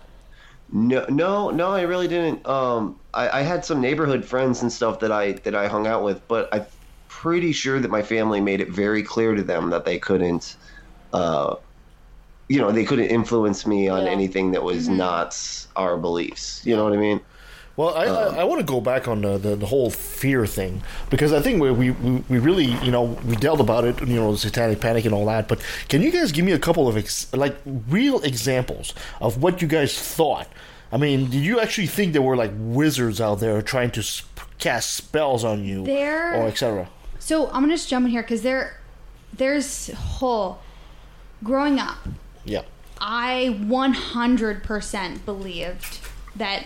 No, 0.73 1.05
no, 1.09 1.51
no, 1.51 1.71
I 1.73 1.83
really 1.83 2.09
didn't. 2.09 2.47
Um, 2.47 2.99
I, 3.13 3.41
I 3.41 3.43
had 3.43 3.65
some 3.65 3.81
neighborhood 3.81 4.25
friends 4.25 4.63
and 4.63 4.73
stuff 4.73 5.01
that 5.01 5.13
I 5.13 5.33
that 5.45 5.55
I 5.55 5.69
hung 5.69 5.87
out 5.87 6.03
with, 6.05 6.27
but 6.29 6.49
I'm 6.53 6.67
pretty 7.09 7.53
sure 7.53 7.81
that 7.81 7.91
my 7.91 8.03
family 8.03 8.41
made 8.41 8.61
it 8.61 8.71
very 8.71 9.03
clear 9.03 9.35
to 9.35 9.43
them 9.43 9.71
that 9.71 9.85
they 9.85 9.99
couldn't, 9.99 10.57
uh, 11.13 11.57
you 12.49 12.61
know, 12.61 12.71
they 12.73 12.85
couldn't 12.85 13.07
influence 13.07 13.67
me 13.67 13.89
on 13.89 14.05
Yeah. 14.05 14.11
anything 14.13 14.53
that 14.53 14.63
was 14.63 14.87
mm-hmm. 14.87 14.99
not 14.99 15.67
our 15.77 15.97
beliefs. 15.97 16.63
You 16.65 16.77
know 16.77 16.85
what 16.85 16.93
I 16.93 16.97
mean? 16.97 17.21
Well, 17.77 17.93
I, 17.95 18.05
I, 18.05 18.25
um, 18.29 18.35
I 18.39 18.45
want 18.45 18.61
to 18.61 18.67
go 18.67 18.81
back 18.81 19.09
on 19.09 19.23
the, 19.23 19.37
the, 19.37 19.57
the 19.57 19.67
whole 19.67 19.91
fear 19.91 20.47
thing 20.47 20.83
because 21.11 21.33
I 21.33 21.41
think 21.41 21.61
we, 21.61 21.73
we, 21.73 21.91
we 21.91 22.39
really, 22.39 22.67
you 22.67 22.93
know, 22.93 23.03
we 23.27 23.35
dealt 23.35 23.59
about 23.61 23.85
it, 23.85 24.01
you 24.01 24.15
know, 24.15 24.31
the 24.31 24.39
satanic 24.39 24.81
panic 24.81 25.05
and 25.05 25.13
all 25.13 25.27
that. 25.27 25.49
But 25.49 25.61
can 25.89 26.01
you 26.01 26.13
guys 26.13 26.31
give 26.31 26.45
me 26.45 26.53
a 26.53 26.59
couple 26.59 26.87
of, 26.87 26.97
ex- 26.97 27.33
like, 27.35 27.57
real 27.89 28.21
examples 28.23 28.95
of 29.21 29.43
what 29.43 29.61
you 29.61 29.67
guys 29.67 29.99
thought? 29.99 30.47
I 30.93 30.99
mean, 30.99 31.31
did 31.31 31.41
you 31.43 31.59
actually 31.59 31.89
think 31.89 32.13
there 32.13 32.23
were, 32.23 32.37
like, 32.37 32.53
wizards 32.55 33.21
out 33.21 33.41
there 33.41 33.61
trying 33.61 33.91
to 33.93 34.03
sp- 34.07 34.47
cast 34.59 34.95
spells 34.95 35.43
on 35.43 35.65
you 35.65 35.83
There- 35.85 36.35
or 36.37 36.47
etc.? 36.47 36.89
So 37.19 37.47
I'm 37.47 37.63
gonna 37.63 37.75
just 37.75 37.89
jump 37.89 38.05
in 38.05 38.13
here 38.13 38.23
because 38.23 38.43
there, 38.43 38.79
there's 39.33 39.91
whole 39.95 40.61
growing 41.43 41.81
up. 41.81 41.97
Yeah. 42.45 42.63
I 43.01 43.59
100% 43.61 45.25
believed 45.25 46.01
that 46.37 46.65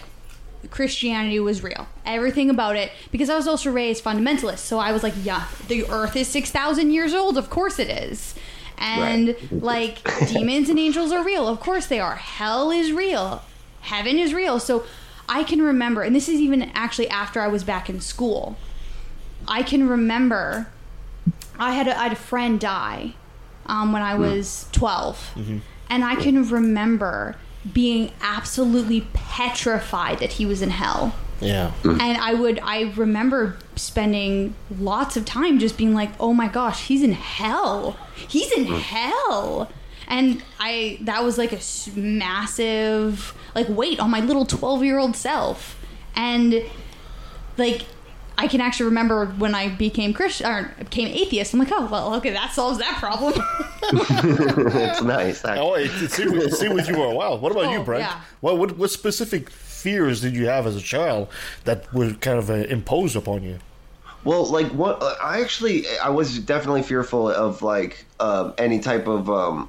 Christianity 0.70 1.40
was 1.40 1.62
real. 1.62 1.86
Everything 2.04 2.50
about 2.50 2.76
it. 2.76 2.90
Because 3.10 3.30
I 3.30 3.36
was 3.36 3.46
also 3.46 3.70
raised 3.70 4.04
fundamentalist. 4.04 4.58
So 4.58 4.78
I 4.78 4.92
was 4.92 5.02
like, 5.02 5.14
yeah, 5.22 5.46
the 5.68 5.84
earth 5.88 6.16
is 6.16 6.28
6,000 6.28 6.90
years 6.90 7.14
old. 7.14 7.38
Of 7.38 7.50
course 7.50 7.78
it 7.78 7.88
is. 7.88 8.34
And 8.76 9.36
like, 9.50 10.02
demons 10.28 10.68
and 10.68 10.78
angels 10.78 11.10
are 11.12 11.24
real. 11.24 11.48
Of 11.48 11.60
course 11.60 11.86
they 11.86 12.00
are. 12.00 12.16
Hell 12.16 12.70
is 12.70 12.92
real. 12.92 13.42
Heaven 13.80 14.18
is 14.18 14.32
real. 14.34 14.60
So 14.60 14.84
I 15.28 15.44
can 15.44 15.60
remember, 15.60 16.02
and 16.02 16.14
this 16.14 16.28
is 16.28 16.40
even 16.40 16.62
actually 16.74 17.08
after 17.08 17.40
I 17.40 17.48
was 17.48 17.64
back 17.64 17.90
in 17.90 18.00
school. 18.00 18.56
I 19.46 19.62
can 19.62 19.88
remember 19.88 20.68
I 21.58 21.72
had 21.72 21.88
a, 21.88 21.98
I 21.98 22.04
had 22.04 22.12
a 22.12 22.16
friend 22.16 22.60
die 22.60 23.14
um, 23.68 23.92
when 23.92 24.02
I 24.02 24.16
hmm. 24.16 24.22
was 24.22 24.66
12. 24.72 25.32
Mm-hmm. 25.34 25.58
And 25.90 26.04
I 26.04 26.16
can 26.16 26.48
remember 26.48 27.36
being 27.72 28.12
absolutely 28.20 29.02
petrified 29.12 30.18
that 30.18 30.32
he 30.32 30.46
was 30.46 30.62
in 30.62 30.70
hell. 30.70 31.14
Yeah. 31.40 31.70
Hmm. 31.82 32.00
And 32.00 32.18
I 32.18 32.34
would, 32.34 32.58
I 32.62 32.92
remember 32.96 33.58
spending 33.76 34.54
lots 34.78 35.16
of 35.16 35.24
time 35.24 35.58
just 35.58 35.76
being 35.78 35.94
like, 35.94 36.10
oh 36.18 36.34
my 36.34 36.48
gosh, 36.48 36.86
he's 36.86 37.02
in 37.02 37.12
hell. 37.12 37.96
He's 38.14 38.50
in 38.52 38.66
hmm. 38.66 38.74
hell. 38.76 39.70
And 40.06 40.42
I, 40.58 40.98
that 41.02 41.22
was 41.22 41.36
like 41.36 41.52
a 41.52 41.60
massive, 41.98 43.34
like, 43.54 43.68
weight 43.68 44.00
on 44.00 44.10
my 44.10 44.20
little 44.20 44.46
12 44.46 44.82
year 44.82 44.98
old 44.98 45.14
self. 45.14 45.78
And, 46.16 46.62
like, 47.58 47.82
I 48.40 48.46
can 48.46 48.60
actually 48.60 48.86
remember 48.86 49.26
when 49.26 49.54
I 49.54 49.68
became 49.68 50.12
Christian 50.14 50.46
or 50.46 50.72
became 50.78 51.08
atheist. 51.08 51.52
I'm 51.52 51.58
like, 51.58 51.72
oh 51.72 51.88
well, 51.90 52.14
okay, 52.14 52.30
that 52.30 52.52
solves 52.52 52.78
that 52.78 52.96
problem. 52.98 53.34
it's 53.82 55.02
nice. 55.02 55.44
Actually. 55.44 55.58
Oh, 55.58 55.74
it, 55.74 55.90
it, 56.02 56.10
stayed 56.10 56.30
with, 56.30 56.42
it 56.44 56.52
stayed 56.54 56.72
with 56.72 56.88
you 56.88 56.94
for 56.94 57.06
a 57.10 57.14
while. 57.14 57.38
What 57.38 57.52
about 57.52 57.70
you, 57.72 57.78
Oh, 57.78 57.84
Brent? 57.84 58.02
yeah. 58.04 58.20
What, 58.40 58.58
what 58.58 58.78
what 58.78 58.90
specific 58.90 59.50
fears 59.50 60.20
did 60.20 60.34
you 60.34 60.46
have 60.46 60.66
as 60.66 60.76
a 60.76 60.80
child 60.80 61.28
that 61.64 61.92
were 61.92 62.12
kind 62.14 62.38
of 62.38 62.48
uh, 62.48 62.54
imposed 62.54 63.16
upon 63.16 63.42
you? 63.42 63.58
Well, 64.24 64.44
like 64.46 64.68
what 64.68 65.02
uh, 65.02 65.14
I 65.22 65.40
actually 65.40 65.84
I 65.98 66.10
was 66.10 66.38
definitely 66.38 66.82
fearful 66.82 67.28
of 67.30 67.62
like 67.62 68.04
um, 68.20 68.54
any 68.58 68.78
type 68.80 69.06
of 69.06 69.28
um, 69.30 69.68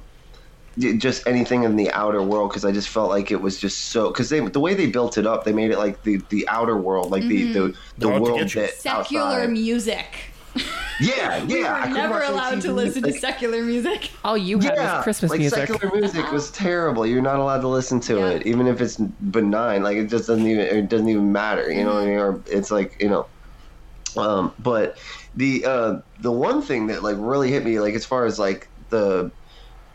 just 0.98 1.26
anything 1.26 1.64
in 1.64 1.76
the 1.76 1.90
outer 1.92 2.22
world 2.22 2.50
because 2.50 2.64
I 2.64 2.72
just 2.72 2.88
felt 2.88 3.10
like 3.10 3.30
it 3.30 3.40
was 3.40 3.58
just 3.58 3.86
so 3.86 4.08
because 4.10 4.28
they 4.30 4.40
the 4.40 4.60
way 4.60 4.74
they 4.74 4.86
built 4.86 5.18
it 5.18 5.26
up 5.26 5.44
they 5.44 5.52
made 5.52 5.70
it 5.70 5.78
like 5.78 6.02
the 6.04 6.20
the 6.30 6.46
outer 6.48 6.76
world 6.76 7.10
like 7.10 7.22
the 7.22 7.52
the, 7.52 7.60
the 7.60 7.74
They're 7.98 8.12
out 8.12 8.16
to 8.16 8.20
world 8.22 8.40
that 8.40 8.70
Mm-hmm. 8.70 8.80
Secular 8.80 9.26
outside. 9.26 9.50
music. 9.50 10.06
Yeah, 11.00 11.36
yeah. 11.44 11.46
we 11.46 11.62
were 11.62 11.72
couldn't 11.78 11.92
never 11.94 12.14
watch 12.14 12.22
any 12.24 12.32
allowed 12.34 12.60
to 12.62 12.68
TV, 12.68 12.74
listen 12.74 13.02
to 13.04 13.12
secular 13.12 13.62
music. 13.62 14.10
All 14.24 14.36
you 14.36 14.58
had 14.58 14.74
yeah, 14.76 14.96
was 14.96 15.04
Christmas 15.04 15.30
like 15.30 15.40
music. 15.40 15.68
secular 15.68 15.94
music 15.94 16.30
was 16.32 16.50
terrible. 16.66 17.06
You're 17.06 17.22
not 17.22 17.36
allowed 17.36 17.60
to 17.60 17.68
listen 17.68 18.00
to 18.00 18.18
Yeah. 18.18 18.28
it, 18.30 18.46
even 18.46 18.66
if 18.66 18.80
it's 18.80 18.96
benign. 18.96 19.82
Like 19.82 19.96
it 19.96 20.06
just 20.08 20.26
doesn't 20.26 20.46
even 20.46 20.64
it 20.66 20.88
doesn't 20.88 21.08
even 21.08 21.30
matter. 21.32 21.70
You 21.72 21.84
know 21.84 21.94
what 21.94 22.02
I 22.02 22.06
mean? 22.06 22.18
Or 22.18 22.40
it's 22.46 22.70
like 22.70 23.00
you 23.00 23.08
know. 23.08 23.26
Um, 24.16 24.52
but 24.58 24.98
the 25.36 25.64
uh, 25.64 26.00
the 26.20 26.32
one 26.32 26.62
thing 26.62 26.88
that 26.88 27.02
like 27.04 27.16
really 27.18 27.50
hit 27.50 27.64
me, 27.64 27.78
like 27.80 27.94
as 27.94 28.04
far 28.04 28.24
as 28.26 28.38
like 28.38 28.68
the 28.90 29.30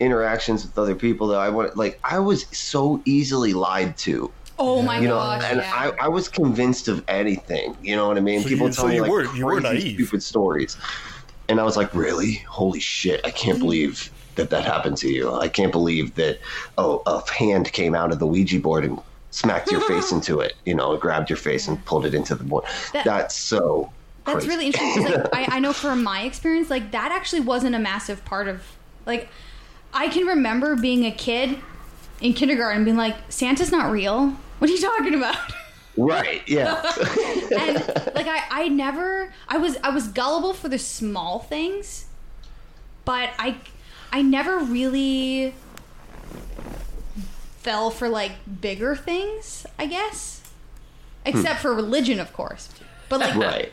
interactions 0.00 0.64
with 0.64 0.76
other 0.78 0.94
people, 0.94 1.28
that 1.28 1.38
I 1.38 1.48
want 1.48 1.76
like 1.76 1.98
I 2.04 2.18
was 2.18 2.46
so 2.56 3.00
easily 3.04 3.52
lied 3.52 3.96
to. 3.98 4.30
Oh 4.58 4.80
my 4.80 4.98
You 5.00 5.08
know, 5.08 5.16
gosh! 5.16 5.42
and 5.44 5.58
yeah. 5.60 5.92
I, 6.00 6.06
I 6.06 6.08
was 6.08 6.28
convinced 6.28 6.88
of 6.88 7.04
anything. 7.08 7.76
You 7.82 7.94
know 7.96 8.08
what 8.08 8.16
I 8.16 8.20
mean? 8.20 8.42
So 8.42 8.48
People 8.48 8.68
you- 8.68 8.72
tell 8.72 8.84
so 8.84 8.88
me 8.88 8.94
you 8.96 9.02
like 9.02 9.10
were- 9.10 9.34
you 9.34 9.44
were 9.44 9.60
crazy, 9.60 9.84
naive. 9.84 9.94
stupid 9.96 10.22
stories, 10.22 10.76
and 11.48 11.60
I 11.60 11.64
was 11.64 11.76
like, 11.76 11.94
really? 11.94 12.36
Holy 12.48 12.80
shit! 12.80 13.20
I 13.24 13.30
can't 13.30 13.58
mm. 13.58 13.62
believe 13.62 14.10
that 14.36 14.50
that 14.50 14.64
happened 14.64 14.96
to 14.98 15.08
you. 15.08 15.32
I 15.32 15.48
can't 15.48 15.72
believe 15.72 16.14
that 16.14 16.38
oh 16.78 17.02
a 17.06 17.22
hand 17.30 17.70
came 17.72 17.94
out 17.94 18.12
of 18.12 18.18
the 18.18 18.26
Ouija 18.26 18.58
board 18.60 18.84
and 18.84 18.98
smacked 19.30 19.70
your 19.70 19.80
face 19.82 20.10
into 20.16 20.40
it. 20.40 20.54
You 20.64 20.74
know, 20.74 20.96
grabbed 20.96 21.28
your 21.28 21.36
face 21.36 21.68
and 21.68 21.82
pulled 21.84 22.06
it 22.06 22.14
into 22.14 22.34
the 22.34 22.44
board. 22.44 22.64
That- 22.92 23.04
That's 23.04 23.34
so. 23.34 23.92
That's 24.24 24.38
crazy. 24.44 24.48
really 24.48 24.66
interesting. 24.66 25.04
like, 25.04 25.28
I, 25.34 25.56
I 25.56 25.58
know 25.60 25.72
from 25.72 26.02
my 26.02 26.22
experience, 26.22 26.68
like 26.70 26.90
that 26.92 27.12
actually 27.12 27.40
wasn't 27.42 27.74
a 27.76 27.78
massive 27.78 28.24
part 28.24 28.48
of 28.48 28.62
like. 29.04 29.28
I 29.96 30.08
can 30.08 30.26
remember 30.26 30.76
being 30.76 31.06
a 31.06 31.10
kid 31.10 31.58
in 32.20 32.34
kindergarten 32.34 32.84
being 32.84 32.98
like, 32.98 33.16
"Santa's 33.30 33.72
not 33.72 33.90
real. 33.90 34.36
What 34.58 34.70
are 34.70 34.72
you 34.72 34.80
talking 34.80 35.14
about?" 35.14 35.38
Right? 35.96 36.42
Yeah. 36.46 36.74
and 37.58 37.76
like 38.14 38.26
I, 38.26 38.42
I 38.50 38.68
never 38.68 39.32
I 39.48 39.56
was 39.56 39.78
I 39.82 39.88
was 39.88 40.08
gullible 40.08 40.52
for 40.52 40.68
the 40.68 40.78
small 40.78 41.38
things, 41.38 42.04
but 43.06 43.30
I 43.38 43.56
I 44.12 44.20
never 44.20 44.58
really 44.58 45.54
fell 47.60 47.90
for 47.90 48.10
like 48.10 48.32
bigger 48.60 48.94
things, 48.94 49.66
I 49.78 49.86
guess. 49.86 50.42
Except 51.24 51.56
hmm. 51.56 51.62
for 51.62 51.74
religion, 51.74 52.20
of 52.20 52.32
course. 52.34 52.68
But 53.08 53.20
like 53.20 53.34
right. 53.34 53.72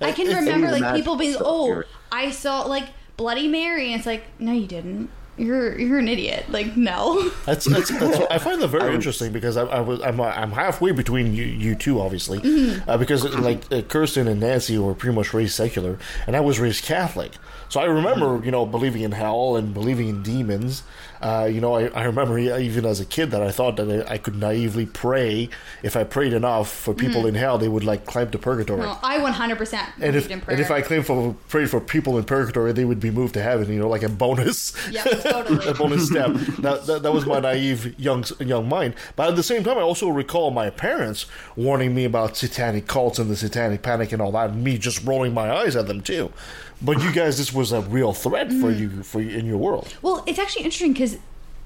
I 0.00 0.12
can 0.12 0.28
It's- 0.28 0.40
remember 0.40 0.70
like 0.70 0.94
people 0.94 1.16
being 1.16 1.36
oh, 1.40 1.82
I 2.12 2.30
saw 2.30 2.62
like 2.62 2.86
Bloody 3.16 3.48
Mary 3.48 3.92
and 3.92 3.98
it's 3.98 4.06
like, 4.06 4.22
no 4.38 4.52
you 4.52 4.68
didn't. 4.68 5.10
You're 5.38 5.78
you're 5.78 5.98
an 5.98 6.08
idiot. 6.08 6.46
Like 6.48 6.76
no. 6.76 7.30
That's, 7.46 7.64
that's, 7.64 7.90
that's 7.98 8.18
I 8.30 8.38
find 8.46 8.60
that 8.60 8.68
very 8.68 8.94
interesting 8.94 9.32
because 9.32 9.56
I, 9.56 9.62
I 9.64 9.80
was 9.80 10.00
I'm, 10.02 10.20
I'm 10.20 10.52
halfway 10.52 10.92
between 10.92 11.34
you 11.34 11.44
you 11.44 11.74
two 11.74 12.00
obviously 12.00 12.40
Mhm. 12.40 12.82
uh, 12.88 12.96
because 12.98 13.24
like 13.24 13.70
uh, 13.72 13.82
Kirsten 13.82 14.28
and 14.28 14.40
Nancy 14.40 14.76
were 14.78 14.94
pretty 14.94 15.14
much 15.14 15.32
raised 15.32 15.54
secular 15.54 15.98
and 16.26 16.36
I 16.36 16.40
was 16.40 16.58
raised 16.60 16.84
Catholic 16.84 17.32
so 17.68 17.80
I 17.80 17.84
remember 17.84 18.44
you 18.44 18.50
know 18.50 18.66
believing 18.66 19.02
in 19.02 19.12
hell 19.12 19.56
and 19.56 19.72
believing 19.72 20.08
in 20.08 20.22
demons 20.22 20.82
uh, 21.20 21.48
you 21.50 21.60
know 21.60 21.74
I, 21.74 21.86
I 21.88 22.04
remember 22.04 22.38
even 22.38 22.84
as 22.86 23.00
a 23.00 23.04
kid 23.04 23.30
that 23.32 23.42
I 23.42 23.50
thought 23.50 23.76
that 23.76 24.08
I, 24.08 24.14
I 24.14 24.18
could 24.18 24.36
naively 24.36 24.86
pray 24.86 25.48
if 25.82 25.96
I 25.96 26.04
prayed 26.04 26.32
enough 26.32 26.70
for 26.70 26.94
people 26.94 27.22
Mhm. 27.22 27.28
in 27.30 27.34
hell 27.34 27.58
they 27.58 27.68
would 27.68 27.84
like 27.84 28.06
climb 28.06 28.30
to 28.30 28.38
purgatory 28.38 28.80
No, 28.82 28.96
I 29.02 29.18
100% 29.18 29.86
and 30.00 30.16
if 30.16 30.30
and 30.30 30.60
if 30.60 30.70
I 30.70 30.80
claimed 30.82 31.06
for 31.06 31.34
prayed 31.48 31.70
for 31.70 31.80
people 31.80 32.18
in 32.18 32.24
purgatory, 32.24 32.72
they 32.72 32.84
would 32.84 33.00
be 33.00 33.10
moved 33.10 33.34
to 33.34 33.42
heaven. 33.42 33.72
You 33.72 33.80
know, 33.80 33.88
like 33.88 34.02
a 34.02 34.08
bonus. 34.08 34.74
Yep, 34.90 35.22
totally. 35.22 35.66
a 35.72 35.74
bonus 35.74 36.06
step. 36.06 36.30
That, 36.60 36.86
that 36.86 37.02
that 37.02 37.12
was 37.12 37.26
my 37.26 37.40
naive 37.40 37.98
young 37.98 38.24
young 38.40 38.68
mind. 38.68 38.94
But 39.16 39.28
at 39.28 39.36
the 39.36 39.42
same 39.42 39.64
time, 39.64 39.78
I 39.78 39.82
also 39.82 40.08
recall 40.08 40.50
my 40.50 40.70
parents 40.70 41.26
warning 41.56 41.94
me 41.94 42.04
about 42.04 42.36
satanic 42.36 42.86
cults 42.86 43.18
and 43.18 43.30
the 43.30 43.36
satanic 43.36 43.82
panic 43.82 44.12
and 44.12 44.22
all 44.22 44.32
that. 44.32 44.50
And 44.50 44.62
me 44.64 44.78
just 44.78 45.04
rolling 45.04 45.34
my 45.34 45.50
eyes 45.50 45.76
at 45.76 45.86
them 45.88 46.00
too. 46.00 46.32
But 46.80 47.02
you 47.02 47.12
guys, 47.12 47.38
this 47.38 47.52
was 47.52 47.72
a 47.72 47.80
real 47.80 48.12
threat 48.12 48.48
for 48.50 48.70
Mhm. 48.72 48.78
you 48.78 49.02
for 49.02 49.20
in 49.20 49.46
your 49.46 49.56
world. 49.58 49.94
Well, 50.02 50.22
it's 50.26 50.38
actually 50.38 50.64
interesting 50.64 50.92
because 50.92 51.16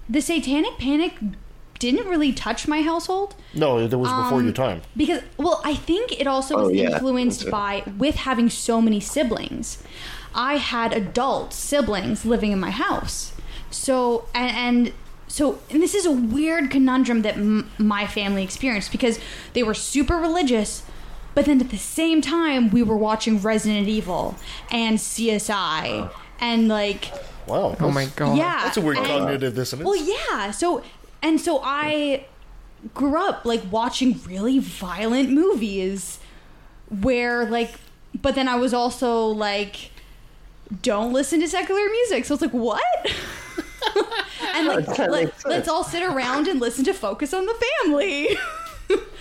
the 0.08 0.20
Satanic 0.20 0.78
Panic 0.78 1.14
didn't 1.78 2.06
really 2.06 2.32
touch 2.32 2.66
my 2.68 2.82
household. 2.82 3.34
No, 3.54 3.86
that 3.86 3.98
was 3.98 4.08
before 4.08 4.38
Um, 4.38 4.44
your 4.44 4.52
time. 4.52 4.82
Because, 4.96 5.22
well, 5.36 5.60
I 5.64 5.74
think 5.74 6.12
it 6.20 6.26
also 6.26 6.54
Oh, 6.56 6.62
was 6.68 6.74
yeah. 6.76 6.92
influenced 6.92 7.50
by 7.50 7.82
with 7.98 8.14
having 8.16 8.48
so 8.48 8.80
many 8.80 9.00
siblings. 9.00 9.78
I 10.34 10.56
had 10.56 10.92
adult 10.94 11.52
siblings 11.52 12.24
living 12.24 12.52
in 12.52 12.60
my 12.60 12.70
house, 12.70 13.32
so 13.70 14.24
and, 14.34 14.56
and 14.56 14.92
so 15.28 15.58
and 15.70 15.82
this 15.82 15.94
is 15.94 16.06
a 16.06 16.10
weird 16.10 16.70
conundrum 16.70 17.20
that 17.22 17.34
m- 17.34 17.68
my 17.78 18.06
family 18.06 18.42
experienced 18.42 18.92
because 18.92 19.18
they 19.52 19.62
were 19.62 19.74
super 19.74 20.16
religious. 20.16 20.82
But 21.34 21.46
then 21.46 21.60
at 21.60 21.70
the 21.70 21.78
same 21.78 22.20
time, 22.20 22.70
we 22.70 22.82
were 22.82 22.96
watching 22.96 23.40
Resident 23.40 23.88
Evil 23.88 24.36
and 24.70 24.98
CSI 24.98 26.10
and 26.40 26.68
like 26.68 27.10
Wow. 27.46 27.76
Oh 27.80 27.90
my 27.90 28.06
god. 28.16 28.36
Yeah, 28.36 28.64
That's 28.64 28.76
a 28.76 28.80
weird 28.80 28.98
and- 28.98 29.06
cognitive 29.06 29.54
dissonance. 29.54 29.86
well, 29.86 29.96
yeah. 29.96 30.50
So 30.50 30.82
and 31.22 31.40
so 31.40 31.60
I 31.62 32.26
grew 32.94 33.16
up 33.16 33.44
like 33.44 33.62
watching 33.70 34.20
really 34.26 34.58
violent 34.58 35.30
movies 35.30 36.18
where 37.00 37.46
like 37.46 37.74
but 38.20 38.34
then 38.34 38.48
I 38.48 38.56
was 38.56 38.74
also 38.74 39.26
like 39.26 39.90
don't 40.82 41.12
listen 41.12 41.40
to 41.40 41.48
secular 41.48 41.84
music. 41.90 42.24
So 42.24 42.34
it's 42.34 42.42
like 42.42 42.52
what? 42.52 42.82
and 44.54 44.66
like 44.68 44.98
let, 44.98 45.44
let's 45.44 45.68
all 45.68 45.84
sit 45.84 46.02
around 46.02 46.48
and 46.48 46.60
listen 46.60 46.84
to 46.84 46.92
Focus 46.94 47.34
on 47.34 47.46
the 47.46 47.54
Family. 47.82 48.28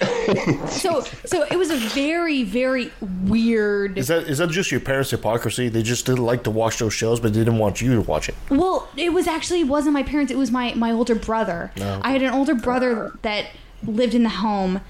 so 0.68 1.02
so 1.26 1.44
it 1.44 1.58
was 1.58 1.70
a 1.70 1.78
very 1.78 2.44
very 2.44 2.92
weird 3.26 3.98
Is 3.98 4.08
that 4.08 4.24
is 4.24 4.38
that 4.40 4.50
just 4.50 4.72
your 4.72 4.80
parents' 4.80 5.12
hypocrisy? 5.12 5.70
They 5.70 5.84
just 5.84 6.06
didn't 6.06 6.26
like 6.26 6.44
to 6.44 6.52
watch 6.52 6.80
those 6.80 6.94
shows, 6.94 7.20
but 7.20 7.34
they 7.34 7.40
didn't 7.40 7.58
want 7.58 7.82
you 7.82 7.96
to 7.96 8.02
watch 8.02 8.30
it. 8.30 8.36
Well, 8.50 8.88
it 8.98 9.14
was 9.14 9.28
actually 9.28 9.62
it 9.62 9.68
wasn't 9.68 9.94
my 9.94 10.04
parents. 10.04 10.32
It 10.32 10.38
was 10.38 10.52
my 10.52 10.74
my 10.74 10.92
older 10.92 11.16
brother. 11.16 11.72
Okay. 11.78 12.00
I 12.04 12.12
had 12.12 12.22
an 12.22 12.34
older 12.34 12.56
brother 12.56 13.18
that 13.22 13.48
lived 13.84 14.14
in 14.14 14.24
the 14.24 14.30
home, 14.30 14.82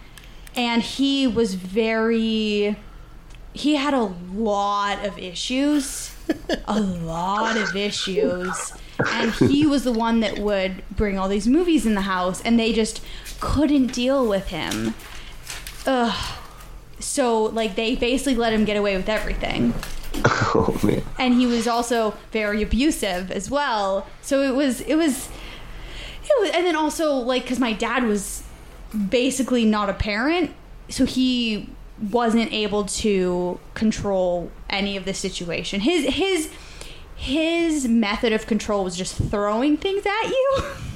and 0.56 0.82
he 0.82 1.28
was 1.28 1.56
very. 1.56 2.76
He 3.53 3.76
had 3.76 3.94
a 3.94 4.14
lot 4.34 5.06
of 5.06 5.18
issues, 5.20 6.16
a 6.66 6.80
lot 6.80 7.58
of 7.58 7.76
issues, 7.76 8.74
and 9.06 9.34
he 9.34 9.68
was 9.68 9.84
the 9.84 9.91
one 9.91 10.22
that 10.22 10.40
would 10.40 10.84
bring 10.95 11.20
all 11.20 11.28
these 11.28 11.48
movies 11.48 11.86
in 11.86 11.95
the 11.95 12.02
house, 12.02 12.41
and 12.44 12.58
they 12.58 12.72
just 12.72 13.02
couldn't 13.42 13.88
deal 13.88 14.26
with 14.28 14.48
him. 14.48 14.94
Ugh. 15.86 16.38
So 17.00 17.44
like 17.46 17.76
they 17.76 17.96
basically 17.96 18.36
let 18.36 18.54
him 18.54 18.64
get 18.64 18.78
away 18.78 18.96
with 18.96 19.10
everything 19.10 19.74
Oh 20.26 20.80
man. 20.84 21.02
and 21.18 21.34
he 21.34 21.46
was 21.48 21.68
also 21.68 22.14
very 22.32 22.62
abusive 22.62 23.32
as 23.32 23.50
well. 23.50 24.08
So 24.22 24.42
it 24.44 24.54
was 24.56 24.82
it 24.82 24.96
was 24.96 25.28
it 26.24 26.32
was 26.40 26.52
and 26.54 26.66
then 26.66 26.76
also 26.76 27.14
like 27.16 27.46
cuz 27.48 27.60
my 27.60 27.74
dad 27.74 28.04
was 28.04 28.44
basically 29.10 29.66
not 29.66 29.90
a 29.90 29.94
parent, 29.94 30.52
so 30.90 31.06
he 31.06 31.70
wasn't 32.12 32.52
able 32.54 32.84
to 32.86 33.60
control 33.74 34.52
any 34.70 34.98
of 34.98 35.06
the 35.06 35.14
situation. 35.14 35.80
His 35.82 36.14
his 36.16 36.50
his 37.16 37.88
method 37.88 38.34
of 38.34 38.46
control 38.48 38.84
was 38.84 38.96
just 38.98 39.16
throwing 39.16 39.78
things 39.78 40.06
at 40.06 40.28
you 40.30 40.64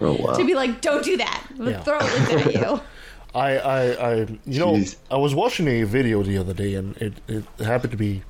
Oh 0.00 0.16
wow. 0.18 0.32
to 0.36 0.44
be 0.44 0.54
like 0.54 0.80
don't 0.80 1.04
do 1.04 1.16
that. 1.16 1.46
Yeah. 1.58 1.80
Throw 1.82 1.98
it 2.00 2.46
at 2.46 2.54
you. 2.54 2.80
I, 3.34 3.56
I, 3.56 3.82
I 3.92 4.14
you 4.44 4.60
know, 4.60 4.78
I 5.10 5.16
was 5.16 5.34
watching 5.34 5.66
a 5.66 5.84
video 5.84 6.22
the 6.22 6.36
other 6.36 6.52
day, 6.52 6.74
and 6.74 6.94
it, 6.98 7.14
it 7.28 7.44
happened 7.64 7.92
to 7.92 7.96
be 7.96 8.22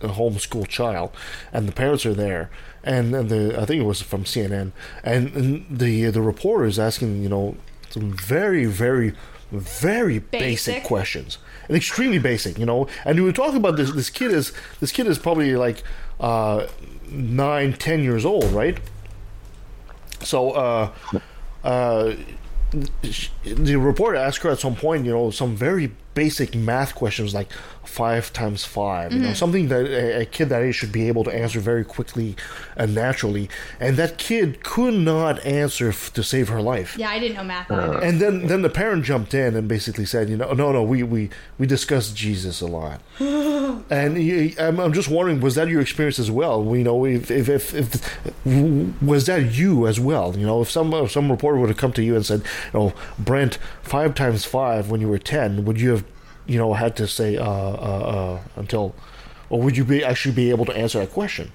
a 0.00 0.06
homeschool 0.08 0.68
child, 0.68 1.10
and 1.52 1.66
the 1.66 1.72
parents 1.72 2.06
are 2.06 2.14
there, 2.14 2.50
and, 2.84 3.12
and 3.16 3.28
the 3.30 3.60
I 3.60 3.64
think 3.64 3.82
it 3.82 3.84
was 3.84 4.00
from 4.00 4.22
CNN, 4.22 4.70
and, 5.02 5.34
and 5.34 5.66
the 5.68 6.04
the 6.10 6.22
reporter 6.22 6.66
is 6.66 6.78
asking, 6.78 7.20
you 7.22 7.28
know, 7.28 7.56
some 7.90 8.12
very, 8.12 8.64
very, 8.66 9.14
very 9.50 10.20
basic, 10.20 10.74
Basic. 10.74 10.84
questions, 10.84 11.38
and 11.66 11.76
extremely 11.76 12.20
basic, 12.20 12.56
you 12.56 12.66
know, 12.66 12.86
and 13.04 13.18
we 13.18 13.24
were 13.24 13.32
talking 13.32 13.56
about 13.56 13.76
this. 13.76 13.90
This 13.92 14.10
kid 14.10 14.30
is 14.30 14.52
this 14.78 14.92
kid 14.92 15.08
is 15.08 15.18
probably 15.18 15.56
like 15.56 15.82
uh, 16.20 16.68
nine, 17.10 17.72
ten 17.72 18.04
years 18.04 18.24
old, 18.24 18.44
right? 18.52 18.78
So, 20.22 20.50
uh, 20.52 20.92
uh, 21.62 22.14
the 23.44 23.76
reporter 23.76 24.16
asked 24.16 24.42
her 24.42 24.50
at 24.50 24.58
some 24.58 24.74
point, 24.74 25.04
you 25.04 25.12
know, 25.12 25.30
some 25.30 25.56
very 25.56 25.92
basic 26.14 26.54
math 26.54 26.94
questions 26.94 27.34
like 27.34 27.48
five 27.84 28.32
times 28.32 28.64
5 28.64 29.12
you 29.12 29.18
know, 29.20 29.28
Mhm. 29.28 29.36
something 29.36 29.68
that 29.68 29.84
a, 29.86 30.20
a 30.22 30.24
kid 30.24 30.48
that 30.48 30.62
age 30.62 30.74
should 30.74 30.90
be 30.92 31.06
able 31.08 31.22
to 31.24 31.30
answer 31.34 31.60
very 31.60 31.84
quickly 31.84 32.34
and 32.76 32.94
naturally. 32.94 33.48
And 33.78 33.96
that 33.98 34.16
kid 34.16 34.64
could 34.64 34.94
not 34.94 35.44
answer 35.44 35.90
f- 35.90 36.12
to 36.14 36.22
save 36.22 36.48
her 36.48 36.62
life. 36.62 36.96
Yeah, 36.98 37.10
I 37.10 37.18
didn't 37.18 37.36
know 37.36 37.44
math 37.44 37.70
either. 37.70 37.98
And 38.02 38.20
then, 38.20 38.46
then 38.46 38.62
the 38.62 38.70
parent 38.70 39.04
jumped 39.04 39.34
in 39.34 39.54
and 39.54 39.68
basically 39.68 40.06
said, 40.06 40.30
you 40.30 40.36
know, 40.36 40.52
no, 40.54 40.72
no, 40.72 40.82
we, 40.82 41.02
we, 41.02 41.28
we 41.58 41.66
discussed 41.66 42.16
Jesus 42.16 42.60
a 42.60 42.66
lot. 42.66 43.00
And 43.90 44.22
you, 44.22 44.54
I'm, 44.58 44.78
I'm 44.80 44.92
just 44.92 45.08
wondering, 45.10 45.40
was 45.40 45.56
that 45.56 45.68
your 45.68 45.80
experience 45.80 46.18
as 46.18 46.30
well? 46.30 46.64
You 46.76 46.84
know, 46.84 47.04
if, 47.04 47.30
if, 47.30 47.48
if, 47.48 47.74
if 47.74 48.42
was 49.02 49.26
that 49.26 49.52
you 49.54 49.86
as 49.86 49.98
well? 50.00 50.34
You 50.36 50.46
know, 50.46 50.62
if 50.62 50.70
some 50.70 50.92
if 50.94 51.10
some 51.10 51.30
reporter 51.30 51.58
would 51.58 51.68
have 51.68 51.76
come 51.78 51.92
to 51.94 52.02
you 52.02 52.14
and 52.16 52.24
said, 52.24 52.40
you 52.72 52.78
know, 52.80 52.92
Brent, 53.18 53.58
five 53.82 54.14
times 54.14 54.44
five 54.44 54.90
when 54.90 55.00
you 55.00 55.08
were 55.08 55.18
ten, 55.18 55.64
would 55.64 55.80
you 55.80 55.90
have, 55.90 56.03
you 56.46 56.58
know, 56.58 56.72
had 56.74 56.96
to 56.96 57.06
say 57.06 57.36
uh, 57.36 57.44
uh, 57.44 57.46
uh, 57.46 58.40
until, 58.56 58.94
or 59.50 59.60
would 59.62 59.76
you 59.76 59.84
be 59.84 60.04
actually 60.04 60.34
be 60.34 60.50
able 60.50 60.64
to 60.66 60.76
answer 60.76 60.98
that 61.00 61.12
question? 61.12 61.52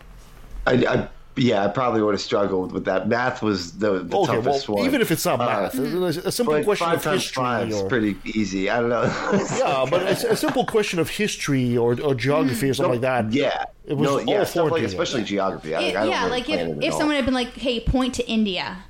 I, 0.65 0.73
I 0.85 1.07
yeah, 1.35 1.63
I 1.63 1.69
probably 1.69 2.01
would 2.01 2.13
have 2.13 2.21
struggled 2.21 2.73
with 2.73 2.83
that. 2.85 3.07
Math 3.07 3.41
was 3.41 3.77
the, 3.77 3.99
the 4.03 4.17
Okay, 4.17 4.25
toughest 4.41 4.67
well, 4.67 4.79
one. 4.79 4.85
even 4.87 4.99
if 4.99 5.09
it's 5.09 5.23
not 5.25 5.39
math, 5.39 5.79
Uh, 5.79 6.03
a 6.05 6.31
simple 6.31 6.53
but 6.55 6.63
question 6.65 6.87
five 6.87 6.97
of 6.97 7.03
times 7.03 7.21
history 7.23 7.41
five 7.43 7.69
is 7.69 7.81
pretty 7.83 8.17
easy. 8.25 8.69
I 8.69 8.81
don't 8.81 8.89
know. 8.89 9.03
yeah, 9.57 9.85
but 9.89 10.01
a, 10.01 10.31
a 10.31 10.35
simple 10.35 10.65
question 10.65 10.99
of 10.99 11.09
history 11.09 11.77
or, 11.77 11.99
or 12.01 12.13
geography 12.13 12.69
or 12.69 12.73
something 12.73 12.99
like 12.99 13.01
that. 13.01 13.31
Yeah, 13.31 13.65
it 13.85 13.93
was 13.95 14.05
no, 14.05 14.19
all 14.19 14.25
yeah, 14.25 14.43
stuff 14.43 14.67
foreign 14.67 14.73
like 14.73 14.83
especially 14.83 15.23
geography. 15.23 15.75
I, 15.75 15.81
It- 15.81 15.95
I 15.95 15.99
don't 16.01 16.09
yeah, 16.09 16.25
really 16.25 16.31
like 16.31 16.49
if, 16.49 16.83
if 16.83 16.93
someone 16.93 17.15
had 17.15 17.25
been 17.25 17.33
like, 17.33 17.53
"Hey, 17.53 17.79
point 17.79 18.15
to 18.15 18.27
India," 18.29 18.83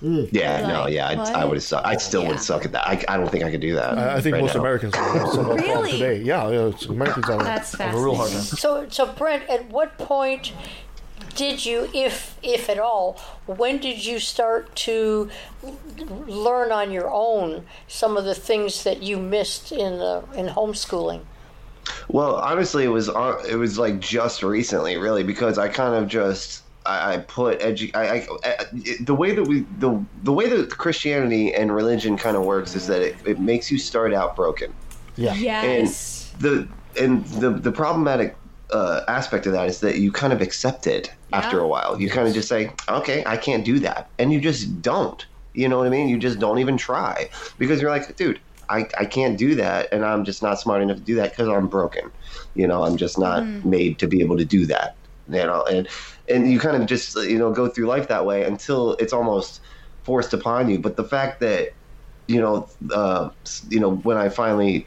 Yeah, 0.00 0.66
no, 0.66 0.86
yeah, 0.86 1.08
I. 1.08 1.42
I 1.42 1.44
would 1.44 1.56
have 1.56 1.62
sucked. 1.62 1.86
I 1.86 1.96
still 1.96 2.26
would 2.26 2.40
suck 2.40 2.64
at 2.64 2.72
that. 2.72 2.86
I, 2.86 3.02
I 3.08 3.16
don't 3.16 3.30
think 3.30 3.44
I 3.44 3.50
could 3.50 3.60
do 3.60 3.74
that. 3.74 3.96
I, 3.96 4.16
I 4.16 4.20
think 4.20 4.34
right 4.34 4.42
most 4.42 4.54
now. 4.54 4.60
Americans 4.60 4.94
have 4.94 5.28
some 5.28 5.48
Really? 5.48 5.92
today. 5.92 6.20
Yeah, 6.22 6.48
yeah 6.50 6.72
Americans 6.88 7.26
have, 7.26 7.38
That's 7.40 7.72
have 7.78 7.94
a 7.94 7.98
real 7.98 8.14
hard 8.14 8.30
time. 8.30 8.40
So, 8.40 8.86
so 8.90 9.06
Brent, 9.06 9.48
at 9.48 9.70
what 9.70 9.96
point 9.96 10.52
did 11.34 11.64
you, 11.64 11.88
if 11.94 12.36
if 12.42 12.68
at 12.68 12.78
all, 12.78 13.18
when 13.46 13.78
did 13.78 14.04
you 14.04 14.18
start 14.18 14.74
to 14.76 15.30
learn 16.26 16.70
on 16.70 16.92
your 16.92 17.10
own 17.10 17.64
some 17.88 18.16
of 18.16 18.24
the 18.24 18.34
things 18.34 18.84
that 18.84 19.02
you 19.02 19.16
missed 19.16 19.72
in 19.72 19.98
the 19.98 20.24
in 20.34 20.48
homeschooling? 20.48 21.22
Well, 22.08 22.36
honestly, 22.36 22.84
it 22.84 22.88
was 22.88 23.08
uh, 23.08 23.42
it 23.48 23.56
was 23.56 23.78
like 23.78 24.00
just 24.00 24.42
recently, 24.42 24.96
really, 24.96 25.22
because 25.22 25.58
I 25.58 25.68
kind 25.68 25.94
of 25.94 26.08
just 26.08 26.63
I, 26.86 27.14
I 27.14 27.18
put 27.18 27.60
edu- 27.60 27.90
I, 27.94 28.18
I, 28.18 28.26
I 28.44 28.56
the 29.00 29.14
way 29.14 29.34
that 29.34 29.44
we 29.44 29.60
the 29.78 30.04
the 30.22 30.32
way 30.32 30.48
that 30.48 30.70
Christianity 30.70 31.52
and 31.54 31.74
religion 31.74 32.16
kind 32.16 32.36
of 32.36 32.44
works 32.44 32.74
is 32.74 32.86
that 32.88 33.00
it, 33.02 33.16
it 33.26 33.40
makes 33.40 33.70
you 33.70 33.78
start 33.78 34.12
out 34.12 34.36
broken. 34.36 34.74
Yeah. 35.16 35.34
Yes. 35.34 36.34
And 36.34 36.42
the 36.42 36.68
and 37.02 37.26
the 37.26 37.50
the 37.50 37.72
problematic 37.72 38.36
uh, 38.70 39.02
aspect 39.08 39.46
of 39.46 39.52
that 39.52 39.68
is 39.68 39.80
that 39.80 39.98
you 39.98 40.10
kind 40.12 40.32
of 40.32 40.40
accept 40.40 40.86
it 40.86 41.10
after 41.32 41.58
a 41.60 41.68
while. 41.68 42.00
You 42.00 42.08
kind 42.10 42.26
of 42.28 42.34
just 42.34 42.48
say, 42.48 42.70
"Okay, 42.88 43.22
I 43.26 43.36
can't 43.36 43.64
do 43.64 43.78
that," 43.80 44.10
and 44.18 44.32
you 44.32 44.40
just 44.40 44.80
don't. 44.82 45.24
You 45.52 45.68
know 45.68 45.78
what 45.78 45.86
I 45.86 45.90
mean? 45.90 46.08
You 46.08 46.18
just 46.18 46.38
don't 46.40 46.58
even 46.58 46.76
try 46.76 47.28
because 47.58 47.80
you're 47.80 47.90
like, 47.90 48.16
dude, 48.16 48.40
I, 48.68 48.86
I 48.98 49.04
can't 49.04 49.38
do 49.38 49.54
that, 49.54 49.88
and 49.92 50.04
I'm 50.04 50.24
just 50.24 50.42
not 50.42 50.58
smart 50.60 50.82
enough 50.82 50.96
to 50.96 51.02
do 51.02 51.14
that 51.16 51.30
because 51.30 51.48
I'm 51.48 51.68
broken. 51.68 52.10
You 52.54 52.66
know, 52.66 52.82
I'm 52.82 52.96
just 52.96 53.18
not 53.18 53.44
Mhm. 53.44 53.64
made 53.64 53.98
to 54.00 54.08
be 54.08 54.20
able 54.20 54.36
to 54.36 54.44
do 54.44 54.66
that. 54.66 54.96
You 55.28 55.44
know, 55.44 55.64
and 55.64 55.88
and 56.28 56.50
you 56.50 56.58
kind 56.58 56.80
of 56.80 56.86
just 56.88 57.16
you 57.16 57.38
know 57.38 57.52
go 57.52 57.68
through 57.68 57.86
life 57.86 58.08
that 58.08 58.26
way 58.26 58.44
until 58.44 58.94
it's 58.94 59.12
almost 59.12 59.60
forced 60.02 60.32
upon 60.32 60.68
you. 60.68 60.78
But 60.78 60.96
the 60.96 61.04
fact 61.04 61.40
that 61.40 61.70
you 62.26 62.40
know, 62.40 62.68
uh, 62.92 63.30
you 63.68 63.80
know, 63.80 63.96
when 63.96 64.16
I 64.16 64.28
finally 64.28 64.86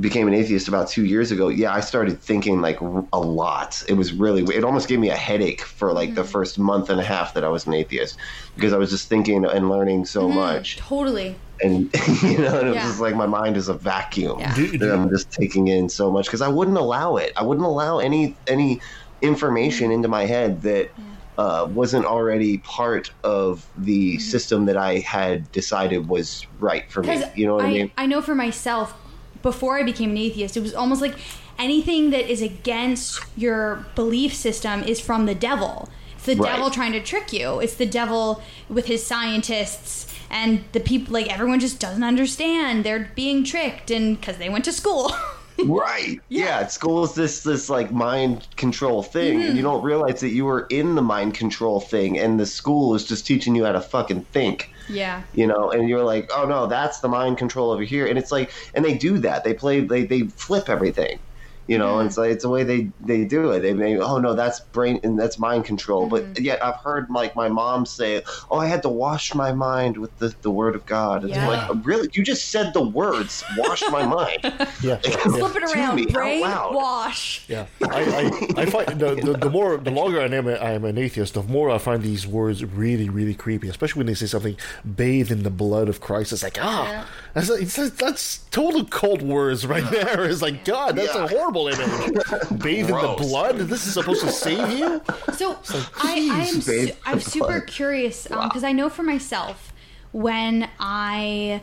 became 0.00 0.26
an 0.26 0.32
atheist 0.32 0.68
about 0.68 0.88
two 0.88 1.04
years 1.04 1.30
ago, 1.30 1.48
yeah, 1.48 1.74
I 1.74 1.80
started 1.80 2.22
thinking 2.22 2.62
like 2.62 2.80
a 2.80 3.20
lot. 3.20 3.82
It 3.88 3.92
was 3.94 4.12
really, 4.14 4.42
it 4.54 4.64
almost 4.64 4.88
gave 4.88 4.98
me 4.98 5.10
a 5.10 5.16
headache 5.16 5.60
for 5.60 5.92
like 5.92 6.14
the 6.14 6.24
first 6.24 6.58
month 6.58 6.88
and 6.88 6.98
a 6.98 7.04
half 7.04 7.34
that 7.34 7.44
I 7.44 7.48
was 7.48 7.66
an 7.66 7.74
atheist 7.74 8.18
because 8.54 8.72
I 8.72 8.78
was 8.78 8.88
just 8.90 9.06
thinking 9.08 9.44
and 9.44 9.68
learning 9.68 10.06
so 10.06 10.28
much. 10.30 10.78
Totally. 10.78 11.36
And, 11.60 11.92
you 12.22 12.38
know, 12.38 12.58
and 12.58 12.68
it 12.68 12.70
was 12.70 12.76
Yeah. 12.76 12.86
just 12.86 13.00
like 13.00 13.14
my 13.14 13.26
mind 13.26 13.58
is 13.58 13.68
a 13.68 13.74
vacuum 13.74 14.40
Yeah. 14.40 14.54
Do- 14.54 14.78
that 14.78 14.94
I'm 14.94 15.10
just 15.10 15.30
taking 15.30 15.68
in 15.68 15.90
so 15.90 16.10
much 16.10 16.24
because 16.24 16.40
I 16.40 16.48
wouldn't 16.48 16.78
allow 16.78 17.16
it. 17.16 17.32
I 17.36 17.42
wouldn't 17.42 17.66
allow 17.66 17.98
any, 17.98 18.38
any 18.46 18.80
information 19.22 19.90
into 19.90 20.08
my 20.08 20.26
head 20.26 20.62
that 20.62 20.90
uh, 21.38 21.66
wasn't 21.70 22.04
already 22.04 22.58
part 22.58 23.10
of 23.24 23.66
the 23.78 24.18
system 24.18 24.66
that 24.66 24.76
I 24.76 24.98
had 24.98 25.50
decided 25.52 26.08
was 26.08 26.46
right 26.60 26.90
for 26.90 27.02
me. 27.02 27.22
You 27.34 27.46
know 27.46 27.54
what 27.54 27.64
I, 27.64 27.70
mean? 27.70 27.90
I 27.96 28.06
know 28.06 28.20
for 28.20 28.34
myself, 28.34 28.94
before 29.40 29.78
I 29.78 29.82
became 29.82 30.10
an 30.10 30.18
atheist, 30.18 30.56
it 30.56 30.60
was 30.62 30.74
almost 30.74 31.00
like 31.00 31.14
anything 31.58 32.10
that 32.10 32.30
is 32.30 32.42
against 32.42 33.20
your 33.36 33.86
belief 33.94 34.34
system 34.34 34.82
is 34.82 35.00
from 35.00 35.26
the 35.26 35.34
devil. 35.34 35.88
It's 36.16 36.26
the 36.26 36.36
Right. 36.36 36.52
devil 36.52 36.70
trying 36.70 36.92
to 36.92 37.00
trick 37.02 37.32
you. 37.32 37.60
It's 37.60 37.74
the 37.74 37.86
devil 37.86 38.42
with 38.68 38.86
his 38.86 39.04
scientists 39.04 40.06
and 40.30 40.64
the 40.72 40.80
people. 40.80 41.14
Like 41.14 41.32
everyone 41.32 41.60
just 41.60 41.80
doesn't 41.80 42.04
understand. 42.04 42.84
They're 42.84 43.10
being 43.14 43.42
tricked, 43.42 43.90
and 43.90 44.20
because 44.20 44.36
they 44.36 44.48
went 44.48 44.64
to 44.66 44.72
school. 44.72 45.12
Right. 45.60 46.18
Yeah. 46.28 46.66
School 46.66 47.04
is 47.04 47.14
this 47.14 47.42
this 47.42 47.68
like 47.70 47.92
mind 47.92 48.48
control 48.56 49.02
thing, 49.02 49.40
Mm-hmm. 49.40 49.48
and 49.48 49.56
you 49.56 49.62
don't 49.62 49.82
realize 49.84 50.20
that 50.20 50.30
you 50.30 50.44
were 50.44 50.66
in 50.70 50.94
the 50.94 51.02
mind 51.02 51.34
control 51.34 51.80
thing, 51.80 52.18
and 52.18 52.38
the 52.40 52.46
school 52.46 52.94
is 52.94 53.04
just 53.04 53.26
teaching 53.26 53.54
you 53.54 53.64
how 53.64 53.72
to 53.72 53.80
fucking 53.80 54.24
think. 54.32 54.68
yeah. 54.88 55.22
You 55.32 55.46
know, 55.46 55.70
and 55.70 55.88
you're 55.88 56.04
like, 56.04 56.28
oh 56.34 56.44
no, 56.46 56.66
that's 56.66 57.00
the 57.00 57.08
mind 57.08 57.38
control 57.38 57.70
over 57.70 57.82
here, 57.82 58.06
and 58.06 58.18
it's 58.18 58.32
like, 58.32 58.50
and 58.74 58.84
they 58.84 58.96
do 58.96 59.18
that. 59.18 59.44
They 59.44 59.54
play, 59.54 59.80
they 59.80 60.04
they 60.06 60.28
flip 60.38 60.68
everything. 60.68 61.18
You 61.68 61.78
know, 61.78 62.00
and 62.00 62.08
it's 62.08 62.18
like 62.18 62.30
it's 62.32 62.42
the 62.42 62.50
way 62.50 62.64
they 62.64 62.90
they 63.00 63.24
do 63.24 63.52
it. 63.52 63.60
They 63.60 63.72
may, 63.72 63.96
oh 63.98 64.18
no, 64.18 64.34
that's 64.34 64.60
brain 64.60 64.98
and 65.04 65.18
that's 65.18 65.38
mind 65.38 65.64
control. 65.64 66.08
Mm-hmm. 66.10 66.32
But 66.32 66.42
yet 66.42 66.62
I've 66.64 66.76
heard 66.76 67.08
like 67.08 67.36
my 67.36 67.48
mom 67.48 67.86
say, 67.86 68.22
oh, 68.50 68.58
I 68.58 68.66
had 68.66 68.82
to 68.82 68.88
wash 68.88 69.34
my 69.34 69.52
mind 69.52 69.96
with 69.96 70.16
the 70.18 70.34
the 70.42 70.50
word 70.50 70.74
of 70.74 70.84
God. 70.86 71.24
It's 71.24 71.34
Yeah. 71.34 71.46
like, 71.48 71.86
really, 71.86 72.08
you 72.14 72.24
just 72.24 72.48
said 72.48 72.74
the 72.74 72.82
words, 72.82 73.44
wash 73.56 73.82
my 73.90 74.04
mind. 74.04 74.40
Yeah. 74.82 74.96
Flip 75.02 75.54
it 75.56 75.62
around. 75.62 75.94
me, 75.96 76.06
Brain 76.06 76.40
wash. 76.40 77.44
Yeah, 77.48 77.66
I, 77.82 78.30
I, 78.56 78.62
I 78.62 78.66
find 78.66 78.98
the, 79.00 79.14
the, 79.14 79.32
the 79.38 79.50
more 79.50 79.76
the 79.76 79.90
longer 79.92 80.20
I 80.20 80.24
am 80.26 80.48
I 80.48 80.72
am 80.72 80.84
an 80.84 80.98
atheist, 80.98 81.34
the 81.34 81.42
more 81.44 81.70
I 81.70 81.78
find 81.78 82.02
these 82.02 82.26
words 82.26 82.64
really 82.64 83.08
really 83.08 83.34
creepy. 83.34 83.68
Especially 83.68 84.00
when 84.00 84.06
they 84.06 84.14
say 84.14 84.26
something 84.26 84.56
bathed 84.96 85.30
in 85.30 85.42
the 85.44 85.50
blood 85.50 85.88
of 85.88 86.00
Christ. 86.00 86.32
It's 86.32 86.42
like 86.42 86.58
ah, 86.60 86.84
Yeah. 86.90 87.04
That's 87.34 87.48
like, 87.48 87.62
it's 87.62 87.76
that's 87.92 88.38
total 88.50 88.84
cult 88.84 89.22
words 89.22 89.66
right 89.66 89.88
there. 89.90 90.24
It's 90.24 90.42
like 90.42 90.64
God, 90.64 90.96
that's 90.96 91.14
a 91.14 91.26
horrible 91.28 91.68
image. 91.68 91.80
bathed 92.58 92.90
in 92.90 92.96
the 92.96 93.14
blood. 93.18 93.56
This 93.58 93.86
is 93.86 93.94
supposed 93.94 94.20
to 94.22 94.30
save 94.30 94.70
you. 94.78 95.00
So 95.34 95.58
I, 95.98 96.28
I 96.32 96.44
am 96.46 96.60
su- 96.60 96.90
I'm 97.06 97.20
super 97.20 97.60
curious 97.60 98.26
because 98.26 98.64
I 98.64 98.72
know 98.72 98.88
for 98.88 99.02
myself 99.02 99.72
when 100.12 100.68
I 100.78 101.62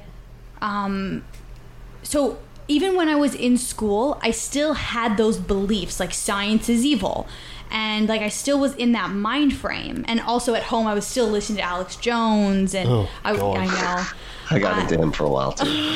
um 0.61 1.23
so 2.03 2.39
even 2.67 2.95
when 2.95 3.09
I 3.09 3.15
was 3.15 3.33
in 3.35 3.57
school, 3.57 4.19
I 4.21 4.31
still 4.31 4.73
had 4.73 5.17
those 5.17 5.37
beliefs 5.39 5.99
like 5.99 6.13
science 6.13 6.69
is 6.69 6.85
evil. 6.85 7.27
And 7.71 8.09
like 8.09 8.21
I 8.21 8.29
still 8.29 8.59
was 8.59 8.73
in 8.75 8.93
that 8.93 9.11
mind 9.11 9.53
frame, 9.55 10.03
and 10.07 10.19
also 10.19 10.55
at 10.55 10.63
home 10.63 10.87
I 10.87 10.95
was 10.95 11.05
still 11.05 11.27
listening 11.27 11.57
to 11.57 11.63
Alex 11.63 11.95
Jones, 11.97 12.73
and 12.73 12.89
Oh, 12.89 13.09
I, 13.23 13.35
God. 13.35 13.57
I 13.57 13.65
know, 13.67 14.05
I 14.51 14.59
got 14.59 14.80
into 14.80 15.01
him 15.01 15.11
for 15.11 15.23
a 15.23 15.30
while 15.30 15.51
too. 15.51 15.67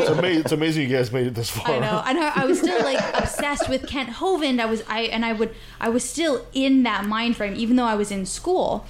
It's, 0.00 0.10
ama- 0.10 0.28
it's 0.28 0.52
amazing 0.52 0.88
you 0.88 0.96
guys 0.96 1.12
made 1.12 1.26
it 1.26 1.34
this 1.34 1.50
far. 1.50 1.68
I 1.68 1.78
know, 1.78 2.02
and 2.06 2.18
I, 2.18 2.42
I 2.42 2.44
was 2.44 2.58
still 2.58 2.82
like 2.82 2.98
obsessed 3.14 3.68
with 3.68 3.86
Kent 3.86 4.10
Hovind. 4.10 4.60
I 4.60 4.66
was, 4.66 4.82
I 4.88 5.02
and 5.02 5.24
I 5.24 5.32
would, 5.32 5.54
I 5.80 5.88
was 5.88 6.08
still 6.08 6.46
in 6.52 6.82
that 6.84 7.04
mind 7.04 7.36
frame, 7.36 7.54
even 7.56 7.76
though 7.76 7.84
I 7.84 7.94
was 7.94 8.10
in 8.10 8.26
school. 8.26 8.86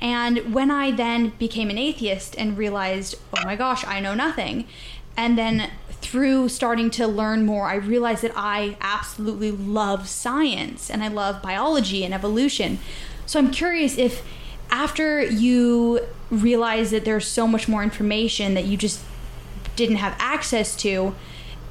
And 0.00 0.52
when 0.52 0.70
I 0.70 0.90
then 0.90 1.30
became 1.38 1.70
an 1.70 1.78
atheist 1.78 2.36
and 2.36 2.58
realized, 2.58 3.14
oh 3.36 3.44
my 3.44 3.56
gosh, 3.56 3.84
I 3.86 4.00
know 4.00 4.14
nothing, 4.14 4.66
and 5.16 5.38
then 5.38 5.70
through 6.00 6.48
starting 6.48 6.90
to 6.90 7.06
learn 7.06 7.44
more, 7.44 7.66
I 7.66 7.74
realized 7.76 8.22
that 8.22 8.32
I 8.36 8.76
absolutely 8.80 9.50
love 9.50 10.08
science 10.08 10.90
and 10.90 11.02
I 11.02 11.08
love 11.08 11.42
biology 11.42 12.04
and 12.04 12.12
evolution. 12.14 12.78
So 13.24 13.38
I'm 13.38 13.50
curious 13.50 13.98
if 13.98 14.22
after 14.70 15.22
you 15.22 16.00
realize 16.30 16.90
that 16.90 17.04
there's 17.04 17.26
so 17.26 17.46
much 17.46 17.68
more 17.68 17.82
information 17.82 18.54
that 18.54 18.64
you 18.64 18.76
just 18.76 19.00
didn't 19.76 19.96
have 19.96 20.16
access 20.18 20.74
to, 20.76 21.14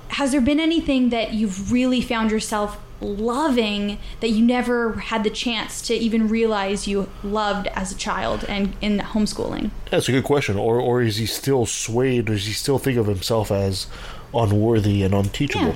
has 0.10 0.32
there 0.32 0.42
been 0.42 0.60
anything 0.60 1.10
that 1.10 1.34
you've 1.34 1.72
really 1.72 2.02
found 2.02 2.32
yourself 2.32 2.80
loving 3.02 4.00
that 4.22 4.30
you 4.30 4.44
never 4.44 4.94
had 4.94 5.24
the 5.24 5.30
chance 5.30 5.82
to 5.82 5.94
even 5.94 6.30
realize 6.30 6.88
you 6.88 7.10
loved 7.24 7.68
as 7.68 7.92
a 7.92 7.96
child 7.96 8.46
and 8.48 8.76
in 8.82 9.00
homeschooling? 9.00 9.72
That's 9.92 10.08
a 10.08 10.12
good 10.12 10.24
question. 10.24 10.58
Or 10.58 10.80
or 10.80 11.02
is 11.02 11.18
he 11.18 11.26
still 11.26 11.66
swayed? 11.66 12.30
Or 12.30 12.34
does 12.34 12.46
he 12.46 12.54
still 12.54 12.80
think 12.80 12.98
of 12.98 13.08
himself 13.08 13.52
as 13.52 13.88
unworthy 14.34 15.04
and 15.04 15.14
unteachable? 15.14 15.68
Yeah. 15.68 15.76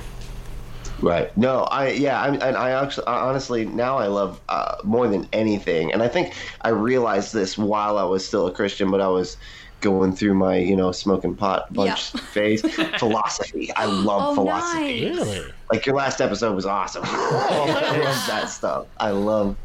Right. 1.02 1.34
No, 1.36 1.64
I 1.64 1.90
yeah, 1.90 2.20
I, 2.20 2.28
and 2.28 2.56
I 2.56 2.70
actually 2.70 3.06
honestly 3.06 3.64
now 3.64 3.96
I 3.98 4.06
love 4.06 4.40
uh, 4.48 4.76
more 4.84 5.08
than 5.08 5.28
anything, 5.32 5.92
and 5.92 6.02
I 6.02 6.08
think 6.08 6.34
I 6.62 6.68
realized 6.70 7.32
this 7.32 7.56
while 7.56 7.98
I 7.98 8.04
was 8.04 8.26
still 8.26 8.46
a 8.46 8.52
Christian, 8.52 8.90
but 8.90 9.00
I 9.00 9.08
was 9.08 9.36
going 9.80 10.14
through 10.14 10.34
my 10.34 10.56
you 10.58 10.76
know 10.76 10.92
smoking 10.92 11.34
pot 11.36 11.64
bunch 11.72 12.14
Yeah. 12.14 12.20
phase. 12.32 12.60
philosophy. 12.98 13.70
I 13.76 13.86
love 13.86 14.32
Oh, 14.32 14.34
philosophy. 14.34 15.08
nice. 15.08 15.16
Really? 15.18 15.42
Like 15.72 15.86
your 15.86 15.94
last 15.96 16.20
episode 16.20 16.54
was 16.54 16.66
awesome. 16.66 17.02
I 17.06 17.96
love 18.04 18.26
that 18.26 18.48
stuff. 18.50 18.88
I 18.98 19.10
love 19.10 19.56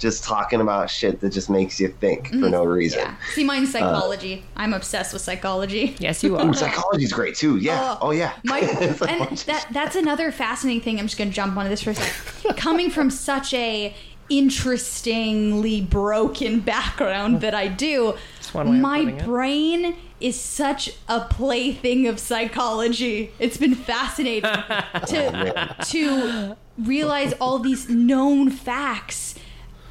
just 0.00 0.24
talking 0.24 0.60
about 0.60 0.90
shit 0.90 1.20
that 1.20 1.30
just 1.30 1.50
makes 1.50 1.78
you 1.78 1.88
think 1.88 2.28
for 2.28 2.34
mm-hmm. 2.36 2.50
no 2.50 2.64
reason. 2.64 3.00
Yeah. 3.00 3.16
See, 3.34 3.44
mine's 3.44 3.68
uh, 3.68 3.78
psychology. 3.78 4.44
I'm 4.56 4.72
obsessed 4.72 5.12
with 5.12 5.22
psychology. 5.22 5.94
Yes, 5.98 6.24
you 6.24 6.34
Ooh, 6.34 6.38
are. 6.38 6.54
psychology's 6.54 7.12
great 7.12 7.36
too. 7.36 7.58
Yeah. 7.58 7.96
Oh, 8.00 8.08
oh 8.08 8.10
yeah. 8.10 8.32
My, 8.44 8.58
and 9.08 9.36
that 9.38 9.68
that's 9.70 9.96
another 9.96 10.32
fascinating 10.32 10.82
thing. 10.82 10.98
I'm 10.98 11.06
just 11.06 11.18
going 11.18 11.30
to 11.30 11.36
jump 11.36 11.56
onto 11.56 11.68
this 11.68 11.82
for 11.82 11.90
a 11.90 11.94
second. 11.94 12.56
Coming 12.56 12.90
from 12.90 13.10
such 13.10 13.54
a 13.54 13.94
interestingly 14.28 15.80
broken 15.80 16.60
background 16.60 17.40
that 17.42 17.54
I 17.54 17.68
do, 17.68 18.16
one 18.52 18.68
way 18.68 18.76
of 18.76 18.80
my 18.80 19.24
brain 19.24 19.96
is 20.20 20.38
such 20.38 20.92
a 21.08 21.20
plaything 21.20 22.06
of 22.06 22.18
psychology. 22.18 23.32
It's 23.38 23.56
been 23.56 23.74
fascinating 23.74 24.42
to 25.06 25.52
oh, 25.56 25.84
to 25.84 26.56
realize 26.78 27.32
all 27.34 27.58
these 27.58 27.88
known 27.88 28.50
facts 28.50 29.34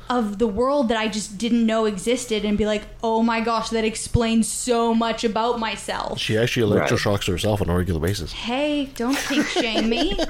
of 0.09 0.39
the 0.39 0.47
world 0.47 0.89
that 0.89 0.97
I 0.97 1.07
just 1.07 1.37
didn't 1.37 1.65
know 1.65 1.85
existed 1.85 2.43
and 2.45 2.57
be 2.57 2.65
like, 2.65 2.83
"Oh 3.03 3.21
my 3.21 3.41
gosh, 3.41 3.69
that 3.69 3.85
explains 3.85 4.47
so 4.47 4.93
much 4.95 5.23
about 5.23 5.59
myself." 5.59 6.19
She 6.19 6.37
actually 6.37 6.75
Right. 6.75 6.89
electroshocks 6.89 7.27
herself 7.27 7.61
on 7.61 7.69
a 7.69 7.77
regular 7.77 7.99
basis. 7.99 8.31
Hey, 8.31 8.89
don't 8.95 9.15
kink 9.17 9.45
shame 9.47 9.89
me. 9.89 10.17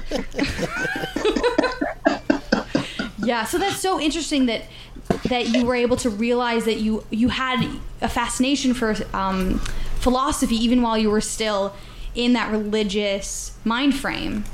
yeah, 3.18 3.44
so 3.44 3.58
that's 3.58 3.80
so 3.80 4.00
interesting 4.00 4.46
that 4.46 4.62
that 5.28 5.48
you 5.48 5.64
were 5.64 5.74
able 5.74 5.96
to 5.98 6.10
realize 6.10 6.64
that 6.64 6.78
you 6.80 7.04
you 7.10 7.28
had 7.28 7.66
a 8.00 8.08
fascination 8.08 8.74
for 8.74 8.94
um, 9.14 9.58
philosophy 9.98 10.56
even 10.56 10.82
while 10.82 10.96
you 10.96 11.10
were 11.10 11.20
still 11.20 11.74
in 12.14 12.32
that 12.32 12.50
religious 12.50 13.52
mind 13.64 13.94
frame. 13.94 14.44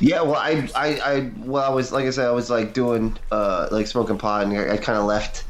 Yeah, 0.00 0.22
well, 0.22 0.36
I, 0.36 0.68
I, 0.74 0.86
I, 1.00 1.30
well, 1.38 1.64
I 1.64 1.74
was 1.74 1.92
like 1.92 2.06
I 2.06 2.10
said, 2.10 2.26
I 2.26 2.32
was 2.32 2.50
like 2.50 2.74
doing, 2.74 3.16
uh, 3.30 3.68
like 3.70 3.86
smoking 3.86 4.18
pot, 4.18 4.44
and 4.44 4.56
I, 4.56 4.74
I 4.74 4.76
kind 4.76 4.98
of 4.98 5.04
left 5.04 5.44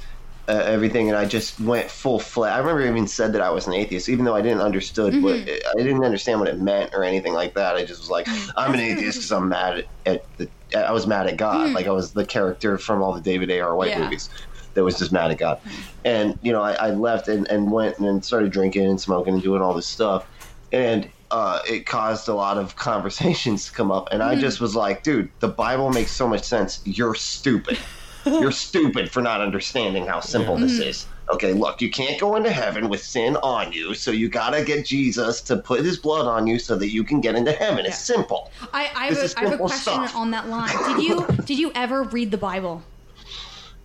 uh, 0.48 0.52
everything, 0.52 1.08
and 1.08 1.16
I 1.16 1.24
just 1.24 1.60
went 1.60 1.90
full 1.90 2.18
flat. 2.18 2.54
I 2.54 2.58
remember 2.58 2.82
I 2.82 2.88
even 2.88 3.06
said 3.06 3.32
that 3.32 3.40
I 3.40 3.50
was 3.50 3.66
an 3.66 3.72
atheist, 3.72 4.08
even 4.08 4.24
though 4.24 4.34
I 4.34 4.42
didn't 4.42 4.60
understood 4.60 5.22
what 5.22 5.36
I 5.36 5.78
didn't 5.82 6.04
understand 6.04 6.40
what 6.40 6.48
it 6.48 6.60
meant 6.60 6.92
or 6.94 7.04
anything 7.04 7.32
like 7.32 7.54
that. 7.54 7.76
I 7.76 7.84
just 7.84 8.00
was 8.00 8.10
like, 8.10 8.28
I'm 8.56 8.74
an 8.74 8.80
atheist 8.80 9.18
because 9.18 9.32
I'm 9.32 9.48
mad 9.48 9.78
at, 9.78 9.86
at 10.06 10.36
the. 10.36 10.50
I 10.76 10.90
was 10.92 11.06
mad 11.06 11.26
at 11.26 11.36
God, 11.36 11.72
like 11.72 11.86
I 11.86 11.90
was 11.90 12.12
the 12.12 12.24
character 12.24 12.78
from 12.78 13.02
all 13.02 13.12
the 13.12 13.20
David 13.20 13.50
A. 13.50 13.60
R. 13.60 13.76
White 13.76 13.90
Yeah. 13.90 14.04
movies 14.04 14.28
that 14.74 14.82
was 14.82 14.98
just 14.98 15.12
mad 15.12 15.30
at 15.30 15.38
God, 15.38 15.60
and 16.04 16.38
you 16.42 16.50
know, 16.50 16.62
I, 16.62 16.72
I 16.72 16.90
left 16.90 17.28
and, 17.28 17.46
and 17.48 17.70
went 17.70 17.98
and 17.98 18.24
started 18.24 18.50
drinking 18.52 18.86
and 18.86 19.00
smoking 19.00 19.34
and 19.34 19.42
doing 19.42 19.62
all 19.62 19.74
this 19.74 19.86
stuff, 19.86 20.26
and 20.72 21.08
uh, 21.32 21.60
it 21.68 21.86
caused 21.86 22.28
a 22.28 22.34
lot 22.34 22.58
of 22.58 22.76
conversations 22.90 23.66
to 23.66 23.72
come 23.72 23.90
up. 23.90 24.08
And 24.12 24.22
I 24.22 24.36
just 24.36 24.60
was 24.60 24.76
like, 24.76 25.02
dude, 25.02 25.30
the 25.40 25.48
Bible 25.48 25.90
makes 25.90 26.12
so 26.12 26.28
much 26.28 26.44
sense. 26.44 26.80
You're 26.84 27.14
stupid. 27.16 27.78
You're 28.24 28.52
stupid 28.52 29.10
for 29.10 29.20
not 29.20 29.40
understanding 29.40 30.06
how 30.06 30.20
simple 30.20 30.56
this 30.56 30.78
is. 30.78 31.06
Okay, 31.30 31.52
look, 31.52 31.80
you 31.80 31.90
can't 31.90 32.20
go 32.20 32.36
into 32.36 32.50
heaven 32.50 32.88
with 32.88 33.02
sin 33.02 33.36
on 33.42 33.72
you, 33.72 33.94
so 33.94 34.12
you 34.12 34.28
gotta 34.28 34.62
get 34.64 34.86
Jesus 34.86 35.40
to 35.42 35.56
put 35.56 35.80
his 35.84 35.96
blood 35.98 36.26
on 36.26 36.46
you 36.46 36.60
so 36.60 36.76
that 36.76 36.90
you 36.90 37.02
can 37.02 37.20
get 37.20 37.34
into 37.34 37.50
heaven. 37.50 37.84
It's 37.84 37.98
simple. 37.98 38.52
I, 38.72 38.90
I, 38.94 39.06
have, 39.06 39.16
a, 39.16 39.22
is 39.22 39.34
I 39.34 39.40
have 39.40 39.52
a 39.54 39.56
question 39.56 39.94
stuff. 39.94 40.14
on 40.14 40.30
that 40.30 40.48
line. 40.48 40.70
Did 40.94 41.02
you 41.04 41.26
did 41.44 41.58
you 41.58 41.72
ever 41.74 42.04
read 42.04 42.30
the 42.30 42.38
Bible? 42.38 42.82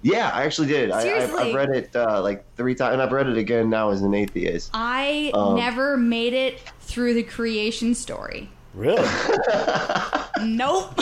Yeah, 0.03 0.29
I 0.33 0.43
actually 0.43 0.67
did. 0.67 0.91
I, 0.91 0.97
I've, 0.97 1.01
Seriously? 1.03 1.49
I've 1.49 1.55
read 1.55 1.69
it 1.69 1.95
uh, 1.95 2.21
like 2.21 2.45
three 2.55 2.75
times, 2.75 2.93
and 2.93 3.01
I've 3.01 3.11
read 3.11 3.27
it 3.27 3.37
again 3.37 3.69
now 3.69 3.89
as 3.89 4.01
an 4.03 4.13
atheist. 4.13 4.69
I 4.73 5.31
Um, 5.33 5.55
never 5.55 5.97
made 5.97 6.33
it 6.33 6.59
through 6.87 7.13
the 7.13 7.23
creation 7.23 7.93
story. 7.93 8.49
Really? 8.73 9.07
Nope. 10.43 10.99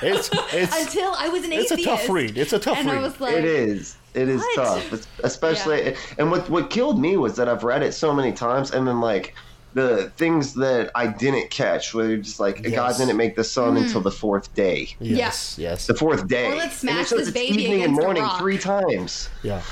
It's 0.00 0.30
it's 0.52 0.74
Until 0.80 1.14
I 1.16 1.28
was 1.28 1.44
an 1.44 1.52
it's 1.52 1.70
a 1.70 1.76
tough 1.76 2.08
read. 2.08 2.38
It's 2.38 2.52
a 2.54 2.58
tough 2.58 2.78
and 2.78 2.88
read. 2.88 2.98
I 2.98 3.02
was 3.02 3.20
like, 3.20 3.34
it 3.36 3.44
is. 3.44 3.96
It 4.14 4.28
is 4.28 4.40
What? 4.40 4.54
tough, 4.56 4.86
It's- 4.92 5.06
especially. 5.22 5.94
And 6.18 6.30
what 6.30 6.48
what 6.48 6.70
killed 6.70 6.98
me 7.00 7.16
was 7.18 7.36
that 7.36 7.48
I've 7.48 7.64
read 7.64 7.82
it 7.82 7.92
so 7.92 8.12
many 8.14 8.32
times, 8.32 8.70
and 8.72 8.86
then 8.88 9.00
like 9.00 9.34
the 9.74 10.10
things 10.16 10.54
that 10.54 10.90
I 10.94 11.06
didn't 11.06 11.50
catch, 11.50 11.94
where 11.94 12.08
you're 12.08 12.16
just 12.18 12.38
like 12.40 12.62
God 12.62 12.96
didn't 12.98 13.16
make 13.16 13.36
the 13.36 13.44
sun 13.44 13.74
Mhm. 13.76 13.84
until 13.84 14.00
the 14.02 14.10
fourth 14.10 14.54
day. 14.54 14.94
yes, 15.00 15.56
yes. 15.58 15.86
The 15.86 15.94
fourth 15.94 16.28
day. 16.28 16.46
Or 16.52 16.56
let's 16.56 16.82
And 16.82 16.90
it 16.90 17.06
smash 17.06 17.10
this 17.10 17.30
baby 17.30 17.62
evening 17.62 17.72
and 17.72 17.92
against 17.92 18.00
a 18.00 18.02
morning 18.04 18.22
rock. 18.22 18.38
three 18.38 18.58
times. 18.58 19.28
Yeah. 19.42 19.62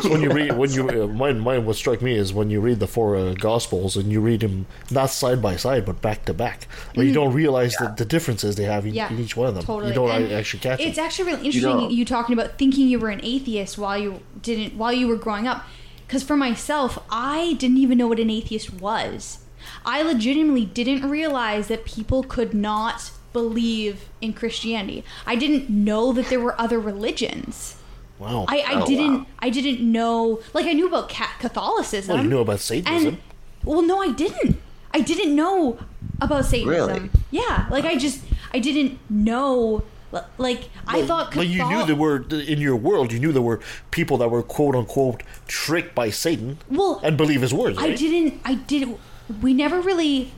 so 0.00 0.08
when 0.10 0.20
you 0.22 0.30
read, 0.30 0.56
when 0.56 0.70
you 0.72 0.88
uh, 0.88 1.06
mine, 1.06 1.38
mine, 1.40 1.64
what 1.64 1.76
struck 1.76 2.02
me 2.02 2.14
is 2.14 2.32
when 2.32 2.50
you 2.50 2.60
read 2.60 2.80
the 2.80 2.86
four 2.86 3.16
uh, 3.16 3.34
Gospels 3.34 3.96
and 3.96 4.10
you 4.10 4.20
read 4.20 4.40
them 4.40 4.66
not 4.90 5.10
side 5.10 5.40
by 5.40 5.56
side 5.56 5.84
but 5.86 6.02
back 6.02 6.24
to 6.26 6.34
back, 6.34 6.66
like 6.96 7.06
you 7.06 7.12
Mhm. 7.12 7.14
don't 7.14 7.32
realize 7.32 7.74
the, 7.76 7.94
the 7.96 8.04
differences 8.04 8.56
they 8.56 8.64
have 8.64 8.84
in, 8.86 8.94
Yeah, 8.94 9.10
in 9.10 9.18
each 9.20 9.36
one 9.36 9.48
of 9.48 9.54
them. 9.54 9.64
Totally. 9.64 9.88
You 9.90 9.94
don't 9.94 10.10
And 10.10 10.32
actually 10.32 10.60
catch 10.60 10.80
it. 10.80 10.88
It's 10.88 10.96
them. 10.96 11.04
actually 11.04 11.24
really 11.32 11.46
interesting 11.46 11.70
don't. 11.78 11.90
you, 11.90 12.04
talking 12.04 12.32
about 12.38 12.58
thinking 12.58 12.88
you 12.88 12.98
were 12.98 13.10
an 13.10 13.20
atheist 13.22 13.78
while 13.78 13.96
you 13.98 14.20
didn't 14.42 14.76
while 14.76 14.92
you 14.92 15.06
were 15.08 15.16
growing 15.16 15.46
up. 15.46 15.64
Because 16.10 16.24
for 16.24 16.36
myself, 16.36 16.98
I 17.08 17.52
didn't 17.60 17.76
even 17.76 17.96
know 17.96 18.08
what 18.08 18.18
an 18.18 18.30
atheist 18.30 18.72
was. 18.74 19.38
I 19.84 20.02
legitimately 20.02 20.64
didn't 20.64 21.08
realize 21.08 21.68
that 21.68 21.84
people 21.84 22.24
could 22.24 22.52
not 22.52 23.12
believe 23.32 24.08
in 24.20 24.32
Christianity. 24.32 25.04
I 25.24 25.36
didn't 25.36 25.70
know 25.70 26.12
that 26.14 26.26
there 26.26 26.40
were 26.40 26.60
other 26.60 26.80
religions. 26.80 27.76
Wow. 28.18 28.44
I, 28.48 28.58
I 28.58 28.82
Oh, 28.82 28.86
didn't 28.86 29.18
wow. 29.20 29.26
I 29.38 29.50
didn't 29.50 29.80
know 29.80 30.40
like 30.52 30.66
I 30.66 30.72
knew 30.72 30.88
about 30.88 31.10
ca- 31.10 31.36
Catholicism. 31.38 32.14
Well, 32.16 32.24
you 32.24 32.28
knew 32.30 32.40
about 32.40 32.58
Satanism. 32.58 33.06
And 33.14 33.18
well, 33.62 33.82
no, 33.82 34.02
I 34.02 34.10
didn't. 34.10 34.56
I 34.92 35.02
didn't 35.02 35.36
know 35.36 35.78
about 36.20 36.44
Satanism. 36.44 36.92
Really? 36.92 37.10
Yeah, 37.30 37.68
like 37.70 37.84
I 37.84 37.94
just 37.96 38.18
I 38.52 38.58
didn't 38.58 38.98
know. 39.08 39.84
Li- 40.12 40.20
Like 40.38 40.70
I 40.86 41.02
thought. 41.06 41.34
But 41.34 41.46
you 41.48 41.66
knew 41.68 41.86
there 41.86 41.96
were 41.96 42.24
in 42.30 42.60
your 42.60 42.76
world. 42.76 43.12
You 43.12 43.18
knew 43.20 43.32
there 43.32 43.42
were 43.42 43.60
people 43.90 44.16
that 44.18 44.28
were 44.30 44.42
quote 44.42 44.74
unquote 44.74 45.22
tricked 45.46 45.94
by 45.94 46.10
Satan 46.10 46.58
Well, 46.70 47.00
and 47.02 47.16
believe 47.16 47.40
his 47.42 47.52
words. 47.54 47.78
I 47.78 47.88
right? 47.88 47.98
didn't. 47.98 48.40
I 48.44 48.54
didn't. 48.54 48.98
We 49.42 49.54
never 49.54 49.80
really. 49.80 50.32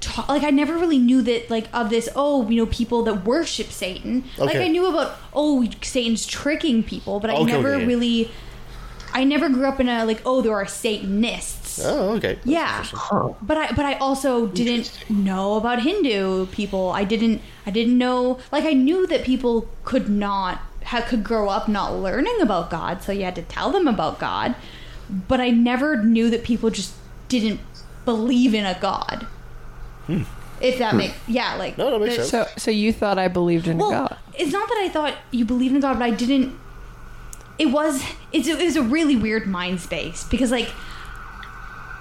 Ta- 0.00 0.26
like 0.28 0.44
I 0.44 0.50
never 0.50 0.78
really 0.78 0.98
knew 0.98 1.22
that 1.22 1.50
like 1.50 1.66
of 1.74 1.90
this 1.90 2.08
oh 2.14 2.48
you 2.48 2.54
know 2.58 2.66
people 2.66 3.02
that 3.02 3.24
worship 3.24 3.66
Satan 3.66 4.22
like 4.38 4.54
I 4.54 4.68
knew 4.68 4.86
about 4.86 5.16
oh 5.34 5.66
Satan's 5.82 6.24
tricking 6.24 6.84
people 6.84 7.18
but 7.18 7.30
I 7.30 7.34
Okay, 7.34 7.44
never 7.50 7.74
okay, 7.74 7.84
really 7.84 8.30
I 9.12 9.24
never 9.24 9.48
grew 9.48 9.66
up 9.66 9.80
in 9.80 9.88
a 9.88 10.04
like 10.04 10.22
oh 10.24 10.40
there 10.40 10.54
are 10.54 10.66
Satanists 10.68 11.57
Oh, 11.84 12.16
okay. 12.16 12.38
yeah. 12.44 12.84
but 13.42 13.56
i 13.56 13.72
but 13.72 13.84
i 13.84 13.94
also 13.94 14.46
didn't 14.46 14.92
know 15.10 15.56
about 15.56 15.82
hindu 15.82 16.46
people. 16.46 16.90
I 16.90 17.04
didn't 17.04 17.40
i 17.66 17.70
didn't 17.70 17.96
know 17.98 18.38
like 18.52 18.64
i 18.64 18.72
knew 18.72 19.06
that 19.06 19.24
people 19.24 19.68
could 19.84 20.08
not 20.08 20.60
ha, 20.84 21.00
could 21.02 21.22
grow 21.24 21.48
up 21.48 21.68
not 21.68 21.94
learning 21.94 22.38
about 22.40 22.70
god 22.70 23.02
so 23.02 23.12
you 23.12 23.24
had 23.24 23.34
to 23.36 23.42
tell 23.42 23.70
them 23.70 23.86
about 23.88 24.18
god. 24.18 24.54
But 25.28 25.40
i 25.40 25.50
never 25.50 26.02
knew 26.02 26.28
that 26.30 26.44
people 26.44 26.70
just 26.70 26.92
didn't 27.28 27.60
believe 28.04 28.54
in 28.54 28.64
a 28.66 28.78
god. 28.80 29.26
If 30.60 30.78
that 30.78 30.92
Hmm. 30.92 30.96
makes 30.98 31.14
yeah 31.28 31.54
like 31.56 31.78
no, 31.78 31.98
that- 32.04 32.24
So, 32.26 32.46
so 32.56 32.70
you 32.70 32.92
thought 32.92 33.18
I 33.18 33.28
believed 33.28 33.68
in 33.68 33.78
well, 33.78 33.90
God? 33.90 34.16
it's 34.36 34.52
not 34.52 34.68
that 34.68 34.78
I 34.82 34.88
thought 34.88 35.14
you 35.30 35.44
believed 35.44 35.74
in 35.74 35.80
God, 35.80 35.98
but 35.98 36.04
I 36.04 36.10
didn't. 36.10 36.58
It 37.58 37.66
was 37.66 38.02
it's 38.32 38.48
it 38.48 38.58
was 38.64 38.76
a 38.76 38.82
really 38.82 39.14
weird 39.16 39.46
mind 39.46 39.80
space 39.80 40.24
because 40.24 40.50
like 40.50 40.68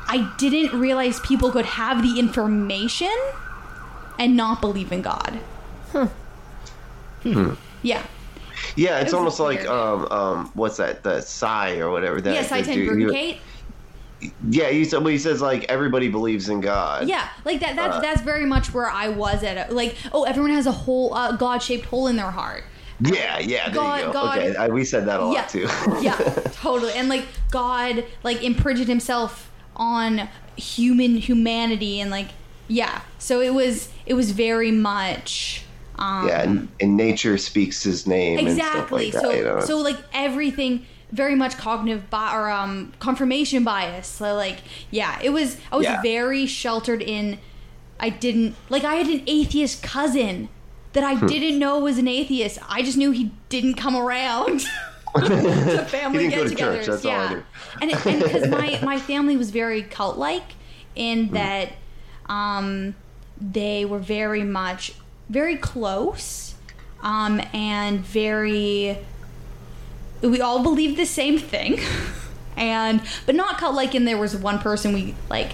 I 0.10 0.32
didn't 0.38 0.80
realize 0.80 1.20
people 1.22 1.52
could 1.52 1.66
have 1.66 2.02
the 2.02 2.20
information 2.20 3.14
and 4.20 4.36
not 4.38 4.62
believe 4.62 4.92
in 4.92 5.02
God. 5.02 5.40
Hmm. 7.24 7.54
Yeah. 7.84 8.04
Yeah, 8.76 9.00
it's 9.00 9.02
It 9.02 9.06
was 9.06 9.14
almost 9.14 9.40
like 9.40 9.66
um 9.68 10.06
um 10.12 10.52
what's 10.54 10.78
that 10.78 11.04
the 11.04 11.22
Sy 11.22 11.78
or 11.78 11.92
whatever 11.92 12.22
that. 12.22 12.34
yes, 12.34 12.52
I 12.52 12.62
that 12.62 12.74
tend 12.74 13.00
dude- 13.00 13.38
Yeah, 14.50 14.70
he 14.70 14.84
said. 14.86 15.00
Well, 15.00 15.08
he 15.08 15.18
says 15.18 15.42
like 15.42 15.66
everybody 15.66 16.10
believes 16.10 16.50
in 16.50 16.62
God. 16.62 17.08
Yeah, 17.08 17.28
like 17.46 17.60
that. 17.60 17.76
That's 17.76 17.98
Uh, 17.98 18.02
that's 18.02 18.22
very 18.22 18.46
much 18.46 18.74
where 18.74 18.90
I 18.90 19.10
was 19.10 19.44
at. 19.44 19.74
Like, 19.74 19.96
oh, 20.12 20.24
everyone 20.24 20.52
has 20.52 20.66
a 20.68 20.72
whole 20.72 21.14
uh, 21.14 21.34
God-shaped 21.34 21.86
hole 21.86 22.08
in 22.08 22.16
their 22.16 22.32
heart. 22.32 22.64
Yeah, 23.00 23.38
yeah. 23.40 23.66
There 23.66 23.76
God- 23.76 24.00
you 24.00 24.06
go. 24.08 24.14
God- 24.14 24.38
okay, 24.40 24.56
I, 24.56 24.68
we 24.70 24.84
said 24.86 25.06
that 25.06 25.20
a 25.20 25.24
Yeah. 25.24 25.30
lot 25.30 25.50
too. 25.50 25.68
yeah, 26.02 26.16
totally. 26.54 26.94
And 26.94 27.10
like 27.10 27.26
God, 27.52 28.04
like 28.24 28.42
imprinted 28.44 28.88
himself 28.88 29.47
on 29.78 30.28
human 30.58 31.16
humanity, 31.18 32.02
and 32.02 32.12
like 32.12 32.30
yeah. 32.68 33.02
So 33.20 33.40
it 33.42 33.54
was 33.54 33.90
it 34.06 34.16
was 34.16 34.32
very 34.32 34.72
much. 34.72 35.64
Um, 36.00 36.28
yeah, 36.28 36.44
and, 36.44 36.68
and 36.80 36.96
nature 36.98 37.38
speaks 37.40 37.82
his 37.82 38.06
name 38.06 38.38
and 38.40 38.56
stuff 38.56 38.68
exactly. 38.76 39.06
like 39.06 39.14
that. 39.14 39.22
so 39.22 39.32
you 39.32 39.44
know? 39.44 39.60
so 39.62 39.78
like 39.80 39.98
everything 40.14 40.86
very 41.12 41.34
much 41.36 41.58
cognitive 41.58 42.08
bi- 42.12 42.36
or 42.36 42.50
um 42.50 42.92
confirmation 43.00 43.64
bias. 43.64 44.08
So 44.08 44.36
like 44.36 44.58
yeah, 44.92 45.18
it 45.24 45.30
was 45.30 45.58
I 45.72 45.78
was 45.78 45.86
Yeah. 45.86 46.02
very 46.02 46.46
sheltered 46.46 47.02
in. 47.02 47.40
I 48.00 48.10
didn't 48.10 48.56
like 48.70 48.84
I 48.84 48.96
had 48.96 49.08
an 49.08 49.24
atheist 49.26 49.82
cousin 49.82 50.50
that 50.94 51.04
I 51.04 51.16
Hmm. 51.16 51.26
didn't 51.28 51.58
know 51.58 51.80
was 51.80 51.98
an 51.98 52.08
atheist. 52.08 52.60
I 52.70 52.82
just 52.84 52.98
knew 52.98 53.10
he 53.12 53.32
didn't 53.50 53.76
come 53.76 53.96
around. 53.96 54.66
to 55.26 55.86
family 55.90 56.26
He 56.26 56.30
didn't 56.30 56.44
go 56.44 56.50
to 56.50 56.56
get-togethers. 56.56 56.58
church, 56.58 56.86
that's 56.88 57.06
all 57.06 57.12
I 57.12 57.34
yeah, 57.34 57.42
and 57.82 58.24
because 58.24 58.48
my 58.48 58.80
my 58.84 59.00
family 59.00 59.38
was 59.38 59.52
very 59.52 59.84
cult 59.84 60.18
like 60.18 60.44
in 60.96 61.30
that 61.30 61.74
um 62.28 62.96
they 63.40 63.86
were 63.86 64.00
very 64.00 64.44
much 64.44 64.94
very 65.30 65.58
close 65.58 66.56
um 67.02 67.42
and 67.54 68.00
very 68.00 68.98
we 70.22 70.42
all 70.42 70.64
believed 70.64 70.98
the 70.98 71.06
same 71.06 71.38
thing. 71.38 71.80
And 72.56 73.02
but 73.28 73.36
not 73.36 73.60
cult 73.60 73.76
like 73.76 73.94
and 73.94 74.08
there 74.08 74.18
was 74.18 74.36
one 74.36 74.58
person 74.60 74.92
we 74.94 75.14
like 75.30 75.54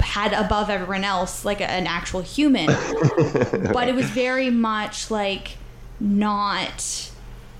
had 0.00 0.32
above 0.32 0.70
everyone 0.70 1.04
else 1.04 1.44
like 1.44 1.60
a, 1.60 1.70
an 1.70 1.86
actual 1.86 2.20
human. 2.20 2.66
But 2.66 3.88
it 3.88 3.94
was 3.94 4.10
very 4.10 4.50
much 4.50 5.08
like 5.10 5.56
not 6.00 7.10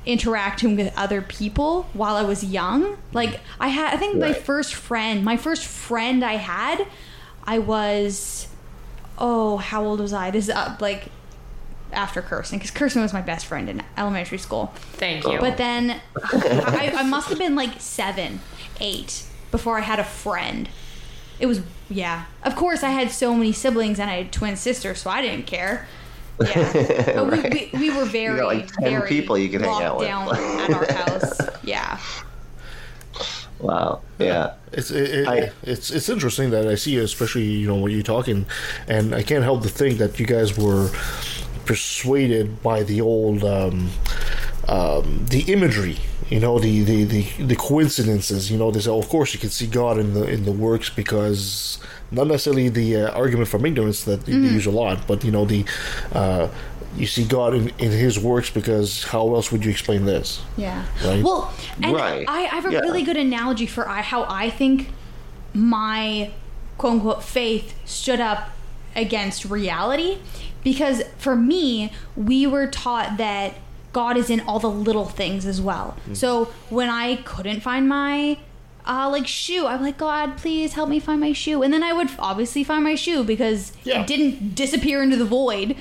interacting 0.08 0.74
with 0.74 0.92
other 0.96 1.20
people 1.20 1.82
while 1.92 2.16
I 2.16 2.22
was 2.22 2.42
young. 2.42 2.96
Like 3.12 3.40
I 3.60 3.68
had 3.68 3.92
I 3.92 3.98
think 3.98 4.16
my 4.16 4.32
first 4.32 4.74
friend, 4.74 5.22
my 5.22 5.36
first 5.36 5.66
friend 5.66 6.24
I 6.24 6.36
had, 6.36 6.86
I 7.44 7.58
was 7.58 8.48
oh, 9.18 9.58
how 9.58 9.84
old 9.84 10.00
was 10.00 10.12
I? 10.12 10.30
This 10.30 10.44
is 10.44 10.50
up 10.50 10.80
like 10.80 11.10
after 11.92 12.22
Kirsten 12.22 12.58
because 12.58 12.70
Kirsten 12.70 13.02
was 13.02 13.12
my 13.12 13.20
best 13.20 13.44
friend 13.44 13.68
in 13.68 13.82
elementary 13.98 14.38
school. 14.38 14.72
Thank 14.92 15.26
you. 15.26 15.38
But 15.40 15.58
then 15.58 16.00
I, 16.24 16.92
I 16.96 17.02
must 17.02 17.28
have 17.28 17.38
been 17.38 17.54
like 17.54 17.78
seven, 17.78 18.40
eight 18.80 19.24
before 19.50 19.76
I 19.76 19.82
had 19.82 19.98
a 19.98 20.04
friend. 20.04 20.70
It 21.38 21.46
was 21.46 21.60
yeah. 21.90 22.24
Of 22.42 22.56
course, 22.56 22.82
I 22.82 22.90
had 22.90 23.10
so 23.10 23.34
many 23.34 23.52
siblings 23.52 24.00
and 24.00 24.10
I 24.10 24.14
had 24.22 24.32
twin 24.32 24.56
sisters, 24.56 25.02
so 25.02 25.10
I 25.10 25.20
didn't 25.20 25.46
care. 25.46 25.86
Yeah, 26.40 27.12
but 27.14 27.26
we, 27.32 27.38
Right. 27.38 27.72
we, 27.72 27.78
we 27.80 27.90
were 27.90 28.04
You 28.04 28.10
very 28.10 28.38
got 28.38 28.46
like 28.46 28.66
ten 28.72 28.90
very 28.90 29.08
people 29.08 29.36
you 29.38 29.48
can 29.48 29.62
hang 29.62 29.82
out 29.82 29.98
with. 29.98 30.08
down 30.08 30.28
at 30.36 30.70
our 30.72 30.92
house. 30.92 31.38
Yeah. 31.62 31.98
wow. 33.60 34.00
Yeah. 34.18 34.54
It's 34.72 34.90
it, 34.90 35.26
it, 35.28 35.52
it's 35.62 35.90
it's 35.90 36.08
interesting 36.08 36.50
that 36.50 36.66
I 36.66 36.74
see, 36.76 36.96
especially 36.98 37.44
you 37.44 37.66
know 37.66 37.76
when 37.76 37.92
you're 37.92 38.02
talking, 38.02 38.46
and 38.86 39.14
I 39.14 39.22
can't 39.22 39.42
help 39.44 39.62
to 39.62 39.68
think 39.68 39.98
that 39.98 40.18
you 40.20 40.26
guys 40.26 40.56
were 40.58 40.90
persuaded 41.64 42.62
by 42.62 42.82
the 42.82 43.00
old 43.00 43.44
um, 43.44 43.90
um, 44.68 45.24
the 45.30 45.40
imagery, 45.52 45.96
you 46.30 46.40
know, 46.40 46.58
the, 46.58 46.82
the, 46.82 47.04
the, 47.04 47.22
the 47.44 47.56
coincidences. 47.56 48.50
You 48.50 48.58
know, 48.58 48.70
they 48.70 48.80
say, 48.80 48.90
oh, 48.90 48.98
of 48.98 49.08
course, 49.08 49.32
you 49.34 49.40
can 49.40 49.50
see 49.50 49.66
God 49.66 49.98
in 49.98 50.12
the 50.14 50.24
in 50.24 50.44
the 50.44 50.52
works 50.52 50.90
because 50.90 51.78
not 52.10 52.26
necessarily 52.26 52.68
the 52.68 52.96
uh, 52.96 53.10
argument 53.22 53.48
from 53.48 53.64
ignorance 53.66 54.04
that 54.04 54.24
they 54.26 54.32
Mhm. 54.32 54.52
use 54.52 54.66
a 54.66 54.70
lot, 54.70 55.06
but 55.06 55.24
you 55.24 55.30
know 55.30 55.44
the 55.44 55.64
uh, 56.12 56.48
you 56.96 57.06
see 57.06 57.24
God 57.24 57.54
in, 57.54 57.68
in 57.78 57.90
His 57.92 58.18
works 58.18 58.50
because 58.50 59.04
how 59.04 59.34
else 59.34 59.52
would 59.52 59.64
you 59.64 59.70
explain 59.70 60.04
this? 60.06 60.40
Yeah. 60.56 60.84
Right? 61.04 61.22
Well, 61.22 61.52
and 61.82 61.94
Right. 61.94 62.24
I, 62.26 62.44
I 62.44 62.46
have 62.56 62.66
a 62.66 62.72
Yeah. 62.72 62.80
really 62.80 63.02
good 63.02 63.16
analogy 63.18 63.66
for 63.66 63.88
I, 63.88 64.00
how 64.02 64.24
I 64.28 64.48
think 64.50 64.88
my 65.54 66.30
quote 66.78 66.92
unquote 66.94 67.22
faith 67.22 67.74
stood 67.84 68.20
up 68.20 68.50
against 68.96 69.44
reality. 69.44 70.18
Because 70.64 71.02
for 71.18 71.36
me, 71.36 71.92
we 72.16 72.46
were 72.46 72.66
taught 72.66 73.16
that 73.18 73.54
God 73.92 74.16
is 74.16 74.28
in 74.28 74.40
all 74.40 74.58
the 74.58 74.70
little 74.70 75.06
things 75.06 75.46
as 75.46 75.60
well. 75.60 75.96
Mm. 76.08 76.16
So 76.16 76.44
when 76.68 76.88
I 76.88 77.16
couldn't 77.16 77.60
find 77.60 77.88
my 77.88 78.38
uh, 78.88 79.08
like 79.10 79.26
shoe, 79.26 79.66
I'm 79.66 79.82
like, 79.82 79.98
God, 79.98 80.38
please 80.38 80.72
help 80.72 80.88
me 80.88 80.98
find 80.98 81.20
my 81.20 81.32
shoe. 81.32 81.62
And 81.62 81.72
then 81.72 81.82
I 81.82 81.92
would 81.92 82.10
obviously 82.18 82.64
find 82.64 82.82
my 82.82 82.94
shoe 82.94 83.22
because 83.22 83.72
it 83.84 84.06
didn't 84.06 84.54
disappear 84.54 85.02
into 85.02 85.16
the 85.16 85.26
void. 85.26 85.76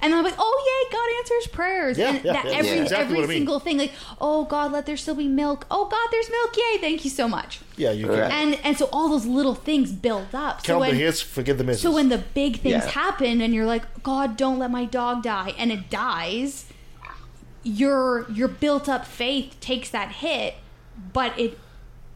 And 0.00 0.14
I'm 0.14 0.22
like, 0.22 0.34
oh 0.38 0.86
yay, 0.90 0.92
God 0.92 1.08
answers 1.18 1.46
prayers. 1.50 1.96
Yeah, 1.98 2.08
and 2.10 2.24
yeah, 2.24 2.32
that 2.34 2.44
yeah, 2.44 2.50
every 2.58 2.70
yeah. 2.76 2.82
Exactly 2.82 3.04
every 3.06 3.16
what 3.16 3.24
I 3.24 3.26
mean. 3.26 3.38
single 3.38 3.58
thing, 3.58 3.78
like, 3.78 3.92
oh 4.20 4.44
God, 4.44 4.70
let 4.70 4.84
there 4.84 4.98
still 4.98 5.14
be 5.14 5.26
milk. 5.28 5.66
Oh 5.70 5.88
God, 5.88 6.08
there's 6.10 6.28
milk. 6.30 6.54
Yay, 6.56 6.78
thank 6.78 7.04
you 7.04 7.10
so 7.10 7.26
much. 7.26 7.60
Yeah, 7.78 7.90
you 7.92 8.06
can 8.06 8.20
And 8.30 8.54
and 8.62 8.76
so 8.76 8.90
all 8.92 9.08
those 9.08 9.24
little 9.24 9.54
things 9.54 9.92
build 9.92 10.34
up. 10.34 10.60
so 10.60 10.66
count 10.74 10.80
when, 10.80 10.90
the 10.90 10.96
hits, 10.98 11.22
forget 11.22 11.56
the 11.56 11.64
misses. 11.64 11.82
so 11.82 11.90
when 11.92 12.10
the 12.10 12.18
big 12.18 12.60
things 12.60 12.84
Yeah. 12.84 12.90
happen 12.90 13.40
and 13.40 13.54
you're 13.54 13.64
like, 13.64 14.02
God, 14.02 14.36
don't 14.36 14.58
let 14.58 14.70
my 14.70 14.84
dog 14.84 15.22
die, 15.22 15.54
and 15.58 15.72
it 15.72 15.88
dies, 15.88 16.66
your 17.62 18.30
your 18.30 18.48
built 18.48 18.88
up 18.88 19.06
faith 19.06 19.56
takes 19.60 19.88
that 19.90 20.12
hit, 20.16 20.54
but 21.14 21.38
it 21.38 21.58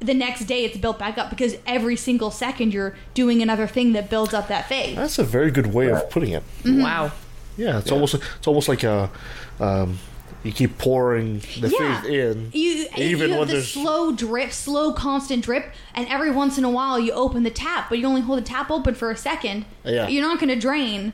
the 0.00 0.14
next 0.14 0.44
day 0.44 0.64
it's 0.64 0.76
built 0.78 0.98
back 0.98 1.18
up 1.18 1.28
because 1.30 1.56
every 1.66 1.96
single 1.96 2.30
second 2.30 2.72
you're 2.72 2.94
doing 3.14 3.42
another 3.42 3.66
thing 3.66 3.92
that 3.94 4.08
builds 4.08 4.32
up 4.32 4.48
that 4.48 4.68
faith. 4.68 4.96
That's 4.96 5.18
a 5.18 5.24
very 5.24 5.50
good 5.50 5.72
way 5.74 5.90
of 5.90 6.08
putting 6.10 6.30
it. 6.32 6.42
Mhm. 6.62 6.82
Wow. 6.82 7.12
Yeah, 7.56 7.78
it's 7.78 7.90
almost 7.90 8.14
it's 8.14 8.46
almost 8.46 8.68
like 8.68 8.84
a 8.84 9.10
um, 9.58 9.98
you 10.44 10.52
keep 10.52 10.78
pouring 10.78 11.40
the 11.60 11.68
Yeah. 11.68 12.00
faith 12.00 12.10
in, 12.10 12.50
You 12.52 12.86
even 12.96 13.00
you 13.00 13.16
have 13.30 13.38
when 13.40 13.48
the 13.48 13.54
there's 13.54 13.72
slow 13.72 14.12
drip, 14.12 14.52
slow 14.52 14.92
constant 14.92 15.44
drip, 15.44 15.72
and 15.96 16.06
every 16.08 16.30
once 16.30 16.56
in 16.58 16.62
a 16.64 16.70
while 16.70 17.00
you 17.00 17.10
open 17.12 17.42
the 17.42 17.50
tap, 17.50 17.88
but 17.88 17.98
you 17.98 18.06
only 18.06 18.20
hold 18.20 18.38
the 18.38 18.42
tap 18.42 18.70
open 18.70 18.94
for 18.94 19.10
a 19.10 19.16
second. 19.16 19.64
Yeah. 19.84 20.06
You're 20.06 20.22
not 20.22 20.38
going 20.38 20.48
to 20.50 20.54
drain. 20.60 21.12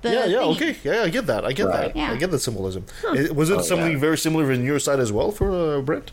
The 0.00 0.10
yeah, 0.12 0.24
yeah, 0.26 0.38
thing. 0.38 0.48
okay, 0.70 0.76
yeah, 0.82 1.02
I 1.02 1.08
get 1.10 1.26
that, 1.26 1.44
I 1.44 1.52
get 1.52 1.66
that, 1.72 1.94
Yeah. 1.94 2.12
I 2.12 2.16
get 2.16 2.30
the 2.30 2.38
symbolism. 2.38 2.86
Eh, 3.14 3.28
Was 3.34 3.50
it 3.50 3.58
Oh, 3.58 3.62
something 3.62 3.92
yeah. 3.92 3.98
very 3.98 4.16
similar 4.16 4.50
in 4.50 4.64
your 4.64 4.78
side 4.78 5.00
as 5.00 5.12
well 5.12 5.30
for 5.32 5.50
uh, 5.50 5.80
Brent? 5.82 6.10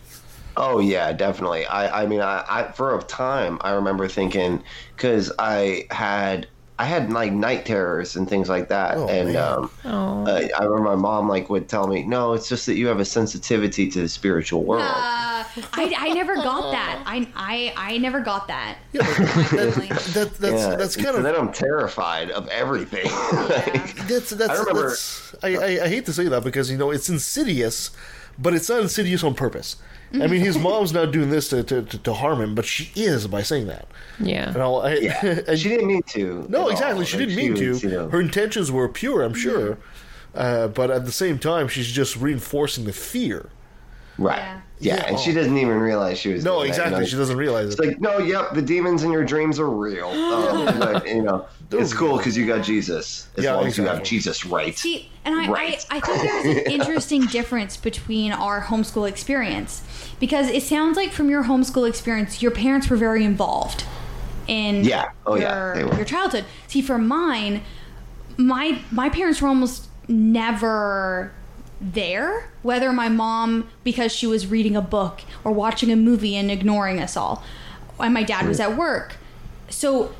Oh 0.57 0.79
yeah, 0.79 1.11
definitely. 1.13 1.65
I 1.65 2.03
I 2.03 2.05
mean, 2.05 2.21
I, 2.21 2.43
I 2.49 2.71
for 2.71 2.97
a 2.97 3.01
time 3.03 3.57
I 3.61 3.71
remember 3.71 4.07
thinking 4.07 4.63
because 4.95 5.31
I 5.39 5.85
had 5.91 6.47
I 6.77 6.83
had 6.83 7.09
like 7.11 7.31
night 7.31 7.65
terrors 7.65 8.17
and 8.17 8.27
things 8.27 8.49
like 8.49 8.67
that, 8.67 8.97
Oh, 8.97 9.07
and 9.07 9.31
man. 9.33 9.37
um, 9.37 9.71
Oh. 9.85 10.25
uh, 10.27 10.47
I 10.59 10.63
remember 10.65 10.89
my 10.89 10.95
mom 10.95 11.29
like 11.29 11.49
would 11.49 11.69
tell 11.69 11.87
me, 11.87 12.03
"No, 12.03 12.33
it's 12.33 12.49
just 12.49 12.65
that 12.65 12.75
you 12.75 12.87
have 12.87 12.99
a 12.99 13.05
sensitivity 13.05 13.89
to 13.91 14.01
the 14.01 14.09
spiritual 14.09 14.63
world." 14.65 14.83
Uh, 14.83 15.43
I, 15.71 15.93
I 15.97 16.09
never 16.13 16.35
got 16.35 16.71
that. 16.71 17.01
I, 17.05 17.27
I 17.35 17.73
I 17.93 17.97
never 17.97 18.19
got 18.19 18.47
that. 18.49 18.77
That, 18.93 20.31
that's 20.39 20.41
Yeah, 20.61 20.75
that's 20.75 20.95
kind 20.95 21.07
so 21.09 21.15
of 21.17 21.23
then 21.23 21.35
I'm 21.35 21.51
terrified 21.53 22.31
of 22.31 22.47
everything. 22.49 23.05
that's 24.07 24.31
that's. 24.31 24.49
I 24.51 24.57
remember- 24.59 24.81
that's- 24.89 25.35
I, 25.43 25.55
I 25.55 25.83
I 25.85 25.87
hate 25.87 26.05
to 26.07 26.13
say 26.13 26.27
that 26.27 26.43
because 26.43 26.69
you 26.71 26.77
know 26.77 26.91
it's 26.91 27.09
insidious, 27.09 27.91
but 28.37 28.53
it's 28.53 28.69
not 28.69 28.81
insidious 28.81 29.23
on 29.23 29.33
purpose. 29.33 29.77
I 30.13 30.27
mean, 30.27 30.39
his 30.41 30.57
mom's 30.57 30.93
not 30.93 31.11
doing 31.11 31.29
this 31.29 31.49
to, 31.49 31.61
to, 31.63 31.81
to, 31.81 31.97
to 31.97 32.13
harm 32.13 32.39
him, 32.41 32.55
but 32.55 32.65
she 32.65 32.89
is 32.95 33.27
by 33.27 33.41
saying 33.41 33.67
that. 33.67 33.87
Yeah. 34.19 34.47
And 34.49 34.57
I'll, 34.61 34.77
I, 34.77 34.91
and 35.47 35.59
she 35.59 35.69
didn't 35.69 35.87
mean 35.87 36.03
to. 36.09 36.45
No, 36.47 36.69
exactly. 36.69 36.99
all. 36.99 37.03
She 37.05 37.17
Like, 37.17 37.27
didn't 37.27 37.39
she 37.43 37.49
mean 37.49 37.69
was, 37.69 37.81
to. 37.81 37.87
you 37.89 37.93
know- 37.95 38.09
Her 38.09 38.21
intentions 38.21 38.71
were 38.71 38.87
pure, 38.87 39.23
I'm 39.23 39.33
sure. 39.33 39.77
Uh, 40.33 40.67
but 40.69 40.89
at 40.91 41.05
the 41.05 41.11
same 41.11 41.37
time, 41.39 41.67
she's 41.67 41.91
just 41.91 42.15
reinforcing 42.17 42.85
the 42.85 42.93
fear. 42.93 43.49
Right. 44.17 44.61
Yeah, 44.79 45.05
and 45.07 45.17
she 45.19 45.31
doesn't 45.33 45.57
even 45.57 45.77
realize 45.79 46.17
she 46.19 46.33
was. 46.33 46.43
No, 46.43 46.59
doing 46.59 46.59
that, 46.59 46.65
you 46.67 46.69
exactly. 46.83 46.99
know? 47.01 47.05
She 47.05 47.15
doesn't 47.15 47.37
realize 47.37 47.67
It's 47.71 47.79
it. 47.79 47.87
like, 47.87 48.01
no, 48.01 48.17
yep, 48.19 48.53
the 48.53 48.61
demons 48.61 49.03
in 49.03 49.11
your 49.11 49.23
dreams 49.25 49.59
are 49.59 49.69
real. 49.69 50.07
Um, 50.35 50.79
but, 50.79 51.07
you 51.07 51.21
know, 51.21 51.47
it's 51.71 51.93
cool 51.93 52.17
because 52.17 52.37
you 52.37 52.45
got 52.45 52.63
Jesus. 52.63 53.27
As 53.37 53.43
Yeah, 53.45 53.55
long 53.55 53.67
as 53.67 53.77
you 53.77 53.85
have. 53.85 54.03
Jesus 54.03 54.45
right. 54.45 54.77
See, 54.77 55.09
and 55.23 55.33
I, 55.35 55.49
Right. 55.49 55.85
I, 55.89 55.97
I 55.97 55.99
think 56.01 56.21
there's 56.31 56.45
an 56.57 56.71
interesting 56.71 57.25
difference 57.27 57.77
between 57.77 58.31
our 58.33 58.61
homeschool 58.61 59.07
experience 59.07 59.81
because 60.19 60.49
it 60.49 60.63
sounds 60.63 60.97
like 60.97 61.11
from 61.11 61.29
your 61.29 61.43
homeschool 61.43 61.87
experience, 61.87 62.41
your 62.41 62.51
parents 62.51 62.89
were 62.89 62.97
very 62.97 63.23
involved 63.23 63.83
in 64.47 64.83
Yeah. 64.83 65.11
Oh, 65.25 65.35
your, 65.35 65.43
yeah, 65.43 65.95
your 65.95 66.05
childhood. 66.05 66.45
See, 66.67 66.81
for 66.81 66.97
mine, 66.97 67.61
my 68.37 68.81
my 68.91 69.09
parents 69.09 69.41
were 69.41 69.47
almost 69.47 69.87
never 70.07 71.33
there 71.81 72.49
whether 72.61 72.91
my 72.93 73.09
mom 73.09 73.67
because 73.83 74.11
she 74.11 74.25
was 74.25 74.47
reading 74.47 74.75
a 74.75 74.81
book 74.81 75.21
or 75.43 75.51
watching 75.51 75.91
a 75.91 75.95
movie 75.95 76.35
and 76.35 76.49
ignoring 76.49 77.01
us 77.01 77.17
all 77.17 77.43
and 77.99 78.13
my 78.13 78.23
dad 78.23 78.47
was 78.47 78.61
at 78.61 78.77
work 78.77 79.17
so 79.69 80.13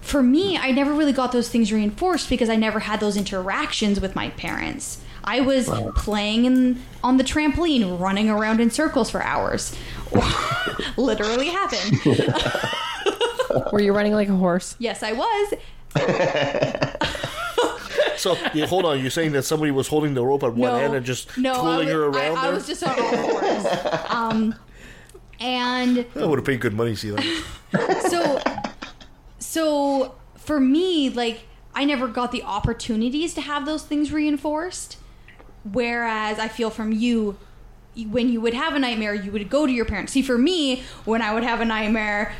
for 0.00 0.22
me, 0.22 0.56
I 0.56 0.70
never 0.70 0.92
really 0.92 1.12
got 1.12 1.32
those 1.32 1.48
things 1.48 1.72
reinforced 1.72 2.28
because 2.28 2.48
I 2.48 2.56
never 2.56 2.80
had 2.80 3.00
those 3.00 3.16
interactions 3.16 4.00
with 4.00 4.14
my 4.14 4.30
parents. 4.30 5.02
I 5.24 5.40
was 5.40 5.68
playing 5.96 6.44
in, 6.44 6.82
on 7.02 7.16
the 7.16 7.24
trampoline, 7.24 7.98
running 8.00 8.28
around 8.28 8.60
in 8.60 8.70
circles 8.70 9.10
for 9.10 9.22
hours. 9.22 9.76
Literally 10.96 11.48
happened. 11.48 12.00
Were 13.72 13.80
you 13.80 13.92
running 13.92 14.12
like 14.12 14.28
a 14.28 14.36
horse? 14.36 14.76
Yes, 14.78 15.02
I 15.02 15.12
was. 15.12 15.54
So, 18.16 18.36
yeah, 18.52 18.66
hold 18.66 18.84
on. 18.84 19.00
You're 19.00 19.10
saying 19.10 19.32
that 19.32 19.44
somebody 19.44 19.70
was 19.70 19.88
holding 19.88 20.12
the 20.12 20.22
rope 20.22 20.42
at 20.42 20.52
one 20.52 20.72
no, 20.72 20.76
end 20.76 20.94
and 20.94 21.06
just 21.06 21.38
no, 21.38 21.52
I 21.52 21.54
twirling 21.54 21.86
was, 21.86 21.94
her 21.94 22.04
around 22.04 22.36
I 22.36 22.42
there? 22.42 22.54
was 22.54 22.66
just 22.66 22.86
on 22.86 22.90
all 22.90 23.30
fours. 23.30 23.66
Um, 24.10 24.54
and 25.40 26.04
I 26.14 26.26
would 26.26 26.38
have 26.38 26.44
paid 26.44 26.60
good 26.60 26.74
money 26.74 26.90
to 26.90 26.96
see 26.98 27.10
that. 27.10 28.08
so 28.10 28.42
so 29.38 30.14
for 30.36 30.60
me 30.60 31.08
like 31.08 31.46
i 31.74 31.84
never 31.84 32.06
got 32.08 32.32
the 32.32 32.42
opportunities 32.42 33.32
to 33.34 33.40
have 33.40 33.64
those 33.64 33.84
things 33.84 34.12
reinforced 34.12 34.98
whereas 35.64 36.38
i 36.38 36.48
feel 36.48 36.70
from 36.70 36.92
you 36.92 37.36
when 38.08 38.28
you 38.28 38.40
would 38.40 38.54
have 38.54 38.74
a 38.74 38.78
nightmare 38.78 39.14
you 39.14 39.32
would 39.32 39.48
go 39.50 39.66
to 39.66 39.72
your 39.72 39.84
parents. 39.84 40.12
See 40.12 40.22
for 40.22 40.38
me 40.38 40.82
when 41.04 41.22
i 41.22 41.34
would 41.34 41.42
have 41.42 41.60
a 41.60 41.64
nightmare 41.64 42.34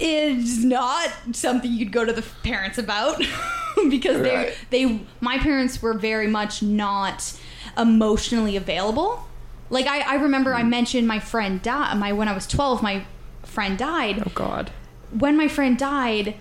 it's 0.00 0.58
not 0.64 1.10
something 1.32 1.72
you'd 1.72 1.92
go 1.92 2.04
to 2.04 2.12
the 2.12 2.22
parents 2.42 2.78
about 2.78 3.18
because 3.90 4.20
Right. 4.20 4.54
they 4.70 4.84
they 4.86 5.00
my 5.20 5.38
parents 5.38 5.82
were 5.82 5.94
very 5.94 6.26
much 6.26 6.62
not 6.62 7.38
emotionally 7.78 8.56
available. 8.56 9.26
Like 9.68 9.86
i, 9.86 10.00
I 10.00 10.14
remember 10.16 10.54
i 10.54 10.62
hmm. 10.62 10.70
mentioned 10.70 11.06
my 11.06 11.20
friend 11.20 11.62
died 11.62 11.96
my 11.98 12.12
when 12.12 12.28
i 12.28 12.32
was 12.32 12.46
12 12.46 12.82
my 12.82 13.04
friend 13.44 13.78
died. 13.78 14.22
Oh 14.26 14.32
god. 14.34 14.70
When 15.10 15.36
my 15.36 15.48
friend 15.48 15.78
died 15.78 16.34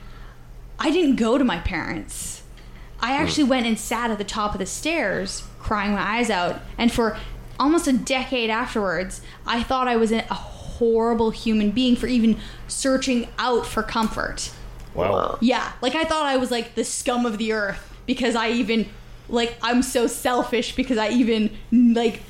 i 0.79 0.89
didn't 0.89 1.17
go 1.17 1.37
to 1.37 1.43
my 1.43 1.59
parents. 1.59 2.43
I 3.01 3.15
hmm. 3.15 3.23
actually 3.23 3.43
went 3.45 3.67
and 3.67 3.77
sat 3.77 4.09
at 4.09 4.17
the 4.17 4.23
top 4.23 4.53
of 4.53 4.59
the 4.59 4.65
stairs 4.65 5.43
crying 5.69 5.93
my 5.93 6.01
eyes 6.17 6.29
out 6.29 6.59
and 6.77 6.91
for 6.91 7.15
almost 7.59 7.87
a 7.87 7.93
decade 7.93 8.49
afterwards 8.49 9.21
i 9.45 9.61
thought 9.63 9.87
i 9.87 9.95
was 9.95 10.11
a 10.11 10.21
horrible 10.23 11.29
human 11.29 11.69
being 11.71 11.95
for 11.95 12.07
even 12.07 12.37
searching 12.67 13.27
out 13.37 13.65
for 13.65 13.83
comfort 13.83 14.51
Wow. 14.95 15.37
yeah, 15.39 15.71
like 15.81 15.95
I 15.95 16.03
thought 16.03 16.25
I 16.25 16.37
was 16.37 16.49
like 16.51 16.75
the 16.75 16.83
scum 16.83 17.25
of 17.25 17.37
the 17.37 17.53
earth 17.53 17.93
because 18.05 18.35
I 18.35 18.49
even 18.49 18.87
like 19.29 19.55
I'm 19.61 19.81
so 19.83 20.07
selfish 20.07 20.75
because 20.75 20.97
I 20.97 21.09
even 21.09 21.51
like 21.71 22.21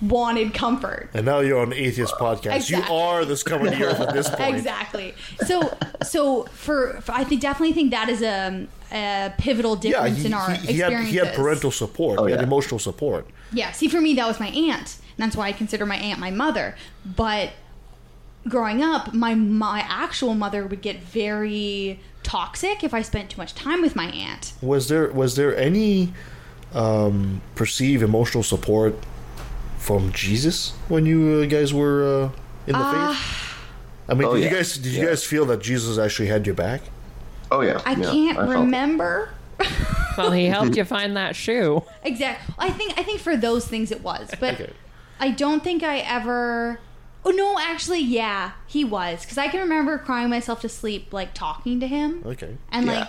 wanted 0.00 0.54
comfort. 0.54 1.10
And 1.14 1.26
now 1.26 1.40
you're 1.40 1.60
on 1.60 1.70
the 1.70 1.76
Atheist 1.80 2.14
Podcast. 2.14 2.56
Exactly. 2.56 2.94
You 2.96 3.00
are 3.00 3.24
the 3.24 3.36
scum 3.36 3.66
of 3.66 3.70
the 3.78 3.84
earth 3.84 4.00
at 4.00 4.12
this 4.14 4.28
point. 4.34 4.56
Exactly. 4.56 5.14
So 5.46 5.76
so 6.02 6.44
for, 6.44 7.00
for 7.02 7.12
I 7.12 7.22
think 7.22 7.42
definitely 7.42 7.74
think 7.74 7.90
that 7.90 8.08
is 8.08 8.22
a, 8.22 8.66
a 8.92 9.32
pivotal 9.38 9.72
Yeah, 9.74 9.80
difference 10.04 10.18
he, 10.18 10.26
in 10.26 10.34
our 10.34 10.50
he, 10.50 10.56
he 10.74 10.78
had, 10.78 10.92
experiences. 10.92 11.12
he 11.12 11.18
had 11.18 11.34
parental 11.34 11.70
support. 11.70 12.20
he 12.26 12.32
had 12.32 12.42
emotional 12.42 12.78
support. 12.78 13.26
Yeah, 13.52 13.72
see, 13.72 13.88
for 13.88 14.00
me, 14.00 14.14
that 14.14 14.26
was 14.26 14.38
my 14.40 14.48
aunt. 14.48 14.96
And 15.16 15.24
that's 15.24 15.36
why 15.36 15.48
I 15.48 15.52
consider 15.52 15.86
my 15.86 15.96
aunt 15.96 16.18
my 16.20 16.30
mother. 16.30 16.76
But 17.04 17.50
growing 18.48 18.82
up, 18.82 19.12
my 19.14 19.34
my 19.34 19.80
actual 19.88 20.34
mother 20.34 20.66
would 20.66 20.82
get 20.82 21.00
very 21.00 21.98
toxic 22.22 22.82
if 22.84 22.92
I 22.92 23.02
spent 23.02 23.30
too 23.30 23.38
much 23.40 23.54
time 23.54 23.80
with 23.82 23.94
my 23.96 24.06
aunt. 24.06 24.52
Was 24.62 24.88
there 24.88 25.08
was 25.12 25.36
there 25.36 25.56
any 25.56 26.12
um, 26.74 27.40
perceived 27.54 28.02
emotional 28.02 28.42
support 28.42 28.94
from 29.78 30.12
Jesus 30.12 30.72
when 30.88 31.06
you 31.06 31.42
uh, 31.42 31.46
guys 31.46 31.72
were 31.72 32.24
uh, 32.24 32.30
in 32.66 32.72
the 32.72 32.78
Uh, 32.78 33.14
faith? 33.14 33.42
I 34.08 34.14
mean, 34.14 34.28
Oh, 34.28 34.34
did 34.34 34.44
yeah. 34.44 34.50
you 34.50 34.56
guys 34.56 34.74
did 34.78 34.92
you 34.92 35.02
Yeah. 35.02 35.08
guys 35.10 35.24
feel 35.24 35.44
that 35.46 35.60
Jesus 35.62 35.98
actually 35.98 36.28
had 36.28 36.46
your 36.46 36.54
back? 36.54 36.82
Oh 37.56 37.60
yeah. 37.62 37.80
I 37.84 37.92
yeah, 37.92 38.10
can't 38.10 38.36
felt 38.36 38.50
it. 38.50 38.52
remember. 38.52 39.30
Well, 40.18 40.32
he 40.32 40.46
helped 40.56 40.76
you 40.78 40.84
find 40.84 41.14
that 41.18 41.36
shoe. 41.36 41.82
Exactly. 42.02 42.54
I 42.58 42.70
think 42.70 42.98
I 42.98 43.02
think 43.02 43.20
for 43.20 43.36
those 43.36 43.66
things 43.68 43.90
it 43.92 44.02
was, 44.02 44.30
but 44.40 44.54
Okay. 44.54 44.72
I 45.20 45.30
don't 45.30 45.62
think 45.62 45.82
I 45.82 45.98
ever. 45.98 46.80
Oh 47.24 47.30
no, 47.30 47.58
actually, 47.58 48.00
yeah, 48.00 48.52
he 48.66 48.82
was 48.84 49.20
because 49.22 49.36
I 49.36 49.48
can 49.48 49.60
remember 49.60 49.98
crying 49.98 50.30
myself 50.30 50.60
to 50.62 50.68
sleep, 50.70 51.12
like 51.12 51.34
talking 51.34 51.80
to 51.80 51.86
him, 51.86 52.22
Okay. 52.24 52.56
and 52.70 52.86
Yeah. 52.86 52.92
like, 53.00 53.08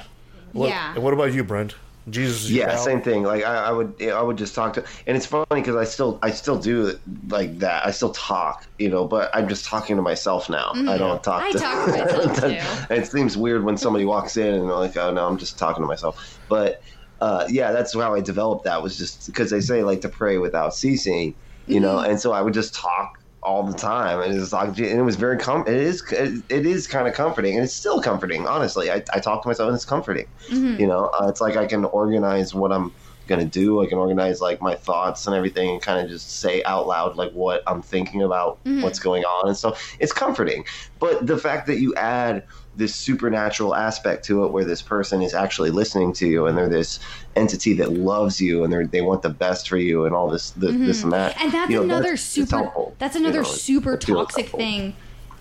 What, 0.51 0.69
yeah, 0.69 0.95
And 0.95 1.03
what 1.03 1.13
about 1.13 1.31
you, 1.33 1.43
Brent? 1.45 1.75
Jesus 2.09 2.43
is 2.45 2.51
Yeah, 2.51 2.67
pal? 2.67 2.77
same 2.77 3.01
thing. 3.01 3.23
Like 3.23 3.43
I, 3.43 3.55
I 3.65 3.71
would, 3.71 4.01
I 4.01 4.21
would 4.21 4.37
just 4.37 4.55
talk 4.55 4.73
to, 4.73 4.83
and 5.05 5.17
it's 5.17 5.25
funny 5.25 5.45
because 5.51 5.75
I 5.75 5.83
still, 5.83 6.19
I 6.21 6.31
still 6.31 6.57
do 6.59 6.97
like 7.27 7.59
that. 7.59 7.85
I 7.85 7.91
still 7.91 8.11
talk, 8.11 8.65
you 8.79 8.89
know, 8.89 9.05
but 9.07 9.29
I'm 9.33 9.47
just 9.49 9.65
talking 9.65 9.95
to 9.97 10.01
myself 10.01 10.49
now. 10.49 10.71
I 10.73 10.97
don't 10.97 11.21
talk. 11.23 11.43
Mm-hmm. 11.43 11.47
I 11.47 11.51
to, 11.51 11.59
talk 11.59 11.85
to 11.85 11.91
myself, 11.91 12.87
too. 12.87 12.93
it 12.93 13.07
seems 13.07 13.35
weird 13.35 13.63
when 13.63 13.77
somebody 13.77 14.05
walks 14.05 14.37
in 14.37 14.53
and 14.53 14.63
they're 14.69 14.75
like, 14.75 14.95
"Oh 14.97 15.11
no, 15.11 15.27
I'm 15.27 15.37
just 15.37 15.57
talking 15.59 15.83
to 15.83 15.87
myself." 15.87 16.39
But 16.47 16.81
uh, 17.19 17.45
yeah, 17.49 17.71
that's 17.71 17.93
how 17.93 18.13
I 18.13 18.21
developed 18.21 18.63
that. 18.65 18.81
Was 18.81 18.97
just 18.97 19.25
because 19.27 19.49
they 19.49 19.59
say 19.61 19.83
like 19.83 20.01
to 20.01 20.09
pray 20.09 20.37
without 20.37 20.73
ceasing, 20.75 21.35
you 21.65 21.79
know, 21.79 21.95
Mm-hmm. 21.97 22.11
and 22.11 22.19
so 22.19 22.31
I 22.31 22.41
would 22.41 22.53
just 22.53 22.73
talk 22.73 23.19
all 23.43 23.63
the 23.63 23.73
time 23.77 24.21
and 24.21 24.33
just 24.33 24.51
talk, 24.51 24.67
and 24.69 24.79
it 24.79 25.03
was 25.03 25.15
very 25.15 25.37
com. 25.37 25.61
It 25.67 25.75
is, 25.75 26.03
it 26.11 26.65
is 26.65 26.87
kind 26.87 27.07
of 27.07 27.13
comforting, 27.13 27.55
and 27.55 27.63
it's 27.63 27.73
still 27.73 28.01
comforting. 28.01 28.47
Honestly, 28.47 28.91
I, 28.91 29.03
I 29.13 29.19
talk 29.19 29.43
to 29.43 29.47
myself 29.47 29.67
and 29.67 29.75
it's 29.75 29.85
comforting. 29.85 30.27
Mm-hmm. 30.49 30.81
You 30.81 30.87
know, 30.87 31.11
uh, 31.19 31.27
it's 31.27 31.39
like 31.41 31.55
I 31.55 31.65
can 31.65 31.85
organize 31.85 32.53
what 32.53 32.71
I'm 32.71 32.91
going 33.27 33.39
to 33.41 33.45
do. 33.45 33.83
I 33.83 33.87
can 33.87 33.97
organize 33.97 34.41
like 34.41 34.61
my 34.61 34.75
thoughts 34.75 35.27
and 35.27 35.35
everything, 35.35 35.69
and 35.69 35.81
kind 35.81 35.99
of 36.03 36.09
just 36.09 36.39
say 36.39 36.63
out 36.63 36.87
loud 36.87 37.15
like 37.15 37.31
what 37.31 37.61
I'm 37.67 37.81
thinking 37.81 38.21
about 38.23 38.63
Mhm. 38.65 38.81
what's 38.83 38.99
going 38.99 39.23
on 39.23 39.49
and 39.49 39.57
so 39.57 39.75
It's 39.99 40.13
comforting. 40.13 40.65
But 40.99 41.27
the 41.27 41.37
fact 41.37 41.67
that 41.67 41.79
you 41.79 41.93
add 41.95 42.43
this 42.77 42.95
supernatural 42.95 43.75
aspect 43.75 44.23
to 44.25 44.45
it, 44.45 44.51
where 44.51 44.63
this 44.63 44.81
person 44.81 45.21
is 45.21 45.33
actually 45.33 45.71
listening 45.71 46.13
to 46.13 46.27
you, 46.27 46.45
and 46.45 46.57
they're 46.57 46.69
this 46.69 46.99
entity 47.35 47.73
that 47.73 47.91
loves 47.93 48.39
you, 48.39 48.63
and 48.63 48.71
they 48.71 48.83
they 48.85 49.01
want 49.01 49.21
the 49.23 49.29
best 49.29 49.67
for 49.67 49.77
you, 49.77 50.05
and 50.05 50.15
all 50.15 50.29
this 50.29 50.51
this, 50.51 50.71
this 50.71 50.99
Mhm. 50.99 51.03
and 51.05 51.13
that. 51.13 51.41
And 51.41 51.51
that's 51.51 51.69
You 51.71 51.77
know, 51.77 51.83
another 51.83 52.13
it's 52.13 52.21
super. 52.21 52.57
helpful, 52.57 52.95
That's 52.99 53.15
you 53.15 53.21
another 53.21 53.39
know, 53.41 53.47
super 53.49 53.97
toxic 53.97 54.49
thing. 54.49 54.95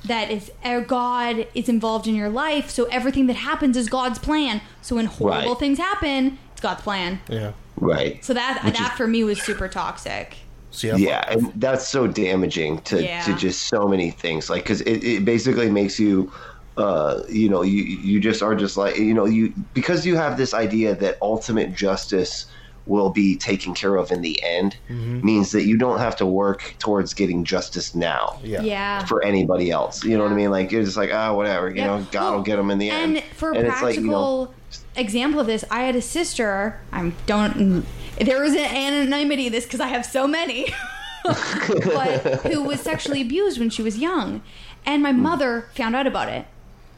That 0.06 0.30
is, 0.30 0.50
uh, 0.64 0.80
God 0.80 1.46
is 1.54 1.68
involved 1.68 2.06
in 2.06 2.14
your 2.14 2.28
life, 2.28 2.70
so 2.70 2.84
everything 2.84 3.26
that 3.26 3.36
happens 3.36 3.76
is 3.76 3.88
God's 3.88 4.18
plan. 4.20 4.60
So 4.80 4.96
when 4.96 5.06
horrible 5.06 5.50
Right. 5.50 5.58
things 5.58 5.78
happen, 5.78 6.38
it's 6.52 6.60
God's 6.60 6.82
plan. 6.82 7.20
Yeah. 7.28 7.52
Right. 7.80 8.24
So 8.24 8.32
that 8.34 8.64
Which 8.64 8.78
that 8.78 8.92
is- 8.92 8.96
for 8.96 9.06
me 9.08 9.24
was 9.24 9.42
super 9.42 9.66
toxic. 9.68 10.36
yeah, 10.80 11.24
and 11.28 11.50
that's 11.56 11.88
so 11.88 12.06
damaging 12.06 12.78
to, 12.82 13.02
Yeah. 13.02 13.22
to 13.22 13.34
just 13.34 13.66
so 13.66 13.88
many 13.88 14.10
things. 14.10 14.48
Like, 14.48 14.62
because 14.62 14.80
it, 14.82 15.02
it 15.02 15.24
basically 15.24 15.70
makes 15.70 15.98
you, 15.98 16.30
uh, 16.76 17.22
you 17.28 17.48
know, 17.48 17.62
you 17.62 17.82
you 17.82 18.20
just 18.20 18.42
are 18.42 18.54
just 18.54 18.76
like 18.76 18.96
you 18.98 19.14
know 19.14 19.24
you 19.24 19.52
because 19.72 20.04
you 20.06 20.16
have 20.16 20.36
this 20.36 20.52
idea 20.54 20.94
that 20.96 21.16
ultimate 21.22 21.74
justice 21.74 22.46
will 22.84 23.10
be 23.10 23.36
taken 23.36 23.74
care 23.74 23.96
of 23.96 24.12
in 24.12 24.20
the 24.22 24.40
end 24.44 24.76
Mhm. 24.88 25.20
means 25.24 25.50
that 25.50 25.64
you 25.64 25.76
don't 25.76 25.98
have 25.98 26.14
to 26.14 26.24
work 26.24 26.76
towards 26.78 27.14
getting 27.14 27.44
justice 27.44 27.96
now. 27.96 28.38
Yeah. 28.44 28.62
Yeah. 28.62 29.04
For 29.06 29.24
anybody 29.24 29.72
else, 29.72 30.04
you 30.04 30.16
know 30.16 30.22
what 30.22 30.30
I 30.30 30.36
mean? 30.36 30.50
Like 30.52 30.70
you're 30.70 30.84
just 30.84 30.96
like, 30.96 31.10
ah, 31.12 31.34
whatever. 31.34 31.68
You 31.68 31.76
Yeah. 31.76 31.86
know, 31.86 32.06
God 32.12 32.34
will 32.34 32.42
get 32.42 32.54
them 32.56 32.70
in 32.70 32.78
the 32.78 32.90
end. 32.90 33.16
And 33.16 33.24
for 33.34 33.50
a 33.50 33.56
And 33.56 33.66
practical 33.66 33.88
it's 33.88 33.96
like, 33.96 34.04
you 34.04 34.10
know, 34.10 34.54
example 34.94 35.40
of 35.40 35.48
this, 35.48 35.64
I 35.68 35.80
had 35.82 35.96
a 35.96 36.00
sister. 36.02 36.78
I 36.92 37.12
don't. 37.26 37.84
There 38.20 38.40
was 38.40 38.52
an 38.52 38.58
anonymity 38.60 39.44
to 39.46 39.50
this 39.50 39.64
because 39.64 39.80
I 39.80 39.88
have 39.88 40.06
so 40.06 40.28
many. 40.28 40.72
but 41.24 42.20
who 42.52 42.62
was 42.62 42.80
sexually 42.80 43.20
abused 43.20 43.58
when 43.58 43.70
she 43.70 43.82
was 43.82 43.98
young, 43.98 44.42
and 44.84 45.02
my 45.02 45.10
mother 45.12 45.68
found 45.74 45.96
out 45.96 46.06
about 46.06 46.28
it, 46.28 46.46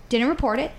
didn't 0.09 0.29
report 0.29 0.59
it, 0.59 0.73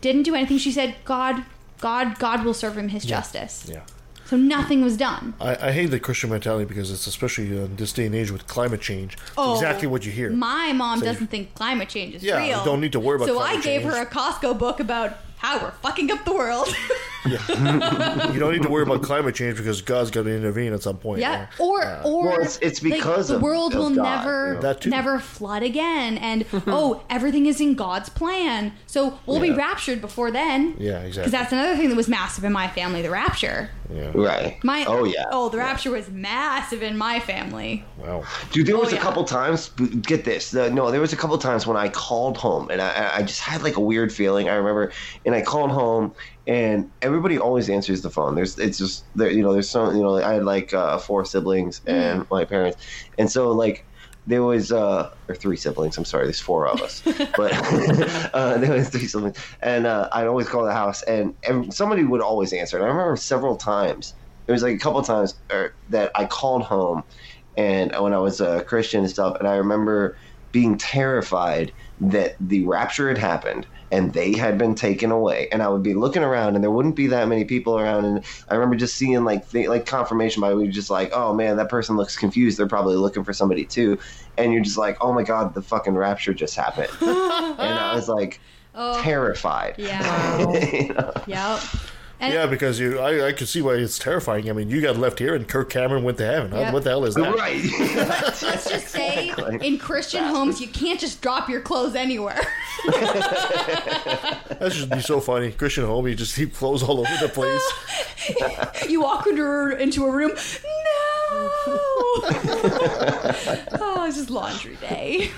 didn't 0.00 0.22
do 0.24 0.34
anything. 0.34 0.58
She 0.58 0.72
said, 0.72 0.96
"God, 1.04 1.44
God, 1.80 2.18
God 2.18 2.44
will 2.44 2.54
serve 2.54 2.76
him 2.78 2.88
his 2.88 3.04
Yeah. 3.04 3.16
justice." 3.16 3.66
Yeah. 3.68 3.80
So 4.26 4.36
nothing 4.38 4.82
was 4.82 4.96
done. 4.96 5.34
I, 5.38 5.68
I 5.68 5.72
hate 5.72 5.86
the 5.90 6.00
Christian 6.00 6.30
mentality 6.30 6.64
because 6.64 6.90
it's 6.90 7.06
especially 7.06 7.46
in 7.58 7.76
this 7.76 7.92
day 7.92 8.06
and 8.06 8.14
age 8.14 8.30
with 8.30 8.46
climate 8.46 8.80
change. 8.80 9.18
Oh, 9.36 9.54
exactly 9.54 9.86
what 9.86 10.06
you 10.06 10.12
hear. 10.12 10.30
My 10.30 10.72
mom 10.72 11.00
So- 11.00 11.04
doesn't 11.04 11.26
think 11.26 11.54
climate 11.54 11.90
change 11.90 12.14
is 12.14 12.22
Yeah, 12.22 12.42
you 12.42 12.52
real. 12.54 12.64
don't 12.64 12.80
need 12.80 12.92
to 12.92 13.00
worry 13.00 13.16
about 13.16 13.28
So 13.28 13.38
I 13.38 13.54
gave 13.60 13.82
change. 13.82 13.84
her 13.84 14.00
a 14.00 14.06
Costco 14.06 14.58
book 14.58 14.80
about 14.80 15.18
how 15.44 15.62
we're 15.62 15.70
fucking 15.72 16.10
up 16.10 16.24
the 16.24 16.32
world. 16.32 16.74
you 17.26 17.36
don't 18.40 18.52
need 18.52 18.62
to 18.62 18.68
worry 18.68 18.82
about 18.82 19.02
climate 19.02 19.34
change 19.34 19.56
because 19.58 19.82
God's 19.82 20.10
going 20.10 20.26
to 20.26 20.34
intervene 20.36 20.72
at 20.72 20.82
some 20.82 20.96
point. 20.96 21.20
Yeah, 21.20 21.46
or 21.58 21.82
or 22.04 22.24
Well, 22.28 22.32
it's- 22.34 22.58
it's 22.62 22.82
like, 22.82 22.94
because 22.94 23.28
the 23.28 23.38
world 23.38 23.74
of 23.74 23.78
will 23.78 23.90
God, 23.94 24.02
never 24.24 24.54
you 24.54 24.60
know. 24.90 24.96
Never 24.96 25.18
flood 25.18 25.62
again, 25.62 26.16
and 26.18 26.44
oh, 26.66 27.02
everything 27.10 27.46
is 27.46 27.60
in 27.60 27.74
God's 27.74 28.08
plan. 28.08 28.72
So 28.86 29.18
we'll 29.26 29.40
be 29.40 29.50
raptured 29.50 30.00
before 30.00 30.30
then. 30.30 30.76
Yeah, 30.78 31.00
exactly. 31.00 31.04
Because 31.04 31.16
exactly. 31.16 31.30
that's 31.30 31.52
another 31.52 31.76
thing 31.76 31.88
that 31.90 31.96
was 31.96 32.08
massive 32.08 32.44
in 32.44 32.52
my 32.52 32.68
family, 32.68 33.02
the 33.02 33.10
rapture. 33.10 33.70
Yeah. 33.92 34.10
Right. 34.14 34.62
My 34.64 34.84
oh 34.86 35.04
yeah. 35.04 35.24
oh, 35.30 35.48
the 35.50 35.58
rapture 35.58 35.90
was 35.90 36.08
massive 36.08 36.82
in 36.82 36.96
my 36.96 37.20
family. 37.20 37.84
Wow. 37.98 38.24
Dude, 38.50 38.66
there 38.66 38.76
Oh, 38.76 38.80
was 38.80 38.92
a 38.92 38.96
yeah. 38.96 39.02
couple 39.02 39.24
times. 39.24 39.68
Get 40.02 40.24
this, 40.24 40.50
the, 40.50 40.70
no, 40.70 40.90
there 40.90 41.00
was 41.00 41.12
a 41.12 41.16
couple 41.16 41.36
times 41.38 41.66
when 41.66 41.76
I 41.76 41.88
called 41.90 42.36
home 42.36 42.70
and 42.70 42.80
I, 42.80 43.16
I 43.16 43.22
just 43.22 43.40
had 43.40 43.62
like 43.62 43.76
a 43.76 43.80
weird 43.80 44.12
feeling. 44.12 44.48
I 44.48 44.54
remember, 44.54 44.92
and 45.26 45.33
I 45.34 45.42
called 45.42 45.70
home, 45.70 46.14
and 46.46 46.90
everybody 47.02 47.38
always 47.38 47.68
answers 47.70 48.02
the 48.02 48.10
phone. 48.10 48.34
There's, 48.34 48.58
it's 48.58 48.78
just 48.78 49.08
there, 49.14 49.30
you 49.30 49.42
know, 49.42 49.52
there's 49.52 49.70
some, 49.70 49.96
you 49.96 50.02
know, 50.02 50.16
I 50.16 50.34
had 50.34 50.44
like 50.44 50.72
uh, 50.74 50.98
four 50.98 51.24
siblings 51.24 51.80
and 51.86 52.26
my 52.30 52.44
parents, 52.44 52.82
and 53.18 53.30
so 53.30 53.50
like 53.52 53.86
there 54.26 54.42
was 54.42 54.72
uh 54.72 55.10
or 55.28 55.34
three 55.34 55.56
siblings 55.56 55.98
i'm 55.98 56.04
sorry 56.04 56.24
there's 56.24 56.40
four 56.40 56.66
of 56.66 56.80
us. 56.80 57.02
But 57.36 57.52
uh 58.34 58.58
there 58.58 58.72
was 58.72 58.88
three 58.88 59.06
siblings. 59.06 59.36
And 59.60 59.86
uh 59.86 60.08
i'd 60.12 60.26
always 60.26 60.48
call 60.48 60.64
the 60.64 60.72
house 60.72 61.02
and, 61.02 61.34
and 61.46 61.72
somebody 61.74 62.04
would 62.04 62.20
always 62.22 62.52
answer. 62.52 62.76
And 62.76 62.86
i 62.86 62.88
remember 62.88 63.16
several 63.16 63.56
times 63.56 64.14
it 64.46 64.52
was 64.52 64.62
like 64.62 64.74
a 64.74 64.78
couple 64.78 65.02
times 65.02 65.34
er, 65.52 65.74
that 65.88 66.10
i 66.14 66.24
called 66.24 66.62
home 66.62 67.02
and 67.56 67.92
when 67.98 68.12
i 68.14 68.18
was 68.18 68.40
a 68.40 68.62
christian 68.64 69.00
and 69.00 69.10
stuff 69.10 69.36
and 69.38 69.48
i 69.48 69.56
remember 69.56 70.16
being 70.52 70.78
terrified 70.78 71.72
that 71.98 72.36
the 72.40 72.64
rapture 72.64 73.08
had 73.08 73.18
happened 73.18 73.66
and 73.94 74.12
they 74.12 74.32
had 74.32 74.58
been 74.58 74.74
taken 74.74 75.10
away 75.12 75.48
and 75.52 75.62
i 75.62 75.68
would 75.68 75.82
be 75.82 75.94
looking 75.94 76.22
around 76.24 76.54
and 76.56 76.64
there 76.64 76.70
wouldn't 76.70 76.96
be 76.96 77.06
that 77.06 77.28
many 77.28 77.44
people 77.44 77.78
around 77.78 78.04
and 78.04 78.24
i 78.48 78.54
remember 78.54 78.74
just 78.76 78.96
seeing 78.96 79.24
like 79.24 79.48
th- 79.50 79.68
like 79.68 79.86
confirmation 79.86 80.40
by 80.40 80.52
we 80.52 80.66
just 80.68 80.90
like 80.90 81.10
oh 81.12 81.32
man 81.32 81.56
that 81.56 81.68
person 81.68 81.96
looks 81.96 82.16
confused 82.16 82.58
they're 82.58 82.66
probably 82.66 82.96
looking 82.96 83.22
for 83.22 83.32
somebody 83.32 83.64
too 83.64 83.96
and 84.36 84.52
you're 84.52 84.62
just 84.62 84.76
like 84.78 84.96
oh 85.00 85.12
my 85.12 85.22
god 85.22 85.54
the 85.54 85.62
fucking 85.62 85.94
rapture 85.94 86.34
just 86.34 86.56
happened 86.56 86.88
and 87.00 87.60
i 87.78 87.94
was 87.94 88.08
like 88.08 88.40
Oh. 88.76 89.00
terrified 89.02 89.76
Yeah. 89.78 90.38
You 90.72 90.88
know? 90.94 91.12
Yep. 91.28 91.60
And 92.24 92.32
yeah, 92.32 92.46
because 92.46 92.80
you, 92.80 92.98
I, 92.98 93.28
I 93.28 93.32
could 93.32 93.48
see 93.48 93.60
why 93.60 93.74
it's 93.74 93.98
terrifying. 93.98 94.48
I 94.48 94.54
mean, 94.54 94.70
you 94.70 94.80
got 94.80 94.96
left 94.96 95.18
here, 95.18 95.34
and 95.34 95.46
Kirk 95.46 95.68
Cameron 95.68 96.04
went 96.04 96.16
to 96.18 96.24
heaven. 96.24 96.52
Yep. 96.52 96.72
What 96.72 96.84
the 96.84 96.90
hell 96.90 97.04
is 97.04 97.14
that? 97.16 97.34
Right. 97.34 97.62
let's 98.42 98.68
just 98.68 98.88
say 98.88 99.32
in 99.60 99.78
Christian 99.78 100.24
homes 100.24 100.60
you 100.60 100.68
can't 100.68 100.98
just 100.98 101.20
drop 101.20 101.50
your 101.50 101.60
clothes 101.60 101.94
anywhere. 101.94 102.40
That 104.64 104.72
should 104.72 104.88
be 104.88 105.00
so 105.00 105.20
funny. 105.20 105.52
Christian 105.52 105.84
home, 105.84 106.06
you 106.06 106.14
just 106.14 106.34
keep 106.36 106.54
clothes 106.54 106.82
all 106.82 107.00
over 107.00 107.16
the 107.20 107.28
place. 107.28 107.62
you 108.88 109.02
walk 109.02 109.26
into 109.26 109.76
into 109.78 110.06
a 110.06 110.10
room. 110.10 110.30
No. 110.30 110.38
oh, 113.76 114.04
it's 114.06 114.16
just 114.16 114.30
laundry 114.30 114.76
day. 114.76 115.30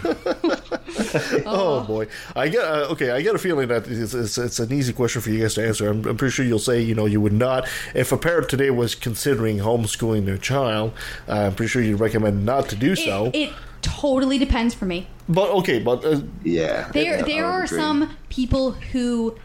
oh 1.47 1.85
boy, 1.87 2.07
I 2.35 2.49
get 2.49 2.65
uh, 2.65 2.89
okay. 2.93 3.11
I 3.11 3.23
get 3.23 3.35
a 3.35 3.39
feeling 3.39 3.69
that 3.69 3.87
it's, 3.87 4.15
it's, 4.15 4.39
it's 4.39 4.59
an 4.59 4.73
easy 4.73 4.93
question 4.93 5.21
for 5.23 5.31
you 5.31 5.41
guys 5.43 5.55
to 5.55 5.67
answer. 5.67 5.89
I'm, 5.89 6.05
I'm 6.07 6.17
pretty 6.17 6.33
sure 6.33 6.45
you'll 6.45 6.59
say 6.59 6.81
you 6.81 6.95
know 6.95 7.07
you 7.07 7.21
would 7.21 7.33
not. 7.33 7.69
If 7.95 8.13
a 8.13 8.17
parent 8.17 8.49
today 8.49 8.71
was 8.71 8.95
considering 8.95 9.59
homeschooling 9.59 10.25
their 10.27 10.39
child, 10.39 10.93
uh, 11.29 11.33
I'm 11.47 11.55
pretty 11.55 11.69
sure 11.71 11.83
you'd 11.83 12.01
recommend 12.01 12.45
not 12.45 12.69
to 12.71 12.77
do 12.77 12.97
so. 12.97 13.27
It, 13.27 13.37
it 13.51 13.53
totally 13.83 14.39
depends 14.39 14.75
for 14.75 14.85
me. 14.87 15.07
but 15.29 15.51
okay, 15.51 15.79
but 15.79 16.05
uh, 16.05 16.21
yeah, 16.45 16.89
There, 16.93 17.23
there 17.23 17.45
are 17.47 17.67
some 17.67 18.17
people 18.29 18.73
who 18.73 19.37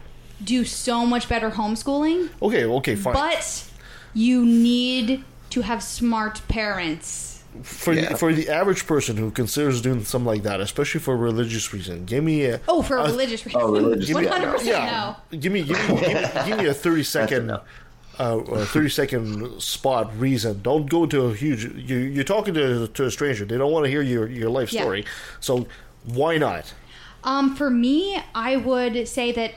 do 0.42 0.64
so 0.64 1.06
much 1.06 1.28
better 1.28 1.50
homeschooling, 1.50 2.30
Okay, 2.40 2.64
okay, 2.64 2.96
fine. 2.96 3.12
but 3.14 3.64
you 4.14 4.44
need 4.44 5.22
to 5.50 5.60
have 5.60 5.82
smart 5.82 6.40
parents. 6.48 7.31
For 7.62 7.94
the, 7.94 8.16
for 8.16 8.32
the 8.32 8.48
average 8.48 8.86
person 8.86 9.16
who 9.16 9.30
considers 9.30 9.80
doing 9.82 10.04
something 10.04 10.26
like 10.26 10.42
that, 10.44 10.60
especially 10.60 11.00
for 11.00 11.14
a 11.14 11.16
religious 11.16 11.72
reason, 11.72 12.04
give 12.04 12.24
me 12.24 12.44
a 12.46 12.60
Oh, 12.68 12.82
for 12.82 12.96
a 12.96 13.02
a- 13.02 13.06
religious 13.06 13.44
reason. 13.44 13.60
give 14.00 14.16
me- 14.16 14.24
100% 14.26 14.64
yeah. 14.64 15.14
Give 15.38 15.52
me, 15.52 15.62
give 15.62 15.78
me, 15.88 16.00
give 16.00 16.08
me, 16.08 16.28
give 16.46 16.58
me 16.58 16.66
a 16.66 16.74
thirty 16.84 17.02
second, 17.02 17.50
uh, 17.50 17.60
a 18.18 18.64
thirty 18.66 18.88
second 18.88 19.60
spot 19.60 20.10
reason. 20.18 20.60
Don't 20.62 20.86
go 20.88 21.06
to 21.06 21.26
a 21.26 21.34
huge. 21.34 21.64
You, 21.64 21.96
you're 21.98 22.24
talking 22.24 22.54
to 22.54 22.88
to 22.88 23.04
a 23.06 23.10
stranger. 23.10 23.44
They 23.44 23.58
don't 23.58 23.72
want 23.72 23.84
to 23.84 23.90
hear 23.90 24.02
your 24.02 24.28
your 24.28 24.50
life 24.50 24.72
Yeah. 24.72 24.82
story. 24.82 25.04
So 25.40 25.66
why 26.04 26.38
not? 26.38 26.72
Um, 27.24 27.54
for 27.54 27.70
me, 27.70 28.18
I 28.34 28.56
would 28.56 29.06
say 29.08 29.30
that 29.32 29.52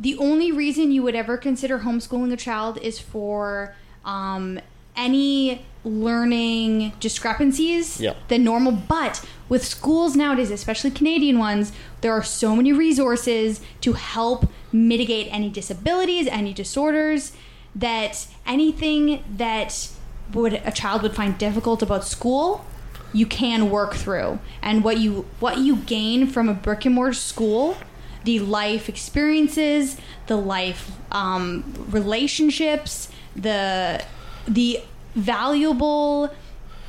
the 0.00 0.16
only 0.18 0.50
reason 0.52 0.92
you 0.92 1.02
would 1.02 1.14
ever 1.14 1.36
consider 1.36 1.80
homeschooling 1.80 2.32
a 2.32 2.36
child 2.36 2.78
is 2.82 2.98
for 2.98 3.74
um, 4.04 4.58
any 4.96 5.64
learning 5.84 6.92
discrepancies 6.98 8.00
Yeah. 8.00 8.14
than 8.28 8.42
normal. 8.42 8.72
But 8.72 9.24
with 9.48 9.64
schools 9.64 10.16
nowadays, 10.16 10.50
especially 10.50 10.90
Canadian 10.90 11.38
ones, 11.38 11.72
there 12.00 12.12
are 12.12 12.24
so 12.24 12.56
many 12.56 12.72
resources 12.72 13.60
to 13.82 13.92
help 13.92 14.48
mitigate 14.72 15.28
any 15.30 15.48
disabilities, 15.48 16.26
any 16.26 16.52
disorders, 16.52 17.32
that 17.74 18.26
anything 18.46 19.22
that 19.36 19.88
would 20.32 20.54
a 20.64 20.72
child 20.72 21.02
would 21.02 21.14
find 21.14 21.38
difficult 21.38 21.82
about 21.82 22.04
school 22.04 22.64
you 23.12 23.24
can 23.26 23.70
work 23.70 23.94
through 23.94 24.38
and 24.60 24.82
what 24.82 24.98
you 24.98 25.24
what 25.38 25.58
you 25.58 25.76
gain 25.76 26.26
from 26.26 26.48
a 26.48 26.54
brick 26.54 26.84
and 26.84 26.94
mortar 26.96 27.12
school 27.12 27.76
the 28.24 28.40
life 28.40 28.88
experiences 28.88 29.96
the 30.26 30.36
life 30.36 30.90
um, 31.12 31.62
relationships 31.90 33.08
the 33.36 34.02
the 34.46 34.80
valuable 35.14 36.32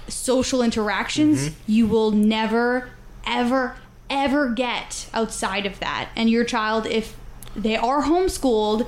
social 0.07 0.61
interactions 0.61 1.49
mm-hmm. 1.49 1.71
you 1.71 1.87
will 1.87 2.11
never 2.11 2.89
ever 3.25 3.75
ever 4.09 4.49
get 4.49 5.09
outside 5.13 5.65
of 5.65 5.79
that 5.79 6.09
and 6.15 6.29
your 6.29 6.43
child 6.43 6.85
if 6.85 7.17
they 7.55 7.75
are 7.75 8.03
homeschooled 8.03 8.87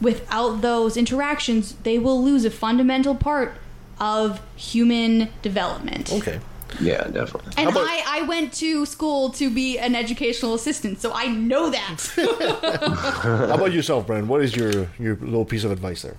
without 0.00 0.60
those 0.60 0.96
interactions 0.96 1.74
they 1.84 1.98
will 1.98 2.22
lose 2.22 2.44
a 2.44 2.50
fundamental 2.50 3.14
part 3.14 3.54
of 3.98 4.40
human 4.56 5.28
development 5.42 6.12
Okay. 6.12 6.40
Yeah, 6.80 7.04
definitely. 7.04 7.52
and 7.56 7.70
I, 7.72 8.02
I 8.06 8.22
went 8.22 8.52
to 8.54 8.84
school 8.86 9.30
to 9.30 9.48
be 9.48 9.78
an 9.78 9.94
educational 9.94 10.54
assistant, 10.54 11.00
so 11.00 11.12
I 11.14 11.28
know 11.28 11.70
that. 11.70 12.00
How 13.48 13.54
about 13.54 13.72
yourself, 13.72 14.06
Brian? 14.06 14.28
What 14.28 14.42
is 14.42 14.54
your 14.54 14.88
your 14.98 15.16
little 15.16 15.44
piece 15.44 15.64
of 15.64 15.70
advice 15.70 16.02
there? 16.02 16.16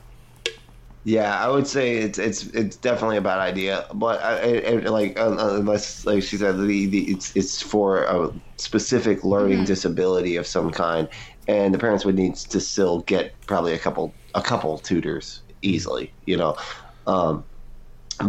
Yeah, 1.07 1.39
I 1.41 1.47
would 1.49 1.67
say 1.67 1.97
it's 1.99 2.17
it's 2.19 2.43
it's 2.47 2.75
definitely 2.75 3.15
a 3.15 3.21
bad 3.21 3.39
idea, 3.39 3.85
but 3.93 4.21
I, 4.21 4.59
I, 4.59 4.71
I- 4.73 4.89
like 4.89 5.17
uh, 5.17 5.29
uh, 5.37 5.55
unless 5.57 6.03
like 6.05 6.21
she 6.21 6.35
said, 6.35 6.57
the, 6.57 6.87
the 6.87 7.09
it's 7.11 7.33
it's 7.35 7.61
for 7.61 8.03
a 8.03 8.29
specific 8.57 9.23
learning 9.23 9.63
disability 9.63 10.35
of 10.35 10.45
some 10.45 10.69
kind, 10.69 11.07
and 11.47 11.73
the 11.73 11.79
parents 11.79 12.03
would 12.03 12.15
need 12.15 12.35
to 12.35 12.59
still 12.59 13.01
get 13.03 13.35
probably 13.47 13.73
a 13.73 13.79
couple 13.79 14.17
a 14.33 14.41
couple 14.41 14.77
tutors 14.79 15.43
easily, 15.61 16.13
you 16.25 16.35
know. 16.35 16.57
Um, 17.05 17.45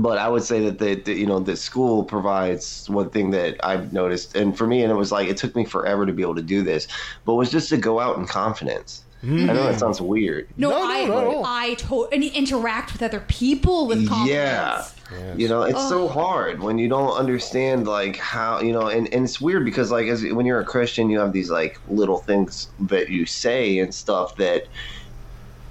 but 0.01 0.19
I 0.19 0.29
would 0.29 0.45
say 0.45 0.61
that 0.67 0.79
the, 0.79 0.97
the 0.97 1.15
you 1.15 1.27
know 1.27 1.41
the 1.41 1.57
school 1.57 2.05
provides 2.05 2.87
one 2.89 3.11
thing 3.11 3.31
that 3.33 3.59
I've 3.65 3.93
noticed, 3.93 4.37
and 4.37 4.57
for 4.59 4.67
me, 4.69 4.83
and 4.85 4.93
it 4.93 4.97
was 4.97 5.13
like 5.13 5.29
it 5.29 5.39
took 5.39 5.57
me 5.57 5.67
forever 5.67 6.07
to 6.07 6.15
be 6.15 6.23
able 6.23 6.37
to 6.37 6.43
do 6.43 6.63
this, 6.65 6.89
but 7.27 7.37
was 7.37 7.51
just 7.53 7.71
to 7.71 7.79
go 7.79 8.01
out 8.01 8.19
in 8.19 8.27
confidence. 8.27 9.08
Mm-hmm. 9.25 9.51
I 9.51 9.53
know 9.53 9.65
that 9.65 9.81
sounds 9.81 10.01
weird. 10.01 10.49
No, 10.57 10.71
no, 10.71 11.43
I 11.43 11.71
I 11.71 11.75
to- 11.75 12.09
and 12.13 12.23
interact 12.23 12.93
with 12.93 13.03
other 13.03 13.21
people 13.27 13.89
with 13.89 14.09
confidence. 14.09 14.95
Yeah. 15.11 15.35
You 15.37 15.49
know, 15.49 15.63
it's 15.63 15.89
so 15.89 16.07
hard 16.07 16.61
when 16.61 16.79
you 16.79 16.89
don't 16.89 17.13
understand 17.17 17.89
like 17.89 18.17
how 18.17 18.61
you 18.61 18.73
know, 18.73 18.89
and, 18.89 19.13
and 19.13 19.25
it's 19.25 19.41
weird 19.41 19.65
because 19.65 19.91
like 19.91 20.07
as 20.07 20.23
when 20.23 20.47
you're 20.47 20.61
a 20.61 20.65
Christian, 20.65 21.11
you 21.11 21.19
have 21.19 21.33
these 21.33 21.51
like 21.51 21.81
little 21.89 22.19
things 22.19 22.69
that 22.81 23.09
you 23.09 23.27
say 23.27 23.79
and 23.79 23.93
stuff 23.93 24.37
that 24.37 24.67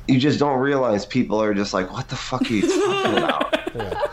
you 0.08 0.20
just 0.20 0.40
don't 0.40 0.60
realize 0.60 1.06
people 1.06 1.42
are 1.42 1.54
just 1.54 1.74
like, 1.74 1.92
what 1.92 2.10
the 2.10 2.16
fuck 2.16 2.42
are 2.42 2.54
you 2.54 2.62
talking 2.62 3.18
about? 3.24 4.12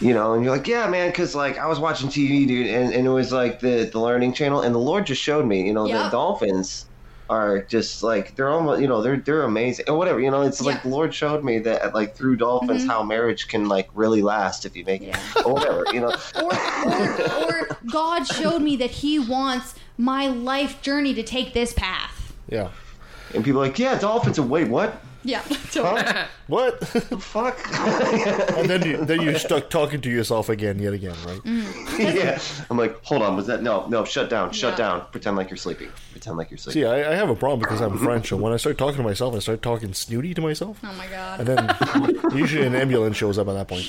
You 0.00 0.14
know, 0.14 0.32
and 0.34 0.42
you're 0.44 0.54
like, 0.54 0.66
yeah, 0.66 0.86
man, 0.88 1.10
because 1.10 1.34
like 1.34 1.56
I 1.58 1.66
was 1.66 1.78
watching 1.78 2.08
TV, 2.08 2.46
dude, 2.46 2.66
and, 2.66 2.92
and 2.92 3.06
it 3.06 3.10
was 3.10 3.32
like 3.32 3.60
the 3.60 3.88
the 3.90 4.00
Learning 4.00 4.32
Channel, 4.34 4.60
and 4.62 4.74
the 4.74 4.78
Lord 4.78 5.06
just 5.06 5.22
showed 5.22 5.46
me, 5.46 5.62
you 5.66 5.72
know, 5.72 5.86
the 5.86 6.10
dolphins 6.10 6.86
are 7.30 7.62
just 7.62 8.02
like 8.02 8.34
they're 8.34 8.48
almost, 8.50 8.82
you 8.82 8.88
know, 8.88 9.00
they're 9.02 9.16
they're 9.16 9.44
amazing 9.44 9.86
or 9.88 9.96
whatever, 9.96 10.20
you 10.20 10.30
know. 10.30 10.42
It's 10.42 10.60
like 10.60 10.82
the 10.82 10.88
Lord 10.88 11.14
showed 11.14 11.44
me 11.44 11.60
that 11.60 11.94
like 11.94 12.16
through 12.16 12.36
dolphins 12.36 12.84
Mhm. 12.84 12.88
how 12.88 13.02
marriage 13.04 13.46
can 13.46 13.68
like 13.68 13.88
really 13.94 14.20
last 14.20 14.66
if 14.66 14.76
you 14.76 14.84
make 14.84 15.00
it 15.02 15.16
or 15.46 15.54
whatever, 15.54 15.84
you 15.92 16.00
know. 16.00 16.14
or 17.46 17.68
God 17.90 18.24
showed 18.24 18.62
me 18.62 18.74
that 18.76 18.90
He 18.90 19.18
wants 19.20 19.74
my 19.96 20.26
life 20.26 20.82
journey 20.82 21.14
to 21.14 21.22
take 21.22 21.54
this 21.54 21.72
path. 21.72 22.32
Yeah. 22.48 22.70
And 23.32 23.44
people 23.44 23.60
are 23.62 23.66
like, 23.66 23.78
yeah, 23.78 23.96
dolphins. 23.96 24.38
Are, 24.40 24.42
wait, 24.42 24.66
what? 24.68 25.00
Yeah. 25.24 25.42
What? 26.50 26.84
fuck? 26.88 27.56
and 28.58 28.68
then 28.68 28.84
you 28.84 29.04
then 29.04 29.20
you're 29.22 29.38
stuck 29.38 29.70
talking 29.70 30.00
to 30.00 30.10
yourself 30.10 30.48
again, 30.48 30.80
yet 30.80 30.92
again, 30.92 31.14
right? 31.24 31.38
Mm. 31.44 32.14
yeah. 32.16 32.40
I'm 32.68 32.76
like, 32.76 33.04
hold 33.04 33.22
on, 33.22 33.36
was 33.36 33.46
that 33.46 33.62
no, 33.62 33.86
no, 33.86 34.04
shut 34.04 34.28
down, 34.28 34.50
shut 34.50 34.72
Yeah. 34.72 34.76
down. 34.88 35.06
Pretend 35.12 35.36
like 35.36 35.48
you're 35.48 35.56
sleeping. 35.56 35.90
Pretend 36.10 36.36
like 36.36 36.50
you're 36.50 36.58
sleeping. 36.58 36.82
See, 36.82 36.86
I, 36.86 37.12
I 37.12 37.14
have 37.14 37.30
a 37.30 37.36
problem 37.36 37.60
because 37.60 37.80
I'm 37.80 37.96
French, 37.98 38.32
and 38.32 38.40
when 38.40 38.52
I 38.52 38.56
start 38.56 38.78
talking 38.78 38.96
to 38.96 39.02
myself, 39.04 39.36
I 39.36 39.38
start 39.38 39.62
talking 39.62 39.94
snooty 39.94 40.34
to 40.34 40.40
myself. 40.40 40.80
Oh 40.82 40.92
my 40.94 41.06
god. 41.06 41.40
And 41.40 41.48
then 41.48 42.36
usually 42.36 42.66
an 42.66 42.74
ambulance 42.74 43.16
shows 43.16 43.38
up 43.38 43.46
at 43.46 43.52
that 43.54 43.68
point. 43.68 43.84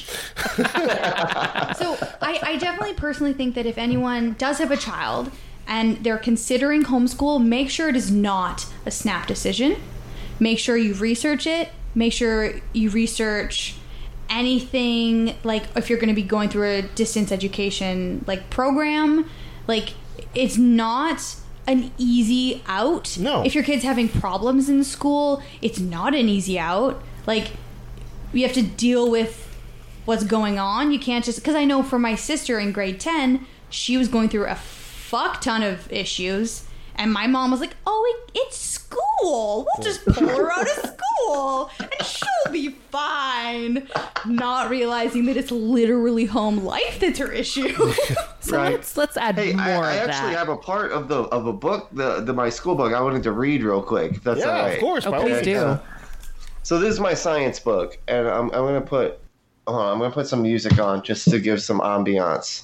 So 1.78 1.98
I, 2.22 2.40
I 2.44 2.58
definitely 2.58 2.94
personally 2.94 3.34
think 3.34 3.56
that 3.56 3.66
if 3.66 3.78
anyone 3.80 4.34
does 4.38 4.60
have 4.60 4.70
a 4.72 4.78
child 4.78 5.32
and 5.68 5.98
they're 6.04 6.18
considering 6.18 6.84
homeschool, 6.84 7.44
make 7.44 7.70
sure 7.70 7.90
it 7.90 7.96
is 7.96 8.12
not 8.12 8.66
a 8.86 8.92
snap 8.92 9.26
decision. 9.28 9.78
Make 10.42 10.58
sure 10.58 10.76
you 10.76 10.96
research 10.96 11.46
it. 11.46 11.70
Make 11.94 12.14
sure 12.14 12.56
you 12.74 12.90
research 12.90 13.76
anything 14.28 15.36
like 15.44 15.64
if 15.76 15.88
you're 15.90 16.00
going 16.00 16.10
to 16.10 16.16
be 16.16 16.24
going 16.24 16.50
through 16.50 16.68
a 16.68 16.82
distance 16.82 17.32
education 17.32 18.26
like 18.26 18.50
program, 18.50 19.30
like 19.68 19.94
it's 20.34 20.58
not 20.58 21.36
an 21.68 21.92
easy 21.98 22.64
out. 22.66 23.18
No. 23.20 23.44
If 23.46 23.54
your 23.54 23.64
kid's 23.64 23.84
having 23.84 24.10
problems 24.10 24.68
in 24.68 24.84
school, 24.84 25.44
it's 25.62 25.80
not 25.80 26.16
an 26.16 26.28
easy 26.28 26.58
out. 26.58 27.04
Like 27.28 27.52
you 28.34 28.42
have 28.42 28.54
to 28.54 28.64
deal 28.64 29.12
with 29.12 29.56
what's 30.06 30.24
going 30.24 30.58
on. 30.58 30.92
You 30.92 30.98
can't 31.00 31.24
just 31.24 31.40
because 31.40 31.56
I 31.56 31.66
know 31.66 31.84
for 31.84 32.00
my 32.00 32.16
sister 32.16 32.58
in 32.58 32.72
grade 32.72 33.00
ten, 33.00 33.46
she 33.70 33.96
was 33.96 34.08
going 34.08 34.30
through 34.30 34.48
a 34.48 34.56
fuck 34.56 35.40
ton 35.42 35.62
of 35.62 35.92
issues, 35.92 36.64
and 36.96 37.12
my 37.12 37.28
mom 37.28 37.52
was 37.52 37.60
like, 37.60 37.76
"Oh, 37.88 38.14
it, 38.28 38.32
it's 38.46 38.58
school. 38.58 39.66
We'll 39.78 39.84
just 39.84 40.06
pull 40.06 40.28
her 40.28 40.52
out 40.52 40.64
of 40.64 40.94
school, 40.94 41.70
and 41.80 42.06
she'll 42.08 42.52
be 42.52 42.70
fine." 42.92 43.88
Not 44.26 44.70
realizing 44.70 45.26
that 45.26 45.38
it's 45.38 45.52
literally 45.52 46.26
home 46.26 46.64
life 46.64 47.00
that's 47.00 47.20
her 47.20 47.32
issue. 47.32 47.76
So 48.44 48.58
let's 48.60 48.98
let's 48.98 49.18
add 49.18 49.36
Hey, 49.38 49.54
more 49.54 49.64
I, 49.64 49.94
I 49.94 49.98
actually 49.98 50.32
that. 50.32 50.38
have 50.40 50.50
a 50.50 50.58
part 50.58 50.92
of 50.92 51.08
the 51.08 51.22
of 51.26 51.46
a 51.46 51.54
book, 51.54 51.90
the 51.94 52.22
the 52.22 52.34
my 52.34 52.50
school 52.50 52.74
book. 52.76 52.92
I 52.92 53.00
wanted 53.00 53.22
to 53.24 53.32
read 53.32 53.62
real 53.64 53.84
quick. 53.84 54.14
If 54.14 54.24
that's 54.24 54.40
Yeah, 54.40 54.50
all 54.62 54.66
of 54.68 54.80
course, 54.80 55.06
Oh, 55.06 55.12
please 55.12 55.34
means. 55.36 55.44
do. 55.44 55.58
Uh, 55.58 55.80
so 56.64 56.80
this 56.80 56.92
is 56.92 57.00
my 57.00 57.14
science 57.14 57.60
book, 57.60 58.00
and 58.08 58.28
I'm 58.28 58.46
I'm 58.46 58.66
gonna 58.66 58.82
put 58.82 59.20
hold 59.68 59.80
on, 59.80 59.94
I'm 59.94 60.00
gonna 60.00 60.12
put 60.12 60.28
some 60.28 60.42
music 60.42 60.80
on 60.80 61.04
just 61.04 61.30
to 61.30 61.40
give 61.40 61.62
some 61.62 61.80
ambiance 61.82 62.64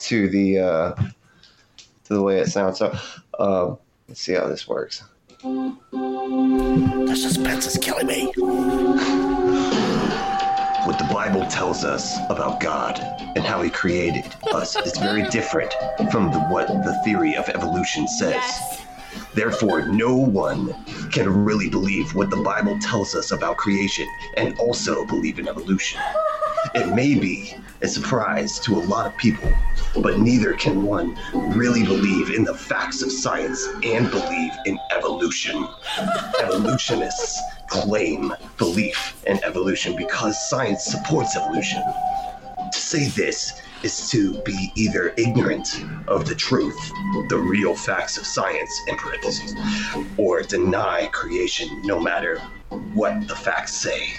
to 0.00 0.28
the 0.28 0.58
uh, 0.58 0.92
to 2.04 2.14
the 2.14 2.22
way 2.22 2.38
it 2.38 2.48
sounds. 2.48 2.78
So 2.78 2.94
um, 3.40 3.78
let's 4.08 4.20
see 4.20 4.34
how 4.34 4.46
this 4.46 4.68
works. 4.68 5.02
The 5.42 7.16
suspense 7.16 7.66
is 7.66 7.78
killing 7.78 8.06
me. 8.06 8.32
What 10.84 10.98
the 10.98 11.08
Bible 11.12 11.46
tells 11.46 11.84
us 11.84 12.18
about 12.28 12.60
God 12.60 12.98
and 13.34 13.44
how 13.44 13.62
He 13.62 13.70
created 13.70 14.24
us 14.52 14.76
is 14.76 14.98
very 14.98 15.26
different 15.28 15.72
from 16.10 16.30
the, 16.30 16.40
what 16.48 16.68
the 16.68 17.00
theory 17.04 17.34
of 17.36 17.48
evolution 17.48 18.06
says. 18.06 18.80
Therefore, 19.34 19.86
no 19.86 20.14
one 20.14 20.74
can 21.10 21.44
really 21.44 21.70
believe 21.70 22.14
what 22.14 22.30
the 22.30 22.36
Bible 22.42 22.78
tells 22.80 23.14
us 23.14 23.30
about 23.32 23.56
creation 23.56 24.06
and 24.36 24.58
also 24.58 25.06
believe 25.06 25.38
in 25.38 25.48
evolution. 25.48 26.00
It 26.74 26.94
may 26.94 27.14
be 27.14 27.54
a 27.82 27.88
surprise 27.88 28.58
to 28.60 28.74
a 28.76 28.82
lot 28.84 29.06
of 29.06 29.16
people, 29.16 29.50
but 29.96 30.18
neither 30.18 30.52
can 30.52 30.82
one 30.82 31.18
really 31.32 31.84
believe 31.84 32.30
in 32.30 32.44
the 32.44 32.54
facts 32.54 33.02
of 33.02 33.10
science 33.10 33.66
and 33.82 34.10
believe 34.10 34.52
in 34.66 34.78
evolution. 34.90 35.66
Evolutionists 36.40 37.40
claim 37.68 38.34
belief 38.58 39.22
in 39.26 39.42
evolution 39.42 39.96
because 39.96 40.48
science 40.48 40.84
supports 40.84 41.36
evolution. 41.36 41.82
To 42.72 42.78
say 42.78 43.06
this 43.08 43.60
is 43.82 44.10
to 44.10 44.40
be 44.42 44.70
either 44.74 45.14
ignorant 45.16 45.82
of 46.06 46.28
the 46.28 46.34
truth, 46.34 46.78
the 47.28 47.38
real 47.38 47.74
facts 47.74 48.18
of 48.18 48.26
science, 48.26 48.70
in 48.86 48.96
parentheses, 48.96 49.54
or 50.18 50.42
deny 50.42 51.08
creation 51.12 51.68
no 51.84 51.98
matter 51.98 52.38
what 52.92 53.26
the 53.26 53.34
facts 53.36 53.74
say. 53.74 54.12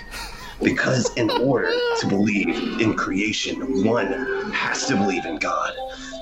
Because 0.63 1.11
in 1.15 1.29
order 1.29 1.71
to 2.01 2.07
believe 2.07 2.81
in 2.81 2.95
creation, 2.95 3.83
one 3.85 4.11
has 4.53 4.85
to 4.87 4.95
believe 4.95 5.25
in 5.25 5.37
God. 5.37 5.73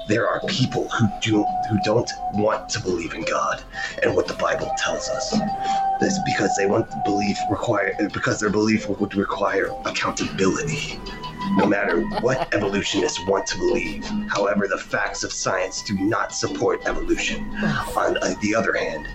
There 0.07 0.27
are 0.27 0.41
people 0.47 0.89
who 0.89 1.09
do 1.21 1.43
who 1.69 1.79
don't 1.79 2.11
want 2.33 2.69
to 2.69 2.81
believe 2.81 3.13
in 3.13 3.23
God 3.23 3.63
and 4.03 4.15
what 4.15 4.27
the 4.27 4.33
Bible 4.35 4.71
tells 4.77 5.09
us. 5.09 5.39
That's 5.99 6.19
because 6.19 6.55
they 6.55 6.65
want 6.67 6.91
to 6.91 6.97
believe 6.97 7.37
require 7.49 7.95
because 8.13 8.39
their 8.39 8.49
belief 8.49 8.89
would 8.89 9.15
require 9.15 9.69
accountability. 9.85 10.99
No 11.51 11.65
matter 11.65 12.01
what 12.21 12.53
evolutionists 12.53 13.19
want 13.25 13.47
to 13.47 13.57
believe, 13.57 14.05
however, 14.29 14.67
the 14.67 14.77
facts 14.77 15.23
of 15.23 15.31
science 15.31 15.81
do 15.81 15.93
not 15.95 16.33
support 16.33 16.85
evolution. 16.85 17.43
On 17.95 18.17
uh, 18.17 18.35
the 18.41 18.53
other 18.55 18.73
hand, 18.73 19.07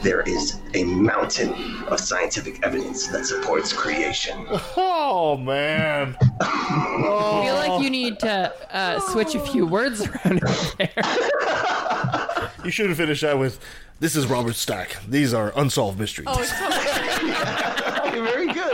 there 0.00 0.22
is 0.22 0.60
a 0.74 0.84
mountain 0.84 1.52
of 1.86 2.00
scientific 2.00 2.62
evidence 2.64 3.06
that 3.08 3.24
supports 3.26 3.72
creation. 3.72 4.46
Oh 4.76 5.36
man. 5.36 6.16
I 6.40 7.42
feel 7.44 7.54
like 7.54 7.82
you 7.82 7.90
need 7.90 8.18
to 8.20 8.52
uh, 8.74 9.00
switch 9.00 9.34
a 9.34 9.40
few 9.40 9.66
words 9.66 10.06
around 10.06 10.40
there. 10.78 10.92
You 12.64 12.70
should 12.70 12.88
have 12.88 12.98
finished 12.98 13.22
that 13.22 13.38
with 13.38 13.60
this 14.00 14.14
is 14.14 14.26
Robert 14.26 14.54
Stack. 14.54 14.96
These 15.08 15.34
are 15.34 15.52
unsolved 15.56 15.98
mysteries. 15.98 16.28
Very 16.28 17.32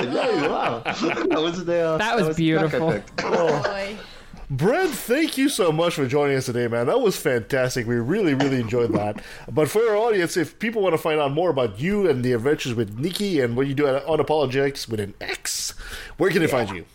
good. 0.07 0.35
Yeah, 0.43 0.49
wow. 0.49 0.79
That 0.81 1.41
was 1.41 1.65
the. 1.65 1.81
Uh, 1.81 1.99
That 1.99 2.17
was 2.17 2.37
the 2.37 2.53
track 2.53 2.65
I 2.65 2.79
beautiful. 2.79 2.93
picked. 2.93 3.17
Boy. 3.17 3.97
Brent, 4.51 4.91
thank 4.91 5.39
you 5.39 5.49
so 5.49 5.73
much 5.73 5.95
for 5.95 6.07
joining 6.07 6.37
us 6.37 6.45
today, 6.47 6.69
man. 6.69 6.87
That 6.87 7.01
was 7.01 7.17
fantastic. 7.17 7.87
We 7.87 7.95
really, 7.97 8.35
really 8.35 8.61
enjoyed 8.61 8.93
that. 8.93 9.23
But 9.51 9.71
for 9.71 9.81
our 9.89 9.97
audience, 9.97 10.37
if 10.37 10.59
people 10.59 10.83
want 10.83 10.93
to 10.93 10.99
find 10.99 11.19
out 11.19 11.33
more 11.33 11.49
about 11.51 11.81
you 11.81 12.09
and 12.09 12.23
the 12.23 12.33
adventures 12.35 12.75
with 12.75 12.99
Nikki 12.99 13.41
and 13.41 13.57
what 13.57 13.67
you 13.67 13.75
do 13.75 13.87
at 13.87 14.05
Unapologetix 14.05 14.87
with 14.87 15.01
an 15.01 15.15
X, 15.21 15.71
where 16.19 16.31
can 16.31 16.41
they 16.43 16.47
find 16.47 16.71
you? 16.71 16.85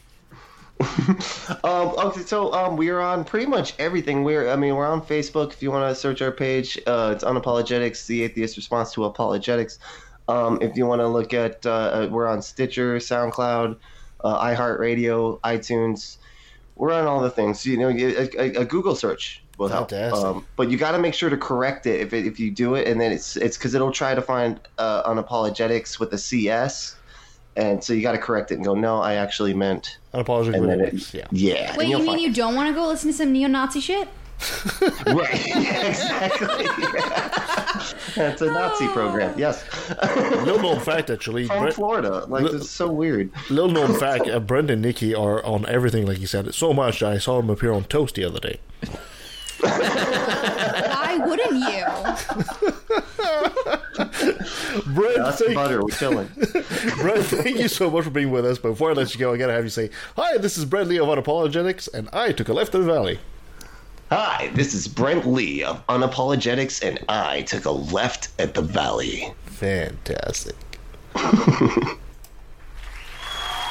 Um, 1.64 1.90
okay, 1.98 2.22
so 2.22 2.54
um, 2.54 2.78
we 2.78 2.88
are 2.90 3.02
on 3.02 3.26
pretty 3.26 3.46
much 3.46 3.74
everything. 3.80 4.24
We're, 4.24 4.50
I 4.50 4.56
mean, 4.56 4.76
we're 4.76 4.88
on 4.88 5.02
Facebook. 5.02 5.52
If 5.52 5.62
you 5.62 5.72
want 5.72 5.90
to 5.94 6.00
search 6.00 6.22
our 6.22 6.32
page, 6.32 6.80
uh, 6.88 7.12
it's 7.14 7.24
unapologetix, 7.26 8.06
the 8.06 8.24
atheist 8.24 8.56
response 8.56 8.94
to 8.94 9.04
apologetics. 9.04 9.80
Um, 10.30 10.60
if 10.62 10.78
you 10.78 10.86
want 10.86 11.02
to 11.02 11.08
look 11.08 11.34
at, 11.34 11.66
uh, 11.66 11.72
uh, 11.72 12.08
we're 12.12 12.28
on 12.28 12.42
Stitcher, 12.42 12.98
SoundCloud, 12.98 13.78
uh, 14.24 14.44
iHeartRadio, 14.46 15.40
iTunes. 15.42 16.18
We're 16.76 16.94
on 16.94 17.08
all 17.08 17.20
the 17.22 17.32
things. 17.32 17.66
You 17.66 17.78
know, 17.78 17.90
a, 17.90 18.30
a, 18.38 18.62
a 18.62 18.66
Google 18.66 18.96
search 18.96 19.44
will 19.58 19.68
help. 19.70 19.90
Fantastic. 19.90 20.24
Um, 20.26 20.46
but 20.56 20.70
you 20.70 20.78
got 20.78 20.92
to 20.92 21.00
make 21.00 21.14
sure 21.14 21.30
to 21.30 21.38
correct 21.38 21.86
it 21.88 22.00
if 22.02 22.14
it, 22.14 22.26
if 22.26 22.40
you 22.40 22.52
do 22.52 22.76
it, 22.76 22.88
and 22.88 23.02
then 23.02 23.12
it's 23.12 23.36
it's 23.38 23.58
because 23.58 23.74
it'll 23.74 23.92
try 23.92 24.14
to 24.16 24.22
find 24.22 24.60
uh, 24.78 25.04
unapologetics 25.12 26.00
with 26.00 26.14
a 26.14 26.18
CS 26.18 26.96
and 27.56 27.84
so 27.84 27.92
you 27.92 28.02
got 28.02 28.14
to 28.14 28.18
correct 28.18 28.52
it 28.52 28.56
and 28.56 28.64
go, 28.64 28.74
no, 28.74 29.02
I 29.02 29.16
actually 29.16 29.54
meant. 29.54 29.98
Unapologetic 30.14 30.56
and 30.56 30.70
then 30.70 30.80
Rednecks, 30.80 31.14
it- 31.14 31.28
yeah. 31.32 31.56
yeah. 31.56 31.76
Wait, 31.76 31.90
you 31.90 31.98
mean 31.98 32.06
find- 32.08 32.22
you 32.22 32.32
don't 32.34 32.56
want 32.56 32.70
to 32.70 32.74
go 32.74 32.88
listen 32.88 33.12
to 33.12 33.18
some 33.18 33.34
neo-Nazi 33.34 33.82
shit? 33.82 34.08
right? 35.08 35.48
Yeah, 35.48 35.88
exactly. 35.88 36.66
That's 38.16 38.42
a 38.42 38.46
Nazi 38.52 38.88
program. 38.88 39.38
Yes. 39.38 39.64
Little 40.46 40.62
known 40.62 40.80
fact, 40.80 41.10
actually. 41.10 41.48
From 41.48 41.60
Brent- 41.60 41.76
Florida. 41.76 42.26
Like 42.28 42.44
Li- 42.44 42.52
it's 42.58 42.70
so 42.70 42.90
weird. 42.90 43.32
Little 43.50 43.70
known 43.72 43.98
fact, 44.00 44.28
uh, 44.28 44.40
Brent 44.40 44.72
and 44.72 44.82
Nikki 44.82 45.14
are 45.14 45.44
on 45.46 45.66
everything, 45.68 46.06
like 46.06 46.20
you 46.20 46.28
said, 46.28 46.54
so 46.54 46.74
much 46.74 47.00
that 47.02 47.12
I 47.12 47.18
saw 47.18 47.38
them 47.42 47.50
appear 47.50 47.72
on 47.72 47.84
Toast 47.86 48.16
the 48.16 48.24
other 48.24 48.40
day. 48.40 48.60
Why 49.62 51.18
wouldn't 51.26 51.52
you? 51.52 51.86
Brent, 54.94 55.18
That's 55.18 55.40
thank, 55.44 55.56
butter. 55.56 55.82
We're 55.84 55.90
chilling. 55.92 56.30
Brent, 57.02 57.26
thank 57.26 57.60
you 57.60 57.68
so 57.68 57.90
much 57.92 58.06
for 58.06 58.10
being 58.10 58.32
with 58.32 58.46
us. 58.46 58.58
But 58.58 58.70
before 58.70 58.92
I 58.92 58.94
let 58.94 59.14
you 59.14 59.20
go, 59.20 59.34
I 59.34 59.38
gotta 59.38 59.54
have 59.54 59.64
you 59.66 59.70
say, 59.70 59.90
Hi, 60.16 60.38
this 60.38 60.58
is 60.58 60.64
Brent 60.66 60.88
Lee 60.90 60.98
of 61.00 61.08
Unapologetix, 61.08 61.90
and 61.94 62.08
I 62.14 62.32
took 62.32 62.48
a 62.48 62.54
left 62.54 62.74
in 62.74 62.82
the 62.86 62.88
valley. 62.92 63.20
Hi, 64.10 64.50
this 64.56 64.74
is 64.74 64.88
Brent 64.88 65.28
Lee 65.28 65.64
of 65.64 65.86
Unapologetix, 65.88 66.82
and 66.84 67.00
I 67.08 67.44
took 67.44 67.66
a 67.66 67.72
left 67.72 68.30
at 68.40 68.54
the 68.56 68.62
Valley. 68.62 69.34
Fantastic. 69.46 70.56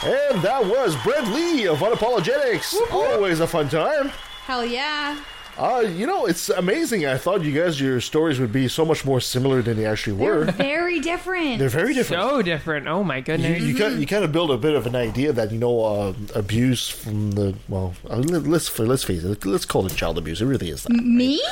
And 0.01 0.41
that 0.43 0.65
was 0.65 0.95
Brent 1.03 1.27
Lee 1.35 1.67
of 1.67 1.79
Unapologetix. 1.79 2.77
Always 2.93 3.41
a 3.41 3.49
fun 3.49 3.69
time. 3.69 4.11
Hell 4.45 4.65
yeah. 4.65 5.21
Uh, 5.59 5.81
you 5.81 6.07
know, 6.07 6.25
it's 6.27 6.49
amazing. 6.51 7.05
I 7.05 7.19
thought 7.19 7.43
you 7.43 7.53
guys, 7.53 7.81
your 7.81 8.01
stories 8.01 8.39
would 8.39 8.53
be 8.53 8.69
so 8.69 8.85
much 8.85 9.05
more 9.05 9.21
similar 9.21 9.61
than 9.61 9.77
they 9.77 9.87
actually 9.87 10.13
were. 10.17 10.45
Very 10.53 11.01
different. 11.01 11.59
They're 11.59 11.69
very 11.69 11.95
different. 11.95 12.23
So 12.23 12.43
different. 12.43 12.87
Oh 12.87 13.03
my 13.03 13.17
You, 13.17 13.23
goodness. 13.23 13.63
you, 13.63 13.75
kind, 13.75 13.99
you 13.99 14.07
kind 14.07 14.25
of 14.25 14.31
build 14.31 14.53
a 14.53 14.57
bit 14.57 14.75
of 14.77 14.87
an 14.87 14.95
idea 14.95 15.33
that 15.33 15.51
you 15.51 15.59
know 15.59 15.81
uh, 15.85 16.13
abuse 16.35 16.89
from 16.89 17.33
the 17.33 17.55
well. 17.69 17.95
Uh, 18.09 18.19
let- 18.19 18.45
let's 18.45 18.79
let's 18.79 19.03
face 19.03 19.25
it. 19.25 19.45
Let's 19.45 19.65
call 19.65 19.85
it 19.87 19.95
child 19.97 20.17
abuse. 20.17 20.41
It 20.41 20.47
really 20.47 20.71
is 20.71 20.85
that. 20.85 20.93
Me? 20.93 21.43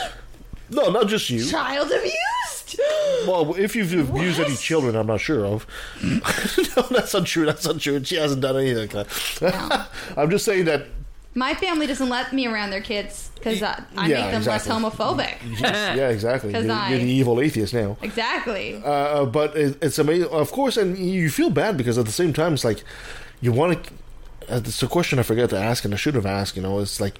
No, 0.71 0.91
not 0.91 1.09
just 1.09 1.29
you. 1.31 1.45
Child 1.45 1.91
abused? 1.91 2.81
Well, 3.27 3.55
if 3.57 3.75
you've 3.77 3.93
abused 4.11 4.39
any 4.41 4.55
children, 4.57 4.95
I'm 4.97 5.07
not 5.07 5.21
sure 5.21 5.45
of. 5.47 5.67
no, 6.05 6.83
that's 6.91 7.15
not 7.15 7.25
true. 7.27 7.47
That's 7.47 7.65
not 7.65 7.81
true. 7.81 8.03
She 8.05 8.17
hasn't 8.17 8.43
done 8.43 8.57
anything 8.57 8.89
like 8.93 9.09
that. 9.41 9.89
I'm 10.17 10.31
just 10.31 10.45
saying 10.45 10.65
that. 10.67 10.87
My 11.37 11.55
family 11.55 11.87
doesn't 11.87 12.09
let 12.09 12.33
me 12.33 12.47
around 12.47 12.71
their 12.71 12.81
kids 12.81 13.31
because 13.35 13.63
I, 13.63 13.83
I 13.97 14.09
Yeah, 14.09 14.23
make 14.23 14.31
them 14.33 14.37
exactly. 14.43 14.73
less 14.73 14.83
homophobic. 14.97 15.61
Yeah, 15.61 16.09
exactly. 16.09 16.53
'Cause 16.53 16.65
You're, 16.65 16.75
I- 16.75 16.91
you're 16.91 16.99
the 16.99 17.05
evil 17.11 17.41
atheist 17.41 17.75
now. 17.75 17.97
Exactly. 18.03 18.81
Uh, 18.85 19.27
but 19.27 19.55
it, 19.57 19.77
it's 19.83 19.99
amazing, 19.99 20.29
of 20.31 20.51
course, 20.51 20.77
and 20.77 20.97
you 20.99 21.29
feel 21.31 21.51
bad 21.51 21.77
because 21.77 21.99
at 21.99 22.07
the 22.07 22.13
same 22.13 22.33
time, 22.33 22.55
it's 22.55 22.65
like 22.65 22.83
you 23.41 23.53
want 23.53 23.85
to. 23.85 23.93
Uh, 24.49 24.57
it's 24.65 24.83
a 24.83 24.87
question 24.87 25.19
I 25.19 25.23
forgot 25.25 25.51
to 25.51 25.59
ask, 25.59 25.85
and 25.85 25.93
I 25.93 25.97
should 25.99 26.15
have 26.15 26.25
asked. 26.27 26.57
You 26.57 26.63
know, 26.63 26.79
it's 26.81 27.01
like, 27.01 27.17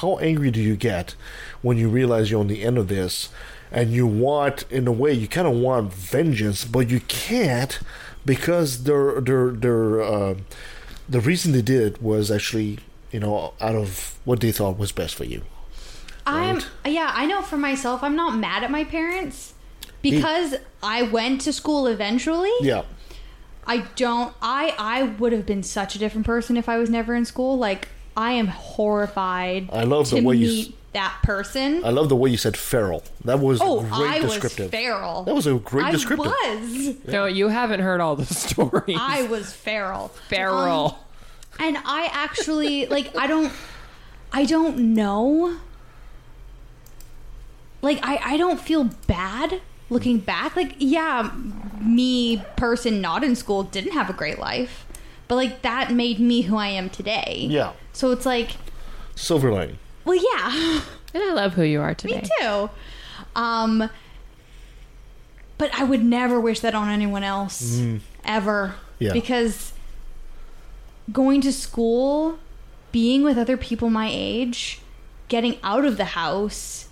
how 0.00 0.18
angry 0.18 0.50
do 0.50 0.60
you 0.60 0.76
get 0.76 1.14
when 1.62 1.78
you 1.78 1.88
realize 1.88 2.30
you're 2.30 2.40
on 2.40 2.48
the 2.48 2.62
end 2.62 2.76
of 2.76 2.88
this, 2.88 3.30
and 3.72 3.90
you 3.92 4.06
want, 4.06 4.64
in 4.70 4.86
a 4.86 4.92
way, 4.92 5.12
you 5.12 5.28
kind 5.28 5.46
of 5.46 5.54
want 5.54 5.92
vengeance, 5.94 6.64
but 6.64 6.90
you 6.90 7.00
can't 7.08 7.78
because 8.26 8.82
they're 8.84 9.20
they're 9.22 9.50
they're 9.52 10.02
uh, 10.02 10.34
the 11.08 11.20
reason 11.20 11.52
they 11.52 11.62
did 11.62 11.80
it 11.94 12.02
was 12.02 12.30
actually 12.30 12.78
you 13.10 13.20
know 13.20 13.54
out 13.60 13.74
of 13.74 14.18
what 14.24 14.40
they 14.40 14.52
thought 14.52 14.78
was 14.78 14.92
best 14.92 15.14
for 15.14 15.24
you. 15.24 15.42
I'm 16.26 16.60
yeah, 16.84 17.10
I 17.14 17.26
know 17.26 17.42
for 17.42 17.56
myself 17.56 18.02
I'm 18.02 18.16
not 18.16 18.36
mad 18.36 18.62
at 18.62 18.70
my 18.70 18.84
parents 18.84 19.54
because 20.02 20.54
I 20.82 21.02
went 21.02 21.40
to 21.42 21.52
school 21.52 21.86
eventually. 21.86 22.52
Yeah. 22.60 22.84
I 23.66 23.78
don't 23.96 24.34
I 24.40 24.74
I 24.78 25.02
would 25.04 25.32
have 25.32 25.46
been 25.46 25.62
such 25.62 25.94
a 25.94 25.98
different 25.98 26.26
person 26.26 26.56
if 26.56 26.68
I 26.68 26.78
was 26.78 26.90
never 26.90 27.14
in 27.14 27.24
school. 27.24 27.58
Like 27.58 27.88
I 28.16 28.32
am 28.32 28.48
horrified 28.48 29.70
I 29.72 29.84
love 29.84 30.08
to 30.08 30.16
the 30.16 30.22
way 30.22 30.36
you 30.36 30.48
meet 30.48 30.68
s- 30.68 30.74
that 30.92 31.18
person. 31.22 31.84
I 31.84 31.90
love 31.90 32.08
the 32.08 32.16
way 32.16 32.30
you 32.30 32.36
said 32.36 32.56
feral. 32.56 33.02
That 33.24 33.38
was 33.40 33.60
oh, 33.62 33.80
great 33.82 33.92
I 33.92 34.20
was 34.20 34.32
descriptive. 34.32 34.70
feral. 34.70 35.22
That 35.24 35.34
was 35.34 35.46
a 35.46 35.54
great 35.54 35.86
I 35.86 35.90
descriptive. 35.92 36.26
was. 36.32 37.06
No, 37.06 37.26
you 37.26 37.48
haven't 37.48 37.80
heard 37.80 38.00
all 38.00 38.16
the 38.16 38.26
stories. 38.34 38.96
I 38.98 39.22
was 39.24 39.52
feral. 39.52 40.08
Feral. 40.28 40.86
Um, 40.86 40.94
and 41.58 41.76
I 41.84 42.08
actually 42.12 42.86
like 42.86 43.14
I 43.16 43.26
don't 43.26 43.52
I 44.32 44.44
don't 44.44 44.78
know. 44.94 45.58
Like 47.82 47.98
I 48.02 48.16
I 48.22 48.36
don't 48.36 48.60
feel 48.60 48.84
bad 49.06 49.60
looking 49.88 50.18
back. 50.18 50.56
Like 50.56 50.74
yeah, 50.78 51.30
me 51.80 52.42
person 52.56 53.00
not 53.00 53.24
in 53.24 53.34
school 53.36 53.62
didn't 53.62 53.92
have 53.92 54.10
a 54.10 54.12
great 54.12 54.38
life. 54.38 54.86
But 55.28 55.36
like 55.36 55.62
that 55.62 55.92
made 55.92 56.18
me 56.20 56.42
who 56.42 56.56
I 56.56 56.68
am 56.68 56.90
today. 56.90 57.46
Yeah. 57.48 57.72
So 57.92 58.10
it's 58.10 58.26
like 58.26 58.56
Silver 59.14 59.50
lining. 59.52 59.78
well 60.04 60.16
yeah. 60.16 60.80
And 61.12 61.22
I 61.24 61.32
love 61.32 61.54
who 61.54 61.62
you 61.62 61.80
are 61.80 61.94
today. 61.94 62.20
Me 62.22 62.28
too. 62.40 62.70
Um 63.34 63.90
but 65.58 65.74
I 65.74 65.84
would 65.84 66.02
never 66.04 66.40
wish 66.40 66.60
that 66.60 66.74
on 66.74 66.88
anyone 66.88 67.22
else 67.22 67.78
Mm. 67.80 68.00
ever. 68.24 68.74
Yeah. 68.98 69.12
Because 69.12 69.72
going 71.12 71.40
to 71.42 71.52
school, 71.52 72.38
being 72.92 73.22
with 73.22 73.38
other 73.38 73.56
people 73.56 73.90
my 73.90 74.08
age, 74.10 74.80
getting 75.28 75.58
out 75.62 75.84
of 75.84 75.96
the 75.96 76.06
house 76.06 76.88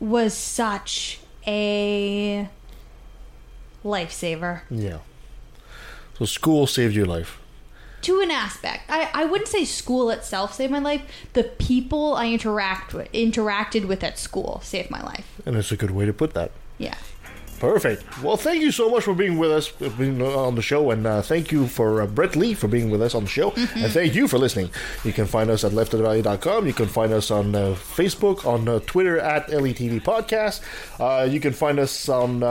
was 0.00 0.34
such 0.34 1.20
a 1.46 2.48
lifesaver. 3.84 4.62
Yeah. 4.70 4.98
So 6.18 6.24
school 6.24 6.66
saved 6.66 6.94
your 6.94 7.06
life. 7.06 7.38
To 8.02 8.20
an 8.20 8.32
aspect. 8.32 8.90
I, 8.90 9.10
I 9.14 9.24
wouldn't 9.24 9.48
say 9.48 9.64
school 9.64 10.10
itself 10.10 10.54
saved 10.54 10.72
my 10.72 10.80
life. 10.80 11.02
The 11.34 11.44
people 11.44 12.14
I 12.14 12.28
interact 12.28 12.92
with 12.92 13.10
interacted 13.12 13.86
with 13.86 14.02
at 14.02 14.18
school 14.18 14.60
saved 14.64 14.90
my 14.90 15.02
life. 15.02 15.40
And 15.46 15.56
it's 15.56 15.70
a 15.70 15.76
good 15.76 15.92
way 15.92 16.04
to 16.06 16.12
put 16.12 16.34
that. 16.34 16.50
Yeah. 16.78 16.96
Perfect. 17.62 18.02
Well, 18.24 18.36
thank 18.36 18.60
you 18.60 18.72
so 18.72 18.90
much 18.90 19.04
for 19.04 19.14
being 19.14 19.38
with 19.38 19.52
us, 19.52 19.72
uh, 19.80 19.88
being 19.90 20.20
on 20.20 20.56
the 20.56 20.62
show, 20.62 20.90
and 20.90 21.06
uh, 21.06 21.22
thank 21.22 21.52
you 21.52 21.68
for 21.68 22.02
uh, 22.02 22.08
Brent 22.08 22.34
Lee 22.34 22.54
for 22.54 22.66
being 22.66 22.90
with 22.90 23.00
us 23.00 23.14
on 23.14 23.22
the 23.22 23.28
show, 23.28 23.52
and 23.52 23.92
thank 23.92 24.16
you 24.16 24.26
for 24.26 24.36
listening. 24.36 24.68
You 25.04 25.12
can 25.12 25.26
find 25.26 25.48
us 25.48 25.62
at 25.62 25.70
leftofthevalley.com. 25.70 26.66
You 26.66 26.72
can 26.72 26.88
find 26.88 27.12
us 27.12 27.30
on 27.30 27.54
uh, 27.54 27.76
Facebook, 27.76 28.44
on 28.44 28.68
uh, 28.68 28.80
Twitter 28.80 29.20
at 29.20 29.46
LETV 29.46 30.02
Podcast. 30.02 30.60
Uh, 30.98 31.22
you 31.22 31.38
can 31.38 31.52
find 31.52 31.78
us 31.78 32.08
on. 32.08 32.42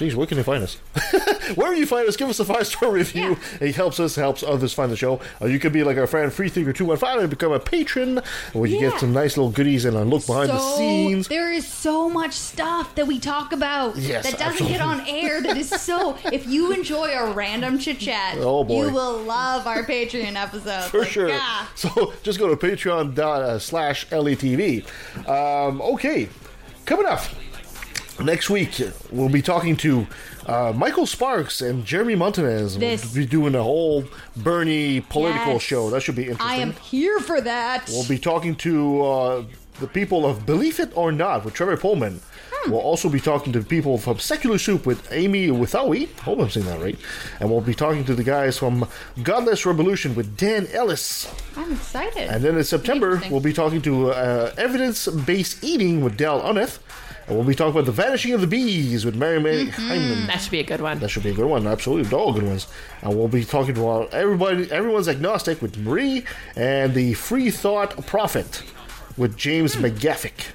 Uh, 0.00 0.04
Geez, 0.04 0.16
where 0.16 0.26
can 0.26 0.36
they 0.38 0.42
find 0.42 0.62
us? 0.62 0.74
Wherever 1.56 1.74
you 1.76 1.84
find 1.86 2.08
us, 2.08 2.16
give 2.16 2.28
us 2.28 2.40
a 2.40 2.44
five 2.44 2.66
star 2.66 2.90
review. 2.90 3.36
It 3.60 3.74
helps 3.74 4.00
us, 4.00 4.14
helps 4.16 4.42
others 4.42 4.72
find 4.72 4.90
the 4.90 4.96
show. 4.96 5.20
Or 5.40 5.48
you 5.48 5.58
could 5.58 5.72
be 5.72 5.82
like 5.84 5.96
our 5.98 6.06
friend 6.06 6.30
Freethinker215 6.32 7.20
and 7.20 7.30
become 7.30 7.52
a 7.52 7.58
patron, 7.60 8.20
where 8.52 8.66
you 8.68 8.76
Yeah. 8.80 8.90
get 8.90 9.00
some 9.00 9.12
nice 9.12 9.36
little 9.36 9.50
goodies 9.50 9.84
and 9.84 9.96
a 9.96 10.04
look 10.04 10.26
behind 10.26 10.50
the 10.50 10.58
scenes. 10.58 11.28
There 11.28 11.52
is 11.52 11.66
so 11.66 12.08
much 12.08 12.32
stuff 12.32 12.94
that 12.94 13.06
we 13.06 13.18
talk 13.18 13.52
about 13.52 13.96
Yes, 13.96 14.30
that 14.30 14.38
doesn't 14.38 14.66
get 14.68 14.80
on 14.80 15.02
air. 15.06 15.40
That 15.42 15.56
is 15.56 15.68
so. 15.68 16.16
If 16.32 16.46
you 16.46 16.72
enjoy 16.72 17.12
our 17.12 17.32
random 17.32 17.78
chit 17.78 17.98
chat, 17.98 18.36
Oh, 18.38 18.64
boy. 18.64 18.86
you 18.86 18.92
will 18.92 19.18
love 19.18 19.66
our 19.66 19.82
Patreon 19.84 20.36
episode. 20.36 20.90
For 20.90 21.00
Like, 21.00 21.08
sure. 21.10 21.28
yeah. 21.28 21.66
So 21.74 22.12
just 22.22 22.38
go 22.38 22.48
to 22.48 22.56
patreon 22.56 23.14
dot, 23.14 23.42
uh, 23.42 23.58
slash 23.58 24.06
LETV. 24.10 24.84
Um, 25.28 25.80
okay, 25.82 26.28
coming 26.84 27.06
up 27.06 27.20
next 28.24 28.50
week, 28.50 28.80
we'll 29.10 29.28
be 29.28 29.42
talking 29.42 29.76
to 29.78 30.06
uh, 30.46 30.72
Michael 30.74 31.06
Sparks 31.06 31.60
and 31.60 31.84
Jeremy 31.84 32.14
Montanez. 32.14 32.78
This- 32.78 33.04
We'll 33.04 33.14
be 33.24 33.26
doing 33.26 33.54
a 33.54 33.62
whole 33.62 34.04
Bernie 34.36 35.00
political 35.00 35.54
Yes. 35.54 35.62
show. 35.62 35.90
That 35.90 36.02
should 36.02 36.16
be 36.16 36.22
interesting. 36.28 36.46
I 36.48 36.56
am 36.56 36.72
here 36.72 37.18
for 37.20 37.40
that. 37.40 37.88
We'll 37.88 38.08
be 38.08 38.18
talking 38.18 38.54
to 38.56 39.02
uh, 39.02 39.44
the 39.80 39.86
people 39.86 40.26
of 40.26 40.44
Believe 40.46 40.80
It 40.80 40.92
or 40.96 41.12
Not 41.12 41.44
with 41.44 41.54
Trevor 41.54 41.76
Pullman. 41.76 42.20
Hmm. 42.52 42.70
We'll 42.72 42.80
also 42.80 43.08
be 43.08 43.20
talking 43.20 43.52
to 43.54 43.62
people 43.62 43.96
from 43.96 44.18
Secular 44.18 44.58
Soup 44.58 44.84
with 44.84 45.10
Amy 45.12 45.46
Withowi. 45.48 46.08
Hope 46.20 46.40
I'm 46.40 46.50
saying 46.50 46.66
that 46.66 46.80
right. 46.80 46.98
And 47.38 47.50
we'll 47.50 47.60
be 47.62 47.74
talking 47.74 48.04
to 48.04 48.14
the 48.14 48.24
guys 48.24 48.58
from 48.58 48.86
Godless 49.22 49.64
Revolution 49.64 50.14
with 50.14 50.36
Dan 50.36 50.66
Ellis. 50.72 51.32
I'm 51.56 51.72
excited. 51.72 52.28
And 52.28 52.42
then 52.44 52.56
in 52.58 52.64
September, 52.64 53.22
we'll 53.30 53.40
be 53.40 53.52
talking 53.54 53.80
to 53.82 54.10
uh, 54.10 54.52
Evidence 54.58 55.06
Based 55.08 55.62
Eating 55.64 56.02
with 56.02 56.16
Dal 56.18 56.40
Unneth. 56.42 56.78
And 57.30 57.38
we'll 57.38 57.46
be 57.46 57.54
talking 57.54 57.70
about 57.70 57.86
The 57.86 57.92
Vanishing 57.92 58.32
of 58.32 58.40
the 58.40 58.48
Bees 58.48 59.04
with 59.04 59.14
Mary 59.14 59.40
May 59.40 59.66
Mm-hmm. 59.66 59.82
Hyman. 59.88 60.26
That 60.26 60.38
should 60.40 60.50
be 60.50 60.58
a 60.58 60.64
good 60.64 60.80
one. 60.80 60.98
That 60.98 61.10
should 61.10 61.22
be 61.22 61.30
a 61.30 61.32
good 61.34 61.46
one. 61.46 61.64
Absolutely, 61.64 62.08
they're 62.10 62.18
all 62.18 62.32
good 62.32 62.42
ones. 62.42 62.66
And 63.02 63.16
we'll 63.16 63.28
be 63.28 63.44
talking 63.44 63.76
to 63.76 63.88
uh, 63.88 64.08
everybody. 64.10 64.70
Everyone's 64.72 65.06
agnostic 65.06 65.62
with 65.62 65.78
Marie 65.78 66.24
and 66.56 66.92
the 66.92 67.14
Free 67.14 67.52
Thought 67.52 68.04
Prophet 68.06 68.64
with 69.16 69.36
James 69.36 69.76
McGaffick. 69.76 70.46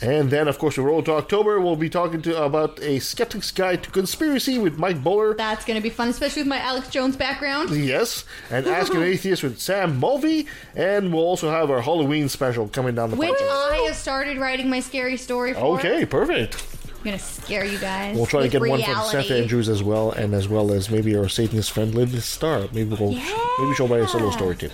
And 0.00 0.30
then, 0.30 0.46
of 0.46 0.58
course, 0.58 0.78
we 0.78 0.84
roll 0.84 1.02
to 1.02 1.12
October. 1.12 1.60
We'll 1.60 1.76
be 1.76 1.90
talking 1.90 2.22
to 2.22 2.42
about 2.44 2.80
a 2.80 3.00
skeptic's 3.00 3.50
guide 3.50 3.82
to 3.82 3.90
conspiracy 3.90 4.58
with 4.58 4.78
Mike 4.78 5.02
Bowler. 5.02 5.34
That's 5.34 5.64
going 5.64 5.76
to 5.76 5.82
be 5.82 5.90
fun, 5.90 6.08
especially 6.08 6.42
with 6.42 6.48
my 6.48 6.58
Alex 6.60 6.88
Jones 6.88 7.16
background. 7.16 7.70
Yes, 7.70 8.24
and 8.50 8.66
Ask 8.78 8.94
an 8.94 9.02
Atheist 9.02 9.42
with 9.42 9.58
Sam 9.58 9.98
Mulvey, 9.98 10.46
and 10.76 11.12
we'll 11.12 11.24
also 11.24 11.50
have 11.50 11.70
our 11.70 11.80
Halloween 11.80 12.28
special 12.28 12.68
coming 12.68 12.94
down 12.94 13.10
the 13.10 13.16
Which 13.16 13.30
pipe. 13.30 13.38
I 13.40 13.84
have 13.86 13.96
started 13.96 14.38
writing 14.38 14.70
my 14.70 14.80
scary 14.80 15.16
story 15.16 15.54
for. 15.54 15.78
Okay, 15.78 16.06
perfect. 16.06 16.64
I'm 16.98 17.04
gonna 17.04 17.18
scare 17.18 17.64
you 17.64 17.78
guys. 17.78 18.16
We'll 18.16 18.26
try 18.26 18.42
to 18.42 18.48
get 18.48 18.60
one 18.60 18.82
from 18.82 19.04
Seth. 19.04 19.30
Andrews 19.30 19.68
as 19.68 19.82
well, 19.82 20.10
and 20.10 20.34
as 20.34 20.48
well 20.48 20.72
as 20.72 20.90
maybe 20.90 21.16
our 21.16 21.28
Satanist 21.28 21.70
friend 21.70 21.94
Linda 21.94 22.20
Star. 22.20 22.66
Maybe 22.72 22.94
we'll 22.96 23.12
maybe 23.12 23.74
she'll 23.76 23.88
write 23.88 24.02
a 24.02 24.08
solo 24.08 24.30
story 24.30 24.56
too. 24.56 24.70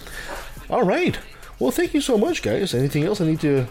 All 0.71 0.83
right. 0.83 1.19
Well, 1.61 1.71
thank 1.71 1.95
you 1.95 2.01
so 2.01 2.19
much, 2.19 2.43
guys. 2.43 2.75
Anything 2.75 3.05
else 3.05 3.21
I 3.21 3.27
need 3.27 3.41
to? 3.41 3.67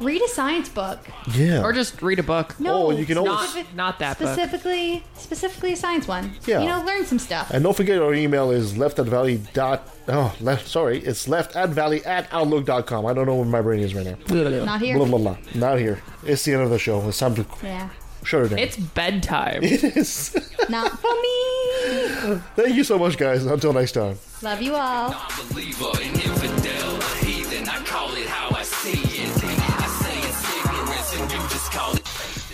Read 0.00 0.22
a 0.22 0.28
science 0.28 0.68
book. 0.68 0.98
Yeah. 1.34 1.62
Or 1.62 1.72
just 1.72 2.00
read 2.00 2.18
a 2.18 2.22
book. 2.22 2.58
No, 2.60 2.86
Oh, 2.86 2.90
you 2.90 3.04
can 3.04 3.18
always- 3.18 3.48
specific- 3.50 3.74
Not 3.74 3.98
that 3.98 4.18
book. 4.18 4.28
specifically, 4.32 5.02
specifically 5.18 5.72
a 5.72 5.76
science 5.76 6.06
one. 6.08 6.32
Yeah. 6.46 6.60
You 6.60 6.68
know, 6.68 6.82
learn 6.84 7.04
some 7.06 7.18
stuff. 7.18 7.50
And 7.50 7.64
don't 7.64 7.76
forget 7.76 8.00
our 8.00 8.14
email 8.14 8.50
is 8.50 8.78
left 8.78 8.98
at 8.98 9.06
valley 9.06 9.40
dot 9.52 9.88
oh 10.08 10.34
left 10.40 10.68
sorry 10.68 10.98
it's 11.00 11.26
left 11.28 11.56
at 11.56 11.70
valley 11.70 12.04
at 12.06 12.28
outlook.com. 12.32 13.04
I 13.04 13.12
don't 13.12 13.26
know 13.26 13.34
where 13.36 13.44
my 13.44 13.60
brain 13.62 13.80
is 13.80 13.94
right 13.94 14.06
now. 14.06 14.64
Not 14.64 14.80
here. 14.80 14.96
Blah 14.96 15.06
blah 15.06 15.18
blah. 15.18 15.36
Not 15.54 15.78
here. 15.78 16.02
It's 16.24 16.44
the 16.44 16.52
end 16.54 16.62
of 16.62 16.70
the 16.70 16.78
show. 16.78 17.06
It's 17.08 17.18
time 17.18 17.34
to 17.34 17.44
Yeah. 17.62 17.88
shut 18.22 18.44
it 18.44 18.48
down. 18.50 18.58
It's 18.60 18.76
bedtime. 18.76 19.62
it 19.64 19.82
is. 19.96 20.34
Not 20.70 20.98
for 20.98 21.12
me. 21.20 22.40
Thank 22.56 22.74
you 22.76 22.84
so 22.84 22.98
much, 22.98 23.18
guys. 23.18 23.44
Until 23.44 23.72
next 23.74 23.92
time. 23.92 24.18
Love 24.40 24.62
you 24.62 24.74
all. 24.74 25.14
believer, 25.50 25.90
an 25.96 26.14
infidel, 26.14 26.63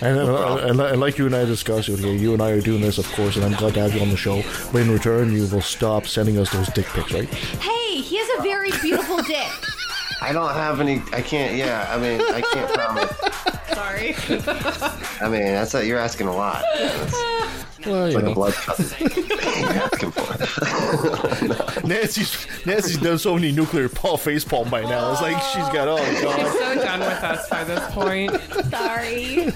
And, 0.02 0.18
uh, 0.18 0.22
and, 0.22 0.30
uh, 0.30 0.56
and, 0.66 0.80
uh, 0.80 0.84
and 0.86 1.00
like 1.00 1.18
you 1.18 1.26
and 1.26 1.34
I 1.36 1.44
discussed 1.44 1.88
earlier, 1.90 2.12
you 2.14 2.32
and 2.32 2.40
I 2.42 2.50
are 2.52 2.60
doing 2.60 2.80
this, 2.80 2.96
of 2.98 3.06
course, 3.12 3.36
and 3.36 3.44
I'm 3.44 3.52
glad 3.52 3.74
to 3.74 3.80
have 3.80 3.94
you 3.94 4.00
on 4.00 4.08
the 4.08 4.16
show. 4.16 4.42
But 4.72 4.82
in 4.82 4.90
return, 4.90 5.30
you 5.32 5.46
will 5.48 5.60
stop 5.60 6.06
sending 6.06 6.38
us 6.38 6.50
those 6.50 6.68
dick 6.68 6.86
pics, 6.86 7.12
right? 7.12 7.28
Hey, 7.28 7.96
he 8.00 8.16
has 8.16 8.38
a 8.38 8.42
very 8.42 8.70
beautiful 8.80 9.16
dick. 9.22 9.46
I 10.22 10.32
don't 10.32 10.52
have 10.52 10.80
any. 10.80 11.02
I 11.12 11.20
can't. 11.22 11.54
Yeah. 11.56 11.86
I 11.90 11.98
mean, 11.98 12.20
I 12.20 12.40
can't 12.42 12.72
promise. 12.74 13.10
Sorry. 13.74 14.14
I 15.20 15.28
mean, 15.28 15.44
that's 15.44 15.74
a, 15.74 15.86
you're 15.86 15.98
asking 15.98 16.26
a 16.28 16.34
lot. 16.36 16.64
It's 17.80 17.86
Well, 17.88 18.08
you 18.10 18.14
like 18.16 18.24
know. 18.24 18.32
a 18.32 18.34
blood 18.34 18.52
cousin. 18.52 19.08
you're 19.08 19.70
asking 19.72 20.10
for. 20.10 20.20
Nancy's 21.84 22.46
Nancy's 22.66 22.98
done 22.98 23.18
so 23.18 23.34
many 23.34 23.52
nuclear 23.52 23.88
Paul 23.88 24.16
face 24.16 24.44
palm 24.44 24.68
by 24.70 24.82
now. 24.82 25.12
It's 25.12 25.22
like 25.22 25.40
she's 25.42 25.68
got 25.74 25.88
oh 25.88 25.96
You're 26.12 26.22
god. 26.22 26.52
so 26.52 26.74
done 26.76 27.00
with 27.00 27.24
us 27.24 27.48
by 27.48 27.64
this 27.64 27.84
point. 27.94 28.30
Sorry. 28.70 29.52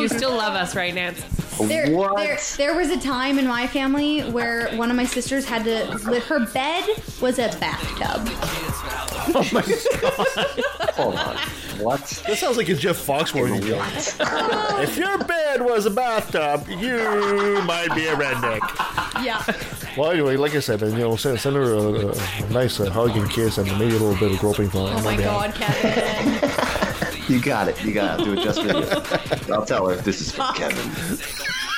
You 0.00 0.08
still 0.08 0.32
love 0.36 0.54
us, 0.54 0.74
right, 0.74 0.94
Nance? 0.94 1.22
There, 1.60 1.94
What? 1.96 2.16
there, 2.16 2.38
there 2.56 2.74
was 2.76 2.90
a 2.90 2.98
time 3.00 3.38
in 3.38 3.46
my 3.46 3.66
family 3.68 4.22
where 4.22 4.68
one 4.76 4.90
of 4.90 4.96
my 4.96 5.04
sisters 5.04 5.44
had 5.44 5.62
to. 5.64 5.84
Live 6.10 6.24
her 6.24 6.44
bed 6.46 6.84
was 7.20 7.38
a 7.38 7.48
bathtub. 7.60 8.28
Oh 9.36 9.48
my 9.52 9.62
god. 9.62 10.90
Hold 10.94 11.14
on. 11.16 11.36
What? 11.78 12.00
That 12.26 12.36
sounds 12.38 12.56
like 12.56 12.68
a 12.68 12.74
Jeff 12.74 12.96
Foxworthy 13.04 13.64
joke. 13.66 14.80
if 14.82 14.96
your 14.96 15.16
bed 15.18 15.62
was 15.62 15.86
a 15.86 15.90
bathtub, 15.90 16.68
you 16.68 17.62
might 17.64 17.88
be 17.94 18.06
a 18.06 18.14
redneck. 18.16 18.60
Yeah. 19.24 19.42
Well, 19.96 20.10
anyway, 20.10 20.36
like 20.36 20.54
I 20.54 20.60
said, 20.60 20.80
you 20.82 20.88
know, 20.90 21.16
send, 21.24 21.40
send 21.40 21.56
her 21.56 21.74
a, 21.74 22.08
a 22.08 22.50
nice 22.50 22.78
uh, 22.80 22.90
hug 22.90 23.16
and 23.16 23.30
kiss, 23.30 23.56
and 23.56 23.66
maybe 23.78 23.96
a 23.96 23.98
little 23.98 24.16
bit 24.16 24.32
of 24.32 24.38
groping 24.38 24.68
from 24.68 24.80
Oh 24.80 25.02
my 25.02 25.16
god, 25.16 25.54
Kevin. 25.54 26.50
You 27.26 27.40
got 27.40 27.68
it. 27.68 27.82
You 27.82 27.94
got 27.94 28.20
it. 28.20 28.24
Do 28.24 28.34
it 28.34 28.44
just 28.44 28.60
for 28.60 28.66
you. 28.66 29.54
I'll 29.54 29.64
tell 29.64 29.88
her 29.88 29.96
this 29.96 30.20
is 30.20 30.30
for 30.30 30.42
Kevin. 30.54 30.90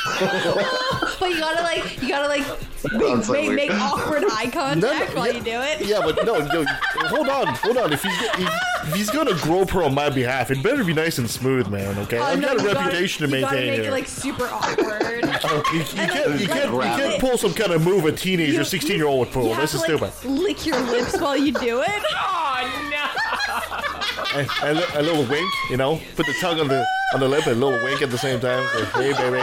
but 1.20 1.30
you 1.30 1.38
gotta 1.40 1.62
like, 1.62 2.02
you 2.02 2.08
gotta 2.08 2.28
like 2.28 2.44
Sounds 2.86 3.28
like 3.28 3.46
make, 3.48 3.68
make 3.68 3.70
awkward 3.72 4.24
eye 4.30 4.48
contact 4.52 5.14
while 5.16 5.32
you 5.32 5.40
do 5.40 5.60
it. 5.60 5.80
Yeah, 5.84 6.00
but 6.02 6.24
no, 6.24 6.38
no, 6.38 6.64
hold 7.08 7.28
on, 7.28 7.46
hold 7.48 7.76
on. 7.78 7.92
If 7.92 8.02
he's 8.02 8.12
if, 8.22 8.50
if 8.88 8.94
he's 8.94 9.10
gonna 9.10 9.34
grope 9.42 9.70
her 9.70 9.82
on 9.82 9.92
my 9.94 10.08
behalf, 10.08 10.50
it 10.52 10.62
better 10.62 10.84
be 10.84 10.92
nice 10.94 11.18
and 11.18 11.28
smooth, 11.28 11.66
man. 11.68 11.98
Okay, 12.00 12.18
Oh, 12.18 12.22
I've 12.22 12.38
no, 12.40 12.48
got 12.48 12.58
a 12.58 12.62
you 12.62 12.66
gotta- 12.68 12.78
reputation 12.84 13.28
to 13.28 13.34
you 13.36 13.40
gotta 13.42 13.54
maintain 13.56 13.70
make 13.72 13.80
here. 13.80 13.88
it 13.90 13.92
like 13.92 14.06
super 14.06 14.44
awkward. 14.46 15.24
Oh, 15.44 15.62
you, 15.72 15.78
you 15.80 15.84
can't, 15.84 16.40
you, 16.40 16.46
can't, 16.46 16.64
you 16.64 16.70
grab 16.70 16.98
can't 16.98 17.14
it. 17.14 17.20
pull 17.20 17.36
some 17.36 17.52
kind 17.54 17.72
of 17.72 17.82
move 17.84 18.04
a 18.04 18.12
teenager, 18.12 18.52
You- 18.52 18.64
16 18.64 18.96
year 18.96 19.06
old 19.06 19.18
would 19.20 19.30
pull. 19.32 19.44
you 19.48 19.52
have 19.54 19.60
This 19.62 19.72
to 19.72 19.92
is 19.92 20.00
like 20.00 20.12
stupid. 20.12 20.30
lick 20.40 20.64
your 20.64 20.78
lips 20.82 21.20
while 21.20 21.36
you 21.36 21.52
do 21.52 21.80
it. 21.82 21.90
Oh 22.14 22.88
no! 22.90 24.38
And, 24.40 24.48
and 24.64 24.78
a 24.96 25.02
little 25.02 25.24
wink, 25.26 25.50
you 25.70 25.76
know, 25.76 26.00
put 26.14 26.26
the 26.26 26.34
tongue 26.40 26.60
on 26.60 26.68
the 26.68 26.86
on 27.14 27.20
the 27.20 27.28
lip 27.28 27.46
and 27.46 27.60
a 27.60 27.64
little 27.66 27.82
wink 27.84 28.02
at 28.02 28.10
the 28.10 28.18
same 28.18 28.38
time. 28.40 28.64
Like, 28.74 28.88
hey, 28.92 29.12
baby. 29.12 29.42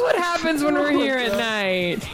What 0.00 0.16
happens 0.16 0.64
when 0.64 0.74
we're 0.74 0.92
here 0.92 1.16
at 1.16 1.32
night. 1.36 2.08